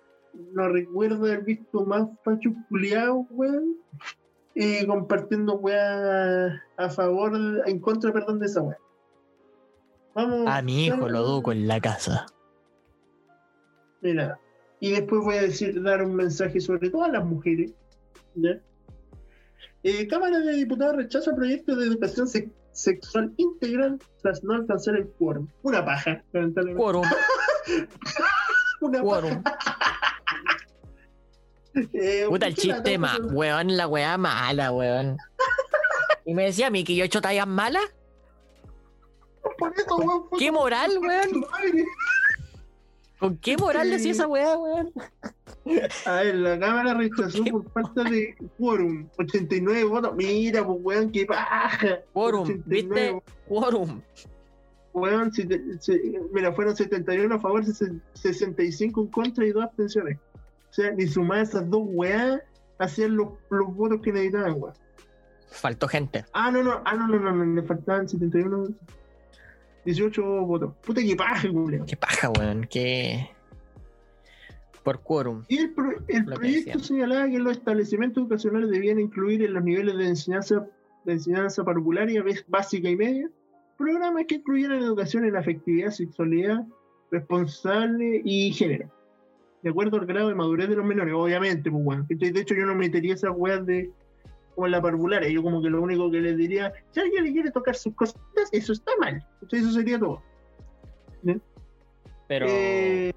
No 0.54 0.68
recuerdo 0.70 1.26
haber 1.26 1.44
visto 1.44 1.86
más 1.86 2.08
fachos 2.24 2.54
culiados, 2.70 3.26
weón. 3.30 3.76
eh, 4.56 4.86
compartiendo 4.88 5.56
weá 5.58 6.62
a 6.78 6.90
favor, 6.90 7.34
en 7.66 7.80
contra, 7.80 8.14
perdón, 8.14 8.40
de 8.40 8.46
esa 8.46 8.62
weá. 8.62 8.78
Vamos. 10.16 10.44
A 10.48 10.62
mi 10.62 10.86
hijo 10.86 11.10
lo 11.10 11.20
educo 11.20 11.52
en 11.52 11.68
la 11.68 11.80
casa. 11.82 12.28
Mira, 14.02 14.38
y 14.84 14.92
después 14.92 15.22
voy 15.24 15.38
a 15.38 15.42
decir, 15.44 15.82
dar 15.82 16.04
un 16.04 16.14
mensaje 16.14 16.60
sobre 16.60 16.90
todas 16.90 17.10
las 17.10 17.24
mujeres. 17.24 17.72
¿ya? 18.36 18.60
Eh, 19.84 20.08
Cámara 20.08 20.40
de 20.40 20.54
Diputados 20.54 20.98
rechaza 20.98 21.34
proyecto 21.34 21.76
de 21.78 21.88
educación 21.88 22.28
sex- 22.28 22.52
sexual 22.74 23.32
integral 23.38 23.98
tras 24.22 24.44
no 24.44 24.56
alcanzar 24.56 24.98
el 24.98 25.08
quórum. 25.08 25.48
Una 25.62 25.86
paja, 25.86 26.22
lamentablemente. 26.34 26.84
Quórum, 26.84 27.04
Una 28.82 29.02
quórum. 29.02 29.42
paja. 29.42 29.58
Eh, 31.94 32.26
Puta 32.30 32.46
el 32.48 32.54
¿por 32.54 32.62
qué 32.62 32.68
la 32.68 32.76
chiste, 32.76 32.98
ma, 33.00 33.18
tapa? 33.18 33.34
weón, 33.34 33.76
la 33.78 33.88
weá 33.88 34.18
mala, 34.18 34.72
weón. 34.72 35.18
Y 36.26 36.34
me 36.36 36.44
decía 36.46 36.68
a 36.68 36.70
mí 36.70 36.84
que 36.84 36.94
yo 36.96 37.04
he 37.04 37.08
hecho 37.08 37.20
tallas 37.22 37.48
malas. 37.48 37.84
Por 39.58 39.74
eso, 39.76 39.96
weón, 39.96 40.24
¿Qué 40.38 40.52
moral, 40.52 40.92
weón? 41.02 41.46
¿Con 43.24 43.38
qué 43.38 43.56
moral 43.56 43.90
decía 43.90 44.12
esa 44.12 44.28
weá, 44.28 44.58
weón? 44.58 44.92
A 46.06 46.16
ver, 46.16 46.36
la 46.36 46.60
Cámara 46.60 46.94
rechazó 46.94 47.42
por 47.46 47.72
falta 47.72 48.04
de 48.04 48.36
quórum. 48.58 49.08
89 49.18 49.86
votos. 49.86 50.14
Mira, 50.14 50.66
pues, 50.66 50.78
weón, 50.82 51.10
qué 51.10 51.26
paja. 51.26 52.00
Quórum, 52.12 52.42
89 52.42 52.64
¿viste? 52.66 53.24
Quórum. 53.48 54.02
Weón, 54.92 55.32
si 55.32 55.46
te- 55.48 55.62
mira, 56.34 56.52
fueron 56.52 56.76
71 56.76 57.36
a 57.36 57.40
favor, 57.40 57.64
ses- 57.64 57.98
65 58.14 59.02
en 59.04 59.08
contra 59.08 59.46
y 59.46 59.52
dos 59.54 59.64
abstenciones. 59.64 60.18
O 60.70 60.74
sea, 60.74 60.92
ni 60.92 61.08
sumar 61.08 61.40
esas 61.44 61.70
dos 61.70 61.84
weas 61.86 62.42
hacían 62.78 63.16
los, 63.16 63.30
los 63.50 63.74
votos 63.74 64.02
que 64.02 64.12
necesitaban, 64.12 64.56
weón. 64.62 64.74
Faltó 65.50 65.88
gente. 65.88 66.26
Ah, 66.34 66.52
no, 66.52 66.62
no, 66.62 66.82
ah, 66.84 66.94
no, 66.96 67.08
no, 67.08 67.20
no, 67.20 67.32
no, 67.32 67.46
le 67.56 67.64
faltaban 67.64 68.10
71, 68.10 68.68
18 69.86 70.24
votos. 70.46 70.74
Puta 70.86 71.02
que 71.02 71.16
paja, 71.16 71.50
weón. 71.52 71.86
Qué 71.86 71.96
paja, 71.98 72.30
weón. 72.30 72.68
Qué. 72.70 73.30
Por 74.84 75.00
quórum. 75.02 75.44
Y 75.48 75.58
el, 75.60 75.72
pro- 75.72 76.04
el 76.08 76.26
proyecto 76.26 76.80
señalaba 76.80 77.30
que 77.30 77.40
los 77.40 77.54
establecimientos 77.58 78.22
educacionales 78.22 78.70
debían 78.70 79.00
incluir 79.00 79.42
en 79.44 79.54
los 79.54 79.64
niveles 79.64 79.98
de 79.98 80.08
enseñanza, 80.08 80.68
de 81.06 81.14
enseñanza 81.14 81.64
parvularia, 81.64 82.24
básica 82.48 82.90
y 82.90 82.96
media, 82.98 83.30
programas 83.78 84.26
que 84.28 84.36
incluyeran 84.36 84.84
educación 84.84 85.26
en 85.26 85.38
afectividad, 85.38 85.92
sexualidad, 85.92 86.66
responsable 87.12 88.22
y 88.26 88.52
género. 88.52 88.90
De 89.62 89.70
acuerdo 89.70 89.98
al 89.98 90.06
grado 90.06 90.28
de 90.28 90.36
madurez 90.36 90.68
de 90.68 90.76
los 90.76 90.86
menores, 90.86 91.14
obviamente, 91.14 91.72
pues 91.72 91.82
bueno. 91.84 92.06
De 92.10 92.28
hecho, 92.42 92.54
yo 92.54 92.66
no 92.66 92.76
metería 92.76 93.14
esas 93.14 93.32
weas 93.34 93.66
de 93.66 93.90
como 94.54 94.68
en 94.68 94.72
la 94.72 94.82
parvularia. 94.82 95.30
Yo 95.30 95.44
como 95.44 95.62
que 95.62 95.70
lo 95.70 95.82
único 95.82 96.10
que 96.12 96.22
les 96.22 96.38
diría, 96.38 96.74
si 96.92 97.00
alguien 97.00 97.24
le 97.24 97.32
quiere 97.32 97.52
tocar 97.52 97.76
sus 97.76 97.94
cositas, 97.96 98.50
eso 98.52 98.74
está 98.74 98.92
mal. 99.00 99.26
Entonces, 99.42 99.62
eso 99.68 99.72
sería 99.72 100.00
todo. 100.00 100.22
Pero. 102.28 102.46
Eh, 102.50 103.14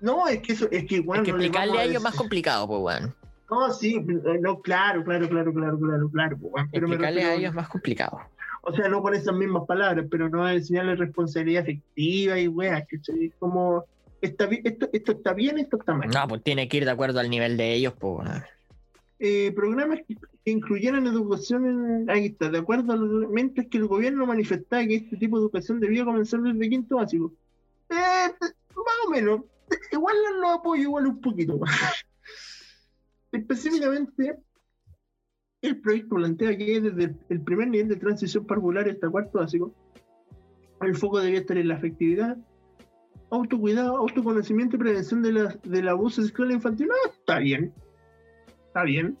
no, 0.00 0.28
es 0.28 0.40
que 0.40 0.52
eso, 0.52 0.68
es 0.70 0.84
que, 0.84 0.96
es 0.96 1.04
bueno, 1.04 1.22
que 1.22 1.32
no 1.32 1.38
explicarle 1.38 1.72
vamos 1.72 1.82
a 1.82 1.84
ellos 1.86 2.02
más 2.02 2.14
complicado, 2.14 2.68
pues, 2.68 2.80
weón. 2.80 3.14
No, 3.50 3.72
sí, 3.72 4.00
no, 4.40 4.60
claro, 4.60 5.04
claro, 5.04 5.28
claro, 5.28 5.52
claro, 5.52 5.78
claro, 5.78 6.10
claro, 6.10 6.38
pues, 6.38 6.52
weón, 6.52 6.70
pero 6.70 6.88
me 6.88 6.94
Explicarle 6.94 7.24
a 7.24 7.34
ellos 7.34 7.50
es 7.50 7.54
más 7.54 7.68
complicado. 7.68 8.20
o 8.62 8.72
sea, 8.72 8.88
no 8.88 9.00
con 9.00 9.14
esas 9.14 9.34
mismas 9.34 9.64
palabras, 9.66 10.06
pero 10.10 10.28
no 10.28 10.44
a 10.44 10.54
enseñarles 10.54 10.98
responsabilidad 10.98 11.62
afectiva 11.62 12.38
y 12.38 12.48
weas, 12.48 12.84
¿cachai? 12.88 13.26
Es 13.26 13.34
como, 13.38 13.84
está 14.20 14.46
bien, 14.46 14.62
esto, 14.64 14.88
esto 14.92 15.12
está 15.12 15.32
bien, 15.32 15.58
esto 15.58 15.78
está 15.78 15.94
mal. 15.94 16.10
No, 16.10 16.28
pues 16.28 16.42
tiene 16.42 16.68
que 16.68 16.78
ir 16.78 16.84
de 16.84 16.90
acuerdo 16.90 17.20
al 17.20 17.30
nivel 17.30 17.56
de 17.56 17.72
ellos, 17.72 17.94
pues, 17.98 18.26
weón. 18.26 18.44
Eh, 19.20 19.52
programas 19.52 20.00
que, 20.06 20.16
que 20.44 20.50
incluyeran 20.50 21.06
educación 21.06 21.66
en, 21.66 22.10
ahí 22.10 22.26
está, 22.26 22.50
de 22.50 22.58
acuerdo 22.58 22.92
a 22.92 22.96
los, 22.96 23.30
mientras 23.30 23.66
que 23.68 23.78
el 23.78 23.86
gobierno 23.86 24.26
manifestaba 24.26 24.84
que 24.84 24.96
este 24.96 25.16
tipo 25.16 25.38
de 25.38 25.44
educación 25.44 25.78
debía 25.80 26.04
comenzar 26.04 26.40
desde 26.40 26.68
quinto 26.68 26.96
básico. 26.96 27.32
Eh, 27.90 28.28
más 28.40 28.96
o 29.06 29.10
menos, 29.10 29.40
igual 29.92 30.16
lo 30.40 30.50
apoyo 30.50 30.82
igual 30.82 31.06
un 31.06 31.20
poquito. 31.20 31.60
Específicamente, 33.32 34.36
el 35.62 35.80
proyecto 35.80 36.16
plantea 36.16 36.56
que 36.56 36.80
desde 36.80 37.14
el 37.28 37.40
primer 37.40 37.68
nivel 37.68 37.88
de 37.88 37.96
transición 37.96 38.46
parvular 38.46 38.88
hasta 38.88 39.08
cuarto 39.08 39.38
básico, 39.38 39.74
el 40.82 40.94
foco 40.96 41.20
debía 41.20 41.40
estar 41.40 41.56
en 41.56 41.68
la 41.68 41.76
afectividad, 41.76 42.36
autocuidado, 43.30 43.96
autoconocimiento 43.96 44.76
y 44.76 44.80
prevención 44.80 45.22
de 45.22 45.32
la- 45.32 45.58
del 45.64 45.88
abuso 45.88 46.22
sexual 46.22 46.52
infantil. 46.52 46.88
No, 46.88 46.94
está 47.10 47.38
bien, 47.38 47.72
está 48.74 48.82
bien. 48.82 49.16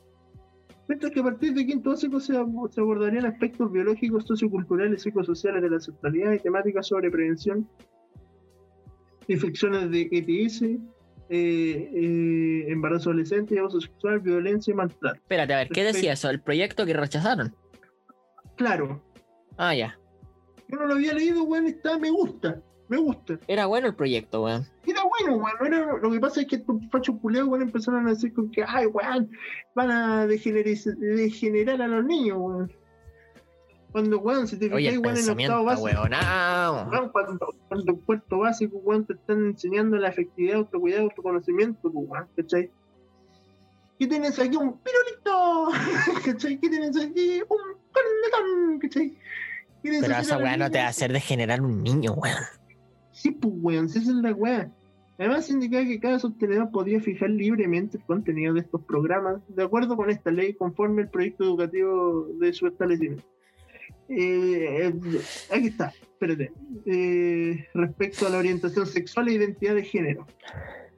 Mientras 0.88 1.12
que 1.12 1.20
a 1.20 1.22
partir 1.22 1.54
de 1.54 1.64
quinto 1.64 1.90
básico 1.90 2.18
se, 2.18 2.34
ab- 2.34 2.68
se 2.70 2.80
abordarían 2.80 3.24
aspectos 3.24 3.70
biológicos, 3.70 4.24
socioculturales, 4.26 5.02
psicosociales 5.02 5.62
de 5.62 5.70
la 5.70 5.78
sexualidad 5.80 6.32
y 6.32 6.40
temáticas 6.40 6.88
sobre 6.88 7.08
prevención, 7.10 7.66
infecciones 9.28 9.90
de 9.90 10.08
ETS, 10.10 10.62
eh, 10.62 10.78
eh, 11.30 12.64
embarazo 12.68 13.10
adolescente, 13.10 13.58
abuso 13.58 13.80
sexual, 13.80 14.20
violencia 14.20 14.72
y 14.72 14.74
maltrato. 14.74 15.16
Espérate, 15.16 15.54
a 15.54 15.58
ver, 15.58 15.68
¿qué 15.68 15.84
decía 15.84 16.12
eso? 16.12 16.28
El 16.28 16.40
proyecto 16.42 16.84
que 16.84 16.92
rechazaron. 16.92 17.54
Claro, 18.56 19.02
Ah, 19.56 19.74
ya. 19.74 19.98
yo 20.68 20.76
no 20.78 20.86
lo 20.86 20.94
había 20.94 21.14
leído, 21.14 21.44
weón, 21.44 21.66
está, 21.66 21.96
me 21.98 22.10
gusta, 22.10 22.60
me 22.88 22.98
gusta. 22.98 23.38
Era 23.48 23.66
bueno 23.66 23.86
el 23.88 23.94
proyecto, 23.94 24.42
weón. 24.44 24.66
Era 24.86 25.02
bueno, 25.04 25.36
weón. 25.42 25.56
no 25.60 25.66
era- 25.66 25.96
lo 25.98 26.10
que 26.10 26.20
pasa 26.20 26.40
es 26.42 26.46
que 26.46 26.56
estos 26.56 26.76
fachos 26.90 27.16
culeados, 27.20 27.48
weón, 27.50 27.62
empezaron 27.62 28.06
a 28.06 28.10
decir 28.10 28.32
con 28.34 28.50
que, 28.50 28.62
ay, 28.66 28.86
weón, 28.86 29.30
van 29.74 29.90
a 29.90 30.26
degenerar, 30.26 30.74
degenerar 30.96 31.82
a 31.82 31.88
los 31.88 32.04
niños, 32.04 32.36
weón. 32.38 32.72
Cuando, 33.90 34.18
weón, 34.18 34.48
si 34.48 34.58
te 34.58 34.68
fijas, 34.68 34.98
weón, 34.98 35.16
en 35.16 35.30
octavo 35.30 35.64
básico, 35.64 35.84
weonao. 35.84 36.88
weón, 36.90 37.08
cuando, 37.10 37.54
cuando 37.68 37.92
en 37.92 37.98
cuarto 38.00 38.38
básico, 38.38 38.76
weón, 38.78 39.06
te 39.06 39.12
están 39.14 39.44
enseñando 39.46 39.96
la 39.96 40.08
efectividad, 40.08 40.56
autocuidado, 40.56 41.04
autoconocimiento, 41.04 41.90
pues, 41.92 42.06
weón, 42.08 42.26
¿cachai? 42.36 42.70
¿Qué 43.98 44.06
tienes 44.08 44.38
aquí? 44.38 44.56
Un 44.56 44.76
pirulito, 44.78 45.68
¿cachai? 46.24 46.58
¿Qué 46.58 46.68
tienes 46.68 46.96
aquí? 46.96 47.40
Un 47.48 47.78
cornetón, 47.92 48.78
¿cachai? 48.80 49.16
¿Quieres 49.80 50.00
Pero 50.02 50.16
esa 50.16 50.38
weá 50.38 50.56
no 50.56 50.70
te 50.70 50.78
va 50.78 50.86
a 50.86 50.88
hacer 50.88 51.12
degenerar 51.12 51.60
un 51.62 51.82
niño, 51.82 52.12
weón. 52.14 52.34
Sí, 53.14 53.30
pues, 53.30 53.54
weón, 53.56 53.86
esa 53.86 54.00
es 54.00 54.08
la 54.08 54.32
weá. 54.32 54.70
Además, 55.18 55.48
indica 55.48 55.84
que 55.84 56.00
cada 56.00 56.18
sostenedor 56.18 56.70
podría 56.72 57.00
fijar 57.00 57.30
libremente 57.30 57.98
el 57.98 58.04
contenido 58.04 58.52
de 58.52 58.60
estos 58.60 58.82
programas, 58.82 59.40
de 59.48 59.62
acuerdo 59.62 59.96
con 59.96 60.10
esta 60.10 60.32
ley, 60.32 60.54
conforme 60.54 61.02
el 61.02 61.08
proyecto 61.08 61.44
educativo 61.44 62.28
de 62.40 62.52
su 62.52 62.66
establecimiento. 62.66 63.24
Eh, 64.08 64.92
eh, 64.92 65.20
aquí 65.52 65.68
está, 65.68 65.92
espérate. 66.02 66.52
Eh, 66.84 67.64
respecto 67.74 68.26
a 68.26 68.30
la 68.30 68.38
orientación 68.38 68.86
sexual 68.86 69.28
e 69.28 69.34
identidad 69.34 69.76
de 69.76 69.84
género. 69.84 70.26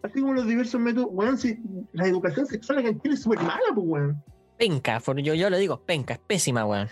Así 0.02 0.20
como 0.20 0.32
los 0.32 0.46
diversos 0.46 0.80
métodos, 0.80 1.08
weón, 1.12 1.36
si 1.36 1.58
la 1.92 2.06
educación 2.06 2.46
sexual 2.46 2.78
acá 2.78 2.88
en 2.88 3.00
Chile 3.00 3.14
es 3.14 3.22
súper 3.22 3.40
mala, 3.40 3.60
pues, 3.74 3.86
weón. 3.86 4.22
Penca, 4.56 4.98
yo, 5.18 5.34
yo 5.34 5.50
lo 5.50 5.58
digo, 5.58 5.82
penca, 5.84 6.14
es 6.14 6.20
pésima, 6.20 6.64
weón. 6.64 6.88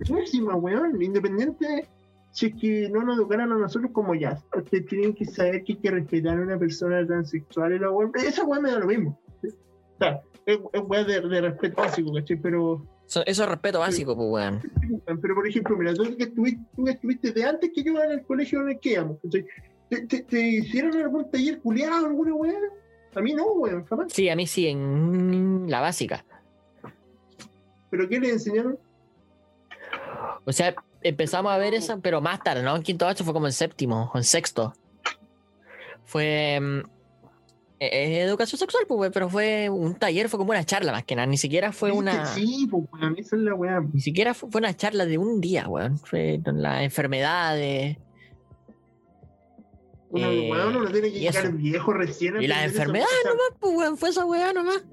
Pésima, 0.00 0.56
weón. 0.56 1.00
Independiente, 1.00 1.86
si 2.34 2.46
es 2.46 2.54
que 2.60 2.88
no 2.90 3.04
nos 3.04 3.16
educaran 3.16 3.52
a 3.52 3.56
nosotros 3.56 3.92
como 3.92 4.12
ya. 4.16 4.42
Ustedes 4.56 4.86
tienen 4.86 5.14
que 5.14 5.24
saber 5.24 5.62
que 5.62 5.74
hay 5.74 5.78
que 5.78 5.90
respetar 5.92 6.36
a 6.36 6.42
una 6.42 6.58
persona 6.58 7.06
transexual 7.06 7.74
y 7.74 7.78
la 7.78 7.90
weón. 7.92 8.10
Esa 8.16 8.44
weón 8.44 8.64
me 8.64 8.72
da 8.72 8.80
lo 8.80 8.86
mismo. 8.86 9.20
O 9.44 9.98
sea, 9.98 10.20
es, 10.44 10.58
es 10.72 10.82
weón 10.84 11.06
de, 11.06 11.20
de 11.20 11.40
respeto 11.40 11.80
básico, 11.80 12.12
¿cachai? 12.12 12.36
Pero, 12.36 12.84
Eso, 13.06 13.22
eso 13.24 13.42
es 13.44 13.48
respeto 13.48 13.78
básico, 13.78 14.16
pues, 14.16 14.28
weón. 14.28 14.60
pero 15.22 15.34
por 15.36 15.46
ejemplo, 15.46 15.76
mira, 15.76 15.94
tú 15.94 16.16
que 16.16 16.24
estuviste, 16.24 16.60
tú 16.74 16.84
que 16.84 16.90
estuviste 16.90 17.30
de 17.30 17.44
antes 17.44 17.70
que 17.72 17.84
yo 17.84 18.02
en 18.02 18.10
el 18.10 18.22
colegio 18.24 18.62
en 18.62 18.70
el 18.70 18.80
que 18.80 18.92
íbamos, 18.94 19.18
¿cachai? 19.22 19.46
¿Te, 19.88 20.06
te, 20.08 20.22
te 20.24 20.40
hicieron 20.40 20.96
algún 20.96 21.30
taller 21.30 21.60
culiado, 21.60 22.06
alguna 22.06 22.34
weón? 22.34 22.62
A 23.14 23.20
mí 23.20 23.32
no, 23.32 23.46
weón, 23.46 23.84
jamás. 23.84 24.12
Sí, 24.12 24.28
a 24.28 24.34
mí 24.34 24.48
sí, 24.48 24.66
en 24.66 25.66
la 25.70 25.80
básica. 25.80 26.24
¿Pero 27.90 28.08
qué 28.08 28.18
le 28.18 28.30
enseñaron? 28.30 28.76
O 30.44 30.52
sea, 30.52 30.74
empezamos 31.04 31.52
a 31.52 31.58
ver 31.58 31.74
esa, 31.74 31.98
pero 31.98 32.20
más 32.20 32.42
tarde, 32.42 32.62
¿no? 32.62 32.74
En 32.74 32.82
quinto 32.82 33.06
ocho 33.06 33.22
fue 33.24 33.32
como 33.32 33.46
en 33.46 33.52
séptimo 33.52 34.10
o 34.12 34.18
en 34.18 34.24
sexto. 34.24 34.72
Fue 36.04 36.58
mm, 36.60 36.78
eh, 37.80 37.88
eh, 37.92 38.20
educación 38.22 38.58
sexual, 38.58 38.84
pues, 38.88 39.10
pero 39.12 39.28
fue 39.28 39.68
un 39.70 39.94
taller, 39.94 40.28
fue 40.28 40.38
como 40.38 40.50
una 40.50 40.64
charla 40.64 40.92
más 40.92 41.04
que 41.04 41.14
nada. 41.16 41.26
Ni 41.26 41.36
siquiera 41.36 41.72
fue 41.72 41.90
¿Viste? 41.90 41.98
una. 42.02 42.26
Sí, 42.26 42.66
pues, 42.70 42.84
weón, 42.92 43.14
esa 43.18 43.36
es 43.36 43.42
la 43.42 43.54
weón. 43.54 43.90
Ni 43.92 44.00
siquiera 44.00 44.34
fu- 44.34 44.50
fue 44.50 44.58
una 44.60 44.76
charla 44.76 45.06
de 45.06 45.18
un 45.18 45.40
día, 45.40 45.68
weón. 45.68 45.98
Fue 45.98 46.40
las 46.44 46.82
enfermedades. 46.82 47.98
Eh, 50.16 50.48
weón, 50.50 50.76
uno 50.76 50.90
tiene 50.90 51.10
que 51.10 51.18
y 51.18 51.20
llegar 51.22 51.44
eso. 51.46 51.52
viejo 51.56 51.92
recién. 51.92 52.40
Y 52.40 52.46
las 52.46 52.64
enfermedades 52.64 53.14
nomás, 53.24 53.58
pues, 53.58 53.74
weón. 53.76 53.96
Fue 53.96 54.08
esa 54.10 54.24
weá 54.24 54.52
nomás. 54.52 54.84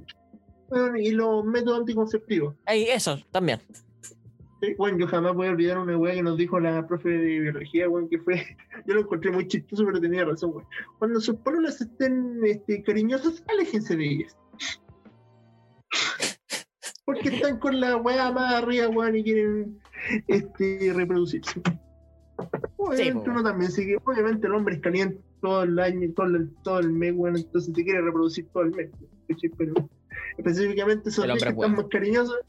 Bueno, 0.69 0.97
y 0.97 1.11
los 1.11 1.43
métodos 1.45 1.79
anticonceptivos. 1.81 2.55
Ey, 2.65 2.85
eso, 2.89 3.19
también. 3.31 3.59
Sí, 4.61 4.75
Bueno, 4.77 4.99
yo 4.99 5.07
jamás 5.07 5.33
voy 5.33 5.47
a 5.47 5.51
olvidar 5.51 5.79
una 5.79 5.97
weá 5.97 6.13
que 6.13 6.21
nos 6.21 6.37
dijo 6.37 6.59
la 6.59 6.85
profe 6.85 7.09
de 7.09 7.39
biología, 7.39 7.89
weón, 7.89 8.07
que 8.07 8.19
fue, 8.19 8.35
yo 8.85 8.93
lo 8.93 9.01
encontré 9.01 9.31
muy 9.31 9.47
chistoso, 9.47 9.83
pero 9.85 9.99
tenía 9.99 10.23
razón, 10.23 10.51
weón. 10.51 10.67
Cuando 10.99 11.19
sus 11.19 11.35
pololas 11.37 11.81
estén 11.81 12.39
este, 12.45 12.83
cariñosas, 12.83 13.43
aléjense 13.47 13.95
de 13.97 14.05
ellas. 14.05 14.37
Porque 17.05 17.29
están 17.29 17.57
con 17.57 17.79
la 17.79 17.97
weá 17.97 18.31
más 18.31 18.53
arriba, 18.53 18.87
weón, 18.89 19.15
y 19.15 19.23
quieren 19.23 19.79
este, 20.27 20.93
reproducirse. 20.93 21.59
Obviamente 22.77 23.25
po, 23.25 23.31
uno 23.31 23.43
también 23.43 23.71
sigue, 23.71 23.97
obviamente 24.03 24.47
el 24.47 24.53
hombre 24.53 24.75
es 24.75 24.81
caliente 24.81 25.21
todo 25.41 25.63
el 25.63 25.77
año, 25.79 26.07
todo 26.15 26.27
el, 26.27 26.53
todo 26.63 26.79
el 26.79 26.91
mes, 26.91 27.13
weón, 27.15 27.35
entonces 27.35 27.73
se 27.73 27.83
quiere 27.83 28.01
reproducir 28.01 28.47
todo 28.53 28.63
el 28.63 28.71
mes. 28.71 28.91
Pero 29.57 29.73
específicamente 30.37 31.09
esos 31.09 31.25
días 31.25 31.37
que 31.37 31.43
es 31.43 31.49
están 31.49 31.55
bueno. 31.55 31.75
más 31.77 31.85
cariñosos, 31.87 32.39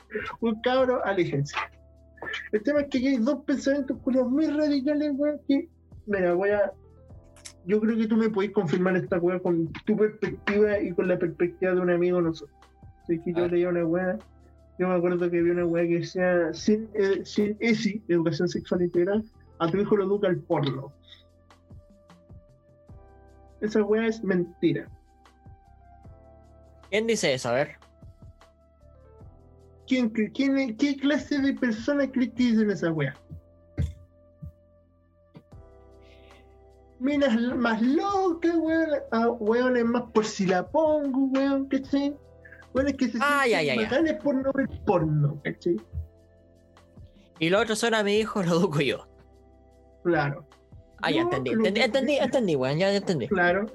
un 0.40 0.60
cabro, 0.60 1.02
aléjense. 1.04 1.54
El 2.52 2.62
tema 2.62 2.80
es 2.80 2.88
que 2.88 2.98
aquí 2.98 3.08
hay 3.08 3.16
dos 3.18 3.44
pensamientos 3.44 3.98
culiados 3.98 4.30
muy 4.30 4.46
radicales, 4.46 5.12
weón, 5.14 5.40
que, 5.48 5.68
mira, 6.06 6.34
voy 6.34 6.50
a... 6.50 6.72
Yo 7.64 7.80
creo 7.80 7.96
que 7.96 8.06
tú 8.06 8.16
me 8.16 8.28
podés 8.28 8.50
confirmar 8.50 8.96
esta 8.96 9.18
weá 9.18 9.38
con 9.38 9.72
tu 9.86 9.96
perspectiva 9.96 10.80
y 10.80 10.92
con 10.92 11.06
la 11.06 11.18
perspectiva 11.18 11.74
de 11.74 11.80
un 11.80 11.90
amigo 11.90 12.20
nosotros. 12.20 12.56
Así 13.02 13.20
que 13.20 13.32
yo 13.32 13.42
ver. 13.42 13.52
leía 13.52 13.68
una 13.68 13.86
weá, 13.86 14.18
yo 14.78 14.88
me 14.88 14.94
acuerdo 14.94 15.30
que 15.30 15.42
vi 15.42 15.50
una 15.50 15.64
weá 15.64 15.86
que 15.86 15.98
decía, 16.00 16.52
sin, 16.52 16.88
eh, 16.94 17.24
sin 17.24 17.56
ESI, 17.60 18.02
Educación 18.08 18.48
Sexual 18.48 18.82
Integral, 18.82 19.24
a 19.58 19.68
tu 19.68 19.78
hijo 19.78 19.96
lo 19.96 20.04
educa 20.04 20.28
el 20.28 20.40
porno. 20.40 20.92
Esa 23.60 23.82
weá 23.84 24.08
es 24.08 24.24
mentira. 24.24 24.88
¿Quién 26.90 27.06
dice 27.06 27.32
eso? 27.32 27.48
A 27.50 27.52
ver. 27.52 27.81
¿Quién, 29.86 30.10
quién, 30.10 30.76
¿Qué 30.76 30.96
clase 30.96 31.38
de 31.40 31.54
personas 31.54 32.08
dicen 32.34 32.70
esa 32.70 32.92
weá? 32.92 33.14
Minas 37.00 37.34
más 37.56 37.82
locas, 37.82 38.54
weón. 38.56 38.88
Ah, 39.10 39.28
weones 39.30 39.84
más 39.84 40.04
por 40.12 40.24
si 40.24 40.46
la 40.46 40.66
pongo, 40.68 41.26
weón, 41.32 41.66
¿cachai? 41.66 42.14
Weones 42.74 42.94
que 42.94 43.08
se 43.08 43.18
Ah, 43.20 43.42
sienten 43.44 43.66
ya, 43.66 43.74
ya. 43.74 43.82
bacanes 43.82 44.14
por 44.22 44.34
no 44.36 44.52
ver 44.52 44.68
porno, 44.86 45.40
¿cachai? 45.42 45.76
Y 47.40 47.50
los 47.50 47.60
otros 47.62 47.78
son 47.80 47.94
a 47.94 48.04
mi 48.04 48.18
hijo, 48.18 48.42
lo 48.44 48.52
educo 48.58 48.80
yo. 48.80 49.06
Claro, 50.04 50.46
Ah, 51.04 51.10
ya 51.10 51.22
entendí. 51.22 51.50
Entendí, 51.50 51.80
entendí, 51.80 52.16
entendí, 52.18 52.56
weón. 52.56 52.78
Ya 52.78 52.94
entendí. 52.94 53.26
claro. 53.28 53.66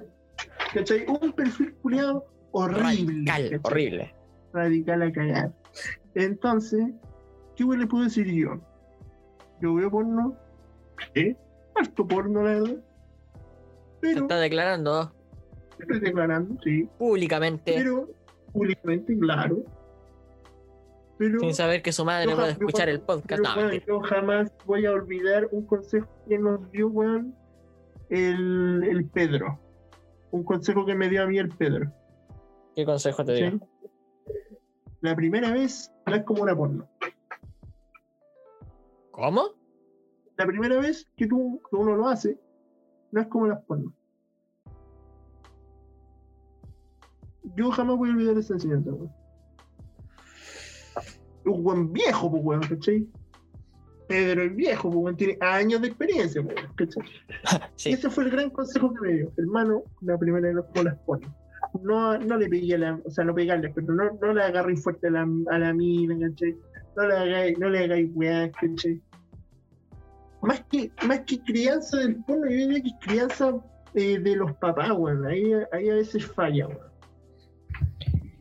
¿Cachai? 0.74 1.06
Un 1.08 1.34
perfil 1.34 1.74
culiado 1.82 2.26
horrible. 2.52 3.60
Horrible. 3.64 4.14
Radical 4.58 5.02
a 5.02 5.12
cagar. 5.12 5.52
Entonces, 6.16 6.86
¿qué 7.56 7.64
le 7.64 7.88
puedo 7.88 8.04
decir 8.04 8.28
yo? 8.28 8.60
Yo 9.62 9.76
veo 9.76 9.90
porno, 9.90 10.36
¿eh? 11.16 11.36
Harto 11.76 12.08
porno, 12.08 12.44
la 12.44 12.54
verdad. 12.54 12.78
Se 14.02 14.12
está 14.12 14.38
declarando 14.38 15.12
estoy 15.80 16.00
declarando, 16.00 16.60
sí. 16.64 16.90
públicamente, 16.98 17.74
Pero, 17.76 18.10
públicamente, 18.52 19.18
claro. 19.18 19.64
Pero, 21.18 21.40
sin 21.40 21.54
saber 21.54 21.82
que 21.82 21.92
su 21.92 22.06
madre 22.06 22.30
yo 22.30 22.36
puede 22.36 22.50
yo 22.50 22.54
escuchar 22.54 22.90
el 22.90 23.02
podcast. 23.02 23.44
pero, 23.56 23.70
No, 23.70 23.74
yo 23.74 24.00
jamás 24.02 24.52
voy 24.66 24.86
a 24.86 24.92
olvidar 24.92 25.48
un 25.52 25.66
consejo 25.66 26.08
que 26.28 26.38
nos 26.38 26.72
dio, 26.72 26.90
weón, 26.90 27.36
el, 28.10 28.84
el 28.88 29.06
Pedro. 29.06 29.60
Un 30.30 30.44
consejo 30.44 30.86
que 30.86 30.94
me 30.94 31.10
dio 31.10 31.24
a 31.24 31.28
mí 31.28 31.40
el 31.40 31.50
Pedro. 31.50 31.92
¿Qué 32.76 32.86
consejo 32.86 33.26
te 33.26 33.50
¿sí? 33.50 33.60
La 35.08 35.16
primera 35.16 35.52
vez 35.54 35.90
no 36.06 36.16
es 36.16 36.24
como 36.26 36.44
una 36.44 36.54
porno. 36.54 36.86
¿Cómo? 39.12 39.58
la 40.38 40.46
primera 40.46 40.80
vez 40.82 41.08
que, 41.16 41.28
tú, 41.28 41.62
que 41.70 41.78
uno 41.78 41.96
lo 41.96 42.10
hace, 42.10 42.38
no 43.12 43.22
es 43.22 43.28
como 43.28 43.48
las 43.48 43.64
pornos. 43.64 43.94
Yo 47.56 47.72
jamás 47.72 47.98
voy 47.98 48.10
a 48.10 48.14
olvidar 48.14 48.38
esa 48.38 48.56
enseñanza, 48.56 48.92
weón. 48.92 49.12
Un 51.46 51.64
buen 51.64 51.94
viejo, 51.94 52.30
pues, 52.30 52.44
weón, 52.44 52.62
¿cachai? 52.64 53.08
Pedro 54.10 54.44
el 54.44 54.50
viejo, 54.50 54.90
pues, 54.90 55.04
weón, 55.04 55.16
tiene 55.16 55.38
años 55.40 55.82
de 55.82 55.88
experiencia, 55.88 56.42
weón, 56.42 56.74
¿cachai? 56.76 57.04
Sí. 57.78 57.92
ese 57.94 58.10
fue 58.10 58.26
el 58.26 58.32
gran 58.32 58.50
consejo 58.50 58.94
que 58.94 59.00
me 59.00 59.14
dio. 59.14 59.32
Hermano, 59.38 59.84
la 60.02 60.18
primera 60.18 60.48
vez 60.48 60.56
no 60.56 60.62
es 60.62 60.68
como 60.68 60.84
las 60.84 60.98
pornos. 61.00 61.32
No, 61.82 62.18
no 62.18 62.38
le 62.38 62.50
pegué 62.50 62.76
a 62.76 62.78
la, 62.78 63.00
o 63.04 63.10
sea, 63.10 63.24
no 63.24 63.36
pegarle, 63.36 63.72
pero 63.74 63.94
no, 63.94 64.18
no 64.22 64.34
le 64.34 64.44
agarréis 64.44 64.84
fuerte 64.84 65.08
a 65.08 65.12
la, 65.12 65.28
a 65.52 65.60
la 65.60 65.74
mina, 65.74 66.18
¿cachai? 66.20 66.56
No 66.96 67.08
le 67.08 67.16
hagáis, 67.16 67.60
no 67.60 67.70
le 67.70 67.84
hagáis 67.84 68.12
weá, 68.14 68.52
¿cachai? 68.52 69.02
Más 70.42 70.62
que, 70.72 70.92
más 71.08 71.22
que 71.22 71.40
crianza 71.40 71.98
del 71.98 72.18
porno, 72.24 72.46
yo 72.46 72.56
diría 72.56 72.82
que 72.82 72.90
es 72.90 72.96
crianza 73.02 73.54
de 73.94 74.36
los 74.36 74.54
papás, 74.58 74.92
weón. 74.92 75.26
Ahí, 75.26 75.52
ahí 75.72 75.90
a 75.90 75.96
veces 75.96 76.26
falla, 76.26 76.68
weón. 76.68 76.88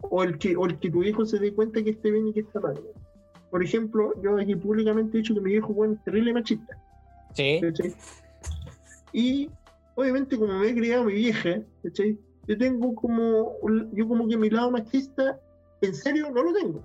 O 0.03 0.23
el, 0.23 0.39
que, 0.39 0.57
o 0.57 0.67
el 0.67 0.79
que 0.79 0.91
tu 0.91 1.03
hijo 1.03 1.25
se 1.25 1.39
dé 1.39 1.53
cuenta 1.53 1.83
que 1.83 1.91
esté 1.91 2.11
bien 2.11 2.29
y 2.29 2.33
que 2.33 2.41
está 2.41 2.61
mal, 2.61 2.75
weón. 2.75 3.07
Por 3.51 3.63
ejemplo, 3.63 4.13
yo 4.23 4.39
aquí 4.39 4.55
públicamente 4.55 5.17
he 5.17 5.21
dicho 5.21 5.35
que 5.35 5.41
mi 5.41 5.53
viejo, 5.53 5.73
weón, 5.73 5.95
es 5.95 6.05
terrible 6.05 6.35
machista. 6.35 6.77
Sí. 7.33 7.61
¿cachai? 7.61 7.95
Y 9.13 9.51
obviamente 9.95 10.37
como 10.37 10.59
me 10.59 10.69
he 10.69 10.75
criado 10.75 11.05
mi 11.05 11.15
vieja, 11.15 11.61
¿cachai? 11.83 12.19
Yo 12.48 12.56
tengo 12.59 12.94
como, 12.94 13.56
yo 13.93 14.06
como 14.09 14.28
que 14.28 14.36
mi 14.36 14.51
lado 14.51 14.70
machista, 14.70 15.39
en 15.81 15.94
serio, 15.94 16.31
no 16.31 16.43
lo 16.43 16.52
tengo. 16.52 16.82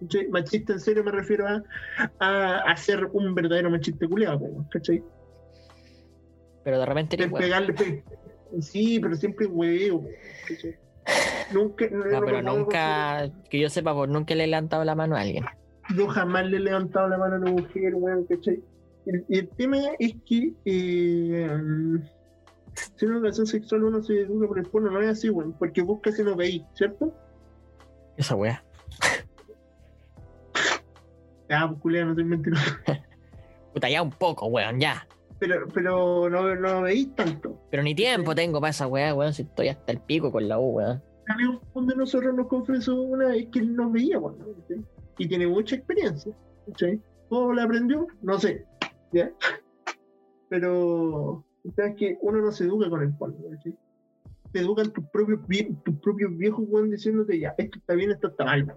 ¿Cachai? 0.00 0.28
Machista 0.28 0.74
en 0.74 0.80
serio 0.80 1.02
me 1.02 1.10
refiero 1.10 1.46
a, 1.48 1.62
a, 2.20 2.58
a 2.70 2.76
ser 2.76 3.06
un 3.12 3.34
verdadero 3.34 3.70
machista 3.70 4.06
culiado, 4.06 4.40
¿cachai? 4.70 5.02
Pero 6.62 6.78
de 6.78 6.86
repente 6.86 7.16
De 7.16 7.28
pegarle, 7.28 7.72
pe- 7.72 8.04
Sí, 8.60 8.98
pero 9.00 9.14
siempre 9.16 9.46
hueveo. 9.46 10.04
¿cachai? 10.46 10.76
Nunca, 11.52 11.88
no, 11.90 12.04
No, 12.04 12.20
pero 12.24 12.42
nunca, 12.42 13.30
que 13.48 13.58
yo 13.60 13.70
sepa, 13.70 13.94
pues 13.94 14.10
nunca 14.10 14.34
le 14.34 14.44
he 14.44 14.46
levantado 14.46 14.84
la 14.84 14.94
mano 14.94 15.16
a 15.16 15.20
alguien. 15.20 15.44
yo 15.96 16.06
jamás 16.08 16.46
le 16.46 16.58
he 16.58 16.60
levantado 16.60 17.08
la 17.08 17.16
mano 17.18 17.36
a 17.36 17.38
una 17.38 17.50
mujer, 17.52 17.94
weón, 17.94 18.24
¿cachai? 18.26 18.62
El, 19.06 19.24
y 19.28 19.38
el 19.38 19.48
tema 19.48 19.78
es 19.98 20.12
que 20.26 20.52
eh, 20.66 21.48
si 22.96 23.06
una 23.06 23.16
relación 23.16 23.46
sexual 23.46 23.84
uno 23.84 24.02
se 24.02 24.22
educa 24.22 24.48
por 24.48 24.58
el 24.58 24.66
porno, 24.66 24.90
no 24.90 25.00
es 25.00 25.08
así, 25.08 25.30
weón, 25.30 25.52
porque 25.58 25.82
vos 25.82 26.00
casi 26.02 26.22
no 26.22 26.36
veis, 26.36 26.62
¿cierto? 26.74 27.12
Esa 28.16 28.34
wea. 28.34 28.64
Ah, 31.50 31.66
pues 31.66 31.80
culiao, 31.80 32.04
no 32.04 32.14
soy 32.14 32.24
mentiroso. 32.24 32.62
Puta, 33.72 33.88
ya 33.88 34.02
un 34.02 34.10
poco, 34.10 34.48
weón, 34.48 34.78
ya. 34.80 35.08
Pero, 35.38 35.66
pero 35.72 36.28
no, 36.28 36.54
no 36.54 36.82
veis 36.82 37.14
tanto. 37.14 37.58
Pero 37.70 37.82
ni 37.82 37.94
tiempo 37.94 38.34
tengo 38.34 38.60
para 38.60 38.70
esa 38.70 38.86
weá, 38.86 39.14
weón, 39.14 39.32
si 39.32 39.42
estoy 39.42 39.68
hasta 39.68 39.92
el 39.92 40.00
pico 40.00 40.30
con 40.30 40.46
la 40.46 40.58
U, 40.58 40.76
weón. 40.76 41.02
amigo 41.26 41.62
de 41.74 41.96
nosotros 41.96 42.34
nos 42.34 42.48
confesó 42.48 43.00
una 43.00 43.28
vez 43.28 43.48
que 43.50 43.60
él 43.60 43.74
nos 43.74 43.90
veía, 43.90 44.18
weón. 44.18 44.36
Y 45.16 45.26
tiene 45.26 45.46
mucha 45.46 45.76
experiencia, 45.76 46.34
¿cachai? 46.66 47.00
¿Cómo 47.30 47.54
la 47.54 47.62
aprendió? 47.64 48.06
No 48.20 48.38
sé, 48.38 48.66
¿ya? 49.12 49.30
Pero, 50.50 51.44
¿sabes 51.74 51.96
que 51.96 52.18
Uno 52.22 52.40
no 52.40 52.52
se 52.52 52.64
educa 52.64 52.88
con 52.88 53.02
el 53.02 53.12
porno, 53.14 53.36
¿cachai? 53.50 53.76
Te 54.52 54.60
educan 54.60 54.92
tus 54.92 55.04
propios, 55.06 55.40
viejos, 56.36 56.64
weón, 56.68 56.90
diciéndote 56.90 57.38
ya, 57.38 57.54
esto 57.58 57.78
está 57.78 57.94
bien, 57.94 58.10
esto 58.10 58.28
está 58.28 58.44
mal. 58.44 58.74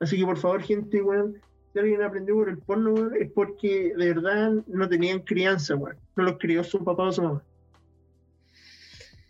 Así 0.00 0.18
que 0.18 0.24
por 0.24 0.36
favor, 0.36 0.60
gente, 0.62 1.00
weón, 1.00 1.40
si 1.72 1.78
alguien 1.78 2.02
aprendió 2.02 2.34
por 2.34 2.48
el 2.48 2.58
porno, 2.58 3.12
es 3.14 3.30
porque 3.32 3.94
de 3.96 4.12
verdad 4.12 4.52
no 4.66 4.88
tenían 4.88 5.20
crianza, 5.20 5.74
weón. 5.76 5.96
No 6.16 6.24
los 6.24 6.38
crió 6.38 6.62
su 6.62 6.84
papá 6.84 7.04
o 7.04 7.12
su 7.12 7.22
mamá. 7.22 7.42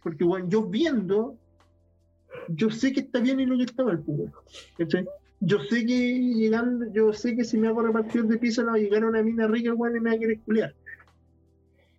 Porque, 0.03 0.25
weón, 0.25 0.51
yo 0.51 0.65
viendo, 0.65 1.39
yo 2.49 2.71
sé 2.71 2.93
que 2.93 3.01
está 3.01 3.21
bien 3.21 3.41
y 3.41 3.47
lo 3.47 3.57
que 3.57 3.65
está 3.65 3.85
mal, 3.85 4.03
pues, 4.03 4.19
weón. 4.19 5.09
Yo 5.41 5.59
sé 5.61 5.85
que 5.85 6.21
llegando, 6.21 6.91
yo 6.93 7.13
sé 7.13 7.37
que 7.37 7.45
si 7.45 7.59
me 7.59 7.69
hago 7.69 7.83
repartir 7.83 8.25
de 8.25 8.39
pizza 8.39 8.63
no 8.63 8.71
va 8.71 8.77
a 8.77 8.81
llegar 8.81 9.05
una 9.05 9.23
mina 9.23 9.47
rica, 9.47 9.75
weón, 9.75 9.97
y 9.97 10.01
me 10.01 10.11
va 10.11 10.17
a 10.17 10.19
querer 10.19 10.41
culiar. 10.41 10.75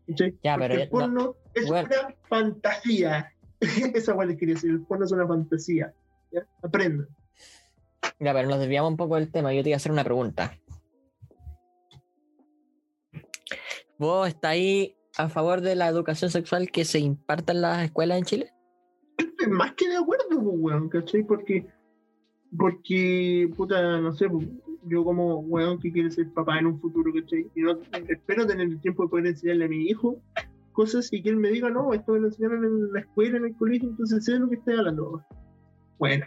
Ya, 0.08 0.54
Porque 0.54 0.68
pero 0.70 0.74
el 0.74 0.90
porno 0.90 1.36
es 1.54 1.70
una 1.70 2.16
fantasía. 2.30 3.34
Esa 3.60 4.14
weón 4.14 4.30
les 4.30 4.38
quería 4.38 4.56
decir, 4.56 4.72
el 4.72 4.82
porno 4.82 5.06
es 5.06 5.12
una 5.12 5.28
fantasía. 5.28 5.94
Aprendan. 6.62 7.08
Ya, 8.20 8.34
pero 8.34 8.48
nos 8.48 8.60
desviamos 8.60 8.92
un 8.92 8.98
poco 8.98 9.16
del 9.16 9.32
tema. 9.32 9.54
Yo 9.54 9.64
te 9.64 9.70
iba 9.70 9.76
a 9.76 9.78
hacer 9.78 9.92
una 9.92 10.04
pregunta. 10.04 10.58
¿Vos 13.98 14.28
estáis 14.28 14.94
a 15.18 15.30
favor 15.30 15.62
de 15.62 15.76
la 15.76 15.88
educación 15.88 16.30
sexual 16.30 16.70
que 16.70 16.86
se 16.86 17.00
imparta 17.00 17.54
en 17.54 17.62
las 17.62 17.84
escuelas 17.84 18.18
en 18.18 18.26
Chile? 18.26 18.54
Estoy 19.18 19.48
más 19.48 19.74
que 19.74 19.88
de 19.88 19.96
acuerdo, 19.96 20.26
pues, 20.30 20.42
weón, 20.44 20.90
¿cachai? 20.90 21.24
Porque, 21.24 21.66
porque, 22.58 23.50
puta, 23.56 24.00
no 24.02 24.14
sé, 24.14 24.30
pues, 24.30 24.46
yo 24.88 25.04
como 25.04 25.40
weón 25.40 25.80
que 25.80 25.92
quiere 25.92 26.12
ser 26.12 26.32
papá 26.34 26.60
en 26.60 26.68
un 26.68 26.80
futuro, 26.80 27.12
¿cachai? 27.14 27.48
Y 27.56 27.62
no, 27.62 27.78
espero 28.08 28.46
tener 28.46 28.68
el 28.68 28.80
tiempo 28.82 29.04
de 29.04 29.10
poder 29.10 29.28
enseñarle 29.28 29.66
a 29.66 29.70
mi 29.70 29.86
hijo 29.88 30.22
cosas 30.72 31.12
y 31.12 31.24
que 31.24 31.30
él 31.30 31.38
me 31.38 31.50
diga, 31.50 31.70
no, 31.70 31.94
esto 31.94 32.14
me 32.14 32.20
lo 32.20 32.28
enseñaron 32.28 32.64
en 32.66 32.94
la 32.94 33.00
escuela, 33.00 33.38
en 33.38 33.46
el 33.46 33.56
colegio, 33.56 33.90
entonces 33.90 34.26
sé 34.26 34.34
de 34.34 34.40
lo 34.40 34.50
que 34.50 34.56
estoy 34.56 34.76
hablando. 34.76 35.24
Bueno, 35.98 36.26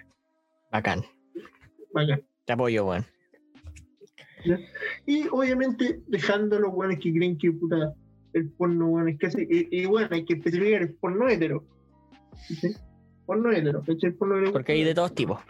Bacán. 0.72 1.02
bacán. 1.92 2.22
Te 2.46 2.52
apoyo, 2.52 2.86
weón. 2.86 3.04
Y 5.06 5.28
obviamente 5.28 6.00
dejando 6.06 6.56
a 6.56 6.60
los 6.60 6.72
weones 6.72 6.98
que 6.98 7.12
creen 7.12 7.36
que 7.36 7.52
puta 7.52 7.94
el 8.32 8.50
porno 8.50 8.88
weón 8.88 9.08
es 9.08 9.18
casi. 9.18 9.42
Y, 9.42 9.82
y 9.82 9.86
bueno, 9.86 10.08
hay 10.10 10.24
que 10.24 10.34
especificar 10.34 10.82
el 10.82 10.94
porno 10.94 11.28
hetero. 11.28 11.64
¿sí? 12.46 12.74
Porno 13.26 13.50
hetero, 13.50 13.80
¿cachai? 13.80 14.10
El 14.10 14.14
porno 14.14 14.42
que 14.42 14.50
Porque 14.50 14.72
hay 14.72 14.84
de 14.84 14.94
todos 14.94 15.14
tipos. 15.14 15.40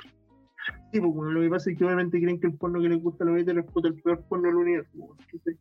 Sí, 0.93 1.01
pues, 1.01 1.13
bueno, 1.13 1.33
lo 1.33 1.41
que 1.43 1.51
pasa 1.51 1.71
es 1.71 1.77
que 1.79 1.85
obviamente 1.85 2.21
creen 2.21 2.41
que 2.41 2.47
el 2.47 2.55
porno 2.55 2.81
que 2.81 2.89
les 2.89 3.03
gusta 3.03 3.25
a 3.25 3.27
los 3.27 3.39
heteros 3.41 3.65
es 3.67 3.85
el 3.85 3.95
peor 4.03 4.25
porno 4.29 4.47
del 4.49 4.57
universo. 4.57 4.91
¿cachai? 5.31 5.59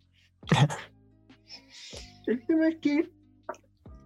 el 2.28 2.46
tema 2.46 2.68
es 2.70 2.78
que, 2.78 3.10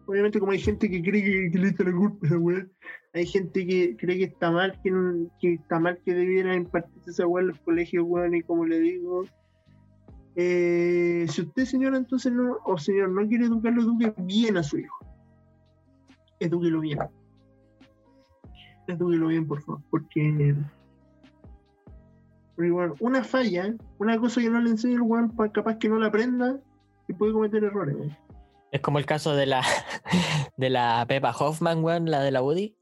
obviamente, 0.07 0.39
como 0.39 0.51
hay 0.51 0.59
gente 0.59 0.89
que 0.89 1.01
cree 1.01 1.23
que, 1.23 1.51
que 1.51 1.59
le 1.59 1.67
echa 1.69 1.83
la 1.83 1.91
culpa 1.95 2.27
a 2.27 2.37
weá, 2.37 2.65
hay 3.13 3.25
gente 3.27 3.67
que 3.67 3.95
cree 3.97 4.17
que 4.17 4.23
está 4.25 4.49
mal, 4.51 4.79
que, 4.83 4.89
no- 4.89 5.29
que 5.39 5.53
está 5.55 5.79
mal 5.79 5.99
que 6.03 6.13
debiera 6.13 6.55
impartirse 6.55 7.11
esa 7.11 7.27
weá 7.27 7.41
en 7.43 7.49
los 7.49 7.59
colegios, 7.59 8.03
weón, 8.07 8.33
y 8.35 8.41
como 8.41 8.65
le 8.65 8.79
digo. 8.79 9.25
eh, 10.35 11.25
si 11.29 11.41
usted, 11.41 11.65
señora, 11.65 11.97
entonces 11.97 12.31
no, 12.31 12.57
o 12.65 12.77
señor, 12.79 13.09
no 13.09 13.27
quiere 13.27 13.45
educarlo, 13.45 13.81
eduque 13.83 14.13
bien 14.23 14.57
a 14.57 14.63
su 14.63 14.79
hijo. 14.79 15.05
Edúquelo 16.39 16.79
bien. 16.79 16.97
Edúquelo 18.87 19.27
bien, 19.27 19.45
por 19.45 19.61
favor, 19.61 19.81
porque 19.91 20.55
porque, 22.69 22.93
una 22.99 23.23
falla, 23.23 23.73
una 23.97 24.17
cosa 24.19 24.41
que 24.41 24.49
no 24.49 24.61
le 24.61 24.69
enseña 24.71 24.95
el 24.95 25.01
weón, 25.01 25.35
pa- 25.35 25.51
capaz 25.51 25.77
que 25.77 25.89
no 25.89 25.97
la 25.99 26.07
aprenda 26.07 26.59
y 27.07 27.13
puede 27.13 27.33
cometer 27.33 27.63
errores. 27.63 27.95
Es 28.71 28.81
como 28.81 28.99
el 28.99 29.05
caso 29.05 29.35
de 29.35 29.45
la 29.47 29.61
de 30.57 30.69
la 30.69 31.05
Pepa 31.07 31.31
Hoffman, 31.31 31.83
weón, 31.83 32.09
la 32.09 32.21
de 32.21 32.31
la 32.31 32.41
Woody. 32.41 32.75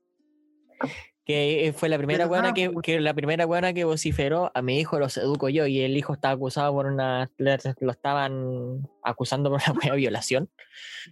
Que 1.26 1.74
fue 1.78 1.90
la 1.90 1.98
primera 1.98 2.26
¿Verdad, 2.26 2.30
buena 2.30 2.54
que, 2.56 2.70
weón? 2.70 2.82
que 2.82 3.00
la 3.00 3.14
primera 3.14 3.46
buena 3.46 3.72
que 3.74 3.84
vociferó 3.84 4.52
a 4.56 4.64
mi 4.64 4.80
hijo 4.80 4.98
los 4.98 5.16
educo 5.18 5.48
yo 5.50 5.68
y 5.68 5.82
el 5.82 5.96
hijo 5.96 6.14
estaba 6.14 6.34
acusado 6.34 6.74
por 6.74 6.88
una 6.88 7.30
lo 7.38 7.92
estaban 7.92 8.88
acusando 9.04 9.52
por 9.52 9.62
una 9.68 9.80
de 9.92 9.98
violación. 9.98 10.50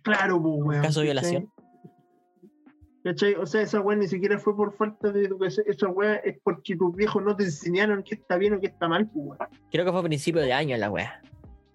Claro, 0.01 0.41
pues, 0.41 0.55
weón. 0.63 0.81
caso 0.81 1.01
de 1.01 1.05
violación. 1.05 1.51
¿Cachai? 3.03 3.35
O 3.35 3.45
sea, 3.45 3.61
esa 3.61 3.79
weá 3.79 3.97
ni 3.97 4.07
siquiera 4.07 4.37
fue 4.39 4.55
por 4.55 4.75
falta 4.75 5.11
de 5.11 5.25
educación, 5.25 5.65
esa 5.69 5.87
weá 5.87 6.15
es 6.15 6.37
porque 6.43 6.75
tus 6.75 6.95
viejos 6.95 7.23
no 7.23 7.35
te 7.35 7.45
enseñaron 7.45 8.03
qué 8.03 8.15
está 8.15 8.37
bien 8.37 8.53
o 8.55 8.59
qué 8.59 8.67
está 8.67 8.87
mal, 8.87 9.07
pues, 9.09 9.25
weón. 9.27 9.49
Creo 9.71 9.85
que 9.85 9.91
fue 9.91 9.99
a 9.99 10.03
principio 10.03 10.41
de 10.41 10.51
año 10.53 10.75
la 10.77 10.89
wea. 10.89 11.21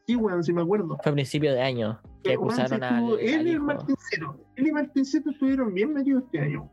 Sí, 0.07 0.17
weón, 0.17 0.43
si 0.43 0.53
me 0.53 0.63
acuerdo. 0.63 0.99
Fue 1.03 1.13
a 1.13 1.15
principio 1.15 1.53
de 1.53 1.63
año 1.63 2.01
que 2.23 2.33
Eh, 2.33 2.37
weón, 2.37 2.53
acusaron 2.53 2.83
al, 2.83 2.95
estuvo 2.95 3.19
él 3.19 3.35
al 3.35 3.47
y 3.47 3.51
el 3.51 3.57
hijo. 3.57 3.65
Martincito. 3.65 4.37
Él 4.57 4.67
y 4.67 4.73
Martincito 4.73 5.31
estuvieron 5.31 5.75
bien 5.75 5.95
metidos 5.95 6.25
este 6.25 6.41
año. 6.41 6.71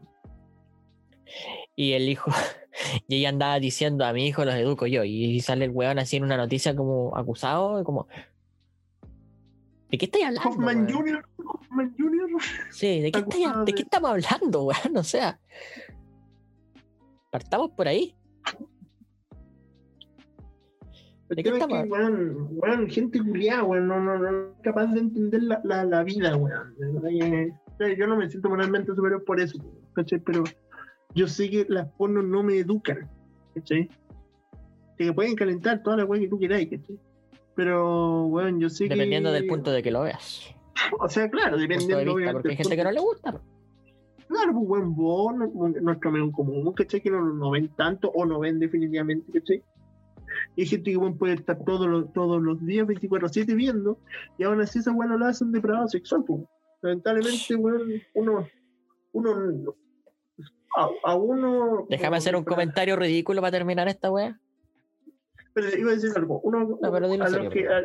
Y 1.76 1.94
el 1.94 2.10
hijo, 2.10 2.32
y 3.08 3.18
ella 3.18 3.30
andaba 3.30 3.60
diciendo 3.60 4.04
a 4.06 4.14
mi 4.14 4.28
hijo 4.28 4.44
los 4.44 4.56
educo 4.56 4.88
yo. 4.88 5.04
Y 5.04 5.40
sale 5.42 5.66
el 5.66 5.72
weón 5.72 6.00
así 6.00 6.18
en 6.18 6.24
una 6.24 6.38
noticia 6.38 6.76
como 6.76 7.16
acusado, 7.16 7.84
como. 7.84 8.08
¿De 9.90 9.98
qué 9.98 10.06
estáis 10.06 10.26
hablando? 10.26 10.50
Hoffman? 10.50 10.92
Jr., 10.92 11.26
Hoffman 11.46 11.96
Jr. 11.98 12.19
Sí, 12.72 13.02
¿de 13.02 13.12
qué, 13.12 13.20
estáis- 13.20 13.46
acusado 13.46 13.66
¿de 13.66 13.72
de- 13.72 13.76
qué 13.76 13.82
estamos 13.84 14.10
hablando, 14.12 14.64
weón? 14.66 14.98
O 14.98 15.04
sea. 15.04 15.40
Partamos 17.32 17.72
por 17.72 17.88
ahí. 17.88 18.16
¿De 21.30 21.44
qué 21.44 21.50
estamos 21.50 21.84
que, 21.84 21.90
weón, 21.90 22.48
weón, 22.54 22.90
gente 22.90 23.20
culiada, 23.20 23.64
weón, 23.64 23.88
no, 23.88 24.00
no, 24.02 24.18
no 24.18 24.30
es 24.30 24.46
capaz 24.64 24.88
de 24.88 25.00
entender 25.02 25.44
la, 25.44 25.62
la, 25.64 25.84
la 25.86 26.04
vida, 26.04 26.36
weón. 26.36 26.76
Yo 27.98 28.08
no 28.08 28.16
me 28.18 28.28
siento 28.30 28.50
moralmente 28.50 28.96
superior 28.96 29.24
por 29.24 29.40
eso, 29.40 29.58
¿cachai? 29.94 30.20
Pero 30.20 30.44
yo 31.14 31.28
sé 31.28 31.50
que 31.52 31.66
las 31.70 31.88
pornos 31.94 32.26
no 32.26 32.42
me 32.42 32.58
educan, 32.58 33.08
¿cachai? 33.54 33.90
Que 34.98 35.14
pueden 35.14 35.36
calentar 35.36 35.84
toda 35.84 35.98
la 35.98 36.06
weá 36.06 36.20
que 36.20 36.28
tú 36.30 36.40
queráis, 36.40 36.68
¿cachai? 36.70 37.00
Pero, 37.56 38.26
weón, 38.26 38.60
yo 38.60 38.70
sé 38.70 38.86
que... 38.86 38.96
Dependiendo 38.96 39.32
del 39.32 39.46
punto 39.46 39.72
de 39.72 39.84
que 39.84 39.92
lo 39.92 40.02
veas. 40.02 40.44
O 41.00 41.10
sea, 41.10 41.30
claro, 41.30 41.58
dependiendo 41.58 41.98
de 41.98 42.16
vista, 42.16 42.32
porque 42.34 42.50
hay 42.50 42.56
gente 42.58 42.76
que 42.76 42.84
no 42.84 42.92
le 42.92 43.00
gusta. 43.00 43.40
Claro, 44.28 44.54
pues, 44.54 44.70
weón, 44.70 44.96
vos, 44.96 45.34
nuestro 45.82 46.10
amigo 46.12 46.32
común, 46.32 46.72
¿cachai? 46.74 47.02
Que 47.02 47.10
no, 47.10 47.22
no 47.34 47.52
ven 47.52 47.70
tanto 47.76 48.10
o 48.12 48.26
no 48.26 48.40
ven 48.40 48.60
definitivamente, 48.60 49.32
¿cachai? 49.40 49.64
Y 50.56 50.62
hay 50.62 50.68
gente 50.68 50.92
que 50.92 51.00
puede 51.18 51.34
estar 51.34 51.58
todos 51.66 51.88
los, 51.88 52.14
todos 52.14 52.42
los 52.42 52.64
días 52.66 52.88
24-7 52.88 53.56
viendo 53.56 53.98
y 54.38 54.44
aún 54.44 54.62
así 54.62 54.80
esa 54.80 54.92
weón 54.92 55.12
no 55.12 55.18
la 55.18 55.30
hacen 55.30 55.52
depravado 55.52 55.88
sexual, 55.88 56.24
pues. 56.26 56.44
Lamentablemente, 56.82 57.56
weón, 57.56 57.90
uno, 58.14 58.48
uno, 59.14 59.76
a, 60.78 60.90
a 61.04 61.16
uno... 61.16 61.88
Déjame 61.90 62.18
hacer 62.18 62.36
un 62.36 62.44
comentario 62.44 62.96
ridículo 62.96 63.42
para 63.42 63.52
terminar 63.52 63.88
esta 63.88 64.12
wea. 64.12 64.40
Pero 65.54 65.76
iba 65.78 65.92
a 65.92 65.96
decir 65.96 66.12
algo, 66.16 66.40
uno, 66.42 66.78
No, 66.82 66.92
pero 66.92 67.08
a 67.08 67.28
serio, 67.28 67.44
los 67.46 67.54
que, 67.54 67.68
a- 67.68 67.84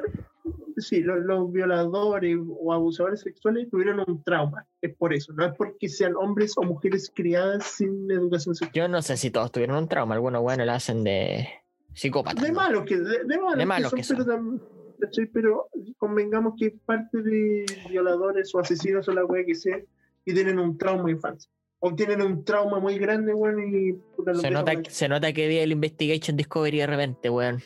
sí, 0.76 1.00
los, 1.02 1.20
los 1.20 1.52
violadores 1.52 2.36
o 2.60 2.72
abusadores 2.72 3.20
sexuales 3.20 3.68
tuvieron 3.70 4.02
un 4.06 4.22
trauma, 4.22 4.66
es 4.80 4.94
por 4.96 5.12
eso, 5.12 5.32
no 5.32 5.44
es 5.46 5.52
porque 5.56 5.88
sean 5.88 6.14
hombres 6.16 6.54
o 6.56 6.62
mujeres 6.62 7.10
criadas 7.14 7.64
sin 7.64 8.10
educación 8.10 8.54
sexual. 8.54 8.72
Yo 8.74 8.88
no 8.88 9.02
sé 9.02 9.16
si 9.16 9.30
todos 9.30 9.52
tuvieron 9.52 9.76
un 9.76 9.88
trauma. 9.88 10.14
Algunos, 10.14 10.42
bueno, 10.42 10.64
lo 10.64 10.72
hacen 10.72 11.04
de 11.04 11.48
psicópata. 11.92 12.42
De 12.42 12.52
malos 12.52 12.84
que, 12.84 12.96
de, 12.98 13.24
de 13.24 13.38
malos 13.38 13.58
De 13.58 13.66
malos 13.66 13.90
que 13.90 13.96
que 13.98 14.04
son, 14.04 14.16
pero, 14.18 14.96
¿cachai? 15.00 15.26
pero 15.26 15.68
convengamos 15.98 16.54
que 16.58 16.74
parte 16.84 17.22
de 17.22 17.64
violadores 17.88 18.54
o 18.54 18.60
asesinos 18.60 19.08
o 19.08 19.12
la 19.12 19.24
wea 19.24 19.44
que 19.44 19.54
sea, 19.54 19.78
y 20.24 20.34
tienen 20.34 20.58
un 20.58 20.78
trauma 20.78 21.10
infancia. 21.10 21.50
O 21.80 21.94
tienen 21.94 22.22
un 22.22 22.44
trauma 22.44 22.80
muy 22.80 22.98
grande, 22.98 23.34
weón, 23.34 23.60
y 23.62 23.92
puta, 24.16 24.34
Se 24.34 24.50
nota, 24.50 24.72
mal. 24.72 24.86
se 24.86 25.06
nota 25.06 25.32
que 25.34 25.48
vi 25.48 25.58
el 25.58 25.72
Investigation 25.72 26.34
Discovery 26.36 26.78
de 26.78 26.86
repente, 26.86 27.28
weón. 27.28 27.62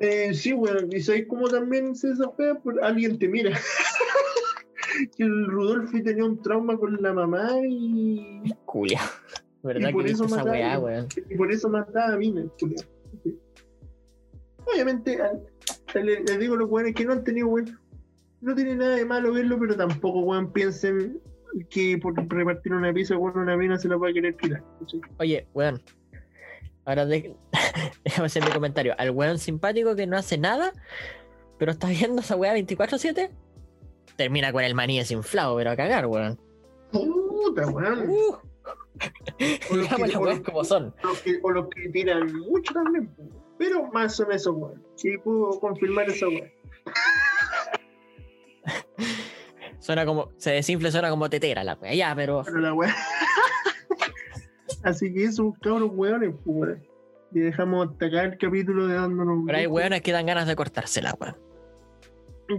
Eh, 0.00 0.32
sí, 0.34 0.52
weón, 0.52 0.88
y 0.92 1.00
sabéis 1.00 1.26
cómo 1.28 1.48
también 1.48 1.94
se 1.94 2.10
esa 2.10 2.28
wea, 2.38 2.54
Pues 2.56 2.76
alguien 2.82 3.18
te 3.18 3.28
mira. 3.28 3.50
que 5.16 5.22
el 5.24 5.46
Rudolfi 5.46 6.02
tenía 6.02 6.24
un 6.24 6.40
trauma 6.42 6.76
con 6.76 7.00
la 7.02 7.12
mamá 7.12 7.50
y, 7.66 8.42
Culia. 8.64 9.00
¿Verdad 9.62 9.90
Y 9.90 9.92
por 9.92 10.04
que 10.04 10.10
eso 10.12 10.24
esa 10.24 10.44
weá, 10.44 10.78
weón? 10.78 11.06
y 11.30 11.36
por 11.36 11.52
eso 11.52 11.68
mataba 11.68 12.14
a 12.14 12.16
mí. 12.16 12.34
Obviamente, 14.66 15.20
al- 15.20 15.42
le- 15.94 16.20
les 16.24 16.38
digo 16.38 16.54
a 16.54 16.58
los 16.58 16.70
weones 16.70 16.94
que 16.94 17.04
no 17.04 17.12
han 17.12 17.24
tenido 17.24 17.48
weón. 17.48 17.78
No 18.40 18.54
tiene 18.56 18.74
nada 18.74 18.96
de 18.96 19.04
malo 19.04 19.32
verlo, 19.32 19.56
pero 19.60 19.76
tampoco 19.76 20.20
weón 20.20 20.52
piensen 20.52 21.20
que 21.70 21.96
por 21.98 22.14
repartir 22.28 22.72
una 22.74 22.92
pizza 22.92 23.14
con 23.16 23.38
una 23.38 23.56
mina 23.56 23.78
se 23.78 23.88
la 23.88 23.96
va 23.96 24.08
a 24.08 24.12
querer 24.12 24.36
tirar. 24.36 24.62
Oye, 25.18 25.46
weón. 25.54 25.80
Ahora 26.84 27.06
de- 27.06 27.34
déjame 28.04 28.26
hacer 28.26 28.44
mi 28.44 28.50
comentario. 28.50 28.94
Al 28.98 29.10
weón 29.10 29.38
simpático 29.38 29.94
que 29.96 30.06
no 30.06 30.16
hace 30.16 30.38
nada, 30.38 30.72
pero 31.58 31.72
está 31.72 31.88
viendo 31.88 32.22
esa 32.22 32.36
weá 32.36 32.54
24-7, 32.56 33.30
termina 34.16 34.52
con 34.52 34.64
el 34.64 34.74
maní 34.74 34.98
desinflado, 34.98 35.56
pero 35.56 35.70
a 35.70 35.76
cagar, 35.76 36.06
weón. 36.06 36.38
Puta, 36.90 37.66
weón. 37.68 38.10
Uh, 39.02 39.72
O 39.72 39.76
los 39.76 39.88
que- 39.88 39.98
las 40.06 40.14
o 40.14 40.20
weas 40.20 40.36
los- 40.38 40.46
como 40.46 40.64
son. 40.64 40.94
los 41.02 41.18
que- 41.22 41.40
o 41.42 41.50
los 41.50 41.66
que 41.70 41.88
tiran 41.88 42.30
mucho 42.40 42.74
también, 42.74 43.10
pero 43.58 43.90
más 43.90 44.14
son 44.14 44.30
esos 44.30 44.54
weón. 44.54 44.84
Sí, 44.96 45.16
puedo 45.24 45.58
confirmar 45.58 46.08
esa 46.10 46.28
weón. 46.28 46.52
Suena 49.80 50.06
como, 50.06 50.30
se 50.36 50.52
desinfla, 50.52 50.92
suena 50.92 51.10
como 51.10 51.28
tetera 51.28 51.64
la 51.64 51.74
weá. 51.74 51.94
Ya, 51.94 52.14
pero 52.14 52.42
Pero 52.44 52.58
la 52.58 52.72
weá. 52.74 52.94
Así 54.82 55.12
que 55.12 55.24
eso, 55.24 55.54
cabros 55.62 55.90
weones, 55.92 56.34
pues, 56.44 56.56
weón. 56.56 56.82
Y 57.34 57.40
dejamos 57.40 57.88
hasta 57.88 58.06
acá 58.06 58.24
el 58.24 58.36
capítulo 58.38 58.86
de 58.86 58.94
dándonos 58.94 59.38
un 59.38 59.46
pero 59.46 59.58
hay 59.58 59.64
gusto. 59.66 59.76
weones 59.76 60.02
que 60.02 60.12
dan 60.12 60.26
ganas 60.26 60.46
de 60.46 60.54
cortársela, 60.56 61.14
weón. 61.20 61.36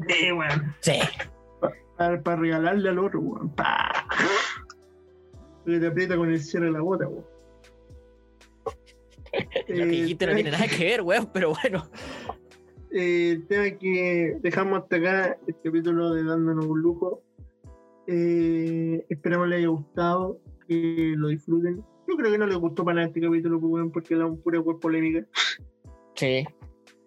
Sí, 0.08 0.32
weón. 0.32 0.76
Sí. 0.80 1.00
Para, 1.98 2.36
regalarle 2.36 2.90
al 2.90 3.00
otro, 3.00 3.20
weón. 3.20 3.50
Pa. 3.52 4.08
Que 5.66 5.80
te 5.80 5.88
aprieta 5.88 6.18
con 6.18 6.30
el 6.32 6.40
cierre 6.42 6.66
de 6.68 6.72
la 6.72 6.82
bota, 6.82 7.08
weón. 7.08 7.26
Lo 9.68 9.86
que 9.86 10.04
Eh, 10.04 10.18
no 10.28 10.34
tiene 10.36 10.52
nada 10.52 10.68
que 10.68 10.84
ver, 10.86 11.02
weón, 11.02 11.30
pero 11.34 11.54
bueno. 11.62 11.88
eh, 12.92 13.32
el 13.32 13.48
tema 13.48 13.66
es 13.68 13.78
que 13.78 14.38
dejamos 14.42 14.82
hasta 14.84 14.96
acá 14.96 15.38
el 15.48 15.56
capítulo 15.64 16.14
de 16.14 16.24
Dándonos 16.24 16.66
un 16.66 16.82
lujo. 16.82 17.22
Eh, 18.08 19.06
esperamos 19.10 19.48
les 19.48 19.60
haya 19.60 19.68
gustado, 19.68 20.40
que 20.68 21.14
lo 21.16 21.28
disfruten. 21.30 21.84
Yo 22.14 22.18
creo 22.18 22.32
que 22.32 22.38
no 22.38 22.46
les 22.46 22.58
gustó 22.58 22.86
para 22.86 22.98
nada 22.98 23.08
este 23.08 23.22
capítulo, 23.22 23.60
pues, 23.60 23.86
porque 23.92 24.14
era 24.14 24.28
un 24.28 24.40
pura 24.40 24.62
polémica. 24.80 25.26
Sí. 26.14 26.46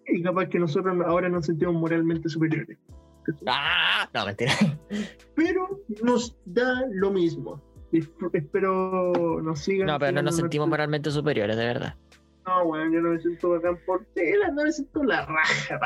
Y 0.05 0.21
capaz 0.21 0.49
que 0.49 0.59
nosotros 0.59 0.97
ahora 1.05 1.29
nos 1.29 1.45
sentimos 1.45 1.75
moralmente 1.75 2.27
superiores. 2.27 2.77
Ah, 3.45 4.09
no, 4.13 4.25
mentira. 4.25 4.51
Pero 5.33 5.81
nos 6.03 6.37
da 6.43 6.83
lo 6.91 7.11
mismo. 7.11 7.61
Espero 8.33 9.13
nos 9.41 9.59
sigan. 9.59 9.87
No, 9.87 9.97
pero 9.97 10.11
no 10.11 10.23
nos 10.23 10.35
sentimos 10.35 10.67
moralmente 10.67 11.09
superiores, 11.09 11.55
de 11.55 11.65
verdad. 11.65 11.95
No, 12.45 12.63
weón, 12.63 12.91
yo 12.91 12.99
no 12.99 13.11
me 13.11 13.21
siento 13.21 13.51
bacán 13.51 13.79
por 13.85 14.03
tela, 14.13 14.49
no 14.51 14.63
me 14.63 14.71
siento 14.73 15.03
la 15.05 15.25
raja. 15.25 15.79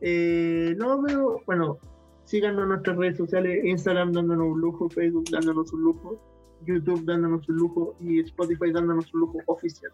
Eh, 0.00 0.74
no, 0.78 1.02
pero 1.06 1.42
bueno, 1.44 1.78
síganos 2.24 2.62
en 2.62 2.68
nuestras 2.70 2.96
redes 2.96 3.18
sociales, 3.18 3.62
Instagram 3.66 4.12
dándonos 4.12 4.46
un 4.46 4.60
lujo, 4.62 4.88
Facebook 4.88 5.26
dándonos 5.30 5.70
un 5.74 5.82
lujo, 5.82 6.29
YouTube 6.66 7.04
dándonos 7.04 7.48
un 7.48 7.56
lujo 7.56 7.96
y 8.00 8.20
Spotify 8.20 8.72
dándonos 8.72 9.12
un 9.14 9.20
lujo 9.20 9.38
oficial. 9.46 9.92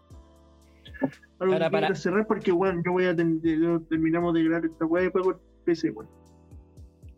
Algo 1.39 1.53
Ahora 1.53 1.67
que 1.67 1.71
para- 1.71 1.95
cerrar 1.95 2.25
porque, 2.27 2.51
bueno, 2.51 2.81
yo 2.85 2.91
voy 2.91 3.05
a 3.05 3.15
ten- 3.15 3.41
yo 3.41 3.81
terminamos 3.81 4.33
de 4.33 4.43
grabar 4.43 4.65
esta 4.65 4.85
weá 4.85 5.05
y 5.05 5.11
con 5.11 5.39
PC, 5.65 5.91
weón. 5.91 6.09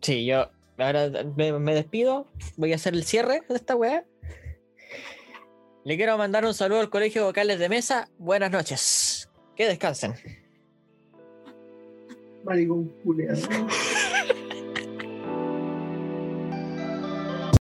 Sí, 0.02 0.26
yo 0.26 0.46
ahora 0.78 1.10
me, 1.36 1.58
me 1.58 1.74
despido. 1.74 2.26
Voy 2.56 2.72
a 2.72 2.76
hacer 2.76 2.94
el 2.94 3.04
cierre 3.04 3.42
de 3.48 3.54
esta 3.54 3.76
weá. 3.76 4.04
Le 5.84 5.96
quiero 5.96 6.18
mandar 6.18 6.44
un 6.44 6.52
saludo 6.52 6.80
al 6.80 6.90
Colegio 6.90 7.24
Vocales 7.24 7.58
de 7.58 7.68
Mesa. 7.70 8.08
Buenas 8.18 8.50
noches. 8.50 9.30
Que 9.56 9.66
descansen. 9.66 10.14
Maricón 12.44 12.88
culeado. 13.04 13.40